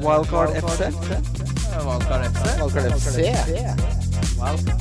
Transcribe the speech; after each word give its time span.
Wildcard 0.00 0.50
FC. 0.56 0.80
Wildcard 1.84 2.24
FC. 2.32 2.44
Wildcard 2.60 2.92
FC. 2.96 3.16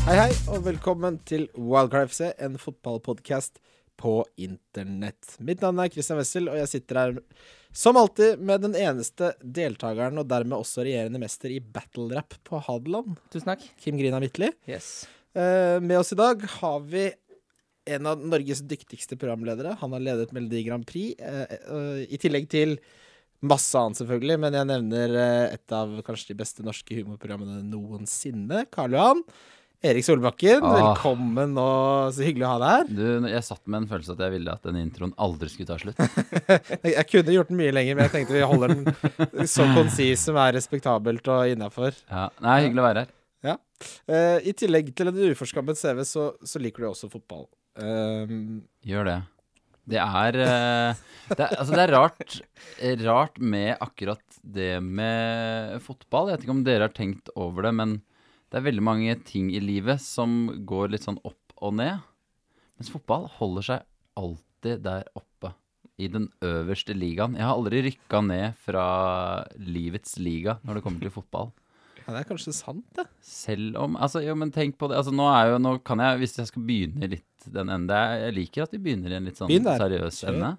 Hei, 0.05 0.15
hei, 0.15 0.29
og 0.47 0.63
velkommen 0.65 1.17
til 1.27 1.47
Wildcard 1.57 2.11
FC, 2.13 2.29
en 2.39 2.55
fotballpodkast 2.61 3.59
på 3.99 4.13
internett. 4.39 5.35
Mitt 5.43 5.61
navn 5.65 5.81
er 5.83 5.91
Christian 5.91 6.21
Wessel, 6.21 6.47
og 6.51 6.59
jeg 6.61 6.69
sitter 6.71 7.01
her 7.01 7.17
som 7.75 7.99
alltid 7.99 8.39
med 8.39 8.63
den 8.63 8.77
eneste 8.79 9.33
deltakeren, 9.43 10.21
og 10.21 10.29
dermed 10.31 10.57
også 10.61 10.85
regjerende 10.87 11.21
mester 11.21 11.51
i 11.51 11.59
battle-rap 11.59 12.39
på 12.47 12.61
Hadeland, 12.69 13.19
Tusen 13.33 13.51
takk. 13.51 13.67
Kim 13.83 13.99
Grina 13.99 14.21
Midtly. 14.23 14.53
Yes. 14.69 15.03
Eh, 15.35 15.77
med 15.83 15.99
oss 15.99 16.13
i 16.15 16.19
dag 16.19 16.47
har 16.61 16.79
vi 16.87 17.09
en 17.91 18.05
av 18.05 18.19
Norges 18.21 18.61
dyktigste 18.69 19.17
programledere. 19.17 19.75
Han 19.81 19.93
har 19.95 20.03
ledet 20.03 20.33
Melodi 20.35 20.63
Grand 20.63 20.87
Prix, 20.87 21.19
eh, 21.19 21.45
eh, 21.49 22.03
i 22.07 22.19
tillegg 22.21 22.49
til 22.49 22.77
masse 23.41 23.77
annet, 23.79 23.99
selvfølgelig. 24.01 24.37
Men 24.43 24.57
jeg 24.59 24.69
nevner 24.69 25.15
eh, 25.21 25.55
et 25.57 25.75
av 25.77 25.95
kanskje 26.07 26.33
de 26.33 26.37
beste 26.43 26.65
norske 26.65 26.99
humorprogrammene 26.99 27.63
noensinne. 27.67 28.65
Karl 28.73 28.97
Johan. 28.97 29.23
Erik 29.81 30.05
Solbakken, 30.05 30.61
Ah. 30.61 30.75
velkommen 30.77 31.55
og 31.57 32.11
så 32.13 32.21
hyggelig 32.21 32.45
å 32.45 32.49
ha 32.51 32.57
deg 32.61 32.73
her. 32.75 32.91
Du, 32.93 33.29
jeg 33.31 33.45
satt 33.47 33.63
med 33.65 33.79
en 33.79 33.87
følelse 33.89 34.13
at 34.13 34.19
jeg 34.21 34.33
ville 34.35 34.53
at 34.53 34.67
den 34.67 34.77
introen 34.77 35.13
aldri 35.17 35.49
skulle 35.49 35.71
ta 35.71 35.79
slutt. 35.81 35.97
Jeg, 36.85 37.07
kunne 37.09 37.33
gjort 37.33 37.49
den 37.49 37.57
mye 37.57 37.73
lenger, 37.73 37.97
men 37.97 38.05
jeg 38.05 38.13
tenkte 38.13 38.35
vi 38.35 38.43
holder 38.45 38.75
den 38.75 39.49
så 39.49 39.65
konsis 39.73 40.21
som 40.29 40.37
er 40.37 40.53
respektabelt 40.53 41.25
og 41.33 41.49
innafor. 41.49 41.97
Ja. 42.13 42.27
Nei, 42.45 42.59
hyggelig 42.67 42.83
å 42.83 42.87
være 42.91 43.03
her. 43.07 43.17
Eh, 44.05 44.37
I 44.45 44.53
tillegg 44.53 44.93
til 44.93 45.09
en 45.09 45.17
uforskammet 45.31 45.79
CV, 45.79 46.03
så, 46.05 46.27
så 46.45 46.61
liker 46.61 46.85
du 46.85 46.89
også 46.91 47.09
fotball. 47.11 47.47
Um, 47.81 48.61
Gjør 48.85 49.07
det. 49.07 49.17
Det 49.91 49.99
er, 49.99 50.37
eh, 50.39 51.01
det 51.31 51.39
er 51.45 51.57
Altså, 51.57 51.73
det 51.75 51.83
er 51.83 51.93
rart, 51.95 52.37
rart 53.05 53.39
med 53.39 53.75
akkurat 53.83 54.39
det 54.41 54.77
med 54.83 55.81
fotball. 55.83 56.29
Jeg 56.29 56.39
vet 56.39 56.47
ikke 56.47 56.55
om 56.55 56.63
dere 56.67 56.87
har 56.87 56.95
tenkt 56.95 57.31
over 57.35 57.67
det, 57.67 57.73
men 57.77 57.97
det 58.51 58.59
er 58.59 58.67
veldig 58.67 58.83
mange 58.83 59.15
ting 59.27 59.51
i 59.55 59.61
livet 59.63 60.01
som 60.03 60.49
går 60.67 60.91
litt 60.93 61.07
sånn 61.07 61.21
opp 61.27 61.55
og 61.61 61.75
ned. 61.79 62.01
Mens 62.79 62.91
fotball 62.91 63.27
holder 63.37 63.67
seg 63.67 63.83
alltid 64.19 64.83
der 64.87 65.05
oppe. 65.15 65.53
I 66.01 66.07
den 66.09 66.31
øverste 66.41 66.95
ligaen. 66.97 67.35
Jeg 67.37 67.45
har 67.45 67.53
aldri 67.53 67.83
rykka 67.85 68.23
ned 68.25 68.55
fra 68.57 68.85
livets 69.61 70.15
liga 70.17 70.55
når 70.65 70.79
det 70.79 70.83
kommer 70.87 71.03
til 71.03 71.13
fotball. 71.13 71.51
Ja, 72.01 72.13
det 72.13 72.19
er 72.21 72.27
kanskje 72.29 72.53
sant, 72.55 72.85
det. 72.97 73.05
Selv 73.21 73.77
om 73.81 73.95
Altså, 73.97 74.21
jo, 74.25 74.33
men 74.35 74.51
tenk 74.51 74.77
på 74.81 74.89
det. 74.89 74.97
Altså, 74.97 75.13
nå 75.15 75.27
er 75.31 75.51
jo 75.53 75.59
Nå 75.61 75.75
kan 75.85 76.01
jeg, 76.03 76.21
hvis 76.23 76.37
jeg 76.39 76.49
skal 76.49 76.63
begynne 76.67 77.09
litt 77.11 77.45
den 77.51 77.69
enden 77.73 78.21
Jeg 78.21 78.35
liker 78.37 78.63
at 78.65 78.73
vi 78.75 78.81
begynner 78.85 79.13
i 79.13 79.17
en 79.19 79.25
litt 79.29 79.37
sånn 79.39 79.49
Begynn 79.51 79.65
der. 79.69 79.79
seriøs 79.81 80.19
Kjør. 80.23 80.33
ende. 80.35 80.51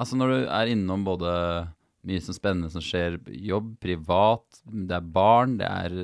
Altså, 0.00 0.16
når 0.16 0.32
du 0.32 0.38
er 0.48 0.72
innom 0.72 1.04
både 1.04 1.32
mye 2.08 2.20
som 2.24 2.32
spennende 2.36 2.70
som 2.72 2.80
skjer, 2.80 3.18
jobb, 3.44 3.74
privat, 3.82 4.46
det 4.64 4.96
er 4.96 5.08
barn, 5.12 5.58
det 5.60 5.68
er, 5.68 5.96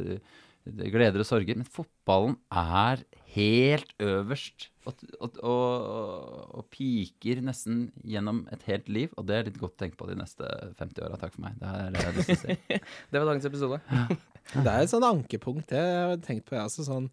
det 0.68 0.88
er 0.88 0.92
gleder 0.92 1.22
og 1.22 1.28
sorger, 1.28 1.56
men 1.56 1.64
fotballen 1.64 2.34
er 2.52 3.00
helt 3.36 3.92
øverst 4.02 4.70
og, 4.86 5.02
og, 5.20 5.38
og, 5.42 6.56
og 6.60 6.66
piker 6.72 7.40
nesten 7.44 7.86
gjennom 8.06 8.44
et 8.54 8.62
helt 8.68 8.90
liv, 8.92 9.14
og 9.18 9.26
det 9.28 9.36
er 9.36 9.48
litt 9.48 9.58
godt 9.60 9.76
å 9.76 9.80
tenke 9.82 9.98
på 9.98 10.08
de 10.10 10.16
neste 10.18 10.46
50 10.78 11.06
åra. 11.06 11.18
Takk 11.20 11.34
for 11.34 11.46
meg. 11.46 11.56
Det 11.60 11.72
er 11.72 11.96
det 11.96 12.26
jeg 12.30 12.38
si. 12.40 12.58
Det 13.10 13.18
var 13.18 13.30
dagens 13.32 13.48
episode. 13.50 13.80
Det 14.54 14.70
er 14.70 14.84
et 14.84 14.92
sånn 14.92 15.06
ankepunkt, 15.06 15.72
det 15.72 15.80
har 15.80 16.12
jeg 16.12 16.20
tenkt 16.22 16.44
på, 16.46 16.54
jeg 16.54 16.68
også. 16.68 16.84
Sånn, 16.86 17.08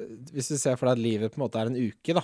eh, 0.00 0.14
hvis 0.32 0.48
du 0.48 0.56
ser 0.56 0.78
for 0.80 0.88
deg 0.88 0.96
at 0.96 1.02
livet 1.04 1.34
på 1.34 1.36
en 1.36 1.44
måte 1.44 1.60
er 1.60 1.68
en 1.68 1.76
uke, 1.76 2.14
da. 2.16 2.22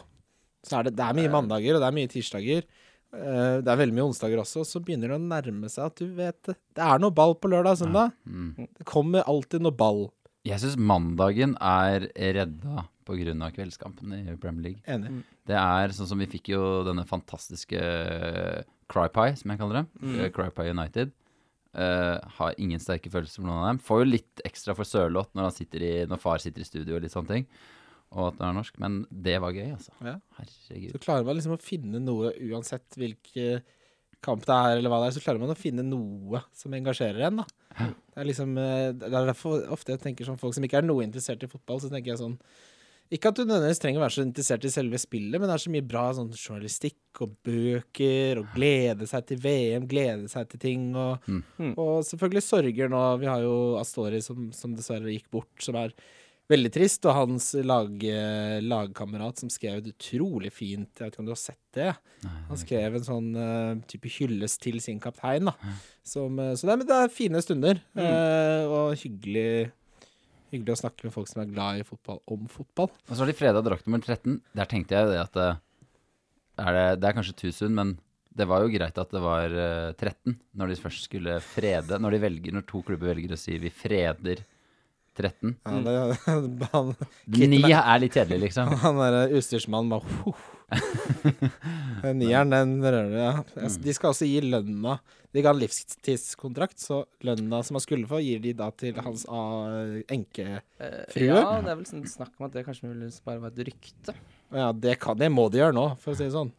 Så 0.64 0.78
er 0.78 0.88
det, 0.88 0.94
det 0.96 1.04
er 1.04 1.18
mye 1.18 1.32
mandager, 1.34 1.76
og 1.76 1.84
det 1.84 1.90
er 1.90 1.98
mye 1.98 2.08
tirsdager. 2.08 2.64
Eh, 3.12 3.58
det 3.60 3.68
er 3.68 3.80
veldig 3.82 3.96
mye 3.98 4.06
onsdager 4.08 4.40
også. 4.40 4.64
Så 4.64 4.80
begynner 4.84 5.12
det 5.12 5.18
å 5.20 5.26
nærme 5.26 5.68
seg 5.72 5.90
at 5.90 6.00
du 6.00 6.08
vet 6.16 6.38
det. 6.48 6.56
Det 6.76 6.86
er 6.88 7.04
noe 7.04 7.14
ball 7.14 7.36
på 7.36 7.52
lørdag 7.52 7.76
og 7.76 7.82
søndag. 7.82 8.16
Mm. 8.24 8.70
Det 8.80 8.88
kommer 8.88 9.28
alltid 9.28 9.68
noe 9.68 9.76
ball. 9.76 10.06
Jeg 10.48 10.62
syns 10.62 10.78
mandagen 10.80 11.58
er 11.60 12.08
redda 12.16 12.88
pga. 13.08 13.50
kveldskampen 13.56 14.12
i 14.14 14.36
Premier 14.36 14.68
League. 14.68 14.82
Enig. 14.86 15.22
Det 15.48 15.56
er 15.58 15.94
sånn 15.96 16.10
som 16.10 16.20
vi 16.20 16.28
fikk 16.30 16.52
jo 16.52 16.62
denne 16.86 17.06
fantastiske 17.08 17.80
Cry 18.88 19.08
Pie, 19.12 19.38
som 19.40 19.52
jeg 19.52 19.60
kaller 19.60 19.82
det. 19.82 19.86
Mm. 20.02 20.20
Cry 20.36 20.50
Pie 20.54 20.74
United. 20.76 21.16
Uh, 21.78 22.16
har 22.38 22.56
ingen 22.58 22.80
sterke 22.80 23.10
følelser 23.12 23.42
for 23.42 23.48
noen 23.48 23.60
av 23.62 23.66
dem. 23.72 23.80
Får 23.84 24.02
jo 24.02 24.12
litt 24.12 24.44
ekstra 24.48 24.74
for 24.76 24.88
Sørloth 24.88 25.34
når, 25.36 25.50
han 25.50 25.56
sitter 25.56 25.84
i, 25.84 25.92
når 26.08 26.22
far 26.22 26.40
sitter 26.42 26.64
i 26.64 26.68
studio 26.68 26.96
og 26.96 27.04
litt 27.04 27.14
sånne 27.14 27.34
ting. 27.34 27.48
Og 28.16 28.30
at 28.30 28.38
han 28.40 28.50
er 28.50 28.56
norsk. 28.56 28.78
Men 28.82 29.02
det 29.12 29.36
var 29.44 29.56
gøy, 29.56 29.68
altså. 29.74 29.92
Ja. 30.04 30.16
Herregud. 30.38 30.94
Så 30.94 31.02
klarer 31.04 31.28
man 31.28 31.36
liksom 31.38 31.58
å 31.58 31.60
finne 31.60 32.00
noe, 32.02 32.32
uansett 32.48 32.96
hvilken 32.98 33.66
kamp 34.24 34.46
det 34.48 34.54
er, 34.54 34.78
eller 34.78 34.90
hva 34.90 35.02
det 35.02 35.10
er, 35.10 35.16
så 35.18 35.22
klarer 35.22 35.42
man 35.42 35.52
å 35.52 35.58
finne 35.58 35.84
noe 35.86 36.40
som 36.56 36.74
engasjerer 36.74 37.28
en, 37.28 37.42
da. 37.42 37.46
Det 37.78 38.18
er 38.18 38.26
liksom 38.26 38.56
eh, 38.58 38.88
Det 38.96 39.06
er 39.12 39.28
derfor 39.28 39.60
ofte 39.70 39.92
jeg 39.94 40.02
tenker 40.02 40.26
sånn 40.26 40.40
folk 40.40 40.56
som 40.56 40.64
ikke 40.66 40.80
er 40.80 40.88
noe 40.88 41.04
interessert 41.06 41.44
i 41.46 41.50
fotball, 41.50 41.78
så 41.82 41.90
tenker 41.92 42.10
jeg 42.10 42.22
sånn 42.22 42.34
Ikke 43.10 43.30
at 43.30 43.38
du 43.38 43.44
nødvendigvis 43.46 43.80
trenger 43.80 44.02
å 44.02 44.04
være 44.04 44.16
så 44.18 44.24
interessert 44.26 44.66
i 44.68 44.70
selve 44.72 44.98
spillet, 45.00 45.38
men 45.40 45.48
det 45.48 45.54
er 45.54 45.62
så 45.64 45.70
mye 45.72 45.86
bra 45.88 46.04
sånn 46.12 46.28
journalistikk 46.36 47.22
og 47.24 47.32
bøker, 47.46 48.42
og 48.42 48.50
glede 48.52 49.08
seg 49.08 49.24
til 49.30 49.40
VM, 49.40 49.86
glede 49.88 50.28
seg 50.28 50.48
til 50.52 50.60
ting, 50.60 50.88
og, 50.94 51.24
Mm. 51.28 51.42
Mm. 51.58 51.74
og 51.78 52.04
selvfølgelig 52.04 52.42
sorger 52.44 52.88
nå. 52.92 53.02
Vi 53.22 53.26
har 53.26 53.40
jo 53.42 53.56
Astori 53.80 54.20
som, 54.22 54.50
som 54.52 54.74
dessverre 54.76 55.08
gikk 55.14 55.30
bort, 55.32 55.48
som 55.64 55.74
er 55.80 55.94
veldig 56.48 56.70
trist, 56.72 57.04
og 57.08 57.12
hans 57.16 57.50
lag, 57.60 57.90
eh, 58.04 58.58
lagkamerat 58.64 59.36
som 59.40 59.50
skrev 59.52 59.80
et 59.82 59.90
utrolig 59.92 60.48
fint 60.52 60.88
Jeg 60.96 61.04
vet 61.08 61.12
ikke 61.12 61.20
om 61.20 61.26
du 61.28 61.32
har 61.34 61.40
sett 61.40 61.60
det? 61.76 61.90
Han 62.48 62.56
skrev 62.60 62.94
en 62.96 63.04
sånn 63.04 63.28
uh, 63.36 63.74
type 63.86 64.08
hyllest 64.08 64.60
til 64.64 64.80
sin 64.80 64.98
kaptein, 65.00 65.44
da. 65.50 65.52
Som, 66.04 66.38
eh, 66.40 66.54
så 66.56 66.64
det 66.68 66.72
er, 66.72 66.80
men 66.80 66.88
det 66.88 66.96
er 67.02 67.12
fine 67.12 67.42
stunder, 67.44 67.82
eh, 67.96 68.64
og 68.64 68.96
hyggelig 68.96 69.70
Hyggelig 70.52 70.74
å 70.74 70.80
snakke 70.82 71.06
med 71.06 71.12
folk 71.12 71.28
som 71.28 71.42
er 71.42 71.50
glad 71.50 71.80
i 71.80 71.86
fotball, 71.86 72.20
om 72.32 72.46
fotball. 72.48 72.88
Og 72.88 73.12
så 73.12 73.20
har 73.20 73.30
de 73.30 73.36
fredag 73.36 73.64
drakt 73.66 73.88
nummer 73.88 74.00
13. 74.00 74.38
Der 74.56 74.68
tenkte 74.70 74.96
jeg 74.96 75.10
det 75.10 75.18
at 75.20 75.40
eh, 75.42 75.58
er 76.64 76.78
det, 76.78 76.86
det 77.02 77.08
er 77.10 77.16
kanskje 77.18 77.36
Tusen, 77.42 77.74
men 77.76 77.96
det 78.38 78.46
var 78.48 78.62
jo 78.62 78.70
greit 78.72 78.98
at 79.00 79.12
det 79.12 79.22
var 79.22 79.52
eh, 79.52 79.90
13 79.92 80.38
når 80.56 80.72
de 80.72 80.78
først 80.80 81.08
skulle 81.08 81.38
frede. 81.44 81.98
Når, 82.00 82.18
velger, 82.22 82.54
når 82.56 82.64
to 82.68 82.80
klubber 82.86 83.12
velger 83.12 83.34
å 83.36 83.40
si 83.40 83.58
vi 83.60 83.72
freder 83.74 84.44
13. 85.18 85.56
Ja, 85.66 85.80
det, 85.84 86.68
han 86.72 86.94
Nia 87.26 87.82
er 87.82 88.00
litt 88.02 88.16
kjedelig, 88.16 88.48
liksom. 88.48 88.70
han 88.84 89.00
derre 89.02 89.26
utstyrsmannen 89.38 89.92
bare 89.92 90.16
huh. 90.24 90.46
Nieren, 92.18 92.52
den 92.52 92.74
rører 92.84 93.12
det, 93.12 93.22
ja. 93.22 93.68
De 93.84 93.94
skal 93.96 94.12
også 94.12 94.26
gi 94.28 94.42
lønna 94.44 94.98
De 95.32 95.40
ga 95.44 95.54
livstidskontrakt, 95.56 96.76
så 96.82 97.02
lønna 97.24 97.62
som 97.64 97.78
han 97.78 97.84
skulle 97.84 98.08
få, 98.10 98.20
gir 98.24 98.42
de 98.44 98.52
da 98.56 98.68
til 98.76 98.96
hans 99.00 99.24
enkefrue. 99.28 100.02
enke... 100.18 100.48
Eh, 100.80 101.28
Ja, 101.28 101.42
det 101.64 101.72
er 101.72 101.80
vel 101.80 101.88
sånn 101.88 102.04
snakk 102.08 102.34
om 102.36 102.48
at 102.48 102.56
det 102.56 102.66
kanskje 102.68 102.90
bare 103.24 103.42
være 103.46 103.54
et 103.56 103.70
rykte. 103.70 104.16
Ja, 104.54 104.70
det, 104.72 104.98
kan, 105.02 105.18
det 105.20 105.30
må 105.32 105.48
de 105.52 105.62
gjøre 105.62 105.76
nå, 105.76 105.88
for 106.02 106.14
å 106.14 106.18
si 106.18 106.26
det 106.28 106.36
sånn. 106.36 106.52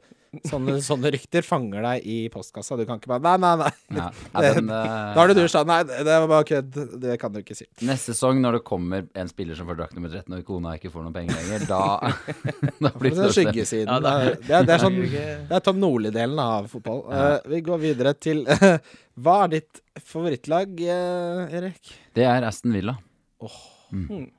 Sånne, 0.45 0.75
sånne 0.85 1.09
rykter 1.15 1.41
fanger 1.41 1.81
deg 1.81 2.03
i 2.05 2.17
postkassa. 2.29 2.75
Du 2.77 2.83
kan 2.85 2.99
ikke 2.99 3.09
bare 3.09 3.23
Nei, 3.25 3.31
nei, 3.41 3.53
nei. 3.63 3.69
nei. 3.97 4.09
ja, 4.29 4.41
den, 4.53 4.67
eh, 4.75 4.91
Da 5.15 5.17
har 5.23 5.31
du 5.31 5.33
dusja. 5.39 5.63
Nei, 5.65 5.79
det 5.89 6.03
det 6.05 6.17
var 6.21 6.27
bare 6.29 6.45
kødd. 6.45 6.77
Det 7.01 7.15
kan 7.21 7.33
du 7.33 7.39
ikke 7.41 7.57
si. 7.57 7.65
Neste 7.87 8.13
sesong, 8.13 8.37
når 8.43 8.59
det 8.59 8.61
kommer 8.67 9.07
en 9.17 9.31
spiller 9.31 9.57
som 9.57 9.65
får 9.69 9.79
drakt 9.79 9.97
nummer 9.97 10.13
13, 10.13 10.37
og 10.37 10.45
kona 10.45 10.75
ikke 10.77 10.91
får 10.93 11.07
noen 11.07 11.15
penger 11.17 11.39
lenger, 11.39 11.65
da, 11.69 11.81
da 12.85 12.93
blir 13.01 13.15
det 13.17 13.25
det 13.25 13.31
skyggesiden. 13.39 13.89
Ja, 13.89 13.97
det, 14.05 14.13
er, 14.13 14.39
det, 14.45 14.53
er, 14.59 14.69
det 14.69 14.75
er 14.77 14.83
sånn 14.85 14.99
Det 15.09 15.57
er 15.59 15.65
Tom 15.65 15.81
Nordli-delen 15.81 16.43
av 16.45 16.69
fotball. 16.71 17.01
Ja. 17.09 17.25
Eh, 17.39 17.49
vi 17.55 17.63
går 17.65 17.81
videre 17.87 18.13
til 18.21 18.45
Hva 19.25 19.39
er 19.47 19.55
ditt 19.57 19.81
favorittlag, 20.05 20.77
uh, 20.85 21.49
Erik? 21.57 21.95
Det 22.15 22.23
er 22.29 22.45
Aston 22.47 22.71
Villa. 22.77 22.93
Mm. 23.91 24.29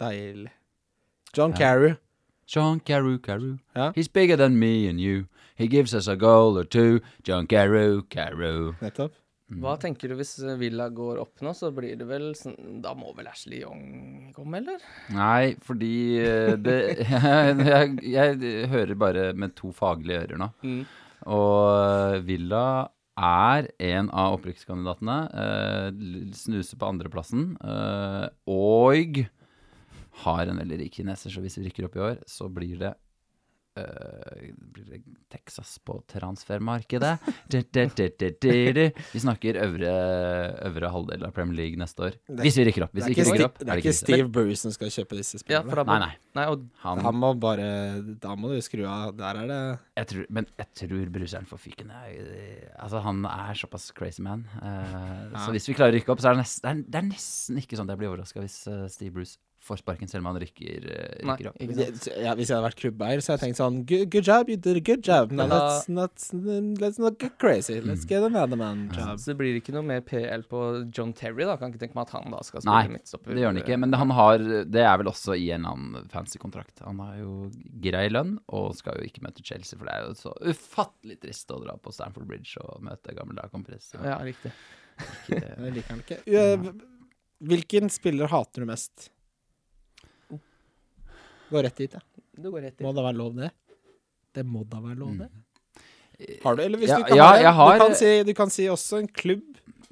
Deilig. 0.00 0.52
John 1.34 1.50
Ja. 1.52 1.58
Carrew. 1.58 1.96
John 2.46 2.80
Carew, 2.80 3.18
Carew. 3.18 3.58
Ja. 3.74 3.92
He's 3.94 4.08
bigger 4.08 4.36
than 4.36 4.58
me 4.58 4.88
and 4.88 5.00
you. 5.00 5.26
He 5.56 5.68
gives 5.68 5.94
us 5.94 6.08
a 6.08 6.16
goal 6.16 6.58
or 6.58 6.64
two. 6.64 7.00
John 7.22 7.46
Carew, 7.46 8.02
Carew. 8.10 8.74
Nettopp. 8.82 9.12
Hva 9.60 9.74
tenker 9.78 10.08
du 10.08 10.16
hvis 10.16 10.38
Villa 10.58 10.86
går 10.88 11.18
opp 11.20 11.42
nå, 11.44 11.52
så 11.54 11.68
blir 11.74 11.98
det 12.00 12.06
vel 12.08 12.30
sånn 12.38 12.80
Da 12.82 12.94
må 12.96 13.10
vel 13.14 13.28
Ashley 13.28 13.60
Young 13.60 14.32
komme, 14.34 14.62
eller? 14.62 14.80
Nei, 15.12 15.52
fordi 15.62 16.16
eh, 16.24 16.54
det 16.56 16.78
jeg, 17.04 17.98
jeg, 18.08 18.38
jeg 18.48 18.70
hører 18.72 18.98
bare 18.98 19.26
med 19.36 19.54
to 19.58 19.70
faglige 19.76 20.24
ører 20.24 20.40
nå. 20.40 20.48
Mm. 20.64 20.80
Og 21.36 21.60
eh, 21.76 22.18
Villa 22.26 22.64
er 23.14 23.68
en 23.84 24.08
av 24.10 24.38
opprykkskandidatene. 24.38 25.18
Eh, 25.44 26.32
snuser 26.40 26.80
på 26.80 26.88
andreplassen. 26.90 27.52
Eh, 27.62 28.26
og 28.50 29.22
har 30.22 30.46
en 30.46 30.60
veldig 30.62 30.78
rik 30.84 30.94
kineser, 31.00 31.30
så 31.34 31.42
hvis 31.42 31.58
vi 31.58 31.66
rykker 31.68 31.88
opp 31.88 31.96
i 31.98 32.04
år, 32.12 32.22
så 32.30 32.48
blir 32.52 32.78
det 32.78 32.94
Uh, 33.74 34.54
blir 34.70 34.84
det 34.86 35.00
Texas 35.34 35.80
på 35.82 35.96
transfermarkedet. 36.06 37.16
Vi 37.50 39.22
snakker 39.24 39.58
øvre, 39.64 39.90
øvre 40.68 40.90
halvdel 40.94 41.24
av 41.26 41.32
Premier 41.34 41.56
League 41.58 41.80
neste 41.80 42.04
år. 42.06 42.14
Er- 42.30 42.44
Hvis 42.44 42.54
vi 42.60 42.68
rykker 42.68 42.84
opp. 42.86 42.92
Hvis 42.94 43.08
Det 43.08 43.10
er 43.10 43.18
vi 43.18 43.24
rykker 43.32 43.44
opp, 43.48 43.58
det 43.58 43.72
er 43.74 43.82
ikke. 43.82 43.94
Steve 43.98 44.28
Bruce 44.30 44.60
som 44.62 44.70
skal 44.76 44.92
kjøpe 44.94 45.18
disse 45.18 45.40
Ja, 45.40 45.42
spillene. 45.42 45.74
for 45.74 45.90
Nei, 45.90 45.98
nei. 46.04 46.12
Nei, 46.38 46.44
og 46.54 46.68
Han, 46.84 47.02
Han 47.02 47.18
må 47.18 47.32
bare 47.34 47.66
Da 48.22 48.36
må 48.38 48.52
du 48.54 48.60
skru 48.62 48.84
av. 48.86 49.16
Der 49.18 49.42
er 49.42 49.46
det 49.50 49.60
jeg 49.96 50.06
tror, 50.12 50.26
men 50.30 50.46
jeg 50.58 50.68
tror 50.78 51.10
bruseren 51.18 51.46
får 51.50 51.58
fyken. 51.66 51.90
Altså, 52.78 53.02
han 53.02 53.24
er 53.26 53.54
såpass 53.58 53.90
crazy 53.92 54.22
man. 54.22 54.46
Uh, 54.62 55.32
Ja. 55.34 55.46
Så 55.46 55.50
hvis 55.50 55.66
vi 55.66 55.74
klarer 55.74 55.90
å 55.94 55.98
rykke 55.98 56.14
opp, 56.14 56.20
så 56.22 56.30
er 56.30 56.34
det, 56.38 56.44
nest, 56.46 56.62
det, 56.62 56.70
er, 56.70 56.82
det 56.86 57.02
er 57.02 57.08
nesten 57.10 57.58
ikke 57.58 57.74
sånn 57.76 57.90
at 57.90 57.96
jeg 57.96 57.98
blir 58.04 58.12
overraska 58.14 58.38
hvis 58.38 58.60
eh, 58.70 58.86
Steve 58.86 59.10
Bruce 59.18 59.38
får 59.64 59.78
sparken 59.80 60.10
selv 60.10 60.22
om 60.24 60.28
han 60.32 60.38
rykker, 60.42 60.84
eh, 60.92 61.12
rykker 61.24 61.48
opp. 61.50 61.56
ikke 61.64 61.86
ja, 62.20 62.34
Hvis 62.36 62.50
jeg 62.50 62.56
hadde 62.56 62.66
vært 62.66 62.78
klubbeier, 62.82 63.22
så 63.24 63.32
hadde 63.32 63.40
jeg 63.40 63.54
tenkt 63.54 63.60
sånn 63.60 63.78
Good, 63.88 64.10
good 64.12 64.26
job, 64.28 64.50
you 64.52 64.56
did 64.60 64.76
a 64.76 64.82
good 64.84 65.02
job. 65.06 65.32
Now 65.32 65.46
let's, 65.48 65.88
not, 65.88 66.14
let's 66.82 66.98
not 67.00 67.18
get 67.18 67.38
crazy. 67.38 67.80
Let's 67.80 68.04
get 68.04 68.22
another 68.22 68.56
man 68.60 68.90
job. 68.94 69.18
Så 69.18 69.32
det 69.32 69.38
blir 69.40 69.56
ikke 69.60 69.72
noe 69.76 69.82
mer 69.88 70.00
PL 70.04 70.44
på 70.50 70.60
John 70.94 71.12
Terry, 71.16 71.44
da? 71.48 71.56
Kan 71.60 71.72
ikke 71.72 71.80
tenke 71.86 71.96
meg 71.98 72.06
at 72.08 72.14
han 72.18 72.30
da 72.30 72.42
skal 72.44 72.60
Nei, 72.68 72.82
spille 72.84 72.98
midtstopper. 72.98 73.34
Det 73.34 73.44
gjør 73.44 73.52
han 73.54 73.62
ikke, 73.64 73.80
men 73.86 73.98
han 74.04 74.14
har 74.20 74.38
Det 74.76 74.84
er 74.84 74.96
vel 75.02 75.12
også 75.14 75.38
i 75.40 75.50
en 75.56 75.64
annen 75.72 76.08
fancy 76.12 76.38
kontrakt. 76.42 76.84
Han 76.84 77.00
har 77.00 77.16
jo 77.22 77.34
grei 77.84 78.06
lønn 78.12 78.36
og 78.52 78.74
skal 78.76 79.00
jo 79.00 79.08
ikke 79.08 79.24
møte 79.26 79.42
Chelsea, 79.44 79.78
for 79.78 79.88
det 79.88 79.94
er 79.96 80.08
jo 80.08 80.14
så 80.20 80.34
ufattelig 80.52 81.18
trist 81.24 81.50
å 81.54 81.62
dra 81.64 81.76
på 81.80 81.92
Stamford 81.94 82.28
Bridge 82.28 82.60
og 82.60 82.82
møte 82.84 83.14
gamle 83.16 83.36
lagkompress. 83.40 83.94
Ja, 84.02 84.18
riktig. 84.24 84.52
Ikke- 85.28 85.56
Jeg 85.64 85.72
liker 85.74 85.90
han 85.90 86.04
ikke. 86.04 86.74
Hvilken 87.44 87.90
spiller 87.90 88.28
hater 88.30 88.62
du 88.62 88.66
mest? 88.70 89.10
Gå 91.50 91.62
rett 91.62 91.76
dit, 91.76 91.92
ja. 91.94 92.00
Du 92.40 92.50
går 92.50 92.62
rett 92.68 92.80
Må 92.82 92.92
da 92.96 93.02
være 93.06 93.16
lov, 93.18 93.34
det? 93.38 93.50
Det 94.34 94.44
må 94.46 94.64
da 94.66 94.80
være 94.82 94.98
lov, 94.98 95.18
det? 95.20 95.28
Har 96.44 96.56
du, 96.56 96.62
eller 96.62 96.78
hvis 96.78 96.88
Ja, 96.90 96.96
du 97.00 97.04
ikke 97.08 97.16
ja, 97.18 97.26
har 97.26 97.38
det, 97.42 97.52
har- 97.58 97.78
du, 97.78 97.84
kan 97.84 97.94
si, 97.98 98.10
du 98.24 98.32
kan 98.38 98.50
si 98.50 98.66
også 98.70 99.00
en 99.02 99.08
klubb. 99.10 99.44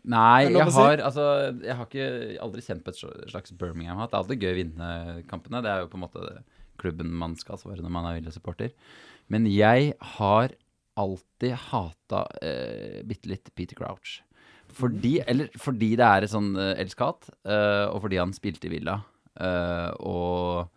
Nei, 0.05 0.49
jeg 0.51 0.65
har, 0.67 0.97
si? 0.97 1.03
altså 1.07 1.25
Jeg 1.63 1.77
har 1.79 1.87
ikke 1.87 2.41
aldri 2.43 2.63
kjent 2.67 2.83
på 2.83 2.91
et 2.91 2.99
slags 3.31 3.53
Birmingham-hat. 3.55 4.11
Det 4.11 4.17
er 4.19 4.23
alltid 4.25 4.43
gøy 4.43 4.51
å 4.53 4.59
vinne 4.59 4.89
kampene. 5.31 5.61
Det 5.63 5.71
er 5.71 5.85
jo 5.85 5.91
på 5.93 5.99
en 6.01 6.05
måte 6.09 6.25
klubben 6.83 7.13
man 7.15 7.37
skal 7.39 7.59
svare 7.61 7.83
når 7.85 7.93
man 7.95 8.09
er 8.11 8.17
Villa-supporter. 8.19 8.73
Men 9.31 9.47
jeg 9.47 9.93
har 10.19 10.55
alltid 10.99 11.55
hata 11.71 12.25
eh, 12.43 13.03
bitte 13.07 13.31
litt 13.31 13.53
Peter 13.55 13.79
Crouch. 13.79 14.21
Fordi, 14.73 15.21
eller 15.29 15.51
fordi 15.61 15.93
det 16.01 16.07
er 16.09 16.25
et 16.27 16.33
sånn 16.33 16.51
eh, 16.59 16.75
elsk-hat, 16.83 17.31
eh, 17.47 17.87
og 17.93 18.03
fordi 18.07 18.19
han 18.19 18.33
spilte 18.35 18.67
i 18.67 18.73
Villa. 18.75 18.99
eh, 19.39 19.91
og 20.03 20.69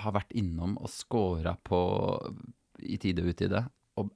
har 0.00 0.14
vært 0.16 0.32
innom 0.38 0.76
og 0.80 0.90
scora 0.92 1.54
på 1.66 1.80
i 2.80 2.98
tide 3.00 3.22
og 3.24 3.34
utide. 3.34 3.62
Og 4.00 4.10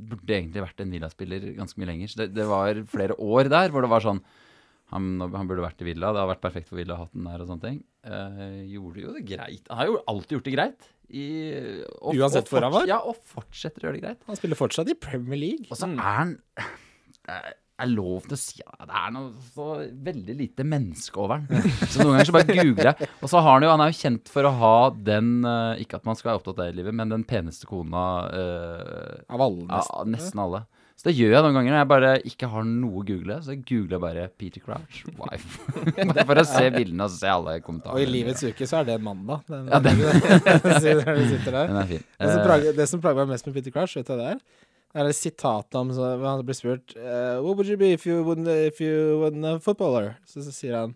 burde 0.00 0.36
egentlig 0.38 0.64
vært 0.64 0.82
en 0.82 0.92
Villa-spiller 0.94 1.52
ganske 1.58 1.80
mye 1.80 1.90
lenger. 1.92 2.12
Så 2.12 2.22
det, 2.22 2.32
det 2.36 2.48
var 2.50 2.82
flere 2.90 3.18
år 3.20 3.52
der 3.52 3.72
hvor 3.74 3.84
det 3.84 3.92
var 3.92 4.04
sånn 4.04 4.22
han, 4.94 5.06
han 5.18 5.48
burde 5.50 5.64
vært 5.64 5.82
i 5.82 5.88
Villa. 5.88 6.12
Det 6.14 6.22
har 6.22 6.30
vært 6.30 6.44
perfekt 6.44 6.68
for 6.70 6.78
Villa 6.78 6.94
å 6.94 7.00
ha 7.00 7.08
den 7.10 7.26
der 7.26 7.42
og 7.42 7.48
sånne 7.50 7.64
ting. 7.64 7.80
Eh, 8.06 8.58
gjorde 8.70 9.02
jo 9.02 9.14
det 9.16 9.24
greit. 9.26 9.64
Han 9.66 9.80
har 9.80 9.90
jo 9.90 9.96
alltid 10.12 10.36
gjort 10.36 10.46
det 10.46 10.54
greit. 10.54 10.88
I, 11.06 11.26
og, 12.00 12.18
Uansett 12.18 12.50
hvor 12.50 12.66
han 12.66 12.74
var? 12.74 12.86
Ja, 12.90 13.00
og 13.02 13.18
fortsetter 13.30 13.82
å 13.82 13.88
gjøre 13.88 13.98
det 13.98 14.04
greit. 14.04 14.24
Han 14.30 14.38
spiller 14.38 14.58
fortsatt 14.58 14.90
i 14.90 14.98
Premier 14.98 15.40
League. 15.42 15.66
Og 15.70 15.78
så 15.78 15.90
er 15.90 16.02
han 16.02 16.36
Det 17.26 17.40
er 17.82 17.90
lov 17.92 18.24
til 18.24 18.36
å 18.36 18.38
si 18.40 18.62
at 18.64 18.86
det 18.88 19.00
er 19.02 19.10
noe 19.12 19.48
så 19.52 19.66
veldig 20.06 20.36
lite 20.38 20.64
menneske 20.64 21.20
over 21.20 21.42
den. 21.44 21.66
Så 21.90 22.00
noen 22.00 22.14
ganger 22.16 22.28
så 22.30 22.36
bare 22.36 22.56
googler 22.56 22.90
jeg. 22.92 23.10
Og 23.20 23.32
så 23.32 23.42
har 23.42 23.58
han 23.58 23.66
jo 23.66 23.72
Han 23.74 23.82
er 23.84 23.92
jo 23.92 23.98
kjent 24.00 24.32
for 24.32 24.48
å 24.48 24.54
ha 24.60 24.76
den 24.94 25.34
eh, 25.44 25.82
Ikke 25.84 25.98
at 26.00 26.06
man 26.08 26.16
skal 26.16 26.30
være 26.32 26.40
opptatt 26.40 26.56
av 26.56 26.64
det 26.64 26.72
i 26.72 26.78
livet, 26.80 26.96
men 26.96 27.12
den 27.12 27.26
peneste 27.28 27.68
kona 27.68 28.06
uh, 28.30 29.12
Av 29.28 29.44
alle, 29.44 29.66
ja, 29.68 29.82
nesten. 29.82 30.14
nesten 30.16 30.42
alle. 30.46 30.64
Så 30.96 31.10
det 31.10 31.12
gjør 31.18 31.34
jeg 31.34 31.44
noen 31.44 31.56
ganger 31.58 31.74
når 31.74 31.80
jeg 31.82 31.88
bare 31.90 32.10
ikke 32.30 32.48
har 32.48 32.64
noe 32.64 33.02
å 33.02 33.04
google. 33.04 33.34
Så 33.44 33.52
jeg 33.52 33.64
googler 33.68 34.00
bare 34.00 34.22
Peter 34.40 34.62
Crouch 34.64 35.02
wife. 35.20 35.58
bare 36.08 36.24
for 36.24 36.40
å 36.40 36.44
se 36.48 36.70
bildene 36.72 37.04
og 37.04 37.12
se 37.12 37.28
alle 37.28 37.58
kommentarene. 37.60 38.00
Og 38.00 38.06
i 38.06 38.08
livets 38.08 38.46
uke 38.46 38.68
så 38.68 38.78
er 38.80 38.88
det 38.88 38.94
en 38.96 39.04
mandag. 39.04 39.42
Den, 39.50 39.68
Ja, 39.68 39.82
den-. 39.84 40.00
Den 40.00 41.82
er 41.82 41.90
fin. 41.90 42.00
Det 42.16 42.30
som, 42.30 42.40
Eh, 42.40 42.46
plager, 42.46 42.72
det 42.80 42.88
som 42.88 43.02
plager 43.04 43.20
meg 43.26 43.34
mest 43.34 43.48
med 43.48 43.58
Peter 43.58 43.74
Crouch, 43.74 43.98
vet 43.98 44.08
du 44.08 44.14
hva 44.14 44.18
det 44.22 44.30
er? 44.32 44.40
Er 44.96 45.04
det 45.10 45.16
sitatet 45.18 45.76
om 45.76 45.90
så, 45.92 46.14
han 46.22 46.40
blir 46.48 46.56
spurt 46.56 46.94
uh, 46.96 47.36
What 47.44 47.58
would 47.58 47.68
you 47.68 47.76
be 47.76 47.90
if 47.92 48.06
you 48.08 48.22
wouldn't 48.24 48.48
if 48.48 48.80
you 48.80 49.18
wouldn't 49.20 49.44
a 49.50 49.58
footballer? 49.60 50.14
Så, 50.24 50.40
så 50.46 50.54
sier 50.56 50.78
han 50.80 50.94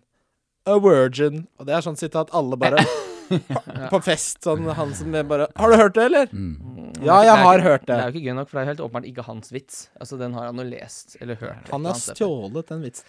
A 0.65 0.75
virgin. 0.81 1.43
Og 1.59 1.65
det 1.69 1.73
er 1.77 1.85
sånn 1.85 1.97
sitat 1.99 2.33
alle 2.37 2.57
bare 2.61 2.81
På 3.93 4.01
fest, 4.03 4.41
sånn 4.43 4.65
han 4.75 4.91
som 4.97 5.13
bare 5.29 5.47
Har 5.55 5.71
du 5.71 5.77
hørt 5.79 5.95
det, 5.95 6.03
eller? 6.09 6.27
mm. 6.33 6.97
Ja, 7.01 7.21
jeg 7.25 7.37
har 7.39 7.57
ikke- 7.57 7.63
hørt 7.69 7.85
Det 7.85 7.87
det. 7.87 7.95
er 7.97 8.09
jo 8.11 8.11
ikke 8.19 8.25
gøy 8.27 8.35
nok, 8.37 8.49
for 8.49 8.57
det 8.57 8.61
er 8.61 8.69
helt 8.73 8.81
åpenbart 8.85 9.05
ikke 9.09 9.23
hans 9.25 9.51
vits. 9.55 9.77
Altså, 9.99 10.17
Den 10.19 10.33
har 10.37 10.49
han 10.49 10.57
jo 10.59 10.65
lest 10.67 11.15
eller 11.21 11.35
hørt. 11.39 11.69
Han 11.71 11.85
har 11.87 11.95
stjålet 11.97 12.67
den 12.67 12.81
vitsen. 12.83 13.05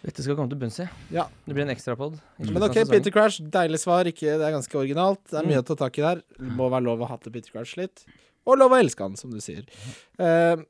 Dette 0.00 0.22
skal 0.24 0.36
komme 0.38 0.48
til 0.48 0.56
bunns 0.62 0.78
i. 0.80 0.86
Ja. 1.12 1.26
Det 1.44 1.52
blir 1.56 1.66
en 1.66 1.74
ekstrapod. 1.74 2.16
Men 2.38 2.62
OK, 2.64 2.78
Peter 2.88 3.10
Crash, 3.12 3.42
deilig 3.42 3.82
svar. 3.82 4.08
Ikke, 4.08 4.38
det 4.40 4.46
er 4.46 4.54
ganske 4.54 4.78
originalt. 4.80 5.20
Det 5.28 5.42
er 5.42 5.50
mye 5.50 5.60
å 5.60 5.66
ta 5.66 5.76
tak 5.82 5.98
i 6.00 6.06
der. 6.06 6.22
Det 6.38 6.54
må 6.56 6.70
være 6.72 6.86
lov 6.86 7.02
å 7.04 7.10
hate 7.10 7.28
Peter 7.34 7.50
Crash 7.52 7.76
litt. 7.76 8.06
Og 8.48 8.58
lov 8.58 8.74
å 8.74 8.80
elske 8.80 9.04
han, 9.04 9.18
som 9.20 9.32
du 9.32 9.40
sier. 9.44 9.66
Uh, 10.20 10.62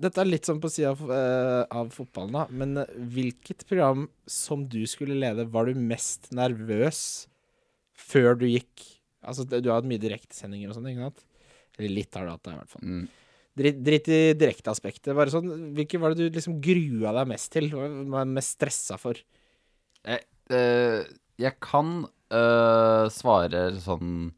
dette 0.00 0.20
er 0.20 0.28
litt 0.28 0.48
sånn 0.48 0.60
på 0.62 0.70
sida 0.72 0.92
av, 0.92 1.04
uh, 1.06 1.62
av 1.70 1.92
fotballen, 1.94 2.34
da. 2.34 2.44
Men 2.50 2.82
eh, 2.82 2.96
hvilket 3.14 3.62
program 3.68 4.08
som 4.26 4.64
du 4.70 4.82
skulle 4.90 5.16
lede, 5.18 5.46
var 5.54 5.70
du 5.70 5.78
mest 5.78 6.32
nervøs 6.34 7.00
før 7.94 8.34
du 8.40 8.48
gikk 8.50 8.90
Altså, 9.24 9.46
du 9.48 9.70
har 9.70 9.78
hatt 9.78 9.86
mye 9.88 10.02
direktesendinger 10.02 10.68
og 10.68 10.76
sånn, 10.76 10.90
ikke 10.90 11.06
sant? 11.06 11.22
Eller 11.78 11.92
litt 11.96 12.16
har 12.18 12.26
du 12.26 12.32
hatt 12.34 12.42
det, 12.44 12.52
i 12.52 12.58
hvert 12.58 12.72
fall. 12.74 12.82
Mm. 12.84 13.04
Dritt 13.54 14.08
i 14.10 14.18
direkteaspektet. 14.36 15.14
Bare 15.16 15.32
sånn, 15.32 15.50
hvilke 15.76 16.00
var 16.02 16.12
det 16.12 16.26
du 16.26 16.36
liksom 16.36 16.58
grua 16.62 17.14
deg 17.16 17.30
mest 17.30 17.48
til? 17.54 17.70
Hva 17.72 17.86
var 18.12 18.26
du 18.26 18.34
mest 18.34 18.56
stressa 18.58 18.98
for? 19.00 19.16
Jeg, 20.04 20.26
eh, 20.52 21.06
jeg 21.40 21.56
kan 21.64 22.02
eh, 22.34 23.06
svare 23.14 23.62
sånn, 23.80 24.34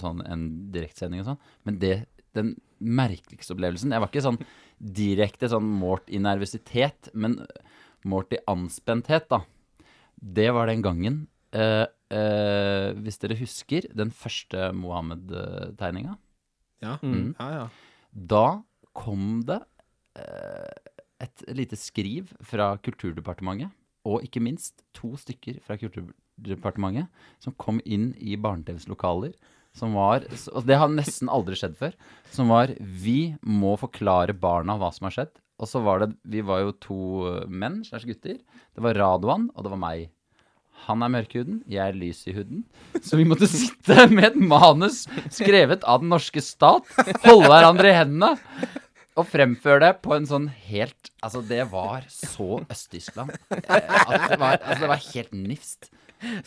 sånn 0.00 0.22
en 0.26 0.46
direktsending 0.74 1.22
og 1.22 1.32
sånn, 1.32 1.42
men 1.68 1.80
det, 1.82 1.94
den 2.36 2.54
merkeligste 2.76 3.54
opplevelsen 3.54 3.94
Jeg 3.94 4.02
var 4.02 4.10
ikke 4.10 4.24
sånn 4.26 4.40
direkte 4.76 5.48
sånn 5.48 5.68
målt 5.80 6.10
i 6.12 6.20
nervøsitet, 6.20 7.10
men 7.16 7.38
målt 8.06 8.34
i 8.36 8.42
anspenthet, 8.50 9.28
da. 9.32 9.42
Det 10.16 10.48
var 10.54 10.68
den 10.70 10.82
gangen 10.84 11.16
eh, 11.56 11.86
eh, 12.12 12.90
Hvis 13.04 13.20
dere 13.22 13.38
husker 13.40 13.88
den 13.96 14.12
første 14.14 14.70
Mohammed-tegninga, 14.76 16.16
Ja. 16.84 16.98
Mm. 17.02 17.34
Ja, 17.38 17.48
ja. 17.50 17.66
da 18.12 18.62
kom 18.96 19.42
det 19.48 19.62
eh, 20.20 20.92
et 21.24 21.44
lite 21.56 21.76
skriv 21.80 22.32
fra 22.44 22.74
Kulturdepartementet, 22.76 23.72
og 24.06 24.22
ikke 24.22 24.42
minst 24.44 24.84
to 24.94 25.14
stykker 25.16 25.58
fra 25.64 25.78
Kulturdepartementet, 25.80 27.08
som 27.40 27.56
kom 27.56 27.80
inn 27.84 28.12
i 28.20 28.36
barne-TVs 28.36 28.88
lokaler, 28.92 29.32
som 29.76 29.96
var 29.96 30.24
Og 30.54 30.64
det 30.66 30.78
har 30.80 30.88
nesten 30.92 31.30
aldri 31.32 31.58
skjedd 31.58 31.76
før. 31.78 31.96
Som 32.32 32.52
var 32.52 32.72
Vi 32.80 33.36
må 33.44 33.76
forklare 33.80 34.36
barna 34.36 34.78
hva 34.80 34.92
som 34.94 35.08
har 35.08 35.16
skjedd. 35.18 35.34
Og 35.60 35.70
så 35.70 35.80
var 35.84 36.02
det 36.02 36.14
Vi 36.24 36.42
var 36.44 36.64
jo 36.64 36.76
to 36.80 37.00
menn 37.48 37.82
slags 37.86 38.08
gutter. 38.08 38.38
Det 38.40 38.84
var 38.84 38.96
Radwan, 38.98 39.50
og 39.54 39.66
det 39.66 39.72
var 39.72 39.82
meg. 39.82 40.08
Han 40.86 41.02
er 41.02 41.10
mørkhuden, 41.10 41.62
jeg 41.66 41.80
er 41.82 41.96
lys 41.96 42.20
i 42.28 42.34
huden. 42.36 42.64
Så 43.02 43.16
vi 43.18 43.24
måtte 43.26 43.48
sitte 43.50 44.06
med 44.12 44.28
et 44.28 44.36
manus 44.36 45.06
skrevet 45.34 45.86
av 45.88 46.02
den 46.02 46.12
norske 46.12 46.42
stat, 46.44 46.84
holde 47.24 47.48
hverandre 47.48 47.90
i 47.90 47.96
hendene 47.96 48.34
og 49.16 49.24
fremføre 49.32 49.80
det 49.86 49.92
på 50.04 50.12
en 50.16 50.28
sånn 50.28 50.50
helt 50.68 51.10
Altså, 51.24 51.40
det 51.42 51.64
var 51.72 52.04
så 52.12 52.60
Øst-Tyskland 52.70 53.32
var, 53.56 54.58
altså, 54.60 54.82
det 54.84 54.90
var 54.92 55.00
helt 55.08 55.32
nifst. 55.32 55.88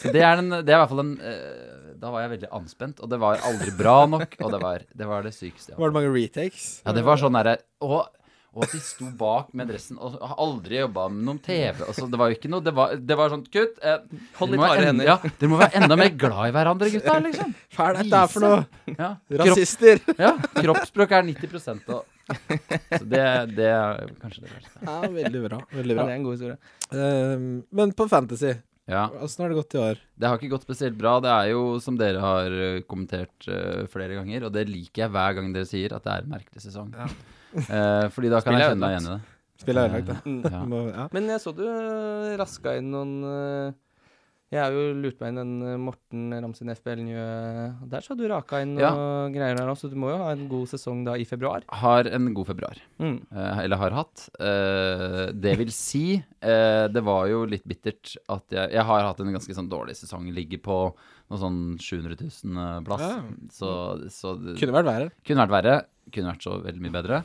Så 0.02 0.12
det 0.14 0.22
er, 0.26 0.36
den, 0.42 0.50
det 0.66 0.74
er 0.74 0.78
i 0.78 0.82
hvert 0.82 0.90
fall 0.94 1.04
en 1.04 1.16
uh, 1.22 1.98
Da 2.02 2.10
var 2.14 2.24
jeg 2.26 2.32
veldig 2.38 2.50
anspent, 2.58 3.02
og 3.04 3.10
det 3.12 3.20
var 3.22 3.42
aldri 3.50 3.74
bra 3.78 3.98
nok, 4.10 4.38
og 4.42 4.54
det 4.56 4.62
var 4.64 4.86
det, 4.88 5.08
var 5.10 5.26
det 5.28 5.34
sykeste. 5.36 5.76
Var 5.78 5.92
det 5.92 5.98
mange 6.00 6.14
retakes? 6.16 6.70
ja, 6.86 6.96
det 6.96 7.04
var 7.06 7.20
sånn 7.22 7.36
derre 7.38 7.58
og, 7.86 8.08
og 8.50 8.64
at 8.66 8.72
de 8.74 8.80
sto 8.82 9.06
bak 9.20 9.52
med 9.54 9.68
dressen 9.70 10.00
og 10.02 10.16
har 10.18 10.40
aldri 10.42 10.80
jobba 10.80 11.04
med 11.14 11.22
noen 11.28 11.38
TV. 11.44 11.84
Altså, 11.86 12.08
det 12.10 12.18
var 12.20 12.32
jo 12.32 12.38
ikke 12.40 12.50
noe 12.50 12.64
Det 12.66 12.74
var, 12.76 12.96
det 12.98 13.18
var 13.20 13.30
sånn 13.30 13.44
Kutt! 13.46 13.76
Eh, 13.86 14.00
Hold 14.40 14.56
i 14.56 14.58
litt 14.58 14.64
harde 14.66 14.88
hender. 14.90 15.06
Ja, 15.12 15.18
dere 15.28 15.52
må 15.52 15.60
være 15.62 15.78
enda 15.84 15.98
mer 16.02 16.10
glad 16.24 16.48
i 16.50 16.56
hverandre, 16.56 16.90
gutta, 16.96 17.18
liksom. 17.28 17.52
Hva 17.78 17.90
er 17.92 18.00
dette 18.00 18.24
for 18.34 18.48
noe? 18.48 18.64
Ja. 18.96 19.12
Kropp, 19.30 19.44
Rasister! 19.52 20.02
ja, 20.18 20.32
kroppsspråk 20.58 21.14
er 21.20 21.28
90% 21.30 21.94
og 21.94 22.08
Så 22.30 23.04
det, 23.10 23.22
det 23.58 23.70
er 23.74 24.10
kanskje 24.22 24.44
det 24.48 24.52
verste. 24.56 24.82
Ja, 24.86 24.98
veldig 25.14 25.40
bra. 25.46 25.62
Veldig 25.74 25.96
Ja, 25.96 26.02
bra. 26.02 26.08
det 26.10 26.12
er 26.14 26.18
en 26.20 26.26
god 26.28 26.36
historie. 26.38 26.58
Uh, 26.94 27.46
men 27.80 27.94
på 27.98 28.06
Fantasy, 28.12 28.52
Ja. 28.90 29.06
åssen 29.22 29.44
har 29.44 29.52
det 29.52 29.60
gått 29.60 29.76
i 29.76 29.82
år? 29.82 30.00
Det 30.18 30.30
har 30.30 30.40
ikke 30.40 30.52
gått 30.56 30.66
spesielt 30.66 30.98
bra. 31.00 31.18
Det 31.24 31.32
er 31.32 31.52
jo, 31.54 31.64
som 31.84 31.98
dere 32.00 32.22
har 32.24 32.56
eh, 32.68 32.80
kommentert 32.90 33.50
uh, 33.50 33.84
flere 33.92 34.18
ganger, 34.18 34.48
og 34.48 34.56
det 34.56 34.66
liker 34.70 35.06
jeg 35.06 35.14
hver 35.14 35.36
gang 35.38 35.52
dere 35.56 35.70
sier, 35.70 35.94
at 35.96 36.06
det 36.06 36.16
er 36.16 36.26
en 36.26 36.32
merkelig 36.34 36.64
sesong. 36.66 36.90
Ja. 36.98 37.10
uh, 37.60 38.08
fordi 38.16 38.32
da 38.34 38.42
kan 38.42 38.56
Spiller 38.56 38.66
jeg 38.66 38.74
kjenne 38.74 38.82
meg 38.86 38.96
igjen 38.96 39.10
i 39.10 39.14
det. 39.14 39.36
Spillet 39.60 39.84
er 39.84 40.00
ødelagt, 40.00 40.10
da. 40.10 40.56
Ja. 40.56 40.64
Ja. 41.00 41.06
Men 41.14 41.30
jeg 41.34 41.44
så 41.44 41.54
du 41.54 41.66
raska 42.40 42.78
inn 42.80 42.94
noen 42.94 43.16
Jeg 44.50 44.64
har 44.64 44.74
jo 44.74 44.84
lurt 44.98 45.20
meg 45.22 45.30
inn 45.30 45.38
den 45.38 45.52
eh, 45.62 45.76
Morten 45.78 46.32
Ramsen 46.42 46.72
FBL 46.74 47.04
Njø 47.06 47.26
Der 47.92 48.02
så 48.02 48.16
har 48.16 48.18
du 48.18 48.24
raka 48.32 48.62
inn 48.66 48.72
Ja. 48.82 48.90
greier 49.30 49.54
der 49.60 49.70
òg, 49.70 49.78
så 49.78 49.90
du 49.92 49.94
må 50.02 50.10
jo 50.10 50.18
ha 50.24 50.32
en 50.34 50.48
god 50.50 50.66
sesong 50.72 51.04
da 51.06 51.14
i 51.22 51.26
februar. 51.30 51.62
Har 51.70 52.10
en 52.10 52.32
god 52.34 52.48
februar. 52.50 52.80
Mm. 52.98 53.20
Eh, 53.30 53.60
eller 53.66 53.78
har 53.78 53.94
hatt. 54.00 54.24
Eh, 54.42 55.30
det 55.38 55.54
vil 55.60 55.70
si, 55.76 56.18
eh, 56.42 56.88
det 56.90 57.04
var 57.06 57.28
jo 57.30 57.44
litt 57.46 57.68
bittert 57.70 58.16
at 58.28 58.50
jeg 58.50 58.74
Jeg 58.74 58.86
har 58.90 59.06
hatt 59.06 59.22
en 59.22 59.34
ganske 59.38 59.54
sånn 59.54 59.70
dårlig 59.70 59.94
sesong. 60.02 60.26
Ligger 60.34 60.58
på 60.66 60.80
noe 61.30 61.38
sånn 61.46 61.78
700 61.78 62.18
000 62.18 62.84
plass. 62.90 63.06
Ja. 63.06 63.22
Så, 63.54 63.70
så 64.10 64.34
det 64.42 64.58
Kunne 64.58 64.74
vært 64.80 64.90
verre. 64.90 65.12
kunne 65.24 65.46
vært 65.46 65.58
verre. 65.60 65.78
Kunne 66.10 66.34
vært 66.34 66.42
så 66.50 66.58
veldig 66.66 66.82
mye 66.82 66.98
bedre. 66.98 67.24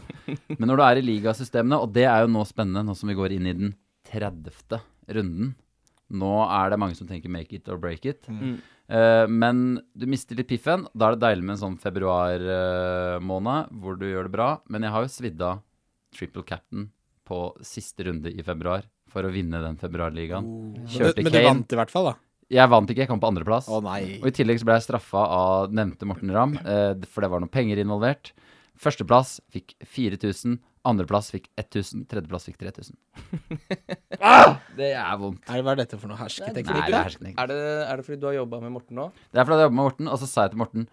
Men 0.58 0.68
når 0.68 0.76
du 0.76 0.82
er 0.84 1.00
i 1.00 1.06
ligasystemene, 1.08 1.80
og 1.80 1.94
det 1.96 2.04
er 2.04 2.26
jo 2.26 2.28
nå 2.36 2.44
spennende, 2.44 2.84
nå 2.84 2.92
som 2.94 3.08
vi 3.08 3.16
går 3.16 3.32
inn 3.32 3.46
i 3.48 3.54
den 3.56 3.74
30. 4.12 4.82
runden 5.08 5.54
Nå 6.14 6.30
er 6.46 6.70
det 6.72 6.78
mange 6.80 6.96
som 6.98 7.08
tenker 7.10 7.32
make 7.32 7.52
it 7.58 7.68
or 7.72 7.78
break 7.82 8.06
it. 8.06 8.26
Mm. 8.30 8.56
Uh, 8.84 9.24
men 9.32 9.62
du 9.96 10.06
mister 10.10 10.36
litt 10.38 10.48
piffen. 10.50 10.86
Da 10.94 11.08
er 11.10 11.16
det 11.16 11.24
deilig 11.24 11.44
med 11.48 11.56
en 11.56 11.62
sånn 11.64 11.78
februar-måned 11.80 13.72
hvor 13.80 13.98
du 13.98 14.06
gjør 14.08 14.28
det 14.28 14.34
bra. 14.34 14.48
Men 14.70 14.86
jeg 14.86 14.94
har 14.94 15.06
jo 15.06 15.12
svidd 15.12 15.42
av 15.44 15.62
triple 16.14 16.44
captain 16.46 16.88
på 17.26 17.40
siste 17.64 18.04
runde 18.06 18.30
i 18.30 18.44
februar 18.44 18.84
for 19.10 19.24
å 19.26 19.32
vinne 19.32 19.60
den 19.62 19.78
februarligaen. 19.80 20.44
Men, 20.74 20.86
Kjørte 20.90 21.16
du- 21.16 21.22
men 21.24 21.32
du 21.32 21.42
vant 21.42 21.72
i 21.72 21.76
hvert 21.80 21.90
fall, 21.90 22.04
da. 22.12 22.14
Jeg 22.50 22.68
vant 22.68 22.90
ikke, 22.90 22.98
jeg 22.98 23.08
kom 23.08 23.20
på 23.20 23.30
andreplass. 23.32 23.68
Oh, 23.72 23.80
nei. 23.80 24.18
Og 24.20 24.26
i 24.28 24.30
tillegg 24.36 24.60
så 24.60 24.66
ble 24.68 24.74
jeg 24.76 24.84
straffa 24.84 25.22
av 25.32 25.72
nevnte 25.72 26.04
Morten 26.06 26.30
Ramm, 26.30 26.56
uh, 26.60 26.94
for 27.08 27.22
det 27.22 27.30
var 27.30 27.40
noen 27.40 27.50
penger 27.50 27.78
involvert. 27.80 28.32
Førsteplass 28.78 29.40
fikk 29.50 29.74
4000, 29.86 30.58
andreplass 30.88 31.30
fikk 31.32 31.48
1000, 31.60 32.04
tredjeplass 32.10 32.48
fikk 32.48 32.58
3000. 32.60 32.96
ah, 34.20 34.56
det 34.76 34.90
er 34.92 35.16
vondt. 35.20 35.42
Er 35.48 35.58
det, 35.58 35.64
hva 35.64 35.74
er 35.74 35.80
dette 35.80 35.98
for 36.00 36.12
noe 36.12 36.20
hersketeknikk? 36.20 36.70
det 36.70 36.84
er 36.84 36.94
da? 36.94 37.02
hersketeknikk. 37.08 37.38
Er, 37.40 37.50
det, 37.50 37.58
er 37.88 38.00
det 38.00 38.06
fordi 38.08 38.20
du 38.20 38.28
har 38.28 38.36
jobba 38.38 38.60
med 38.64 38.74
Morten 38.76 39.00
nå? 39.00 39.08
Det 39.32 39.40
er 39.40 39.48
fordi 39.48 39.60
jeg 39.62 39.68
jobber 39.68 39.78
med 39.80 39.88
Morten, 39.88 40.10
og 40.12 40.20
så 40.20 40.30
sa 40.30 40.46
jeg 40.46 40.54
til 40.54 40.62
Morten 40.64 40.88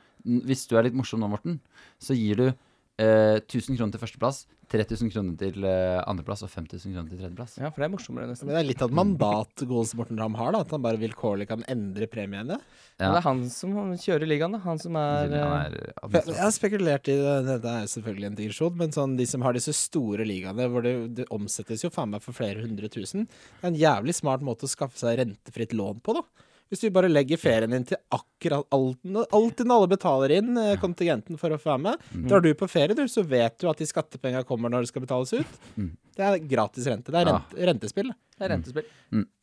Hvis 0.47 0.67
du 0.69 0.75
er 0.77 0.87
litt 0.87 0.97
morsom 0.97 1.23
nå, 1.23 1.31
Morten, 1.31 1.59
så 2.01 2.17
gir 2.17 2.39
du 2.39 2.47
eh, 2.99 3.37
1000 3.41 3.77
kroner 3.77 3.93
til 3.95 4.01
førsteplass, 4.01 4.43
3000 4.71 5.09
kroner 5.11 5.35
til 5.39 5.65
eh, 5.67 5.97
andreplass 6.07 6.43
og 6.45 6.51
5000 6.53 6.93
kroner 6.95 7.09
til 7.11 7.19
tredjeplass. 7.19 7.57
Ja, 7.59 7.69
for 7.71 7.83
det 7.83 7.87
er 7.89 7.93
morsommere 7.95 8.27
nesten. 8.29 8.47
Men 8.47 8.55
det 8.55 8.61
er 8.61 8.67
litt 8.69 8.83
av 8.83 8.91
et 8.91 8.95
mandat 8.95 9.63
godeste 9.67 9.97
Morten 9.99 10.19
Ramm 10.21 10.37
har, 10.39 10.53
da. 10.55 10.61
At 10.63 10.71
han 10.71 10.83
bare 10.85 10.99
vilkårlig 11.01 11.47
kan 11.49 11.65
endre 11.71 12.07
premiene. 12.11 12.59
Men 12.61 13.07
Ja. 13.07 13.11
det 13.11 13.19
er 13.19 13.25
han 13.27 13.41
som 13.49 13.73
kjører 13.97 14.27
ligaen, 14.29 14.55
da. 14.55 14.61
Han 14.63 14.79
som 14.79 14.95
er, 14.95 15.27
Han 15.27 15.33
eh, 15.33 15.73
er 15.73 16.21
Jeg, 16.21 16.37
har 16.39 16.53
spekulert 16.55 17.09
i 17.11 17.17
det, 17.19 17.35
dette 17.49 17.73
er 17.81 17.89
selvfølgelig 17.95 18.29
en 18.29 18.39
digresjon, 18.39 18.77
men 18.77 18.91
sånn 18.95 19.17
de 19.17 19.25
som 19.27 19.41
har 19.41 19.53
disse 19.57 19.73
store 19.75 20.23
ligaene, 20.27 20.69
hvor 20.71 20.85
det, 20.85 20.95
det 21.19 21.27
omsettes 21.31 21.83
jo 21.83 21.91
faen 21.91 22.11
meg 22.13 22.23
for 22.23 22.37
flere 22.37 22.61
hundre 22.63 22.87
tusen, 22.93 23.27
det 23.27 23.65
er 23.65 23.73
en 23.73 23.81
jævlig 23.81 24.15
smart 24.15 24.41
måte 24.45 24.69
å 24.69 24.71
skaffe 24.71 24.99
seg 25.01 25.19
rentefritt 25.19 25.73
lån 25.75 25.99
på, 26.05 26.15
da. 26.21 26.47
Hvis 26.71 26.85
du 26.85 26.87
bare 26.95 27.09
legger 27.11 27.35
ferien 27.41 27.73
din 27.75 27.83
til 27.83 27.99
akkurat 28.15 28.63
alt, 28.71 29.01
Alt 29.35 29.59
alle 29.65 29.89
betaler 29.91 30.31
inn 30.37 30.55
eh, 30.57 30.77
kontingenten 30.79 31.35
for 31.39 31.51
å 31.51 31.59
få 31.59 31.73
være 31.73 31.83
med. 31.89 32.05
Mm. 32.15 32.27
Drar 32.31 32.45
du 32.45 32.53
på 32.55 32.69
ferie, 32.71 32.95
du, 32.95 33.03
så 33.11 33.25
vet 33.27 33.57
du 33.59 33.67
at 33.67 33.81
de 33.81 33.87
skattepengene 33.89 34.47
kommer 34.47 34.71
når 34.71 34.85
det 34.85 34.91
skal 34.93 35.03
betales 35.03 35.33
ut. 35.35 35.59
Mm. 35.75 35.89
Det 36.15 36.23
er 36.29 36.39
gratis 36.53 36.87
rente. 36.87 37.11
Det 37.11 37.19
er 37.19 37.27
Ja. 37.27 37.35
rente, 37.41 37.67
rentespill. 37.73 38.13
det 38.37 38.47
er 38.47 38.53
rentespill. 38.55 38.87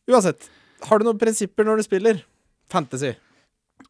Uansett, 0.08 0.48
har 0.88 0.98
du 0.98 1.04
noen 1.04 1.20
prinsipper 1.20 1.68
når 1.68 1.82
du 1.82 1.82
spiller? 1.84 2.22
Fantasy. 2.72 3.12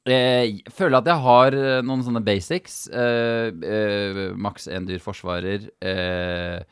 Eh, 0.09 0.45
Jeg 0.67 0.73
føler 0.75 0.99
at 0.99 1.07
jeg 1.07 1.23
har 1.29 1.55
eh, 1.55 1.81
noen 1.87 2.03
sånne 2.03 2.25
basics. 2.27 2.89
Eh, 2.91 3.55
eh, 3.55 4.21
maks 4.35 4.67
én 4.67 4.87
dyr 4.89 4.99
forsvarer. 4.99 5.69
Eh, 5.81 6.63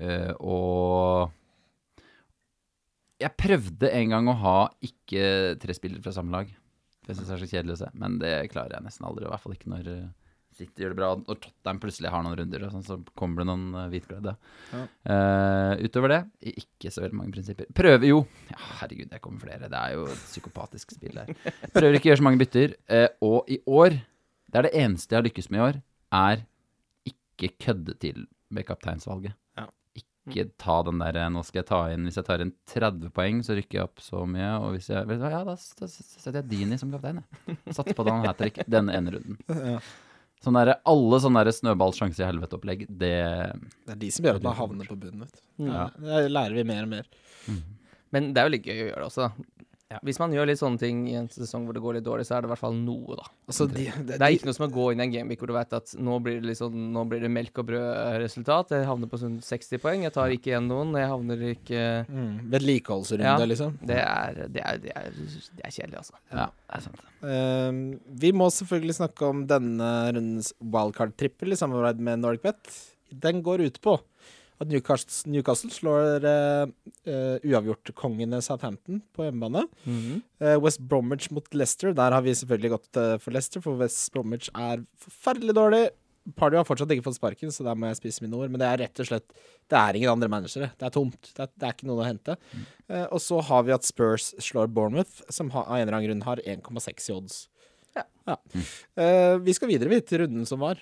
eh, 0.00 0.32
og 0.40 1.30
Jeg 3.22 3.36
prøvde 3.38 3.90
en 3.94 4.12
gang 4.12 4.28
å 4.28 4.36
ha 4.40 4.58
ikke 4.84 5.54
tre 5.62 5.76
spillere 5.76 6.02
fra 6.02 6.14
samme 6.16 6.34
lag. 6.34 6.50
Det 7.04 7.14
syns 7.14 7.28
jeg 7.28 7.36
er 7.36 7.42
så 7.42 7.50
kjedelig 7.50 7.74
å 7.76 7.80
se, 7.82 7.88
men 8.00 8.18
det 8.20 8.34
klarer 8.52 8.78
jeg 8.78 8.86
nesten 8.86 9.06
aldri. 9.06 9.26
I 9.26 9.32
hvert 9.32 9.42
fall 9.44 9.54
ikke 9.54 9.70
når 9.70 9.90
eh, 9.92 10.06
City 10.54 10.84
gjør 10.84 10.94
det 10.94 10.98
bra. 10.98 11.10
Når 11.20 11.38
Tottenham 11.42 11.80
plutselig 11.82 12.12
har 12.14 12.24
noen 12.24 12.38
runder, 12.38 12.64
sånn, 12.72 12.86
så 12.86 12.96
kommer 13.18 13.42
det 13.42 13.48
noen 13.50 13.90
hvitkledde. 13.92 14.34
Ja. 14.70 14.82
Uh, 15.10 15.84
utover 15.84 16.14
det, 16.14 16.20
ikke 16.64 16.92
så 16.94 17.04
veldig 17.04 17.18
mange 17.18 17.34
prinsipper. 17.34 17.68
Prøver 17.76 18.08
jo 18.08 18.20
ja, 18.52 18.58
Herregud, 18.80 19.10
det 19.10 19.20
kommer 19.24 19.42
flere. 19.42 19.70
Det 19.72 19.80
er 19.80 19.96
jo 19.98 20.08
et 20.08 20.24
psykopatisk 20.28 20.94
spill 20.96 21.18
der. 21.20 21.32
Prøver 21.74 21.98
ikke 21.98 22.08
å 22.08 22.12
gjøre 22.12 22.22
så 22.22 22.28
mange 22.28 22.42
bytter. 22.42 22.76
Uh, 22.88 23.08
og 23.26 23.50
i 23.52 23.60
år, 23.66 23.98
det 24.48 24.60
er 24.60 24.68
det 24.68 24.74
eneste 24.84 25.14
jeg 25.14 25.20
har 25.20 25.28
lykkes 25.28 25.50
med 25.50 25.60
i 25.60 25.66
år, 25.68 25.80
er 26.24 26.44
ikke 27.10 27.54
kødde 27.66 27.98
til 28.00 28.24
med 28.54 28.68
kapteinsvalget. 28.68 29.34
Ikke 30.24 30.46
ta 30.56 30.78
den 30.86 31.02
der 31.02 31.18
Nå 31.28 31.42
skal 31.44 31.60
jeg 31.60 31.66
ta 31.68 31.78
inn 31.92 32.06
Hvis 32.08 32.16
jeg 32.16 32.24
tar 32.24 32.40
inn 32.40 32.52
30 32.72 33.10
poeng, 33.12 33.42
så 33.44 33.56
rykker 33.58 33.76
jeg 33.76 33.84
opp 33.90 34.00
så 34.00 34.22
mye. 34.24 34.50
Og 34.64 34.76
hvis 34.76 34.88
jeg 34.88 35.04
vet 35.10 35.20
du 35.20 35.24
hva, 35.26 35.32
Ja, 35.34 35.42
da, 35.44 35.56
da 35.58 35.88
setter 35.90 36.38
jeg 36.40 36.48
Dini 36.48 36.78
som 36.80 36.92
kaptein, 36.94 37.20
jeg. 37.20 37.58
Satser 37.76 37.92
på 37.98 38.06
at 38.06 38.12
han 38.14 38.24
hat 38.24 38.40
trick 38.40 38.62
denne 38.70 38.96
ene 38.96 39.16
runden. 39.18 39.38
Ja. 39.74 39.78
Sånn 40.44 40.58
der, 40.58 40.74
alle 40.84 41.16
sånne 41.24 41.40
der 41.46 41.54
snøball 41.56 41.94
sjanse 41.96 42.20
i 42.20 42.26
helvete-opplegg, 42.26 42.82
det 43.00 43.12
Det 43.86 43.94
er 43.94 44.00
de 44.02 44.10
som 44.12 44.26
gjør 44.26 44.36
at 44.42 44.44
man 44.44 44.56
havner 44.58 44.90
på 44.90 44.96
bunnen. 45.00 45.22
Vet. 45.24 45.38
du. 45.56 45.70
Ja. 45.70 45.86
Det 45.96 46.26
lærer 46.28 46.58
vi 46.58 46.64
mer 46.68 46.82
og 46.84 46.90
mer. 46.90 47.06
Men 48.12 48.28
det 48.36 48.42
er 48.42 48.50
jo 48.50 48.52
litt 48.52 48.66
gøy 48.68 48.74
å 48.74 48.88
gjøre 48.90 49.00
det 49.00 49.06
også, 49.08 49.24
da. 49.24 49.46
Hvis 50.02 50.18
man 50.18 50.32
gjør 50.34 50.46
litt 50.50 50.58
sånne 50.60 50.80
ting 50.80 51.04
i 51.10 51.14
en 51.20 51.28
sesong 51.30 51.64
hvor 51.66 51.76
det 51.76 51.82
går 51.84 51.98
litt 51.98 52.04
dårlig, 52.06 52.24
så 52.26 52.36
er 52.36 52.42
det 52.44 52.48
i 52.48 52.52
hvert 52.54 52.62
fall 52.62 52.74
noe, 52.78 53.16
da. 53.20 53.26
Altså, 53.48 53.66
de, 53.70 53.84
de, 53.92 54.04
Det 54.14 54.20
er 54.20 54.34
ikke 54.34 54.48
noe 54.48 54.56
som 54.56 54.66
å 54.66 54.70
gå 54.74 54.86
inn 54.92 55.02
i 55.02 55.04
en 55.06 55.12
gameweek 55.14 55.42
hvor 55.44 55.52
du 55.52 55.54
vet 55.56 55.76
at 55.78 55.94
nå 56.00 56.18
blir 56.24 56.40
det, 56.40 56.48
liksom, 56.50 56.76
nå 56.94 57.04
blir 57.10 57.20
det 57.24 57.30
melk 57.30 57.60
og 57.62 57.68
brød-resultat. 57.70 58.74
Jeg 58.78 58.88
havner 58.88 59.10
på 59.12 59.20
sånn 59.20 59.36
60 59.44 59.82
poeng. 59.84 60.04
Jeg 60.06 60.14
tar 60.16 60.32
ikke 60.34 60.52
igjen 60.52 60.68
noen. 60.70 60.94
Jeg 60.98 61.10
havner 61.12 61.44
ikke 61.52 61.82
mm, 62.08 62.32
Vedlikeholdsrunde, 62.54 63.24
Ja. 63.28 63.50
liksom. 63.54 63.76
det 63.84 64.00
er, 64.02 64.40
det, 64.48 64.64
er, 64.64 64.80
det, 64.82 64.94
er, 64.96 65.10
det 65.58 65.68
er 65.68 65.76
kjedelig, 65.76 66.00
altså. 66.02 66.18
Ja, 66.32 66.48
det 66.48 66.78
er 66.80 66.86
sant. 66.88 67.04
Ehm, 67.24 67.82
vi 68.24 68.32
må 68.36 68.48
selvfølgelig 68.52 68.98
snakke 68.98 69.28
om 69.30 69.44
denne 69.50 69.92
rundens 70.14 70.52
wildcard-trippel 70.60 71.54
i 71.54 71.60
samarbeid 71.60 72.02
med 72.04 72.20
NordicBet. 72.24 72.74
Den 73.24 73.42
går 73.46 73.62
ut 73.68 73.80
på 73.84 73.98
at 74.62 74.70
Newcastle, 74.70 75.32
Newcastle 75.32 75.70
slår 75.74 76.24
uh, 76.24 76.68
uavgjort-kongene 77.42 78.40
Southampton 78.44 79.00
på 79.14 79.26
hjemmebane. 79.26 79.64
Eh, 80.38 80.56
West 80.62 80.80
Bromwich 80.80 81.30
mot 81.34 81.46
Leicester. 81.54 81.92
Der 81.96 82.14
har 82.14 82.22
vi 82.22 82.34
selvfølgelig 82.38 82.70
gått 82.76 83.00
eh, 83.00 83.16
for 83.22 83.34
Leicester, 83.34 83.62
for 83.64 83.80
West 83.80 84.12
Bromwich 84.14 84.50
er 84.54 84.84
forferdelig 85.02 85.56
dårlig. 85.58 85.84
Party 86.38 86.56
har 86.56 86.64
fortsatt 86.64 86.92
ikke 86.94 87.04
fått 87.04 87.18
sparken, 87.18 87.50
så 87.52 87.66
der 87.66 87.76
må 87.76 87.90
jeg 87.90 87.98
spise 87.98 88.24
mine 88.24 88.38
ord. 88.38 88.52
Men 88.52 88.62
det 88.62 88.68
er 88.68 88.80
rett 88.86 89.02
og 89.02 89.08
slett 89.10 89.26
Det 89.68 89.76
er 89.76 89.98
ingen 89.98 90.12
andre 90.14 90.30
managere. 90.32 90.70
Det 90.78 90.88
er 90.88 90.94
tomt. 90.94 91.32
Det 91.34 91.42
er, 91.44 91.50
det 91.52 91.68
er 91.68 91.76
ikke 91.76 91.88
noe 91.90 92.00
å 92.00 92.08
hente. 92.08 92.38
Eh, 92.88 93.06
og 93.10 93.20
så 93.24 93.40
har 93.44 93.66
vi 93.68 93.74
at 93.76 93.84
Spurs 93.88 94.32
slår 94.42 94.72
Bournemouth, 94.72 95.20
som 95.32 95.52
har, 95.54 95.68
av 95.68 95.76
en 95.76 95.86
eller 95.86 95.98
annen 95.98 96.08
grunn 96.08 96.26
har 96.28 96.44
1,6 96.56 97.10
i 97.10 97.16
odds. 97.18 97.40
Ja. 97.94 98.38
Eh, 98.96 99.36
vi 99.44 99.54
skal 99.54 99.68
videre, 99.68 99.92
vi, 99.92 100.00
til 100.00 100.24
runden 100.24 100.48
som 100.48 100.64
var. 100.64 100.80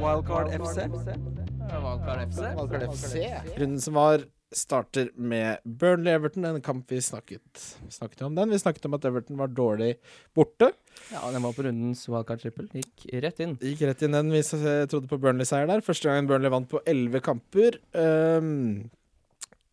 Wildcard 0.00 0.54
FC. 0.56 1.51
Wildcard 1.80 2.28
FC. 2.28 2.92
FC. 2.92 3.58
Runden 3.58 3.80
som 3.80 3.94
var, 3.96 4.24
starter 4.52 5.08
med 5.16 5.62
Burnley-Everton, 5.64 6.44
en 6.44 6.60
kamp 6.64 6.90
vi 6.92 7.00
snakket, 7.02 7.62
snakket 7.88 8.22
om 8.26 8.34
den. 8.36 8.50
Vi 8.52 8.58
snakket 8.60 8.84
om 8.84 8.94
at 8.98 9.04
Everton 9.08 9.38
var 9.40 9.48
dårlig 9.48 9.94
borte. 10.36 10.72
Ja, 11.12 11.22
den 11.32 11.42
var 11.42 11.54
på 11.56 11.64
rundens 11.64 12.04
wildcard-trippel. 12.08 12.68
Gikk 12.76 13.06
rett 13.24 13.40
inn. 13.40 13.56
Gikk 13.62 13.86
rett 13.88 14.02
inn 14.04 14.12
den. 14.18 14.32
Vi 14.34 14.42
trodde 14.44 15.08
på 15.08 15.18
Burnley-seier 15.22 15.70
der. 15.70 15.80
Første 15.86 16.10
gangen 16.10 16.28
Burnley 16.28 16.52
vant 16.52 16.68
på 16.72 16.82
elleve 16.86 17.22
kamper. 17.24 17.80
Um, 17.96 18.90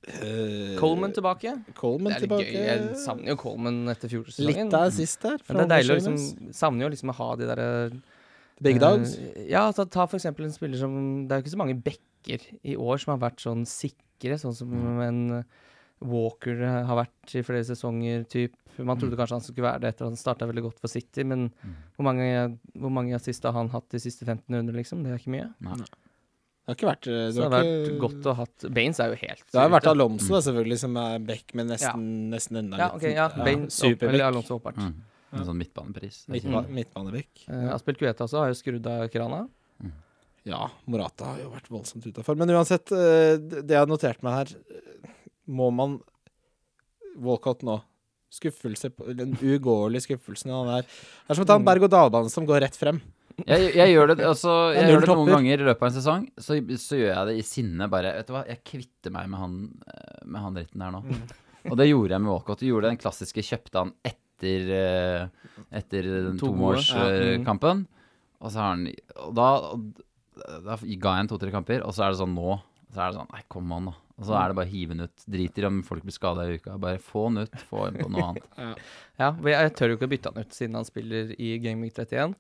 Uh, 0.10 0.80
Coleman 0.80 1.12
tilbake. 1.14 1.52
Coleman 1.76 2.14
Det 2.14 2.16
er 2.16 2.22
litt 2.24 2.30
tilbake. 2.30 2.46
gøy. 2.50 2.64
Jeg 2.66 3.00
savner 3.04 3.28
jo 3.34 3.36
Coleman 3.38 3.76
etter 3.92 4.10
fjorårssesongen. 4.10 4.70
Litt 4.72 4.74
av 4.80 4.94
sist 4.96 5.22
der. 5.22 5.36
Men 5.46 5.58
det 5.60 5.66
er 5.66 5.72
deilig 5.74 5.92
å 5.92 5.98
liksom 6.00 6.54
Savner 6.56 6.86
jo 6.88 6.90
liksom 6.96 7.12
å 7.12 7.16
ha 7.20 7.28
de 7.36 7.50
derre 7.52 7.68
Big 8.62 8.80
Dogs. 8.80 9.18
Uh, 9.18 9.48
ja, 9.50 9.68
altså, 9.72 9.86
ta 9.90 10.06
for 10.06 10.18
eksempel 10.20 10.46
en 10.46 10.52
spiller 10.52 10.78
som 10.78 11.28
Det 11.28 11.32
er 11.32 11.40
jo 11.42 11.46
ikke 11.48 11.56
så 11.56 11.62
mange 11.64 11.78
backer 11.84 12.40
i 12.64 12.76
år 12.76 13.00
som 13.00 13.14
har 13.20 13.30
vært 13.30 13.40
sånn 13.40 13.66
sikre, 13.66 14.36
sånn 14.40 14.56
som 14.56 14.70
Mm. 14.70 15.02
en 15.08 15.32
eh, 15.40 15.44
Walker 16.02 16.62
eh, 16.64 16.86
har 16.88 16.96
vært 17.06 17.36
i 17.36 17.42
flere 17.44 17.64
sesonger, 17.68 18.26
typ. 18.28 18.54
Man 18.78 18.96
Mm. 18.98 19.00
trodde 19.02 19.18
kanskje 19.18 19.36
han 19.36 19.42
skulle 19.42 19.68
være 19.68 19.80
det 19.82 19.88
etter 19.96 20.06
at 20.06 20.12
han 20.12 20.16
starta 20.16 20.48
veldig 20.48 20.64
godt 20.64 20.80
for 20.80 20.88
City, 20.88 21.24
men 21.24 21.50
hvor 21.98 22.04
mange, 22.08 22.58
hvor 22.78 22.90
mange 22.92 23.14
assist 23.16 23.44
har 23.44 23.52
han 23.54 23.68
hatt 23.70 23.90
de 23.90 23.98
siste 24.00 24.24
15 24.26 24.48
runder, 24.56 24.74
liksom? 24.74 25.04
Det 25.04 25.12
er 25.12 25.18
ikke 25.20 25.34
mye. 25.36 25.54
Nei. 25.60 25.76
Det 25.76 25.88
har 26.68 26.76
ikke 26.76 26.88
vært 26.96 27.08
Så 27.34 27.34
det 27.34 27.36
det 27.36 27.52
har 27.52 27.64
ikke- 27.64 27.90
vært 27.90 28.00
godt 28.00 28.22
å 28.24 28.36
ha 28.36 28.46
hatt 28.46 28.74
Baines 28.74 29.00
er 29.00 29.10
jo 29.10 29.16
helt 29.16 29.44
Det 29.52 29.60
har 29.60 29.70
vært. 29.70 29.88
Alonso 29.90 30.30
da, 30.30 30.40
selvfølgelig, 30.40 30.78
som 30.80 30.96
er 30.98 31.20
back, 31.20 31.56
men 31.56 31.68
nesten, 31.68 32.30
nesten 32.30 32.58
enda 32.58 32.78
Ja, 32.78 32.92
litt 32.94 32.96
ok, 33.04 33.14
ja. 33.16 33.28
Baines 33.44 33.74
superback. 33.74 34.14
eller 34.14 34.26
Alonso 34.32 34.60
åpenbart. 34.60 34.76
Mm. 34.78 34.94
En 35.32 35.46
sånn 35.46 35.60
midtbanepris. 35.62 36.24
Det 36.26 36.34
Midtba 36.38 36.64
ikke- 36.64 36.74
Midtbaneback. 36.80 37.44
Uh, 37.50 37.68
Aspelkueta 37.76 38.26
også 38.26 38.40
har 38.42 38.48
jo 38.50 38.58
skrudd 38.58 38.88
av 38.90 39.08
krana. 39.14 39.44
Ja, 40.48 40.70
Morata 40.88 41.26
har 41.34 41.42
jo 41.44 41.50
vært 41.52 41.68
voldsomt 41.70 42.06
utafor. 42.08 42.36
Men 42.40 42.50
uansett, 42.56 42.90
eh, 42.96 43.36
det 43.38 43.66
det 43.68 43.76
jeg 43.76 43.82
har 43.84 43.90
notert 43.92 44.24
meg 44.24 44.34
her 44.34 44.56
eh, 44.56 45.10
Må 45.52 45.68
man 45.76 46.00
Walcott 47.20 47.62
nå 47.68 47.82
Skuffelse 48.32 48.90
på- 48.94 49.14
Den 49.18 49.36
uugåelige 49.42 50.06
skuffelsen 50.08 50.52
han 50.54 50.68
er. 50.80 50.82
Det 50.84 51.30
er 51.34 51.36
som 51.36 51.44
å 51.44 51.48
ta 51.50 51.56
en 51.56 51.66
berg-og-dal-bane 51.66 52.30
som 52.30 52.46
går 52.46 52.62
rett 52.62 52.76
frem. 52.78 53.02
Jeg, 53.48 53.74
jeg 53.74 53.94
gjør 53.96 54.08
det 54.16 54.20
altså, 54.26 54.54
jeg 54.76 54.90
gjør 54.92 55.02
det 55.02 55.10
noen 55.10 55.32
ganger 55.34 55.54
i 55.64 55.66
løpet 55.70 55.82
av 55.82 55.90
en 55.90 55.98
sesong. 55.98 56.26
Så, 56.38 56.58
så 56.78 56.98
gjør 57.00 57.14
jeg 57.16 57.28
det 57.32 57.36
i 57.40 57.46
sinne 57.48 57.90
bare 57.90 58.16
Vet 58.20 58.28
du 58.30 58.34
hva, 58.34 58.44
jeg 58.48 58.62
kvitter 58.64 59.12
meg 59.16 59.30
med 59.34 59.40
han, 59.40 59.56
eh, 59.90 60.26
med 60.26 60.42
han 60.46 60.54
dritten 60.60 60.82
her 60.86 60.92
nå. 60.94 61.04
Og 61.70 61.76
det 61.78 61.90
gjorde 61.90 62.16
jeg 62.16 62.22
med 62.22 62.32
Walcott. 62.32 62.62
Gjorde 62.62 62.90
den 62.94 63.02
klassiske 63.02 63.44
kjøpte 63.44 63.82
han 63.82 63.94
etter, 64.06 64.29
eh, 64.48 65.28
etter 65.80 66.08
den 66.08 66.40
To 66.40 66.52
gode. 66.54 66.80
Og 68.40 68.52
så 68.54 68.62
har 68.62 68.70
han 68.76 68.86
Og 69.26 69.34
da, 69.36 69.48
da 70.64 70.78
ga 70.80 71.16
jeg 71.18 71.26
en 71.26 71.32
to-tre 71.32 71.52
kamper, 71.52 71.84
og 71.84 71.92
så 71.96 72.06
er 72.06 72.14
det 72.14 72.22
sånn 72.22 72.36
nå 72.38 72.54
Så 72.94 73.02
er 73.02 73.10
det 73.12 73.20
sånn 73.20 73.34
Nei, 73.34 73.44
kom 73.52 73.74
an, 73.76 73.90
da. 73.92 73.96
Og 74.20 74.28
så 74.28 74.36
er 74.36 74.52
det 74.52 74.58
bare 74.58 74.68
å 74.68 74.74
hive 74.74 74.96
den 74.96 75.06
ut. 75.08 75.22
Driter 75.32 75.64
i 75.64 75.68
om 75.70 75.78
folk 75.88 76.04
blir 76.04 76.12
skada 76.12 76.44
i 76.44 76.58
uka. 76.60 76.74
Bare 76.82 77.00
få 77.00 77.30
den 77.30 77.46
ut. 77.48 77.54
Få 77.70 77.86
inn 77.88 78.00
på 78.02 78.10
noe 78.12 78.32
annet. 78.34 78.48
Ja, 79.20 79.30
jeg, 79.32 79.52
jeg 79.52 79.72
tør 79.76 79.92
jo 79.92 79.96
ikke 79.98 80.08
å 80.08 80.12
bytte 80.12 80.32
han 80.34 80.44
ut 80.44 80.56
siden 80.56 80.76
han 80.76 80.88
spiller 80.88 81.32
i 81.36 81.54
Game 81.64 81.84
Week 81.84 81.96
31. 81.96 82.36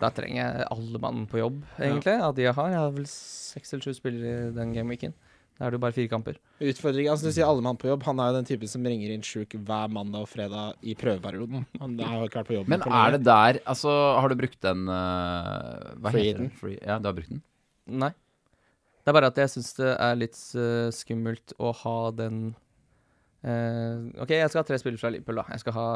Da 0.00 0.10
trenger 0.12 0.40
jeg 0.40 0.66
alle 0.74 1.00
mann 1.00 1.26
på 1.30 1.38
jobb, 1.38 1.58
egentlig, 1.78 2.14
av 2.26 2.34
de 2.34 2.44
jeg 2.44 2.56
har. 2.56 2.70
Jeg 2.72 2.80
har 2.80 2.94
vel 2.96 3.06
seks 3.08 3.72
eller 3.72 3.86
sju 3.86 3.96
spillere 3.96 4.48
i 4.48 4.54
den 4.56 4.72
gameweeken. 4.74 5.12
Da 5.54 5.66
er 5.68 5.70
det 5.70 5.78
jo 5.78 5.82
bare 5.84 5.94
fire 5.94 6.10
kamper. 6.10 6.38
Utfordring, 6.58 7.06
altså 7.12 7.28
Du 7.30 7.34
sier 7.36 7.46
alle 7.46 7.62
mann 7.62 7.78
på 7.78 7.86
jobb. 7.86 8.02
Han 8.08 8.18
er 8.18 8.32
jo 8.32 8.36
den 8.40 8.48
typen 8.48 8.70
som 8.70 8.86
ringer 8.88 9.12
inn 9.14 9.22
sjuk 9.22 9.54
hver 9.54 9.92
mandag 9.94 10.24
og 10.26 10.30
fredag 10.32 10.80
i 10.82 10.96
prøveperioden. 10.98 11.62
Han 11.78 11.94
har 12.00 12.16
jo 12.24 12.26
ikke 12.30 12.40
vært 12.40 12.50
på 12.50 12.56
jobb 12.56 12.72
Men 12.72 12.82
på 12.82 12.90
er 12.90 13.14
det 13.14 13.22
der 13.28 13.60
Altså, 13.62 13.94
har 14.18 14.32
du 14.32 14.36
brukt 14.40 14.58
den 14.66 14.88
uh, 14.90 15.94
Hva 16.02 16.10
Free 16.10 16.26
heter 16.26 16.40
den? 16.40 16.50
den. 16.50 16.58
Free, 16.58 16.80
ja, 16.82 16.98
du 16.98 17.06
har 17.10 17.14
brukt 17.20 17.30
den? 17.30 17.42
Nei. 18.02 18.10
Det 19.04 19.12
er 19.12 19.18
bare 19.18 19.30
at 19.30 19.38
jeg 19.38 19.52
syns 19.52 19.70
det 19.78 19.92
er 19.94 20.18
litt 20.18 20.40
uh, 20.58 20.90
skummelt 20.96 21.54
å 21.60 21.70
ha 21.84 21.96
den 22.18 22.42
eh, 23.44 24.22
OK, 24.24 24.32
jeg 24.34 24.50
skal 24.50 24.62
ha 24.62 24.66
tre 24.68 24.78
spillere 24.80 25.00
fra 25.00 25.10
Liverpool, 25.12 25.40
da. 25.40 25.44
Jeg 25.54 25.62
skal 25.64 25.76
ha 25.76 25.88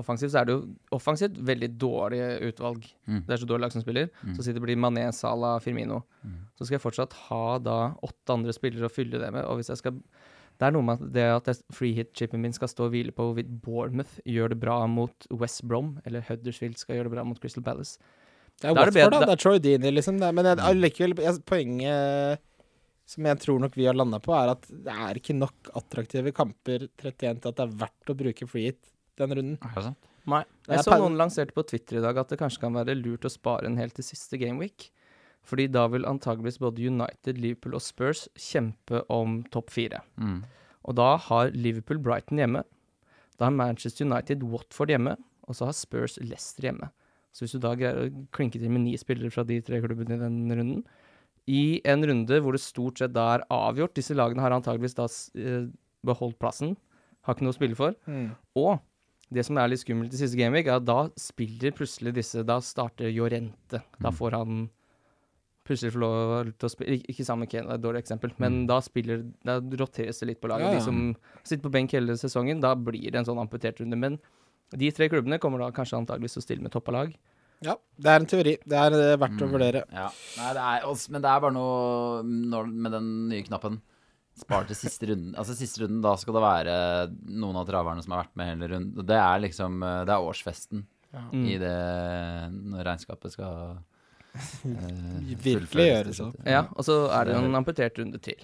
Offensivt 0.00 0.32
så 0.32 0.40
er 0.40 0.48
det 0.48 0.54
jo 0.54 0.60
offensivt 0.96 1.36
veldig 1.44 1.68
dårlig 1.76 2.20
utvalg. 2.48 2.86
Mm. 3.04 3.18
Det 3.26 3.34
er 3.34 3.40
så 3.42 3.48
dårlig 3.48 3.66
lag 3.66 3.74
som 3.74 3.82
spiller. 3.84 4.06
Mm. 4.22 4.36
Så 4.38 4.46
sier 4.46 4.56
det 4.56 4.62
blir 4.64 4.78
Mané, 4.80 5.04
Salah, 5.12 5.58
Firmino. 5.60 5.98
Mm. 6.24 6.38
Så 6.56 6.64
skal 6.64 6.78
jeg 6.78 6.84
fortsatt 6.86 7.16
ha 7.26 7.58
da 7.60 7.76
åtte 8.00 8.36
andre 8.36 8.54
spillere 8.56 8.88
å 8.88 8.92
fylle 8.92 9.20
det 9.20 9.28
med. 9.34 9.44
Og 9.44 9.60
hvis 9.60 9.68
jeg 9.72 9.82
skal 9.82 9.98
Det 10.60 10.68
er 10.68 10.74
noe 10.76 10.84
med 10.86 11.00
det 11.12 11.24
at 11.26 11.48
free 11.74 11.96
hit-chipen 11.96 12.40
min 12.40 12.52
skal 12.54 12.68
stå 12.70 12.86
og 12.86 12.92
hvile 12.92 13.12
på 13.12 13.24
hvorvidt 13.24 13.50
Bournemouth 13.64 14.20
gjør 14.24 14.52
det 14.52 14.60
bra 14.62 14.86
mot 14.86 15.26
West 15.32 15.64
Brom, 15.66 15.98
eller 16.06 16.22
Huddersfield 16.28 16.76
skal 16.78 16.96
gjøre 16.96 17.08
det 17.08 17.16
bra 17.16 17.24
mot 17.24 17.40
Crystal 17.40 17.64
Palace. 17.64 17.98
Det 18.60 18.70
er 18.70 18.74
Da 18.74 18.82
er 18.82 18.90
det 18.90 19.02
Watford, 19.02 19.12
da. 19.12 19.26
Det 19.26 19.34
er 19.34 19.42
Troy 19.42 19.58
Deeney, 19.58 19.90
liksom. 19.90 20.18
Det 20.20 20.28
er, 20.28 20.32
men 20.36 20.46
jeg, 20.46 20.58
allikevel, 20.68 21.14
jeg, 21.24 21.40
poenget 21.48 22.42
som 23.12 23.28
jeg 23.28 23.40
tror 23.42 23.60
nok 23.60 23.76
vi 23.76 23.86
har 23.88 23.96
landa 23.96 24.20
på, 24.22 24.32
er 24.36 24.54
at 24.54 24.64
det 24.70 24.94
er 25.08 25.18
ikke 25.20 25.36
nok 25.36 25.72
attraktive 25.78 26.32
kamper 26.36 26.86
31 26.88 27.42
til 27.42 27.50
at 27.50 27.58
det 27.58 27.66
er 27.66 27.76
verdt 27.84 28.12
å 28.12 28.18
bruke 28.18 28.48
free 28.48 28.70
hit 28.70 28.92
den 29.20 29.36
runden. 29.36 29.58
Er 29.60 29.76
det 29.76 29.86
sant? 29.90 30.08
Nei. 30.32 30.42
Jeg 30.70 30.86
så 30.86 30.96
noen 31.02 31.18
lanserte 31.18 31.54
på 31.56 31.64
Twitter 31.66 31.98
i 31.98 32.04
dag 32.04 32.18
at 32.20 32.30
det 32.30 32.38
kanskje 32.40 32.62
kan 32.62 32.76
være 32.76 32.94
lurt 32.98 33.26
å 33.26 33.32
spare 33.32 33.66
en 33.68 33.78
helt 33.80 33.96
til 33.98 34.06
siste 34.06 34.38
gameweek. 34.40 34.88
Fordi 35.42 35.66
da 35.74 35.88
vil 35.90 36.06
antageligvis 36.06 36.60
både 36.62 36.86
United, 36.86 37.40
Liverpool 37.42 37.74
og 37.74 37.82
Spurs 37.82 38.28
kjempe 38.38 39.02
om 39.10 39.40
topp 39.54 39.72
fire. 39.74 40.04
Mm. 40.14 40.44
Og 40.86 40.96
da 40.98 41.16
har 41.26 41.50
Liverpool 41.56 41.98
Brighton 42.02 42.38
hjemme. 42.38 42.62
Da 43.38 43.48
har 43.48 43.56
Manchester 43.56 44.06
United 44.06 44.46
Watford 44.46 44.94
hjemme. 44.94 45.16
Og 45.50 45.58
så 45.58 45.66
har 45.66 45.74
Spurs 45.74 46.14
Leicester 46.22 46.68
hjemme. 46.70 46.92
Så 47.34 47.42
hvis 47.42 47.56
du 47.56 47.62
da 47.64 47.74
greier 47.74 47.98
å 47.98 48.26
klinke 48.36 48.60
til 48.60 48.70
med 48.70 48.84
ni 48.84 48.94
spillere 49.00 49.32
fra 49.34 49.42
de 49.48 49.58
tre 49.64 49.80
klubbene 49.82 50.14
i 50.14 50.22
den 50.22 50.52
runden 50.52 50.84
I 51.50 51.80
en 51.84 52.04
runde 52.06 52.38
hvor 52.40 52.52
det 52.54 52.60
stort 52.62 52.98
sett 53.02 53.12
da 53.12 53.34
er 53.34 53.42
avgjort 53.50 53.94
Disse 53.98 54.14
lagene 54.14 54.40
har 54.44 54.54
antageligvis 54.54 54.94
da 54.94 55.08
eh, 55.40 55.64
beholdt 56.06 56.38
plassen. 56.38 56.76
Har 57.26 57.34
ikke 57.34 57.42
noe 57.46 57.54
å 57.54 57.58
spille 57.58 57.74
for. 57.78 57.94
Og 58.56 58.78
det 59.32 59.44
som 59.46 59.56
er 59.58 59.68
litt 59.72 59.80
skummelt 59.80 60.12
i 60.12 60.20
siste 60.20 60.36
gameweek, 60.38 60.66
er 60.68 60.76
at 60.76 60.84
da 60.86 61.08
spiller 61.18 61.72
plutselig 61.72 62.12
disse 62.14 62.42
Da 62.44 62.58
starter 62.60 63.08
Jorente. 63.10 63.80
Da 63.98 64.10
Mm. 64.10 64.16
får 64.18 64.30
han 64.36 64.70
plutselig 65.64 65.92
få 65.94 66.00
lov 66.02 66.50
til 66.58 66.66
å 66.68 66.70
spille 66.70 66.98
Ikke 67.08 67.24
sammen 67.24 67.46
med 67.46 67.50
Kane, 67.50 67.66
det 67.66 67.72
er 67.72 67.78
et 67.78 67.84
dårlig 67.86 68.02
eksempel, 68.02 68.32
men 68.38 68.66
da 68.66 68.80
spiller 68.80 69.22
Da 69.46 69.60
roteres 69.60 70.18
det 70.20 70.26
litt 70.28 70.40
på 70.42 70.48
laget. 70.50 70.66
Ja, 70.66 70.72
ja. 70.72 70.78
De 70.78 70.84
som 70.84 71.16
sitter 71.44 71.62
på 71.68 71.72
benk 71.72 71.90
hele 71.92 72.12
sesongen, 72.18 72.60
da 72.60 72.74
blir 72.74 73.10
det 73.10 73.14
en 73.22 73.24
sånn 73.24 73.38
amputert 73.40 73.80
runde. 73.80 73.96
Men 73.98 74.18
de 74.76 74.90
tre 74.90 75.08
klubbene 75.08 75.38
kommer 75.38 75.58
da 75.58 75.70
kanskje 75.70 75.98
antageligvis 76.04 76.34
til 76.34 76.42
å 76.42 76.46
stille 76.46 76.62
med 76.62 76.72
toppa 76.72 76.92
lag. 76.92 77.14
Ja, 77.62 77.76
det 77.98 78.10
er 78.10 78.20
en 78.20 78.26
teori. 78.26 78.56
Det 78.66 78.78
er 78.78 78.90
verdt 78.96 79.20
verdt 79.22 79.42
å 79.42 79.46
Mm. 79.48 79.52
vurdere. 79.54 79.82
Ja. 79.92 80.08
Nei, 80.38 80.52
det 80.56 80.62
er, 80.66 81.08
men 81.14 81.22
det 81.22 81.30
er 81.30 81.40
bare 81.44 81.52
noe 81.54 82.22
når, 82.24 82.72
med 82.72 82.92
den 82.92 83.10
nye 83.30 83.42
knappen. 83.46 83.80
Spar 84.34 84.64
til 84.64 84.74
siste 84.76 85.06
runden. 85.10 85.34
Altså 85.38 85.54
siste 85.54 85.82
runden, 85.84 86.00
da 86.02 86.14
skal 86.16 86.34
det 86.34 86.42
være 86.42 86.74
noen 87.28 87.56
av 87.60 87.66
traverne 87.68 88.02
som 88.02 88.12
har 88.16 88.24
vært 88.24 88.36
med 88.40 88.48
hele 88.54 88.68
runden. 88.74 89.06
Det 89.06 89.18
er 89.20 89.42
liksom 89.44 89.82
eh, 89.82 90.04
Det 90.08 90.12
er 90.16 90.28
årsfesten 90.30 90.86
Mm. 91.12 91.42
i 91.44 91.58
det 91.60 91.72
når 92.72 92.86
regnskapet 92.88 93.32
skal 93.34 93.76
eh, 94.64 95.34
Virkelig 95.44 95.84
gjøres 95.90 96.20
opp. 96.24 96.38
Ja, 96.48 96.62
og 96.72 96.86
så 96.86 96.94
er 97.12 97.28
det 97.28 97.34
en 97.36 97.54
amputert 97.58 97.98
runde 98.00 98.16
til, 98.24 98.38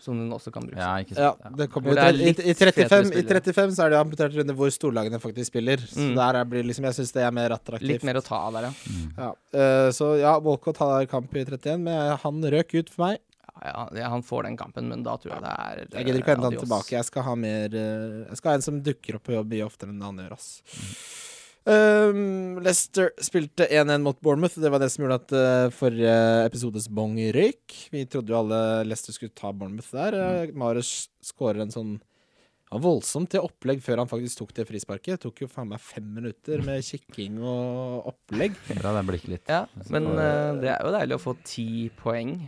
som 0.00 0.16
den 0.16 0.30
også 0.32 0.50
kan 0.54 0.64
brukes. 0.64 0.80
Ja, 0.80 0.92
ikke 1.04 1.14
Ja, 1.20 1.30
det 1.60 1.66
kommer 1.72 1.94
det 1.98 2.06
i, 2.20 2.30
i, 2.50 2.54
35, 2.56 3.12
I 3.20 3.22
35 3.28 3.74
så 3.76 3.84
er 3.84 3.90
det 3.92 3.98
jo 3.98 4.02
amputert 4.04 4.36
runde 4.40 4.54
hvor 4.56 4.70
storlagene 4.72 5.20
faktisk 5.22 5.52
spiller. 5.52 5.82
Så 5.86 6.00
Mm. 6.10 6.14
der 6.16 6.40
er, 6.40 6.44
blir 6.48 6.64
liksom 6.64 6.84
Jeg 6.88 6.94
syns 6.98 7.12
det 7.12 7.22
er 7.26 7.30
mer 7.36 7.50
attraktivt. 7.56 7.88
Litt 7.92 8.04
mer 8.08 8.20
å 8.20 8.24
ta 8.24 8.38
av 8.48 8.54
der, 8.56 8.68
ja. 8.70 8.72
Mm. 8.90 9.08
Ja. 9.18 9.30
Uh, 9.54 9.88
så 9.92 10.12
ja, 10.20 10.36
Walcott 10.40 10.78
har 10.80 11.04
kamp 11.06 11.34
i 11.36 11.44
31, 11.44 11.78
men 11.84 12.16
han 12.24 12.40
røk 12.56 12.74
ut 12.80 12.88
for 12.90 13.06
meg. 13.08 13.18
ja, 13.60 13.88
ja. 13.94 14.08
Han 14.08 14.22
får 14.24 14.44
den 14.48 14.56
kampen, 14.56 14.88
men 14.88 15.02
da 15.04 15.16
tror 15.20 15.34
jeg 15.34 15.42
det 15.44 15.50
er 15.52 15.80
Jeg 15.98 16.06
gidder 16.06 16.20
ikke 16.22 16.32
å 16.32 16.36
hente 16.38 16.48
han 16.48 16.60
tilbake. 16.64 16.94
Jeg 16.96 17.04
skal 17.04 17.22
ha 17.26 17.34
mer 17.36 17.74
eh, 17.76 18.28
Jeg 18.30 18.36
skal 18.40 18.50
ha 18.50 18.54
en 18.60 18.62
som 18.64 18.78
dukker 18.82 19.18
opp 19.18 19.24
på 19.28 19.34
jobb 19.36 19.50
mye 19.52 19.66
oftere 19.66 19.92
enn 19.92 20.00
han 20.06 20.16
gjør, 20.22 20.32
ass. 20.38 20.50
Um, 21.68 22.56
Leicester 22.64 23.10
spilte 23.20 23.66
1-1 23.68 24.00
mot 24.04 24.20
Bournemouth. 24.20 24.56
Det 24.60 24.70
var 24.72 24.80
det 24.80 24.88
som 24.92 25.04
gjorde 25.04 25.18
at 25.20 25.34
uh, 25.36 25.72
forrige 25.74 26.14
episodes 26.46 26.88
bong 26.88 27.18
røyk. 27.36 27.74
Vi 27.92 28.06
trodde 28.08 28.32
jo 28.32 28.38
alle 28.40 28.60
Leicester 28.88 29.16
skulle 29.16 29.36
ta 29.36 29.52
Bournemouth 29.52 29.90
der. 29.92 30.16
Uh, 30.16 30.54
Marius 30.56 31.10
skårer 31.24 31.66
en 31.66 31.74
sånn 31.74 31.98
ja, 32.70 32.78
voldsomt 32.80 33.32
til 33.34 33.44
opplegg 33.44 33.82
før 33.84 34.00
han 34.04 34.10
faktisk 34.10 34.40
tok 34.40 34.54
det 34.56 34.66
frisparket. 34.70 35.18
Det 35.18 35.26
tok 35.26 35.42
jo 35.44 35.50
faen 35.52 35.68
meg 35.72 35.82
fem 35.84 36.06
minutter 36.16 36.64
med 36.64 36.86
kikking 36.86 37.42
og 37.42 38.08
opplegg. 38.14 38.56
Bra 38.80 38.94
det 38.96 39.04
blikket 39.10 39.34
litt. 39.34 39.50
Ja, 39.50 39.66
men 39.92 40.08
uh, 40.14 40.56
det 40.62 40.72
er 40.72 40.80
jo 40.86 40.94
deilig 40.96 41.18
å 41.18 41.24
få 41.26 41.36
ti 41.44 41.90
poeng. 42.00 42.38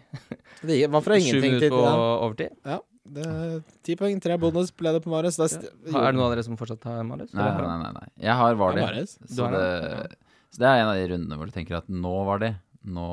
Det 0.64 0.81
var 0.88 1.05
fra 1.05 1.18
Sju 1.20 1.27
ingenting 1.27 1.59
minutter 1.59 1.77
på 1.77 1.85
overtid. 1.85 2.57
ja, 2.64 2.81
det, 3.05 3.62
Ti 3.83 3.97
poeng, 3.99 4.21
tre 4.23 4.37
bonus 4.38 4.71
ble 4.71 4.93
det 4.95 5.03
på 5.05 5.11
Marius. 5.11 5.38
St- 5.38 5.62
Ja. 5.91 6.05
Er 6.07 6.12
det 6.12 6.19
noen 6.19 6.27
av 6.29 6.35
dere 6.37 6.45
som 6.47 6.57
fortsatt 6.57 6.85
har 6.85 7.03
Marius? 7.05 7.33
Nei, 7.35 7.49
nei, 7.51 7.77
nei, 7.83 7.93
nei. 7.93 8.09
Jeg 8.23 8.35
har 8.38 8.55
var 8.55 8.73
Ja, 8.73 8.77
det. 8.77 8.85
Marius. 8.87 9.17
Du 9.19 9.35
Så 9.35 9.45
har 9.49 9.53
det, 9.53 10.09
det? 10.11 10.17
så 10.53 10.59
det 10.59 10.69
er 10.69 10.81
en 10.83 10.88
av 10.88 10.95
de 10.95 11.09
rundene 11.15 11.37
hvor 11.38 11.47
du 11.47 11.53
tenker 11.53 11.77
at 11.77 11.88
nå 11.88 12.15
var 12.27 12.38
det. 12.38 12.53
Nå 12.87 13.09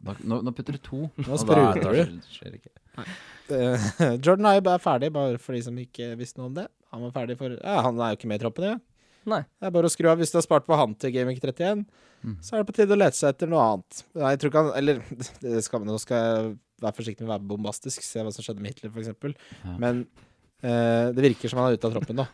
da, 0.00 0.14
nå, 0.22 0.42
nå 0.46 0.52
putter 0.54 0.72
du 0.72 0.78
to. 0.78 1.10
Nå 1.18 1.26
og 1.26 1.38
da- 1.38 1.42
spruter 1.42 1.82
da 1.82 1.90
du. 1.90 1.98
skjer- 1.98 2.22
skjer 2.30 2.58
ikke. 2.58 2.74
Eh, 3.50 4.16
Jordan 4.24 4.46
Ibe 4.56 4.74
er 4.74 4.78
ferdig, 4.78 5.12
bare 5.12 5.38
for 5.38 5.52
de 5.52 5.62
som 5.62 5.76
ikke 5.76 6.16
visste 6.16 6.38
noe 6.38 6.46
om 6.46 6.54
det. 6.54 6.68
Han 6.92 7.02
var 7.02 7.10
ferdig 7.12 7.36
for 7.38 7.50
Ja, 7.58 7.82
han 7.82 7.98
er 8.00 8.14
jo 8.14 8.16
ikke 8.20 8.28
med 8.28 8.40
i 8.40 8.44
troppen, 8.44 8.64
ja. 8.64 8.78
Nei. 9.28 9.42
Det 9.60 9.66
er 9.68 9.70
bare 9.74 9.84
å 9.84 9.92
skru 9.92 10.08
av. 10.08 10.16
Hvis 10.18 10.30
du 10.32 10.38
har 10.38 10.42
spart 10.46 10.64
på 10.66 10.76
han 10.78 10.94
til 10.94 11.12
Gaming 11.12 11.36
31, 11.38 11.84
Mm. 12.24 12.34
så 12.42 12.54
er 12.54 12.64
det 12.64 12.66
på 12.66 12.74
tide 12.74 12.90
å 12.90 12.98
lete 12.98 13.14
seg 13.14 13.28
etter 13.30 13.46
noe 13.46 13.60
annet. 13.62 14.02
Nei, 14.16 14.30
jeg 14.34 14.38
tror 14.40 14.50
ikke 14.50 14.62
han 14.64 14.76
Eller 14.76 15.02
det 15.40 15.62
skal, 15.62 15.84
nå 15.86 15.98
skal 16.00 16.16
jeg 16.18 16.58
være 16.82 16.96
forsiktig 16.96 17.24
med 17.24 17.30
å 17.30 17.34
være 17.36 17.48
bombastisk, 17.50 18.04
se 18.06 18.24
hva 18.24 18.32
som 18.34 18.44
skjedde 18.44 18.64
med 18.64 18.74
Hitler, 18.74 18.92
f.eks. 18.94 19.36
Ja. 19.64 19.76
Men 19.80 20.04
uh, 20.64 21.14
det 21.14 21.24
virker 21.30 21.52
som 21.52 21.62
han 21.62 21.70
er 21.70 21.78
ute 21.78 21.90
av 21.90 21.96
troppen 21.96 22.22
nå. 22.22 22.26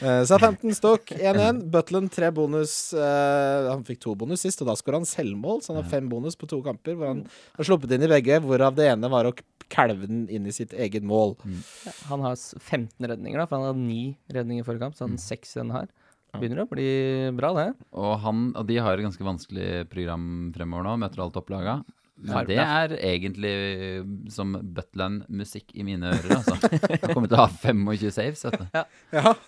Uh, 0.00 0.24
Southampton 0.24 0.74
Stoke 0.74 1.14
1-1. 1.14 1.62
Butland 1.70 2.10
tre 2.12 2.30
bonus. 2.34 2.74
Uh, 2.96 3.68
han 3.68 3.84
fikk 3.86 4.00
to 4.02 4.14
bonus 4.18 4.44
sist, 4.46 4.62
og 4.62 4.70
da 4.70 4.76
skåra 4.78 5.00
han 5.00 5.08
selvmål, 5.08 5.60
så 5.62 5.74
han 5.74 5.82
har 5.82 5.90
fem 5.92 6.08
bonus 6.10 6.38
på 6.40 6.48
to 6.50 6.60
kamper. 6.64 6.96
Hvor 6.98 7.12
han 7.12 7.24
har 7.28 7.68
sluppet 7.68 7.94
inn 7.96 8.06
i 8.06 8.10
begge, 8.10 8.40
hvorav 8.44 8.76
det 8.78 8.88
ene 8.90 9.12
var 9.12 9.28
å 9.28 9.34
kalve 9.70 10.08
den 10.10 10.24
inn 10.32 10.48
i 10.50 10.54
sitt 10.54 10.72
eget 10.74 11.04
mål. 11.06 11.36
Ja, 11.86 11.94
han 12.10 12.24
har 12.26 12.36
15 12.36 13.06
redninger, 13.06 13.38
da, 13.38 13.46
for 13.46 13.60
han 13.60 13.70
hadde 13.70 13.84
ni 13.84 14.02
redninger 14.32 14.64
i 14.64 14.66
forrige 14.66 14.88
kamp, 14.88 14.98
så 14.98 15.06
han 15.06 15.14
har 15.14 15.22
seks 15.22 15.54
i 15.54 15.60
denne 15.62 15.76
her. 15.78 15.92
Begynner 16.38 16.62
å 16.64 16.68
bli 16.70 16.90
bra, 17.36 17.52
det. 17.56 17.68
Og, 17.92 18.12
han, 18.22 18.50
og 18.56 18.66
de 18.68 18.76
har 18.78 18.94
et 18.98 19.06
ganske 19.08 19.24
vanskelig 19.26 19.88
program 19.90 20.52
fremover 20.54 20.84
nå, 20.90 20.98
møter 21.06 21.24
alt 21.24 21.36
opplaga. 21.40 21.80
Men 22.20 22.44
det 22.44 22.58
er 22.60 22.92
egentlig 23.00 23.50
som 24.28 24.50
Butland-musikk 24.76 25.70
i 25.80 25.84
mine 25.88 26.10
ører, 26.12 26.34
altså. 26.36 26.52
Han 27.00 27.14
kommer 27.14 27.30
til 27.30 27.38
å 27.38 27.46
ha 27.46 27.46
25 27.48 28.10
saves, 28.12 28.42
vet 28.44 28.58
du. 28.60 28.66
Ja, 28.76 28.82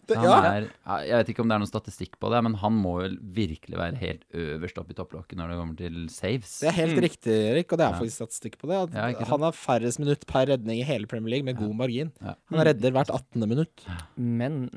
det, 0.09 0.17
ja. 0.17 0.37
er, 0.55 0.69
jeg 1.05 1.19
vet 1.21 1.33
ikke 1.35 1.45
om 1.45 1.51
det 1.53 1.57
er 1.59 1.61
noen 1.61 1.69
statistikk 1.69 2.17
på 2.23 2.31
det, 2.33 2.41
men 2.47 2.57
han 2.63 2.73
må 2.81 2.95
jo 3.05 3.11
virkelig 3.37 3.77
være 3.77 4.01
helt 4.01 4.25
øverst 4.33 4.81
opp 4.81 4.89
i 4.89 4.97
topplokket 4.97 5.37
når 5.37 5.53
det 5.53 5.59
kommer 5.61 5.77
til 5.83 5.99
saves. 6.15 6.55
Det 6.65 6.71
er 6.73 6.79
helt 6.81 6.97
Mm. 6.97 7.03
riktig, 7.05 7.37
Erik, 7.53 7.73
og 7.77 7.79
det 7.83 7.85
er 7.87 7.93
Ja. 7.93 7.99
faktisk 8.01 8.23
statistikk 8.23 8.57
på 8.63 8.73
det. 8.73 8.81
At 8.89 8.97
Ja, 9.21 9.25
han 9.35 9.41
har 9.45 9.53
færrest 9.53 10.01
minutt 10.01 10.25
per 10.27 10.47
redning 10.49 10.81
i 10.81 10.89
hele 10.89 11.07
Premier 11.07 11.29
League, 11.37 11.45
med 11.45 11.61
god 11.61 11.77
margin. 11.77 12.11
Ja. 12.25 12.35
Han 12.57 12.65
redder 12.67 12.91
hvert 12.97 13.13
18. 13.13 13.45
minutt. 13.53 13.85
Men 14.17 14.71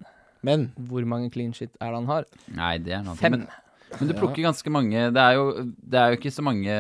Men 0.46 0.68
hvor 0.90 1.06
mange 1.10 1.32
clean 1.34 1.54
shit 1.58 1.74
er 1.82 1.92
det 1.92 2.00
han 2.04 2.10
har? 2.12 2.26
Nei, 2.56 2.74
det 2.86 2.94
er 3.00 3.04
noe 3.08 3.18
Fem. 3.20 3.36
Men, 3.40 3.48
men 4.00 4.10
du 4.12 4.16
plukker 4.18 4.44
ganske 4.46 4.72
mange 4.74 5.06
Det 5.16 5.22
er 5.22 5.36
jo, 5.38 5.46
det 5.80 6.00
er 6.02 6.12
jo 6.14 6.18
ikke 6.20 6.32
så 6.36 6.44
mange 6.46 6.74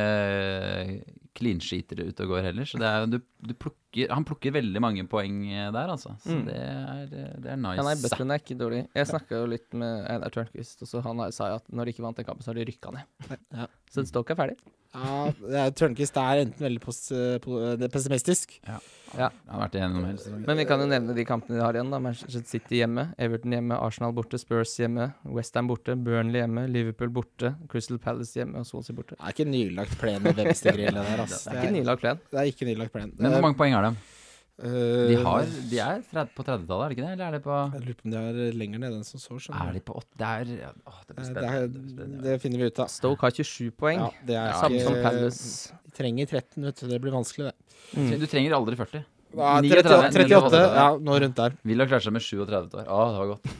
clean-sheetere 1.35 2.05
ute 2.07 2.23
og 2.23 2.29
går 2.31 2.45
heller, 2.47 2.67
så 2.69 2.79
det 2.79 2.87
er, 2.87 3.05
du, 3.11 3.17
du 3.43 3.51
plukker 3.59 4.11
Han 4.15 4.23
plukker 4.27 4.53
veldig 4.55 4.81
mange 4.83 5.03
poeng 5.11 5.41
der, 5.75 5.89
altså. 5.91 6.13
Så 6.23 6.31
Mm. 6.35 6.45
det, 6.47 6.55
er, 6.55 7.33
det 7.43 7.51
er 7.53 7.59
nice. 7.59 7.75
Ja, 7.79 7.83
nei, 7.87 7.95
Butland 8.01 8.31
er 8.35 8.41
ikke 8.41 8.57
dårlig. 8.59 8.81
Jeg 8.95 9.07
snakka 9.07 9.37
jo 9.41 9.45
litt 9.51 9.75
med 9.79 10.07
Einar 10.11 10.31
Tørnquist, 10.35 10.81
og 10.83 10.89
så 10.89 11.01
han 11.05 11.21
sa 11.35 11.49
jo 11.53 11.59
at 11.61 11.67
når 11.71 11.85
de 11.89 11.93
ikke 11.95 12.03
vant 12.07 12.17
den 12.19 12.27
kampen, 12.27 12.43
så 12.43 12.51
har 12.51 12.59
de 12.59 12.65
rykka 12.71 12.91
ned. 12.95 13.37
Ja. 13.55 13.67
Så 13.91 14.03
Stoke 14.07 14.35
er 14.35 14.39
ferdig. 14.39 14.57
Ja, 14.95 15.65
Tørnquist 15.75 16.17
er 16.19 16.45
enten 16.45 16.65
veldig 16.65 16.81
pos 16.83 16.99
eh, 17.11 17.35
eh, 17.37 17.87
pessimistisk. 17.91 18.59
Ja. 18.67 18.79
Ja. 19.15 19.29
Han 19.47 19.53
har 19.53 19.61
vært 19.67 19.75
igjennom 19.77 20.05
hele 20.07 20.19
sesongen. 20.19 20.45
Men 20.47 20.59
vi 20.59 20.65
kan 20.67 20.81
jo 20.81 20.87
nevne 20.91 21.13
de 21.15 21.25
kampene 21.27 21.59
de 21.59 21.63
har 21.63 21.77
igjen. 21.77 21.91
da 21.93 21.99
Manchester 22.03 22.43
City 22.49 22.81
hjemme, 22.81 23.05
Everton 23.21 23.53
hjemme, 23.55 23.77
Arsenal 23.79 24.15
borte, 24.17 24.39
Spurs 24.41 24.73
hjemme, 24.79 25.09
Westham 25.37 25.69
borte, 25.71 25.95
Burnley 25.95 26.41
hjemme, 26.41 26.65
Liverpool 26.71 27.13
borte, 27.15 27.53
Crystal 27.71 28.01
Palace 28.01 28.35
hjemme 28.39 28.59
og 28.59 28.67
Swansea 28.67 28.97
borte. 28.97 29.15
Det 29.15 29.23
er 29.23 29.37
ikke 29.37 29.47
nylagt 29.51 29.95
plen 30.01 30.25
med 30.25 30.35
venstegrillet 30.41 30.99
der, 30.99 31.23
altså. 31.23 31.45
Det 31.47 31.55
er 31.55 31.63
ikke 31.63 31.77
nylagt 31.77 32.03
plen. 32.03 32.21
Det 32.31 32.41
er 32.41 32.51
ikke 32.51 32.69
nylagt 32.71 32.95
plen. 32.97 33.15
Men 33.19 33.37
hvor 33.37 33.47
mange 33.47 33.59
poeng 33.61 33.77
har 33.77 33.87
de? 33.89 33.95
Eh, 34.55 35.07
De, 35.09 35.15
har, 35.19 35.47
de 35.67 35.79
er 35.83 36.03
på 36.31 36.43
30-tallet, 36.47 36.83
er 36.85 36.91
det 36.91 36.95
ikke 36.95 37.03
det? 37.03 37.13
Eller 37.17 37.25
er 37.25 37.33
det 37.35 37.41
på 37.43 37.55
Jeg 37.73 37.81
lurer 37.83 37.97
på 37.99 38.05
om 38.07 38.13
de 38.13 38.19
er 38.21 38.53
lenger 38.55 38.79
nede 38.85 38.99
enn 39.01 39.07
som 39.07 39.19
så. 39.19 39.39
Er 39.51 39.73
de 39.75 39.81
på 39.83 39.97
8? 39.99 40.07
Det 40.21 40.29
er 40.29 40.53
å, 40.87 40.93
Det 41.09 41.17
blir 41.17 41.25
Eh. 41.25 41.33
Det, 41.35 41.49
er, 41.49 41.65
Det 41.97 42.07
det 42.23 42.37
finner 42.43 42.63
vi 42.63 42.69
ut 42.71 42.79
av. 42.79 42.93
Stoke 42.93 43.27
har 43.27 43.35
27 43.35 43.73
poeng. 43.75 43.99
Ja, 43.99 44.07
det 44.29 44.37
er 44.39 44.55
Samme 44.61 44.79
ikke 44.79 44.87
som 44.87 45.01
Palace. 45.03 45.81
De 45.83 45.97
trenger 45.97 46.31
13, 46.31 46.69
vet 46.69 46.79
du. 46.79 46.87
Det 46.93 47.01
blir 47.03 47.15
vanskelig, 47.17 47.51
det. 47.51 47.75
Mm. 47.99 48.15
Du 48.21 48.25
trenger 48.31 48.55
aldri 48.55 48.79
40. 48.79 49.03
Ja, 49.35 49.59
38, 49.59 50.23
38 50.23 50.59
ja, 50.63 50.87
nå 50.95 51.15
rundt 51.19 51.35
der. 51.35 51.55
Vil 51.67 51.83
ha 51.83 51.87
klart 51.89 52.05
seg 52.05 52.15
med 52.15 52.23
37 52.23 52.47
år. 52.79 52.87
Å, 52.87 52.99
det 53.11 53.19
var 53.19 53.31
godt. 53.33 53.53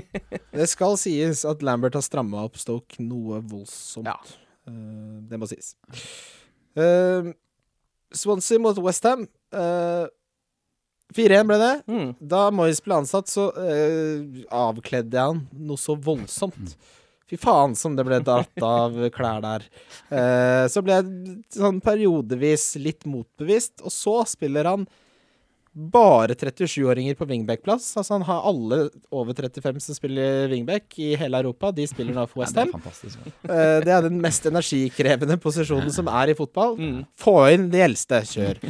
Det 0.60 0.68
skal 0.68 0.98
sies 1.00 1.46
at 1.48 1.62
Lambert 1.64 1.96
har 1.96 2.04
stramma 2.04 2.42
opp 2.44 2.58
Stoke 2.60 3.00
noe 3.00 3.40
voldsomt. 3.40 4.04
Ja. 4.04 4.18
Eh, 4.68 5.22
det 5.30 5.38
må 5.40 5.48
sies. 5.48 5.72
Uh, 6.76 7.32
Swansea 8.12 8.60
mot 8.60 8.76
Westham. 8.84 9.24
Uh, 9.48 10.12
4-1 11.16 11.48
ble 11.50 11.60
det. 11.60 11.74
Mm. 11.90 12.08
Da 12.18 12.46
Moyes 12.54 12.82
ble 12.84 12.98
ansatt, 13.02 13.30
så 13.30 13.50
uh, 13.56 14.42
avkledde 14.48 15.18
jeg 15.18 15.34
han 15.34 15.44
noe 15.68 15.80
så 15.80 15.96
voldsomt. 15.98 16.76
Fy 17.30 17.38
faen 17.40 17.76
som 17.78 17.94
det 17.96 18.04
ble 18.04 18.18
dratt 18.24 18.64
av 18.66 18.98
klær 19.14 19.40
der. 19.44 19.68
Uh, 20.12 20.68
så 20.72 20.82
ble 20.84 20.98
jeg 20.98 21.36
sånn 21.56 21.80
periodevis 21.84 22.72
litt 22.82 23.06
motbevist, 23.08 23.78
og 23.80 23.94
så 23.94 24.18
spiller 24.28 24.68
han 24.68 24.88
bare 25.72 26.34
37-åringer 26.36 27.14
på 27.16 27.24
wingback-plass. 27.24 27.86
Altså 27.96 28.18
han 28.18 28.24
har 28.28 28.44
alle 28.48 28.78
over 29.10 29.32
35 29.32 29.78
som 29.80 29.96
spiller 29.96 30.50
wingback 30.52 30.98
i 31.00 31.14
hele 31.16 31.40
Europa. 31.40 31.70
De 31.72 31.86
spiller 31.88 32.12
nå 32.16 32.26
for 32.28 32.42
Westham. 32.42 32.72
fantastisk. 32.76 33.22
Eh, 33.24 33.78
det 33.84 33.94
er 33.94 34.04
den 34.04 34.18
mest 34.20 34.44
energikrevende 34.48 35.38
posisjonen 35.40 35.92
som 35.94 36.10
er 36.12 36.34
i 36.34 36.36
fotball. 36.36 36.76
Mm. 36.76 36.98
Få 37.16 37.36
inn 37.54 37.70
de 37.72 37.80
eldste, 37.86 38.20
kjør. 38.34 38.60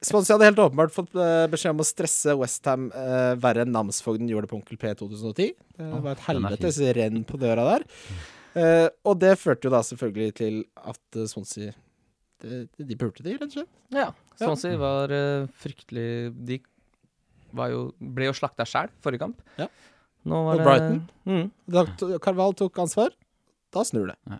Swansea 0.00 0.38
hadde 0.38 0.48
helt 0.48 0.64
åpenbart 0.64 0.96
fått 0.96 1.12
eh, 1.12 1.44
beskjed 1.52 1.76
om 1.76 1.84
å 1.84 1.88
stresse 1.88 2.38
Westham 2.40 2.88
uh, 2.94 3.36
verre 3.40 3.66
enn 3.66 3.74
namsfogden 3.76 4.30
gjorde 4.32 4.48
på 4.48 4.56
Onkel 4.56 4.80
P 4.80 4.94
2010. 5.02 5.52
Det 5.76 6.02
var 6.06 6.14
et 6.14 6.24
helvetes 6.24 6.80
renn 6.96 7.20
på 7.28 7.40
døra 7.40 7.68
der. 7.74 7.86
Uh, 8.56 8.88
og 9.06 9.20
det 9.20 9.36
førte 9.38 9.68
jo 9.68 9.76
da 9.76 9.84
selvfølgelig 9.86 10.34
til 10.40 10.60
at 10.80 11.22
Swansea 11.28 11.76
de, 12.40 12.64
de 12.80 12.96
pulte 12.96 13.24
de, 13.24 13.36
rett 13.36 13.50
og 13.50 13.58
slett. 13.58 13.72
Ja. 13.92 14.08
Swansea 14.46 14.76
var 14.80 15.12
uh, 15.14 15.46
fryktelig 15.62 16.10
De 16.50 16.60
var 17.56 17.72
jo, 17.72 17.80
ble 18.00 18.28
jo 18.30 18.34
slakta 18.36 18.66
sjæl 18.68 18.90
forrige 19.02 19.24
kamp. 19.24 19.40
Ja. 19.58 19.66
Nå 20.30 20.44
var 20.46 20.54
Og 20.54 20.60
det, 20.60 20.68
Brighton. 20.68 21.00
Mm. 21.26 21.50
Da 21.66 21.82
Carval 22.22 22.54
tok 22.54 22.78
ansvar. 22.84 23.10
Da 23.74 23.82
snur 23.86 24.06
det. 24.12 24.16
Ja, 24.30 24.38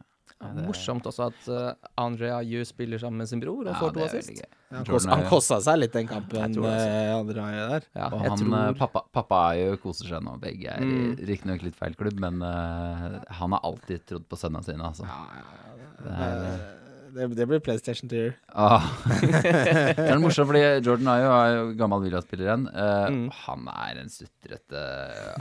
det- 0.54 0.64
Morsomt 0.68 1.04
også 1.10 1.26
at 1.30 1.48
uh, 1.52 1.72
Andre 2.00 2.30
Ayew 2.38 2.62
spiller 2.64 2.98
sammen 3.02 3.18
med 3.20 3.28
sin 3.28 3.40
bror 3.42 3.60
og 3.66 3.72
Ja, 3.74 3.74
får 3.80 3.92
to 3.96 4.04
assist. 4.06 4.40
Han 4.70 4.84
Jordan 4.86 5.10
han 5.10 5.24
er- 5.24 5.28
seg 5.66 5.78
litt 5.80 5.92
den 5.92 6.06
kampen, 6.08 6.54
tror 6.54 6.62
det, 6.62 6.70
altså. 6.70 6.88
eh, 6.88 7.14
andre 7.18 7.42
Aye 7.48 7.64
der. 7.74 7.86
Ja, 7.98 8.06
Og 8.06 8.20
han, 8.22 8.38
tror 8.38 8.48
pappa, 8.78 9.02
pappa 9.12 9.40
er 9.56 9.76
koser 9.82 10.06
seg 10.14 10.22
nå. 10.22 10.36
Begge 10.40 10.70
er 10.70 10.80
Mm. 10.80 10.92
mm. 11.18 11.26
riktignok 11.26 11.62
litt 11.66 11.76
feil 11.76 11.94
klubb, 11.98 12.20
men 12.22 12.40
uh, 12.40 13.18
han 13.40 13.50
har 13.52 13.60
alltid 13.66 14.06
trodd 14.06 14.28
på 14.30 14.38
sønnene 14.38 14.64
sine, 14.64 14.80
altså. 14.86 15.04
Ja, 15.04 15.26
ja, 15.34 15.42
ja. 15.42 15.88
Det 16.00 16.12
er, 16.24 16.79
Det, 17.14 17.26
det, 17.38 17.46
blir 17.50 17.60
PlayStation 17.64 18.08
to 18.10 18.16
year. 18.18 18.34
Ah. 18.54 18.86
det 19.20 20.06
er 20.06 20.20
morsomt, 20.22 20.50
fordi 20.50 20.62
Jordan 20.86 21.10
Ayo 21.14 21.30
er 21.34 21.54
jo 21.56 21.64
gammel 21.80 22.04
Villa-spiller 22.06 22.46
igjen. 22.48 22.68
Uh, 22.70 23.08
Mm. 23.10 23.24
Han 23.44 23.66
er 23.72 23.98
en 24.02 24.10
sutrete 24.12 24.80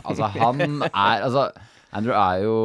Altså, 0.04 0.30
han 0.40 0.62
er 0.90 1.24
Altså, 1.28 1.50
Andrew 1.94 2.14
er 2.16 2.44
jo 2.44 2.56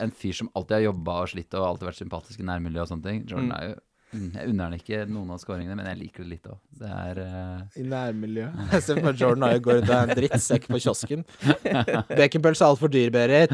en 0.00 0.12
fyr 0.16 0.32
som 0.38 0.48
alltid 0.56 0.78
har 0.78 0.84
jobba 0.90 1.18
og 1.24 1.28
slitt 1.32 1.54
og 1.58 1.66
alltid 1.70 1.90
vært 1.90 1.98
sympatisk 2.00 2.40
i 2.40 2.46
nærmiljøet 2.48 2.86
og 2.86 2.92
sånne 2.94 3.04
ting. 3.10 3.24
Jordan 3.28 3.50
Mm. 3.50 3.56
er 3.58 3.66
jo 3.68 3.74
mm, 4.16 4.30
Jeg 4.36 4.48
unner 4.52 4.64
han 4.70 4.76
ikke 4.78 5.00
noen 5.12 5.30
av 5.34 5.40
skåringene, 5.42 5.76
men 5.76 5.88
jeg 5.90 5.98
liker 6.00 6.24
det 6.24 6.30
litt 6.30 6.46
òg. 6.48 6.58
Det 6.80 6.88
er 6.88 7.20
eh, 7.24 7.80
I 7.82 7.86
nærmiljøet. 7.90 8.60
Jeg 8.72 8.82
ser 8.86 9.00
for 9.00 9.08
meg 9.10 9.20
Jordan 9.20 9.48
Ayo 9.50 9.60
går 9.66 9.82
ut 9.82 9.90
er 9.92 10.02
en 10.06 10.14
drittsekk 10.20 10.68
på 10.72 10.80
kiosken. 10.86 11.24
Baconpølse 12.20 12.64
er 12.64 12.70
altfor 12.72 12.92
dyr, 12.96 13.10
Berit. 13.12 13.52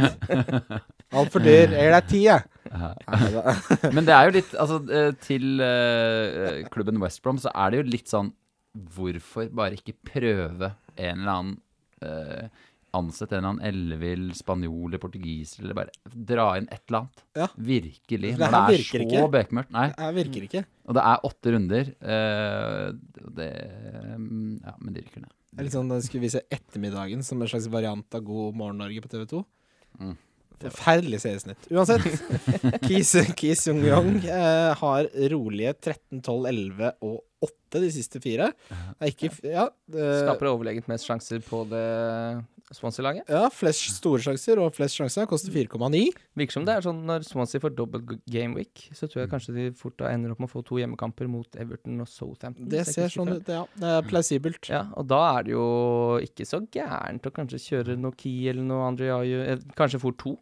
Altfor 1.12 1.44
dyr. 1.44 1.72
Jeg 1.74 1.86
gir 1.86 1.94
deg 1.96 2.08
ti, 2.10 2.22
jeg. 2.26 2.48
Men 3.96 4.06
det 4.06 4.14
er 4.16 4.28
jo 4.28 4.34
litt 4.38 4.52
Altså, 4.56 4.78
eh, 4.88 5.10
til 5.20 5.60
uh, 5.60 6.62
klubben 6.72 7.00
West 7.02 7.20
Brom 7.24 7.40
så 7.42 7.50
er 7.52 7.72
det 7.72 7.82
jo 7.82 7.88
litt 7.90 8.08
sånn 8.08 8.30
Hvorfor 8.94 9.50
bare 9.52 9.76
ikke 9.76 9.92
prøve 10.08 10.70
en 10.96 11.18
eller 11.18 11.32
annen 11.34 11.56
uh, 12.00 12.62
ansett 12.96 13.32
en 13.32 13.38
eller 13.38 13.50
annen 13.50 13.66
ellevill 13.68 14.24
spanjol 14.36 14.90
eller 14.90 15.00
portugiser, 15.00 15.64
eller 15.64 15.76
bare 15.76 15.92
dra 16.12 16.46
inn 16.60 16.68
et 16.68 16.82
eller 16.86 16.98
annet. 17.02 17.22
Ja. 17.38 17.46
Virkelig. 17.56 18.32
Det 18.32 18.40
Når 18.40 18.56
her 18.56 18.66
det 18.68 18.78
er 18.78 18.84
så 18.88 19.00
ikke. 19.04 19.22
bekmørkt. 19.36 19.72
Nei. 19.72 19.86
Det 19.96 20.10
virker 20.18 20.48
ikke. 20.48 20.64
Og 20.88 20.98
det 20.98 21.04
er 21.12 21.28
åtte 21.28 21.54
runder. 21.54 21.92
Uh, 22.00 23.28
det 23.38 23.48
mm, 24.16 24.58
Ja, 24.64 24.74
men 24.78 24.96
det 24.96 25.06
ryker 25.06 25.24
ned. 25.24 25.32
Det 25.52 25.60
er 25.60 25.68
litt 25.68 25.76
sånn 25.76 25.92
da 25.92 26.00
skulle 26.00 26.24
vise 26.24 26.44
Ettermiddagen 26.52 27.24
som 27.24 27.40
en 27.44 27.50
slags 27.50 27.68
variant 27.72 28.16
av 28.16 28.24
God 28.24 28.56
morgen 28.56 28.80
Norge 28.80 29.04
på 29.04 29.10
TV 29.12 29.26
2. 29.34 29.42
Mm. 30.00 30.14
Forferdelig 30.62 31.22
seriesnitt. 31.24 31.68
Uansett. 31.72 32.06
Kis, 32.86 33.12
Kis 33.38 33.66
Jong-Yong 33.68 34.22
eh, 34.24 34.70
har 34.78 35.10
rolige 35.32 35.74
13, 35.80 36.22
12, 36.22 36.48
11 36.52 36.92
og 37.02 37.20
8 37.42 37.80
de 37.82 37.90
siste 37.94 38.20
fire. 38.22 38.50
Er 39.00 39.10
ikke 39.12 39.30
Ja, 39.44 39.68
det, 39.90 40.08
Skaper 40.22 40.50
overlegent 40.52 40.88
mest 40.90 41.08
sjanser 41.08 41.42
på 41.44 41.64
det 41.70 41.82
Swansea-laget. 42.72 43.28
ja 43.28 43.48
flest 43.52 43.98
store 43.98 44.22
sjanser 44.24 44.60
og 44.62 44.70
flest 44.76 44.96
sjanser. 44.96 45.26
Koster 45.28 45.52
4,9. 45.52 46.04
Virker 46.38 46.54
som 46.54 46.64
det 46.64 46.76
er 46.78 46.84
sånn 46.86 47.02
når 47.08 47.26
Swansea 47.26 47.60
får 47.60 47.74
dobbelt 47.76 48.14
game 48.32 48.56
week, 48.56 48.86
så 48.96 49.08
tror 49.10 49.24
jeg 49.24 49.32
kanskje 49.32 49.54
de 49.56 49.66
fort 49.76 49.98
da 50.00 50.08
ender 50.12 50.32
opp 50.32 50.40
med 50.40 50.48
å 50.48 50.52
få 50.54 50.62
to 50.64 50.78
hjemmekamper 50.80 51.28
mot 51.28 51.58
Everton 51.60 52.00
og 52.00 52.08
Southampton. 52.08 52.70
Det 52.72 52.86
ser 52.88 53.12
sånn 53.12 53.34
ut. 53.34 53.48
Ja, 53.52 53.66
det 53.76 53.90
er 53.98 54.08
plausibelt. 54.08 54.70
Ja, 54.72 54.86
og 54.96 55.08
da 55.10 55.20
er 55.34 55.48
det 55.48 55.52
jo 55.56 55.66
ikke 56.24 56.46
så 56.48 56.62
gærent 56.72 57.28
å 57.28 57.34
kanskje 57.34 57.60
kjøre 57.66 57.98
noe 58.00 58.16
Key 58.16 58.48
eller 58.52 58.64
noe 58.64 58.86
Andre 58.88 59.12
Ayew, 59.18 59.44
eh, 59.52 59.68
kanskje 59.76 60.00
fort 60.00 60.20
to. 60.22 60.36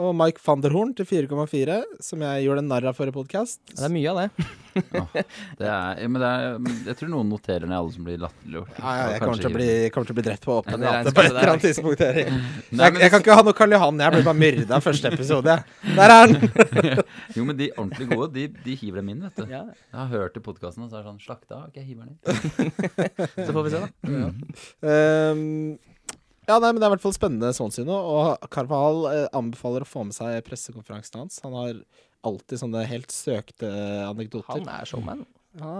Og 0.00 0.14
Mike 0.16 0.40
Fanderhorn 0.40 0.94
til 0.96 1.04
4,4, 1.04 1.74
som 2.00 2.22
jeg 2.24 2.46
gjorde 2.46 2.62
narr 2.64 2.86
av 2.88 2.94
forrige 2.96 3.12
podkast. 3.12 3.58
Det 3.74 3.82
er 3.84 3.90
mye 3.92 4.12
av 4.14 4.20
det. 4.22 4.28
Det 4.72 5.66
er, 5.68 5.98
ja, 6.00 6.06
men 6.08 6.14
det 6.16 6.28
er, 6.32 6.54
jeg 6.88 6.96
tror 6.96 7.10
noen 7.12 7.28
noterer 7.28 7.68
ned 7.68 7.76
alle 7.76 7.92
som 7.92 8.06
blir 8.06 8.16
latterliggjort. 8.22 8.70
Ja, 8.78 8.94
ja, 8.96 9.02
jeg 9.12 9.20
kommer 9.20 9.42
til, 9.42 9.50
å 9.50 9.58
bli, 9.58 9.66
kommer 9.92 10.08
til 10.08 10.14
å 10.14 10.16
bli 10.16 10.24
drept 10.24 10.46
på 10.48 10.54
åpen 10.62 10.80
gate 10.86 11.12
på 11.12 11.20
et 11.20 11.28
eller 11.28 11.50
annet 11.52 11.66
tidspunkt. 11.66 12.04
Jeg, 12.08 12.96
jeg 13.02 13.12
kan 13.12 13.20
ikke 13.20 13.36
ha 13.36 13.44
noe 13.44 13.56
Karl 13.58 13.76
Johan, 13.76 14.00
jeg 14.00 14.14
blir 14.14 14.24
bare 14.30 14.40
myrda 14.40 14.78
første 14.80 15.12
episode. 15.12 15.52
jeg. 15.58 15.92
Der 15.98 16.14
er 16.14 16.32
han! 16.32 17.04
Jo, 17.36 17.44
men 17.44 17.60
de 17.60 17.68
ordentlig 17.76 18.08
gode, 18.14 18.30
de, 18.38 18.46
de 18.64 18.78
hiver 18.80 19.02
dem 19.02 19.12
inn, 19.12 19.20
vet 19.28 19.42
du. 19.44 19.52
Jeg 19.52 19.76
har 20.00 20.08
hørt 20.16 20.40
i 20.40 20.44
podkasten, 20.48 20.86
og 20.86 20.88
så 20.88 21.02
er 21.02 21.04
det 21.04 21.12
sånn 21.12 21.20
Slakta? 21.20 21.60
Ok, 21.68 21.76
hiver 21.84 22.08
den 22.08 22.16
inn. 22.16 23.28
så 23.44 23.50
får 23.52 23.68
vi 23.68 23.74
se, 23.76 23.82
da. 23.84 24.32
Ehm, 24.88 25.76
ja, 26.48 26.56
nei, 26.58 26.72
men 26.72 26.80
det 26.80 26.86
er 26.86 26.90
i 26.90 26.94
hvert 26.96 27.04
fall 27.04 27.14
spennende 27.16 27.52
Swansea 27.56 27.86
nå. 27.86 27.94
Og 27.96 28.48
Carvahal 28.52 29.04
eh, 29.12 29.26
anbefaler 29.38 29.84
å 29.84 29.88
få 29.88 30.06
med 30.08 30.16
seg 30.16 30.40
pressekonferansen 30.46 31.20
hans. 31.22 31.38
Han 31.44 31.54
har 31.58 31.84
alltid 32.26 32.62
sånne 32.62 32.82
helt 32.86 33.14
søkte 33.14 33.70
anekdoter. 34.08 34.58
Han 34.58 34.70
er 34.70 34.88
showman. 34.88 35.24
Ja, 35.60 35.70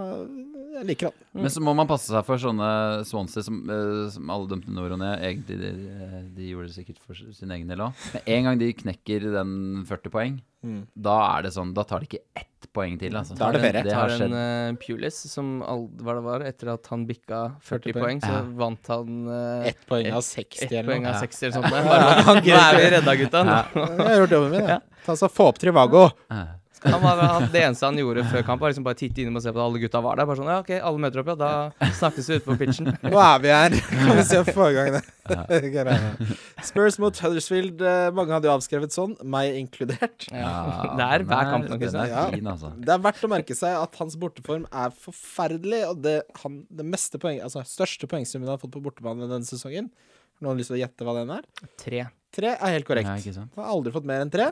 jeg 0.76 0.84
liker 0.90 1.08
han. 1.08 1.26
Men 1.40 1.52
så 1.54 1.62
må 1.64 1.72
man 1.76 1.88
passe 1.88 2.12
seg 2.12 2.26
for 2.26 2.40
sånne 2.40 2.68
Swansea 3.08 3.44
som, 3.46 3.62
eh, 3.72 4.04
som 4.12 4.32
alle 4.34 4.50
dømte 4.50 4.74
nord 4.74 4.94
og 4.98 5.00
ned. 5.00 5.22
Egentlig, 5.24 5.58
de, 5.62 6.22
de 6.36 6.50
gjorde 6.50 6.68
det 6.68 6.76
sikkert 6.76 7.02
for 7.02 7.18
sin 7.38 7.54
egen 7.56 7.70
del 7.72 7.86
òg. 7.86 8.06
Med 8.14 8.32
en 8.36 8.48
gang 8.48 8.60
de 8.60 8.72
knekker 8.82 9.30
den 9.32 9.54
40 9.88 10.14
poeng, 10.14 10.40
Mm. 10.62 10.86
da 10.94 11.14
er 11.38 11.42
det 11.42 11.50
sånn 11.56 11.72
Da 11.74 11.82
tar 11.82 11.98
det 12.00 12.06
ikke 12.08 12.22
ett 12.38 12.68
poeng 12.72 12.94
til, 13.00 13.12
altså. 13.18 13.34
Da 13.36 13.48
er 13.48 13.56
det 13.56 13.60
ferie. 13.64 13.82
Det 13.82 13.92
har 13.96 14.08
tar 14.08 14.16
skjedd. 14.16 14.32
en 14.32 14.74
uh, 14.74 14.78
Pulis 14.80 15.16
som 15.32 15.48
all, 15.66 15.88
hva 16.00 16.14
det 16.14 16.22
var, 16.24 16.44
etter 16.46 16.70
at 16.72 16.86
han 16.92 17.02
bikka 17.08 17.40
40 17.60 17.92
40 17.92 17.98
poeng, 17.98 18.20
så 18.22 18.30
Ja. 18.32 18.42
vant 18.62 18.86
han 18.94 19.18
uh, 19.28 19.66
Ett 19.68 19.82
poeng 19.90 20.06
av 20.12 20.22
ett 20.22 20.30
60 20.30 20.68
poeng 20.70 20.78
eller 20.78 20.96
av 20.96 21.02
noe. 21.02 21.20
60 21.20 21.42
eller 21.46 21.56
sånt. 21.58 21.70
Bare, 21.74 22.22
Han 22.30 22.36
Nå 22.46 22.56
er 22.62 22.78
vi 22.78 22.88
redda, 22.96 23.16
gutta. 23.24 23.44
Ja. 23.50 23.60
Jeg 23.74 24.06
har 24.06 24.18
gjort 24.22 24.36
jobben 24.38 24.50
min, 24.56 24.68
jeg. 24.70 24.80
Ta 25.04 25.16
så 25.18 25.28
Få 25.28 25.50
opp 25.50 25.58
Trivago. 25.58 26.06
Han 26.30 26.46
var, 26.82 27.20
han, 27.22 27.44
det 27.52 27.60
eneste 27.62 27.86
han 27.86 27.98
gjorde 28.00 28.24
før 28.30 28.42
kamp, 28.46 28.60
var 28.64 28.72
liksom 28.72 28.84
bare 28.86 28.98
titte 28.98 29.22
innom 29.22 29.36
og 29.38 29.44
se 29.44 29.52
på 29.54 29.60
at 29.60 29.64
alle 29.68 29.80
gutta 29.82 30.00
var 30.02 30.18
der. 30.18 30.26
Bare 30.28 30.38
sånn, 30.40 30.50
ja, 30.50 30.58
ok, 30.64 30.72
alle 30.78 31.02
møter 31.04 31.22
opp, 31.22 31.30
ja. 31.32 31.36
Da 31.42 31.90
snakkes 31.98 32.30
vi 32.30 32.38
ute 32.40 32.46
på 32.48 32.56
pitchen. 32.60 32.90
Nå 33.12 33.20
er 33.22 33.42
vi 33.44 33.52
her. 33.54 33.76
Kan 33.92 34.14
vi 34.18 34.24
se 34.26 34.40
forgangene. 34.48 35.02
Spurs 36.68 36.98
mot 37.02 37.18
Huddersfield. 37.22 37.82
eh, 37.82 38.08
Mange 38.16 38.34
hadde 38.34 38.50
jo 38.50 38.54
avskrevet 38.56 38.94
sånn, 38.94 39.14
meg 39.22 39.56
inkludert. 39.60 40.26
Ja. 40.32 40.54
Det 40.98 41.06
er 41.06 41.26
hver 41.28 41.50
kamp 41.52 41.68
Den 41.70 41.98
er 42.02 42.32
fin, 42.34 42.48
altså. 42.54 42.72
Det 42.82 42.94
er 42.96 43.04
verdt 43.04 43.22
å 43.26 43.30
merke 43.32 43.56
seg 43.58 43.76
at 43.78 44.00
hans 44.02 44.16
borteform 44.20 44.66
er 44.70 44.94
forferdelig, 45.04 45.84
og 45.92 46.02
det, 46.04 46.16
han, 46.42 46.62
det 46.70 46.86
meste 46.88 47.20
poeng, 47.22 47.38
altså 47.44 47.62
største 47.68 48.08
poengsummen 48.10 48.48
han 48.50 48.56
har 48.56 48.62
fått 48.62 48.74
på 48.74 48.82
bortebane 48.84 49.28
denne 49.30 49.46
sesongen 49.48 49.88
Har 49.92 50.48
noen 50.48 50.58
lyst 50.60 50.72
til 50.72 50.78
å 50.80 50.82
gjette 50.82 51.06
hva 51.06 51.14
den 51.20 51.32
er? 51.38 51.46
Tre. 51.80 52.04
Tre 52.32 52.54
er 52.54 52.72
helt 52.72 52.86
korrekt. 52.88 53.26
Ja. 53.28 53.44
Har 53.58 53.70
aldri 53.74 53.92
fått 53.92 54.06
mer 54.08 54.22
enn 54.24 54.30
tre. 54.32 54.46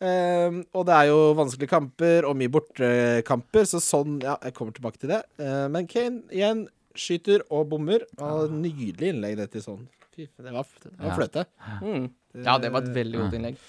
Ehm, 0.00 0.62
og 0.72 0.86
det 0.88 0.94
er 0.96 1.10
jo 1.10 1.18
vanskelige 1.36 1.68
kamper 1.68 2.24
og 2.28 2.38
mye 2.40 2.52
bortekamper, 2.52 3.66
så 3.68 3.80
sånn 3.84 4.20
Ja, 4.24 4.38
jeg 4.46 4.54
kommer 4.56 4.72
tilbake 4.76 5.00
til 5.02 5.12
det. 5.12 5.20
Uh, 5.40 5.66
men 5.68 5.88
Kane 5.90 6.22
igjen 6.32 6.64
skyter 6.96 7.44
og 7.52 7.68
bommer. 7.74 8.06
Og 8.18 8.54
nydelig 8.54 9.12
innlegg, 9.12 9.36
det 9.40 9.50
til 9.52 9.66
sånn. 9.66 9.84
Fy, 10.16 10.26
det 10.40 10.54
var, 10.54 10.66
det 10.86 10.96
var 11.04 11.18
fløte. 11.18 11.44
Mm. 11.84 12.08
Ja, 12.40 12.56
det 12.62 12.72
var 12.72 12.82
et 12.86 12.92
veldig 12.96 13.20
godt 13.20 13.36
innlegg. 13.38 13.60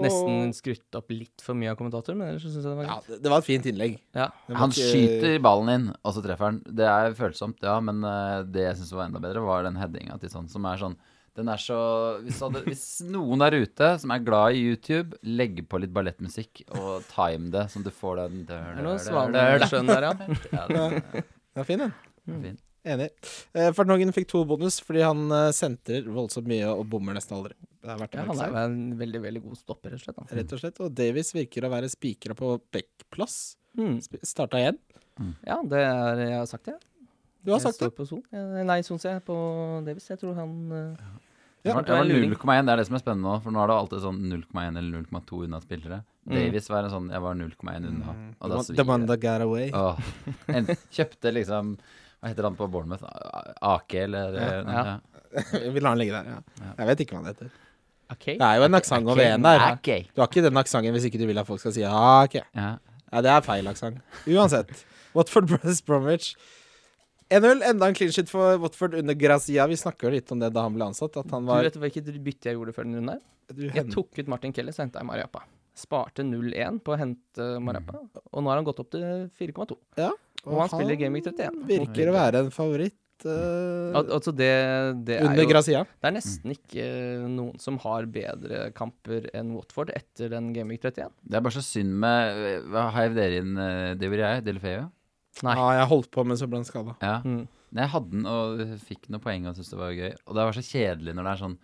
Nesten 0.00 0.52
skrutt 0.54 0.96
opp 0.98 1.10
litt 1.10 1.42
for 1.42 1.58
mye 1.58 1.72
av 1.72 1.78
kommentatoren, 1.78 2.20
men 2.20 2.28
ellers 2.30 2.44
synes 2.44 2.60
syns 2.60 2.66
jeg 2.68 2.70
det 2.70 2.78
var 2.78 2.86
Ja, 2.86 2.98
greit. 3.00 3.08
det, 3.10 3.16
det 3.24 3.30
var 3.32 3.42
et 3.42 3.46
fint 3.48 3.64
innlegg. 3.66 3.96
Ja. 4.14 4.26
Han 4.54 4.70
ikke- 4.70 4.90
skyter 4.92 5.40
ballen 5.42 5.72
inn, 5.74 5.86
og 6.04 6.14
så 6.14 6.22
treffer 6.22 6.46
han. 6.46 6.60
Det 6.66 6.86
er 6.86 7.16
følsomt, 7.18 7.58
ja, 7.66 7.78
men 7.80 8.04
eh, 8.04 8.42
det 8.46 8.66
jeg 8.68 8.76
syns 8.78 8.92
var 8.94 9.08
enda 9.08 9.22
bedre, 9.22 9.42
var 9.42 9.64
den 9.66 9.80
headinga 9.80 10.18
til 10.20 10.30
sånn, 10.30 10.48
som 10.48 10.64
er 10.70 10.78
sånn 10.78 10.96
den 11.38 11.48
er 11.52 11.60
så 11.62 11.76
hvis, 12.24 12.40
hadde, 12.42 12.62
hvis 12.66 12.84
noen 13.06 13.38
der 13.44 13.54
ute 13.62 13.90
som 14.02 14.10
er 14.14 14.24
glad 14.26 14.56
i 14.58 14.64
YouTube, 14.72 15.14
legg 15.22 15.60
på 15.70 15.78
litt 15.80 15.92
ballettmusikk 15.94 16.64
og 16.74 17.04
time 17.12 17.52
det, 17.54 17.66
sånn 17.72 17.86
du 17.86 17.92
får 17.94 18.24
den 18.24 18.40
Det 18.48 18.58
er 18.58 18.80
noe 18.82 18.96
svaneskjønn 19.02 19.92
der, 19.92 20.08
ja. 20.10 20.12
Den 20.18 20.80
er 20.80 21.24
Ja, 21.56 21.64
fin 21.66 21.80
den. 21.86 21.94
fint. 22.26 22.60
Enig. 22.90 23.10
Eh, 23.52 23.70
Fartnogen 23.76 24.08
fikk 24.16 24.28
to 24.30 24.40
bonus 24.48 24.78
fordi 24.80 25.02
han 25.04 25.26
eh, 25.36 25.50
sentrer 25.52 26.06
voldsomt 26.08 26.46
mye 26.48 26.68
og 26.72 26.86
bommer 26.88 27.12
nesten 27.18 27.36
aldri. 27.36 27.52
Det 27.80 27.90
er 27.92 27.98
verdt 28.00 28.14
ja. 28.16 28.24
Han 28.30 28.40
er 28.40 28.56
en 28.62 28.78
veldig, 29.00 29.20
veldig 29.26 29.42
god 29.44 29.58
stopper, 29.60 29.92
rett 29.92 30.00
og 30.00 30.06
slett. 30.06 30.16
da. 30.20 30.36
Rett 30.38 30.54
og 30.56 30.62
slett. 30.62 30.80
Og 30.86 30.94
Davies 30.96 31.34
virker 31.36 31.66
å 31.68 31.72
være 31.74 31.90
spikra 31.92 32.36
på 32.38 32.54
backplass. 32.72 33.36
Mm. 33.76 33.98
Starta 34.24 34.62
igjen. 34.62 34.78
Ja, 35.44 35.58
det 35.68 35.82
er 35.84 36.22
Jeg 36.24 36.38
har 36.38 36.48
sagt 36.48 36.70
det. 36.70 36.78
Du 37.44 37.50
har 37.52 37.58
jeg 37.58 37.66
sagt 37.70 37.80
det. 37.80 37.90
på 37.96 38.06
Son. 38.08 38.22
Eh, 38.32 38.62
Nei, 38.68 38.80
Son 38.86 38.98
ser 39.00 39.16
jeg 39.18 39.24
på 39.24 39.36
Davis. 39.86 40.08
Jeg 40.10 40.18
tror 40.20 40.34
han 40.38 40.54
ja. 40.70 41.10
Ja, 41.60 41.70
Jeg 41.70 41.74
var, 41.76 41.82
det 41.84 41.92
var 41.92 41.98
en 42.00 42.08
jeg 42.08 42.16
luring. 42.16 42.30
var 42.32 42.56
0,1, 42.56 42.66
det 42.66 42.72
er 42.72 42.76
det 42.80 42.84
som 42.88 42.94
er 42.96 43.00
spennende 43.02 43.28
nå, 43.28 43.32
for 43.44 43.52
nå 43.52 43.60
er 43.60 43.68
det 43.68 43.74
alltid 43.76 44.00
sånn 44.00 44.20
0,1 44.30 44.78
eller 44.80 45.02
0,2 45.04 45.40
unna 45.44 45.58
spillere. 45.60 45.98
Mm. 46.24 46.32
Davis 46.38 46.68
var 46.72 46.86
en 46.86 46.92
sånn 46.94 47.08
Jeg 47.12 47.20
var 47.20 47.34
0,1 47.36 47.88
unna. 47.90 48.14
Og 48.40 48.52
da 48.54 48.60
The 48.78 48.84
man 48.88 49.04
that 49.10 49.20
got 49.20 49.44
away. 49.44 49.66
Åh, 49.76 49.98
en, 50.56 50.70
kjøpte 50.96 51.32
liksom 51.36 51.74
Hva 52.20 52.30
heter 52.32 52.48
han 52.48 52.56
på 52.56 52.68
Bournemouth? 52.72 53.04
Ake, 53.60 54.04
eller 54.06 54.38
Ja. 54.40 54.48
ja. 54.60 54.84
Ja. 54.88 55.58
Vi 55.74 55.80
lar 55.84 55.92
den 55.94 56.00
ligge 56.00 56.16
der. 56.16 56.30
Ja. 56.32 56.38
Ja. 56.64 56.70
Jeg 56.78 56.88
vet 56.92 57.02
ikke 57.04 57.16
hva 57.16 57.20
han 57.24 57.28
heter. 57.34 57.50
Okay. 58.10 58.38
Det 58.40 58.46
er 58.48 58.56
jo 58.58 58.64
en 58.66 58.74
aksent 58.80 59.06
over 59.12 59.20
en 59.22 59.44
der. 59.46 59.64
Okay. 59.76 60.06
Du 60.14 60.20
har 60.24 60.28
ikke 60.32 60.42
den 60.48 60.56
aksenten 60.58 60.96
hvis 60.96 61.04
ikke 61.10 61.20
du 61.20 61.26
vil 61.28 61.38
at 61.38 61.46
folk 61.46 61.60
skal 61.62 61.72
si 61.76 61.84
ah, 61.86 62.24
okay. 62.24 62.42
Ja. 62.56 62.72
Ja, 63.12 63.20
det 63.26 63.30
er 63.36 63.44
feil 63.46 63.68
aksent. 63.70 64.00
Uansett. 64.26 64.72
Watford 65.14 65.46
Brothers 65.52 65.82
Bromwich. 65.82 66.32
1-0. 67.30 67.62
Enda 67.70 67.88
en 67.90 67.94
clean 67.94 68.12
shit 68.14 68.30
for 68.32 68.58
Watford 68.62 68.94
under 68.98 69.14
Grazia. 69.14 69.66
Vi 69.70 69.78
snakker 69.78 70.08
jo 70.08 70.14
litt 70.16 70.30
om 70.34 70.40
det 70.42 70.52
da 70.54 70.64
han 70.66 70.74
ble 70.74 70.88
ansatt. 70.90 71.16
At 71.22 71.30
han 71.34 71.46
Du 71.46 71.52
vet 71.54 71.78
hvilket 71.84 72.10
bytte 72.24 72.50
jeg 72.50 72.58
gjorde 72.58 72.74
før 72.76 72.88
den 72.88 72.98
runden 73.00 73.20
du, 73.50 73.64
Jeg 73.66 73.74
hen- 73.74 73.90
tok 73.90 74.18
ut 74.18 74.28
Martin 74.30 74.52
Kelly, 74.54 74.70
så 74.70 74.84
henta 74.84 75.00
jeg 75.00 75.06
Mariappa. 75.08 75.42
Sparte 75.74 76.22
0-1 76.22 76.80
på 76.84 76.94
å 76.94 76.98
hente 76.98 77.46
Mariappa, 77.62 77.98
og 78.32 78.42
nå 78.42 78.50
har 78.50 78.58
han 78.60 78.66
gått 78.66 78.80
opp 78.82 78.90
til 78.92 79.02
4,2. 79.38 79.76
Og 80.46 80.58
han 80.60 80.68
spiller 80.70 80.98
Game 80.98 81.14
Week 81.14 81.24
31. 81.26 81.64
Virker 81.66 82.10
å 82.10 82.16
være 82.16 82.44
en 82.46 82.50
favoritt 82.54 82.96
Uh, 83.20 83.92
Al 83.98 84.06
altså 84.16 84.32
det, 84.32 84.46
det 85.04 85.18
er 85.18 85.26
under 85.28 85.44
Grazia. 85.44 85.82
Det 86.00 86.08
er 86.08 86.14
nesten 86.16 86.54
ikke 86.54 86.84
noen 87.28 87.58
som 87.60 87.76
har 87.82 88.06
bedre 88.08 88.70
kamper 88.72 89.26
enn 89.36 89.50
Watford 89.52 89.90
etter 89.92 90.30
den 90.32 90.54
Game 90.56 90.72
Week 90.72 90.80
31. 90.80 91.12
Det 91.28 91.36
er 91.36 91.44
bare 91.44 91.52
så 91.52 91.60
synd 91.60 91.92
med 92.00 92.64
hva 92.72 92.86
Heiv 92.96 93.18
dere 93.18 93.42
inn 93.42 93.52
det 94.00 94.08
vil 94.08 94.22
jeg, 94.24 94.46
Delefeo? 94.46 94.86
Nei. 95.46 95.54
Ja, 95.56 95.66
jeg 95.80 95.88
holdt 95.92 96.10
på, 96.12 96.24
men 96.26 96.36
så 96.36 96.48
ble 96.50 96.58
han 96.60 96.68
skada. 96.68 96.96
Ja. 97.00 97.20
Mm. 97.24 97.44
Jeg 97.78 97.88
hadde 97.92 98.10
den 98.10 98.24
og 98.26 98.60
fikk 98.82 99.06
noen 99.08 99.22
poeng 99.22 99.44
og 99.46 99.54
syntes 99.54 99.70
det 99.70 99.78
var 99.78 99.92
gøy. 99.94 100.10
Og 100.26 100.34
det 100.34 100.46
var 100.48 100.56
så 100.56 100.64
kjedelig 100.66 101.14
når 101.14 101.28
det 101.28 101.32
er 101.36 101.40
sånn 101.44 101.58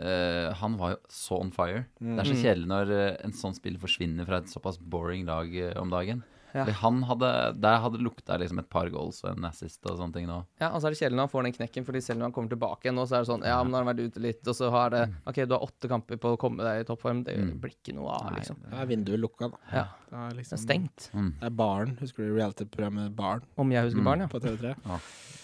uh, 0.00 0.54
Han 0.62 0.78
var 0.80 0.94
jo 0.94 1.00
så 1.12 1.40
on 1.44 1.50
fire. 1.54 1.82
Det 2.00 2.16
er 2.22 2.30
så 2.30 2.34
Mm. 2.38 2.42
kjedelig 2.42 2.70
når 2.70 2.92
uh, 2.96 3.16
en 3.28 3.34
sånn 3.36 3.54
spill 3.58 3.76
forsvinner 3.82 4.24
fra 4.28 4.38
et 4.40 4.48
såpass 4.52 4.78
boring 4.80 5.26
lag 5.28 5.52
uh, 5.52 5.74
om 5.82 5.92
dagen. 5.92 6.24
Ja. 6.54 6.64
Han 6.84 7.02
hadde, 7.02 7.28
Der 7.60 7.80
hadde 7.82 7.98
det 7.98 8.04
lukta 8.06 8.36
liksom 8.38 8.60
et 8.60 8.68
par 8.70 8.86
goals 8.88 9.24
og 9.24 9.32
en 9.36 9.44
assist 9.48 9.80
og 9.90 9.98
sånne 9.98 10.12
ting 10.14 10.26
nå. 10.28 10.36
Ja, 10.60 10.68
og 10.70 10.80
så 10.80 10.86
er 10.86 10.94
det 10.94 11.00
kjedelig 11.00 11.16
når 11.18 11.26
han 11.26 11.32
får 11.34 11.42
den 11.48 11.52
knekken, 11.56 11.84
Fordi 11.88 12.00
selv 12.06 12.18
når 12.20 12.28
han 12.30 12.32
kommer 12.36 12.48
tilbake 12.54 12.86
igjen 12.86 12.94
nå, 12.94 13.06
så 13.10 13.16
er 13.18 13.24
det 13.24 13.30
sånn 13.32 13.44
Ja, 13.44 13.56
men 13.64 13.72
nå 13.72 13.78
har 13.80 13.84
han 13.84 13.90
vært 13.96 14.04
ute 14.14 14.22
litt, 14.22 14.46
og 14.46 14.54
så 14.54 14.70
har 14.70 14.90
det 14.94 15.02
OK, 15.26 15.42
du 15.44 15.54
har 15.56 15.66
åtte 15.66 15.88
kamper 15.90 16.16
på 16.22 16.34
å 16.36 16.38
komme 16.38 16.62
deg 16.62 16.84
i 16.84 16.88
toppform. 16.88 17.24
Det 17.26 17.34
Mm. 17.36 17.58
blir 17.60 17.74
ikke 17.74 17.94
noe 17.98 18.08
av, 18.14 18.30
Nei, 18.30 18.38
liksom. 18.38 18.56
Da 18.70 18.76
er 18.82 18.86
vinduet 18.86 19.18
lukka, 19.20 19.50
da. 19.50 19.58
Ja. 19.72 19.84
Det 20.08 20.14
er, 20.20 20.28
Det 20.30 20.36
liksom, 20.38 20.54
er 20.58 20.62
stengt. 20.62 21.10
Mm. 21.12 21.30
Det 21.40 21.46
er 21.46 21.50
Barn. 21.50 21.96
Husker 22.00 22.22
du 22.28 22.36
reality-programmet 22.38 23.16
Barn 23.16 23.42
Om 23.58 23.70
jeg 23.72 23.84
husker 23.90 23.98
Mm. 24.00 24.04
barn, 24.04 24.20
ja. 24.20 24.26
på 24.28 24.40
TV3? 24.40 24.76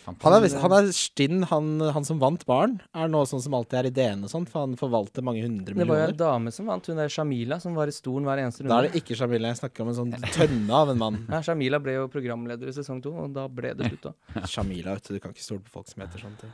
Han 0.07 0.33
er, 0.33 0.47
han 0.63 0.73
er 0.73 0.87
stinn, 0.97 1.43
han, 1.51 1.67
han 1.95 2.05
som 2.09 2.19
vant 2.19 2.43
Barn. 2.49 2.79
Er 2.97 3.11
nå 3.13 3.21
sånn 3.29 3.43
som 3.45 3.53
alltid 3.55 3.77
er 3.79 3.89
i 3.91 3.93
DN 3.95 4.25
og 4.27 4.31
sånn, 4.33 4.47
for 4.49 4.65
han 4.65 4.73
forvalter 4.81 5.23
mange 5.23 5.43
hundre 5.45 5.75
millioner. 5.77 5.85
Det 5.85 5.89
var 5.91 6.01
jo 6.01 6.15
en 6.15 6.21
dame 6.47 6.53
som 6.57 6.67
vant, 6.71 6.87
hun 6.91 6.97
der 6.97 7.13
Shamila, 7.13 7.61
som 7.63 7.77
var 7.77 7.87
i 7.87 7.95
stolen 7.95 8.25
hver 8.27 8.41
eneste 8.43 8.67
Da 8.67 8.79
er 8.81 8.89
det 8.89 9.03
ikke 9.03 9.19
Shamila. 9.21 9.53
Jeg 9.53 9.61
snakker 9.61 9.85
om 9.85 9.93
en 9.93 9.99
sånn 10.01 10.15
tønne 10.35 10.71
av 10.81 10.91
en 10.95 10.99
mann. 11.01 11.19
Ja, 11.31 11.41
Shamila 11.45 11.81
ble 11.83 11.97
jo 11.97 12.07
programleder 12.13 12.71
i 12.71 12.75
sesong 12.75 13.01
to, 13.05 13.13
og 13.25 13.33
da 13.37 13.47
ble 13.51 13.73
det 13.77 13.89
slutt 13.91 14.11
òg. 14.11 14.37
Shamila, 14.53 14.95
vet 14.97 15.09
du. 15.09 15.17
Du 15.17 15.23
kan 15.23 15.35
ikke 15.35 15.45
stole 15.45 15.65
på 15.65 15.73
folk 15.75 15.89
som 15.91 16.05
heter 16.05 16.23
sånne 16.23 16.41
ting. 16.43 16.53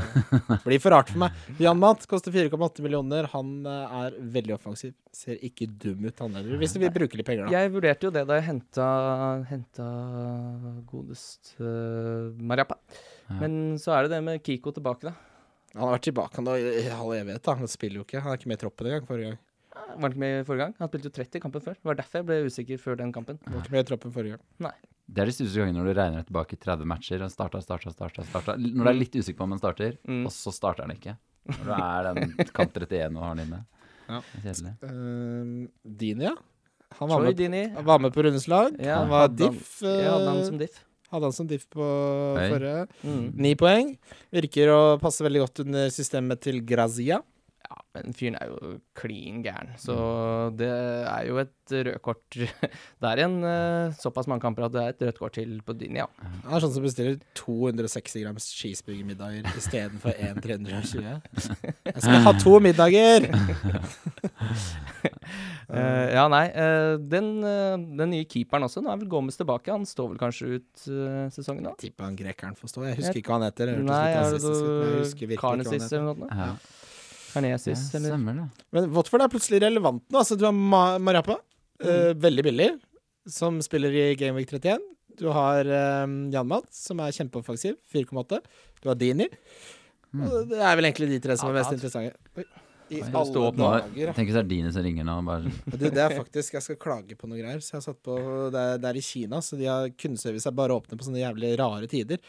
Det 0.54 0.60
blir 0.66 0.82
for 0.82 0.94
rart 0.94 1.12
for 1.12 1.22
meg. 1.24 1.36
Jan 1.62 1.80
Matt 1.80 2.06
koster 2.10 2.34
4,8 2.34 2.84
millioner. 2.84 3.28
Han 3.34 3.54
eh, 3.70 3.98
er 4.00 4.18
veldig 4.36 4.56
offensiv. 4.58 4.94
Ser 5.14 5.38
ikke 5.46 5.68
dum 5.70 6.04
ut, 6.08 6.18
han 6.20 6.38
heller. 6.38 6.58
Hvis 6.60 6.74
du 6.74 6.80
vil 6.82 6.92
bruke 6.94 7.18
litt 7.20 7.28
penger, 7.28 7.46
da. 7.46 7.54
Jeg 7.54 7.72
vurderte 7.74 8.08
jo 8.08 8.14
det 8.14 8.24
da 8.28 8.40
jeg 8.40 8.48
henta, 8.48 8.88
henta 9.50 9.88
godest 10.90 11.54
uh, 11.60 12.34
Mariappa. 12.34 12.80
Ja. 13.28 13.38
Men 13.44 13.78
så 13.80 13.94
er 13.94 14.04
det 14.04 14.16
det 14.16 14.24
med 14.26 14.42
Kiko 14.44 14.74
tilbake, 14.74 15.12
da. 15.12 15.14
Han 15.74 15.88
har 15.88 15.96
vært 15.96 16.06
tilbake 16.06 16.44
i 16.54 16.86
all 16.94 17.16
evighet. 17.16 17.42
da 17.42 17.56
Han 17.58 17.70
spiller 17.70 18.00
jo 18.00 18.06
ikke. 18.06 18.22
Han 18.22 18.32
er 18.34 18.38
ikke 18.38 18.50
med 18.52 18.60
i 18.60 18.62
troppen 18.62 18.90
engang 18.90 19.08
forrige 19.08 19.32
gang. 19.32 19.40
Var 19.74 20.00
han 20.00 20.10
ikke 20.12 20.22
med 20.22 20.46
forrige 20.46 20.64
gang? 20.64 20.74
Han 20.78 20.88
spilte 20.90 21.10
jo 21.10 21.14
30 21.18 21.36
i 21.36 21.42
kampen 21.44 21.62
før. 21.64 21.74
Det 21.78 21.84
var 21.90 21.94
derfor 21.98 22.20
jeg 22.20 22.26
ble 22.28 22.36
usikker 22.48 22.78
før 22.82 22.96
den 23.00 23.12
kampen. 23.12 23.38
Han 23.44 23.54
var 23.56 23.62
ikke 23.64 23.74
med 23.74 23.84
i 23.84 23.88
troppen 23.90 24.12
forrige 24.14 24.38
gang. 24.38 24.72
Det 25.04 25.20
er 25.20 25.26
de 25.28 25.34
største 25.36 25.60
gangene 25.60 25.78
når 25.82 25.90
du 25.90 25.98
regner 26.00 26.24
tilbake 26.24 26.56
30 26.62 26.86
matcher 26.88 27.22
og 27.26 27.30
starta, 27.34 27.60
starta, 27.60 27.90
starta, 27.92 28.24
starta. 28.30 28.54
Når 28.56 28.84
du 28.84 28.90
er 28.94 28.98
litt 29.02 29.14
usikker 29.18 29.38
på 29.42 29.44
om 29.48 29.52
han 29.56 29.60
starter, 29.60 29.98
Mm. 30.08 30.24
og 30.26 30.32
så 30.32 30.52
starter 30.54 30.86
han 30.86 30.94
ikke. 30.96 31.16
Når 31.44 31.64
du 31.64 31.74
er 31.76 32.08
den 32.14 32.34
kamp 32.56 32.72
31 32.72 33.16
og 33.16 33.22
har 33.22 33.34
han 33.34 33.42
inne. 33.44 33.60
Ja. 34.08 34.20
Kjedelig. 34.44 34.72
Uh, 34.84 35.68
Dini, 35.84 36.24
ja. 36.30 36.34
Han 37.00 37.08
var 37.10 37.20
med, 37.24 37.36
Dini. 37.36 37.68
han 37.74 37.84
var 37.84 37.98
med 37.98 38.12
på 38.14 38.22
rundens 38.22 38.46
lag. 38.48 38.72
Ja, 38.78 39.00
han 39.02 39.08
var 39.10 39.28
hadde 39.28 39.44
han- 39.48 39.54
diff. 39.58 39.80
Jeg 39.82 40.10
hadde 40.10 40.28
han 40.30 40.38
eh, 40.38 40.44
som 40.46 40.58
diff. 40.58 40.80
hadde 41.10 41.24
han 41.28 41.32
som 41.32 41.46
diff 41.50 41.64
på 41.70 41.82
Oi. 42.38 42.48
forrige. 42.52 42.86
Mm. 43.02 43.24
Ni 43.36 43.54
poeng. 43.56 43.96
Virker 44.32 44.68
å 44.70 44.80
passe 45.02 45.24
veldig 45.26 45.40
godt 45.42 45.60
under 45.66 45.88
systemet 45.90 46.40
til 46.40 46.60
Grazia. 46.64 47.20
Ja, 47.74 47.82
men 47.96 48.14
fyren 48.14 48.36
er 48.38 48.50
jo 48.52 48.72
klin 48.98 49.40
gæren, 49.42 49.72
så 49.80 49.94
det 50.54 50.68
er 50.70 51.24
jo 51.26 51.38
et 51.42 51.72
rødkort 51.88 52.36
Det 53.00 53.08
er 53.08 53.18
igjen 53.18 53.36
eh, 53.48 53.94
såpass 53.98 54.28
mange 54.30 54.44
kamper 54.44 54.66
at 54.66 54.74
det 54.74 54.82
er 54.82 54.92
et 54.92 55.02
rødt 55.08 55.18
kort 55.18 55.34
til 55.38 55.56
på 55.66 55.74
din, 55.78 55.96
ja. 55.98 56.06
Det 56.44 56.52
er 56.54 56.62
sånn 56.62 56.74
som 56.76 56.84
bestiller 56.84 57.16
260 57.40 58.22
grams 58.22 58.46
cheeseburgermiddager 58.54 59.48
istedenfor 59.58 60.14
én 60.14 60.38
320. 60.44 61.08
Jeg 61.88 62.04
skal 62.04 62.22
ha 62.28 62.34
to 62.38 62.54
middager! 62.62 63.26
uh, 65.72 66.06
ja, 66.18 66.28
nei. 66.30 66.44
eh, 66.52 66.94
den, 67.00 67.32
den 67.42 68.14
nye 68.14 68.28
keeperen 68.30 68.68
også. 68.68 68.84
Nå 68.84 68.94
er 68.94 69.02
vel 69.02 69.10
Gomez 69.10 69.40
tilbake. 69.40 69.72
Han 69.74 69.88
står 69.88 70.12
vel 70.12 70.22
kanskje 70.22 70.60
ut 70.60 70.86
sesongen 71.34 71.66
da? 71.66 71.74
Tipper 71.80 72.06
han 72.06 72.18
grekeren 72.18 72.54
får 72.58 72.76
stå. 72.76 72.86
Jeg 72.90 73.02
husker 73.02 73.22
ikke 73.22 73.34
hva 73.34 73.40
han 73.40 73.48
heter. 73.48 73.74
Jeg, 73.74 73.86
Nei, 73.90 74.06
er 74.14 74.38
det 74.38 75.42
Karnesis 75.42 75.90
eller 75.90 76.22
noe? 76.22 76.30
Ja. 76.30 76.54
Karnesis, 77.34 77.90
Ja, 77.92 77.98
eller? 77.98 78.14
stemmer 78.14 78.40
det. 78.40 78.48
Men 78.74 78.90
Watford 78.94 79.26
er 79.26 79.32
plutselig 79.32 79.60
relevant 79.64 80.02
nå. 80.08 80.18
Altså, 80.22 80.38
du 80.38 80.46
har 80.46 80.54
Ma 80.54 80.98
Marapa, 81.02 81.38
mm. 81.82 81.86
uh, 81.86 82.10
veldig 82.24 82.46
billig, 82.46 82.68
som 83.30 83.60
spiller 83.64 83.94
i 83.94 84.08
Game 84.20 84.38
Week 84.38 84.50
31. 84.50 84.82
Du 85.20 85.28
har 85.34 85.66
uh, 85.66 86.04
Janmat, 86.34 86.68
som 86.74 87.02
er 87.04 87.14
kjempeoffensiv, 87.14 87.78
4,8. 87.94 88.40
Du 88.82 88.90
har 88.90 88.98
Dini. 88.98 89.28
Mm. 90.14 90.28
Det 90.50 90.60
er 90.62 90.76
vel 90.78 90.86
egentlig 90.88 91.10
de 91.16 91.24
tre 91.24 91.36
som 91.38 91.50
er 91.50 91.58
mest 91.58 91.72
ja. 91.72 91.78
interessante. 91.78 92.30
Oi. 92.38 92.46
I 92.92 92.98
Oi, 93.00 93.06
alle 93.16 93.40
opp 93.40 93.56
nå. 93.56 93.68
dager. 93.72 94.10
Tenk 94.12 94.28
hvis 94.28 94.36
det 94.36 94.42
er 94.42 94.48
Dini 94.50 94.72
som 94.74 94.84
ringer 94.84 95.06
nå. 95.08 95.14
Bare, 95.24 95.52
Du, 95.72 95.86
det 95.88 96.02
er 96.02 96.12
faktisk 96.12 96.58
Jeg 96.58 96.66
skal 96.66 96.76
klage 96.80 97.16
på 97.16 97.30
noe 97.30 97.38
greier. 97.40 97.62
Så 97.64 97.74
jeg 97.74 97.78
har 97.80 97.86
satt 97.86 98.00
på 98.04 98.16
Det 98.52 98.60
er, 98.60 98.82
det 98.82 98.90
er 98.90 98.98
i 99.00 99.04
Kina, 99.04 99.40
så 99.44 99.58
de 99.58 99.70
har 99.70 99.88
kundeservice 99.96 100.50
er 100.50 100.56
bare 100.58 100.76
åpne 100.76 100.98
på 101.00 101.06
sånne 101.06 101.22
jævlig 101.22 101.54
rare 101.60 101.88
tider. 101.90 102.20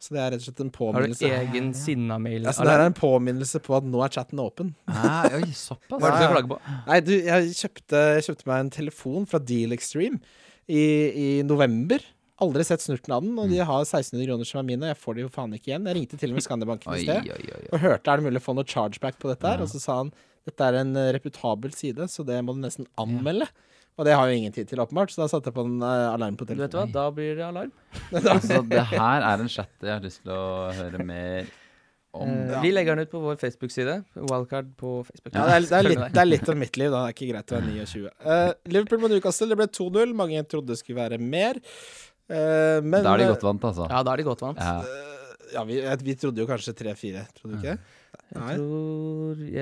Så 0.00 0.14
det 0.16 0.20
er 0.24 0.30
rett 0.32 0.40
og 0.40 0.46
slett 0.48 0.60
en 0.64 0.70
påminnelse. 0.72 1.28
Har 1.28 1.42
du 1.44 1.50
egen 1.52 1.66
sinna-mail? 1.76 2.46
Altså, 2.48 2.64
det 2.64 2.72
er 2.72 2.86
en 2.88 2.94
påminnelse 2.96 3.60
på 3.60 3.74
at 3.76 3.84
nå 3.84 4.00
er 4.06 4.14
chatten 4.14 4.40
åpen. 4.40 4.70
Nei, 4.88 5.32
oi, 5.36 5.50
såpass. 5.66 6.00
Hva 6.00 6.08
er 6.08 6.14
det 6.14 6.14
du 6.14 6.16
skal 6.16 6.22
Ja, 6.22 6.30
ja. 6.30 6.30
klage 6.38 6.48
på? 6.54 6.60
Nei, 6.86 7.00
du, 7.04 7.12
jeg 7.26 7.50
kjøpte, 7.58 8.00
jeg 8.16 8.24
kjøpte 8.30 8.48
meg 8.48 8.62
en 8.64 8.72
telefon 8.78 9.28
fra 9.28 9.42
Deal 9.50 9.76
Extreme 9.76 10.22
i, 10.70 10.80
i 11.12 11.28
november. 11.44 12.00
Aldri 12.40 12.64
sett 12.64 12.80
snurten 12.80 13.12
av 13.12 13.20
den, 13.26 13.36
og 13.36 13.52
de 13.52 13.58
har 13.60 13.82
1600 13.84 14.24
kroner 14.30 14.48
som 14.48 14.62
er 14.62 14.68
mine. 14.70 14.86
Og 14.88 14.94
jeg 14.94 15.00
får 15.02 15.18
det 15.18 15.26
jo 15.26 15.32
faen 15.36 15.52
ikke 15.58 15.74
igjen. 15.74 15.88
Jeg 15.90 15.98
ringte 15.98 16.20
til 16.22 16.32
og 16.32 16.38
med 16.40 16.46
Skandiabanken 16.48 16.96
i 16.96 17.02
sted 17.04 17.28
oi, 17.28 17.34
oi. 17.36 17.50
oi. 17.60 17.64
og 17.68 17.82
hørte 17.84 18.14
er 18.14 18.22
det 18.22 18.24
mulig 18.30 18.40
å 18.40 18.46
få 18.46 18.54
noe 18.56 18.64
chargeback 18.72 19.20
på 19.20 19.28
dette 19.28 19.44
her. 19.52 19.60
Ja. 19.60 19.66
Og 19.68 19.74
så 19.74 19.82
sa 19.84 19.98
han 20.00 20.14
dette 20.48 20.64
er 20.70 20.78
en 20.80 20.96
reputabel 21.12 21.76
side, 21.76 22.08
så 22.08 22.24
det 22.24 22.40
må 22.46 22.56
du 22.56 22.62
nesten 22.64 22.88
anmelde. 22.98 23.50
Og 23.98 24.06
det 24.06 24.14
har 24.16 24.30
jo 24.30 24.36
ingen 24.38 24.52
tid 24.54 24.68
til, 24.70 24.80
åpenbart, 24.80 25.12
så 25.12 25.24
da 25.24 25.28
satte 25.28 25.50
jeg 25.50 25.56
på 25.58 25.64
en 25.66 25.80
eh, 25.84 26.06
alarm 26.14 26.36
på 26.40 26.46
Du 26.48 26.54
vet 26.56 26.72
hva, 26.76 26.86
da 26.88 27.08
blir 27.14 27.34
det 27.36 27.44
alarm. 27.44 27.72
Altså, 28.34 28.62
det 28.64 28.84
her 28.94 29.26
er 29.26 29.42
en 29.42 29.50
chat 29.50 29.72
jeg 29.82 29.92
har 29.92 30.04
lyst 30.04 30.22
til 30.24 30.32
å 30.32 30.70
høre 30.76 31.04
mer 31.04 31.50
om 32.12 32.30
Eh, 32.30 32.62
Vi 32.62 32.72
legger 32.72 32.96
den 32.96 33.06
ut 33.06 33.10
på 33.12 33.20
vår 33.22 33.36
Facebook-side. 33.38 33.96
Wildcard 34.14 34.72
på 34.76 35.04
Facebook. 35.06 35.34
Ja, 35.34 35.44
det, 35.46 35.54
er, 35.54 35.66
det, 35.68 35.76
er 35.78 35.88
litt, 35.90 36.06
det 36.14 36.22
er 36.22 36.30
litt 36.30 36.48
om 36.50 36.58
mitt 36.58 36.80
liv, 36.80 36.90
da. 36.90 37.04
Det 37.04 37.12
er 37.12 37.16
ikke 37.18 37.30
greit 37.32 37.52
å 37.52 37.58
være 37.58 37.74
29. 37.76 38.10
Uh, 38.24 38.72
Liverpool 38.74 39.02
mot 39.04 39.14
Newcastle, 39.14 39.50
det 39.52 39.58
ble 39.60 39.68
2-0. 39.78 40.16
Mange 40.18 40.42
trodde 40.50 40.72
det 40.72 40.80
skulle 40.80 40.98
være 41.04 41.20
mer. 41.22 41.60
Uh, 42.30 42.80
men 42.82 43.04
Da 43.04 43.14
er 43.14 43.24
de 43.24 43.30
godt 43.30 43.46
vant, 43.46 43.68
altså. 43.70 43.86
Ja, 43.90 44.02
da 44.06 44.14
er 44.14 44.22
de 44.22 44.26
godt 44.26 44.42
vant. 44.42 44.58
Ja. 44.58 44.82
eh, 44.82 45.46
ja, 45.54 45.64
vi, 45.66 45.80
vi 46.06 46.14
trodde 46.18 46.42
jo 46.42 46.46
kanskje 46.50 46.74
3-4, 46.78 47.24
trodde 47.38 47.56
du 47.56 47.64
ikke? 47.64 47.78
Jeg 48.30 48.38
Nei. 48.38 48.52
tror 48.60 49.38
jeg, 49.42 49.54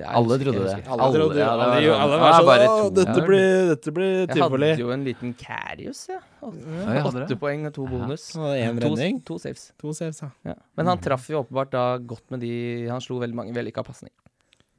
jeg 0.00 0.04
Alle 0.04 0.36
trodde 0.42 0.60
det. 0.60 0.72
Alle 0.84 1.04
Alle, 1.06 1.14
trodde 1.16 1.38
ja, 1.40 1.44
det 1.56 1.60
var 1.60 1.76
alle, 1.80 2.16
alle 2.20 2.46
var 2.50 2.64
sånn 2.66 2.94
dette 2.98 3.22
blir, 3.24 3.46
dette 3.70 3.92
blir 3.96 4.10
Jeg 4.28 4.42
hadde 4.44 4.68
jo 4.82 4.90
en 4.92 5.04
liten 5.06 5.30
Carius, 5.40 6.02
ja. 6.10 6.18
Åtte 6.44 7.38
poeng 7.40 7.64
og 7.70 7.72
to 7.78 7.86
bonus. 7.88 8.26
Og 8.36 8.50
én 8.58 8.76
To, 8.76 8.90
redning. 8.90 9.22
to 9.24 9.38
saves. 9.40 9.70
To 9.80 9.94
saves, 9.96 10.20
ja. 10.20 10.28
Ja. 10.52 10.54
Men 10.76 10.90
han 10.92 11.00
traff 11.00 11.30
jo 11.32 11.40
åpenbart 11.40 11.72
da 11.72 11.84
godt 11.96 12.26
med 12.34 12.40
de 12.44 12.52
Han 12.92 13.00
slo 13.00 13.16
veldig 13.22 13.38
mange 13.40 13.54
vellykka 13.56 13.84
pasninger. 13.88 14.12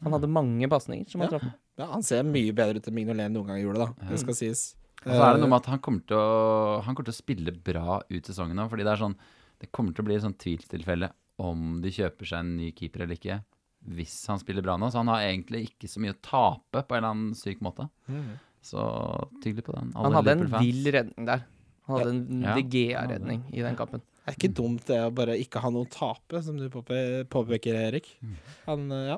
Han 0.06 0.14
hadde 0.18 0.30
mange 0.30 0.70
pasninger 0.70 1.10
som 1.10 1.22
han 1.22 1.30
Ja. 1.32 1.38
traff 1.40 1.50
ja. 1.82 1.86
Han 1.96 2.04
ser 2.06 2.22
mye 2.24 2.54
bedre 2.54 2.78
ut 2.78 2.88
enn 2.88 2.94
Mignolet 2.94 3.32
noen 3.34 3.48
gang 3.48 3.58
gjorde, 3.64 3.88
da. 3.88 4.08
Det 4.10 4.20
skal 4.22 4.38
sies. 4.38 4.76
Og 5.02 5.10
så 5.16 5.24
er 5.24 5.34
det 5.34 5.42
noe 5.42 5.50
med 5.50 5.58
at 5.64 5.66
han 5.74 5.80
kommer 5.82 6.06
til 6.06 6.16
å, 6.18 6.82
han 6.86 6.94
kommer 6.94 7.10
til 7.10 7.16
å 7.18 7.22
spille 7.24 7.52
bra 7.58 8.02
ut 8.06 8.24
sesongen 8.30 8.54
nå. 8.56 8.70
Fordi 8.70 8.84
det 8.86 8.92
er 8.94 9.02
sånn 9.02 9.16
Det 9.62 9.72
kommer 9.72 9.94
til 9.94 10.04
å 10.04 10.06
bli 10.06 10.16
et 10.16 10.22
sånn 10.22 10.38
tvilstilfelle 10.38 11.10
om 11.42 11.80
de 11.84 11.92
kjøper 11.96 12.30
seg 12.30 12.44
en 12.46 12.54
ny 12.60 12.70
keeper 12.78 13.06
eller 13.06 13.18
ikke. 13.20 13.40
Hvis 13.98 14.14
han 14.30 14.38
spiller 14.42 14.62
bra 14.66 14.76
nå. 14.78 14.92
Så 14.94 15.02
han 15.02 15.10
har 15.10 15.24
egentlig 15.26 15.64
ikke 15.72 15.90
så 15.90 16.02
mye 16.04 16.14
å 16.14 16.22
tape 16.22 16.84
på 16.86 16.94
en 16.96 17.02
eller 17.02 17.16
annen 17.16 17.34
syk 17.40 17.64
måte. 17.66 17.88
Mm. 18.08 18.36
Så 18.62 18.78
tydelig 19.42 19.66
på 19.66 19.74
den. 19.74 19.90
Han 19.98 20.14
hadde 20.20 20.36
en 20.38 20.46
vill 20.60 20.86
redning 20.94 21.26
der. 21.26 21.48
Han 21.90 21.98
hadde 21.98 22.12
en 22.14 22.44
Ja. 22.46 22.54
DGA-redning 22.60 23.42
i 23.58 23.62
den 23.66 23.76
kampen. 23.76 24.04
Det 24.22 24.36
er 24.36 24.36
ikke 24.38 24.54
dumt 24.54 24.86
det 24.86 25.00
å 25.02 25.10
bare 25.18 25.34
ikke 25.42 25.60
ha 25.64 25.70
noe 25.74 25.88
å 25.88 25.90
tape, 25.90 26.44
som 26.46 26.56
du 26.56 26.68
påpe- 26.70 27.26
påpeker, 27.26 27.74
Erik. 27.88 28.06
Mm. 28.22 28.36
Han, 28.68 28.84
eh, 28.92 29.08
ja. 29.10 29.18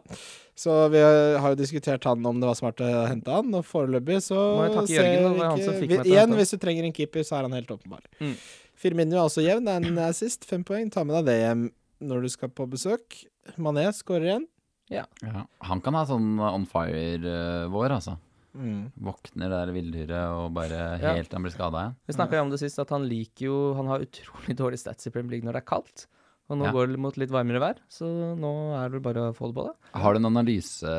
Så 0.55 0.71
vi 0.89 0.97
har 1.03 1.49
jo 1.51 1.59
diskutert 1.59 2.05
han 2.07 2.25
om 2.25 2.39
det 2.39 2.47
var 2.47 2.55
smart 2.55 2.77
å 2.77 2.87
hente 3.09 3.27
han, 3.35 3.51
og 3.53 3.65
foreløpig 3.67 4.21
så 4.23 4.39
Må 4.39 4.63
jeg 4.63 4.73
takke 4.77 4.87
ser 4.87 5.03
Jørgen, 5.03 5.35
ikke, 5.35 5.49
han 5.51 5.61
som 5.67 5.73
fikk 5.73 5.89
vi- 5.89 5.97
meg 5.97 6.05
Igjen, 6.07 6.35
hvis 6.39 6.51
du 6.51 6.57
trenger 6.57 6.83
en 6.87 6.93
keeper, 6.93 7.19
så 7.27 7.35
er 7.37 7.41
han 7.49 7.51
helt 7.51 7.67
åpenbar. 7.67 7.99
Mm. 8.21 8.35
Firmino 8.79 9.15
er 9.19 9.27
også 9.27 9.43
jevn, 9.43 9.67
en 9.67 9.97
assist, 10.07 10.45
fem 10.45 10.63
poeng. 10.63 10.89
Ta 10.89 11.03
med 11.03 11.19
deg 11.19 11.25
det 11.25 11.41
hjem 11.43 11.71
når 12.03 12.25
du 12.25 12.29
skal 12.33 12.51
på 12.53 12.67
besøk. 12.69 13.21
Mané 13.57 13.87
skårer 13.95 14.27
igjen. 14.29 14.45
Ja. 14.91 15.05
Han 15.69 15.81
kan 15.81 15.95
ha 15.97 16.03
sånn 16.05 16.35
on 16.43 16.65
fire-vår, 16.69 17.95
altså. 17.97 18.17
Våkner 18.53 19.49
det 19.49 19.57
der 19.63 19.71
villdyret 19.73 20.33
og 20.37 20.51
bare 20.53 20.81
helt 21.01 21.25
ja. 21.31 21.37
han 21.37 21.45
blir 21.47 21.53
skada 21.55 21.79
igjen. 21.87 21.95
Vi 22.05 22.13
snakka 22.19 22.37
jo 22.37 22.43
om 22.45 22.51
det 22.53 22.59
sist, 22.61 22.77
at 22.83 22.91
han 22.93 23.07
liker 23.09 23.47
jo 23.47 23.55
Han 23.79 23.87
har 23.89 24.03
utrolig 24.05 24.53
dårlig 24.61 24.77
stats 24.83 25.09
i 25.09 25.13
Premier 25.15 25.37
League 25.37 25.47
når 25.47 25.57
det 25.57 25.63
er 25.63 25.69
kaldt. 25.71 26.05
Og 26.51 26.59
nå 26.59 26.67
Ja. 26.67 26.73
går 26.75 26.91
det 26.91 26.99
mot 27.01 27.17
litt 27.17 27.31
varmere 27.33 27.61
vær, 27.63 27.77
så 27.89 28.05
nå 28.37 28.51
er 28.77 28.91
det 28.93 29.01
bare 29.01 29.29
å 29.31 29.33
få 29.33 29.49
det 29.49 29.55
på 29.57 29.63
det. 29.69 29.73
Har 29.95 30.13
du 30.13 30.19
en 30.19 30.29
analyse 30.29 30.93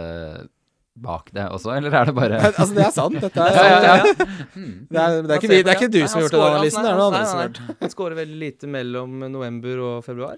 bak 0.97 1.31
det 1.35 1.43
også, 1.51 1.73
eller 1.77 1.91
er 1.99 2.05
det 2.07 2.15
bare 2.15 2.37
altså, 2.39 2.75
det 2.75 2.85
er 2.87 2.91
sant. 2.95 3.17
Dette 3.21 3.41
er 3.43 3.57
Ja, 3.59 3.63
ja, 3.67 3.79
sant. 4.05 4.19
ja. 4.21 4.27
Det, 4.55 5.01
er, 5.01 5.23
det, 5.23 5.31
er 5.31 5.41
ikke 5.41 5.49
vi, 5.51 5.63
det 5.67 5.73
er 5.73 5.81
ikke 5.81 5.89
du 5.91 5.99
som 6.07 6.21
har 6.21 6.27
gjort 6.29 6.37
den 6.37 6.45
analysen, 6.49 6.83
det 6.87 6.91
er 6.93 6.99
noen 7.01 7.09
andre 7.15 7.25
som 7.27 7.39
har 7.41 7.49
gjort 7.49 7.59
gjort 7.65 7.81
Han 7.83 7.91
skårer 7.97 8.19
veldig 8.21 8.39
lite 8.45 8.71
mellom 8.71 9.17
november 9.33 9.83
og 9.89 10.05
februar. 10.07 10.37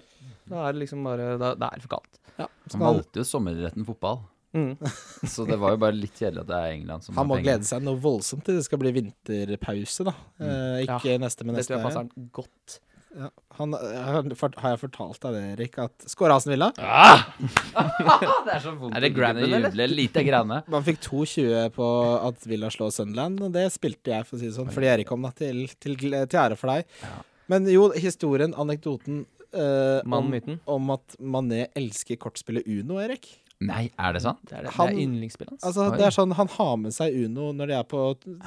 Da 0.49 0.63
er 0.67 0.73
det 0.73 0.81
liksom 0.85 1.03
bare 1.05 1.37
Da, 1.37 1.51
da 1.59 1.69
er 1.69 1.77
det 1.77 1.85
for 1.85 1.93
kaldt. 1.99 2.17
ja, 2.39 2.47
Han 2.73 2.81
valgte 2.87 3.21
jo 3.21 3.27
sommeridretten 3.35 3.85
fotball, 3.85 4.23
Mm. 4.57 4.77
så 5.27 5.43
det 5.45 5.57
var 5.59 5.73
jo 5.75 5.77
bare 5.77 5.93
litt 5.93 6.15
kjedelig 6.17 6.39
at 6.41 6.47
det 6.49 6.55
er 6.57 6.71
England 6.73 7.03
som 7.03 7.17
han 7.19 7.27
må 7.27 7.35
har 7.35 7.41
penger. 7.43 7.57
glede 7.59 7.67
seg 7.67 7.83
noe 7.83 7.99
voldsomt 8.01 8.45
til 8.47 8.55
det 8.57 8.63
skal 8.65 8.79
bli 8.81 8.93
vinterpause, 8.95 10.05
da. 10.07 10.13
Eh, 10.39 10.85
ikke 10.87 11.17
neste, 11.21 11.43
men 11.45 11.53
Det 11.53 11.59
neste. 11.61 11.75
tror 11.75 11.77
jeg 11.77 11.83
er- 11.83 11.85
passer 11.85 11.99
han 11.99 12.29
godt. 12.33 12.77
Ja. 13.15 13.29
Han, 13.57 13.71
har, 13.73 14.25
har 14.59 14.73
jeg 14.73 14.79
fortalt 14.81 15.21
deg 15.23 15.35
det, 15.37 15.43
Erik, 15.53 15.77
at 15.81 16.07
skåra 16.11 16.35
Asen 16.37 16.51
Villa? 16.53 16.67
Det 16.77 18.51
er 18.53 18.61
så 18.61 18.73
vondt 18.75 18.93
Er 18.97 19.01
det 19.01 19.09
å 19.09 19.11
ikke 19.13 19.19
grabben, 19.21 19.45
kunne 19.45 19.61
eller? 19.61 19.71
juble 19.71 19.87
lite 19.93 20.23
grann. 20.27 20.53
Man 20.75 20.85
fikk 20.85 20.99
2,20 21.05 21.71
på 21.77 21.87
at 22.27 22.45
Villa 22.51 22.69
slår 22.73 22.93
Sunderland, 22.97 23.41
og 23.47 23.55
det 23.55 23.65
spilte 23.73 24.13
jeg, 24.13 24.27
for 24.27 24.37
å 24.37 24.41
si 24.41 24.49
det 24.49 24.57
sånn, 24.59 24.69
fordi 24.73 24.91
Erik 24.91 25.09
kom 25.09 25.25
da 25.25 25.31
til, 25.37 25.65
til, 25.79 25.97
til 25.97 26.41
ære 26.43 26.59
for 26.59 26.73
deg. 26.75 26.85
Ja. 27.05 27.15
Men 27.47 27.67
jo, 27.71 27.87
historien, 27.95 28.53
anekdoten 28.59 29.23
uh, 29.55 30.03
om, 30.03 30.33
om 30.77 30.95
at 30.97 31.15
Mané 31.23 31.67
elsker 31.79 32.19
kortspillet 32.19 32.67
Uno, 32.67 32.99
Erik. 33.03 33.29
Nei, 33.65 33.87
er 33.97 34.13
det 34.13 34.21
sant? 34.21 34.37
Det 34.45 34.53
er, 34.53 34.67
det, 34.67 34.73
Han- 34.75 34.91
det 34.91 34.99
er 34.99 35.01
yndlingsspillet 35.07 35.55
hans. 35.55 35.63
Altså, 35.65 35.87
det 35.97 36.05
er 36.05 36.13
sånn, 36.13 36.33
Han 36.37 36.47
har 36.59 36.75
med 36.77 36.93
seg 36.93 37.15
Uno 37.25 37.49
når 37.57 37.71
de 37.71 37.77
er 37.79 37.85
på 37.89 38.01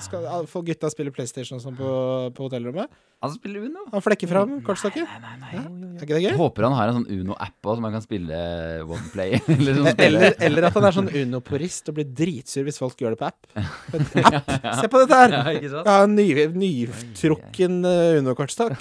skal, 0.05 0.29
For 0.47 0.63
gutta 0.63 0.91
spiller 0.93 1.11
PlayStation 1.11 1.59
og 1.59 1.65
sånn 1.65 1.75
på, 1.79 1.95
på 2.37 2.47
hotellrommet. 2.47 2.87
Han 3.21 3.35
spiller 3.35 3.67
Uno. 3.67 3.83
Han 3.93 4.01
flekker 4.01 4.31
fram 4.31 4.53
kortstokken. 4.65 5.05
Nei, 5.05 5.33
nei, 5.43 5.51
nei. 5.53 5.89
Er 5.99 6.05
ikke 6.07 6.15
det 6.15 6.23
Jeg 6.23 6.33
gøy? 6.33 6.39
håper 6.41 6.65
han 6.65 6.77
har 6.79 6.89
en 6.89 6.95
sånn 7.03 7.11
Uno-app 7.19 7.67
òg, 7.69 7.75
som 7.77 7.85
han 7.85 7.93
kan 7.99 8.05
spille 8.07 8.39
OnePlay. 8.87 9.35
Eller 9.59 9.77
sånn. 9.77 9.91
Eller, 10.07 10.37
eller 10.47 10.67
at 10.71 10.79
han 10.79 10.87
er 10.89 10.97
sånn 10.97 11.11
Uno-porist 11.21 11.91
og 11.93 11.99
blir 11.99 12.09
dritsur 12.17 12.65
hvis 12.65 12.79
folk 12.81 12.97
gjør 13.03 13.19
det 13.19 13.21
på 13.21 13.29
app. 13.29 13.51
App! 14.31 14.81
Se 14.81 14.89
på 14.89 15.03
dette 15.03 15.19
her! 15.21 15.35
Ja, 15.37 15.43
ikke 15.59 15.73
sant? 15.75 15.91
Ja, 15.91 16.07
en 16.07 16.17
ny, 16.17 16.47
nytrukken 16.63 17.81
uh, 17.85 18.17
Uno-kortstokk. 18.23 18.79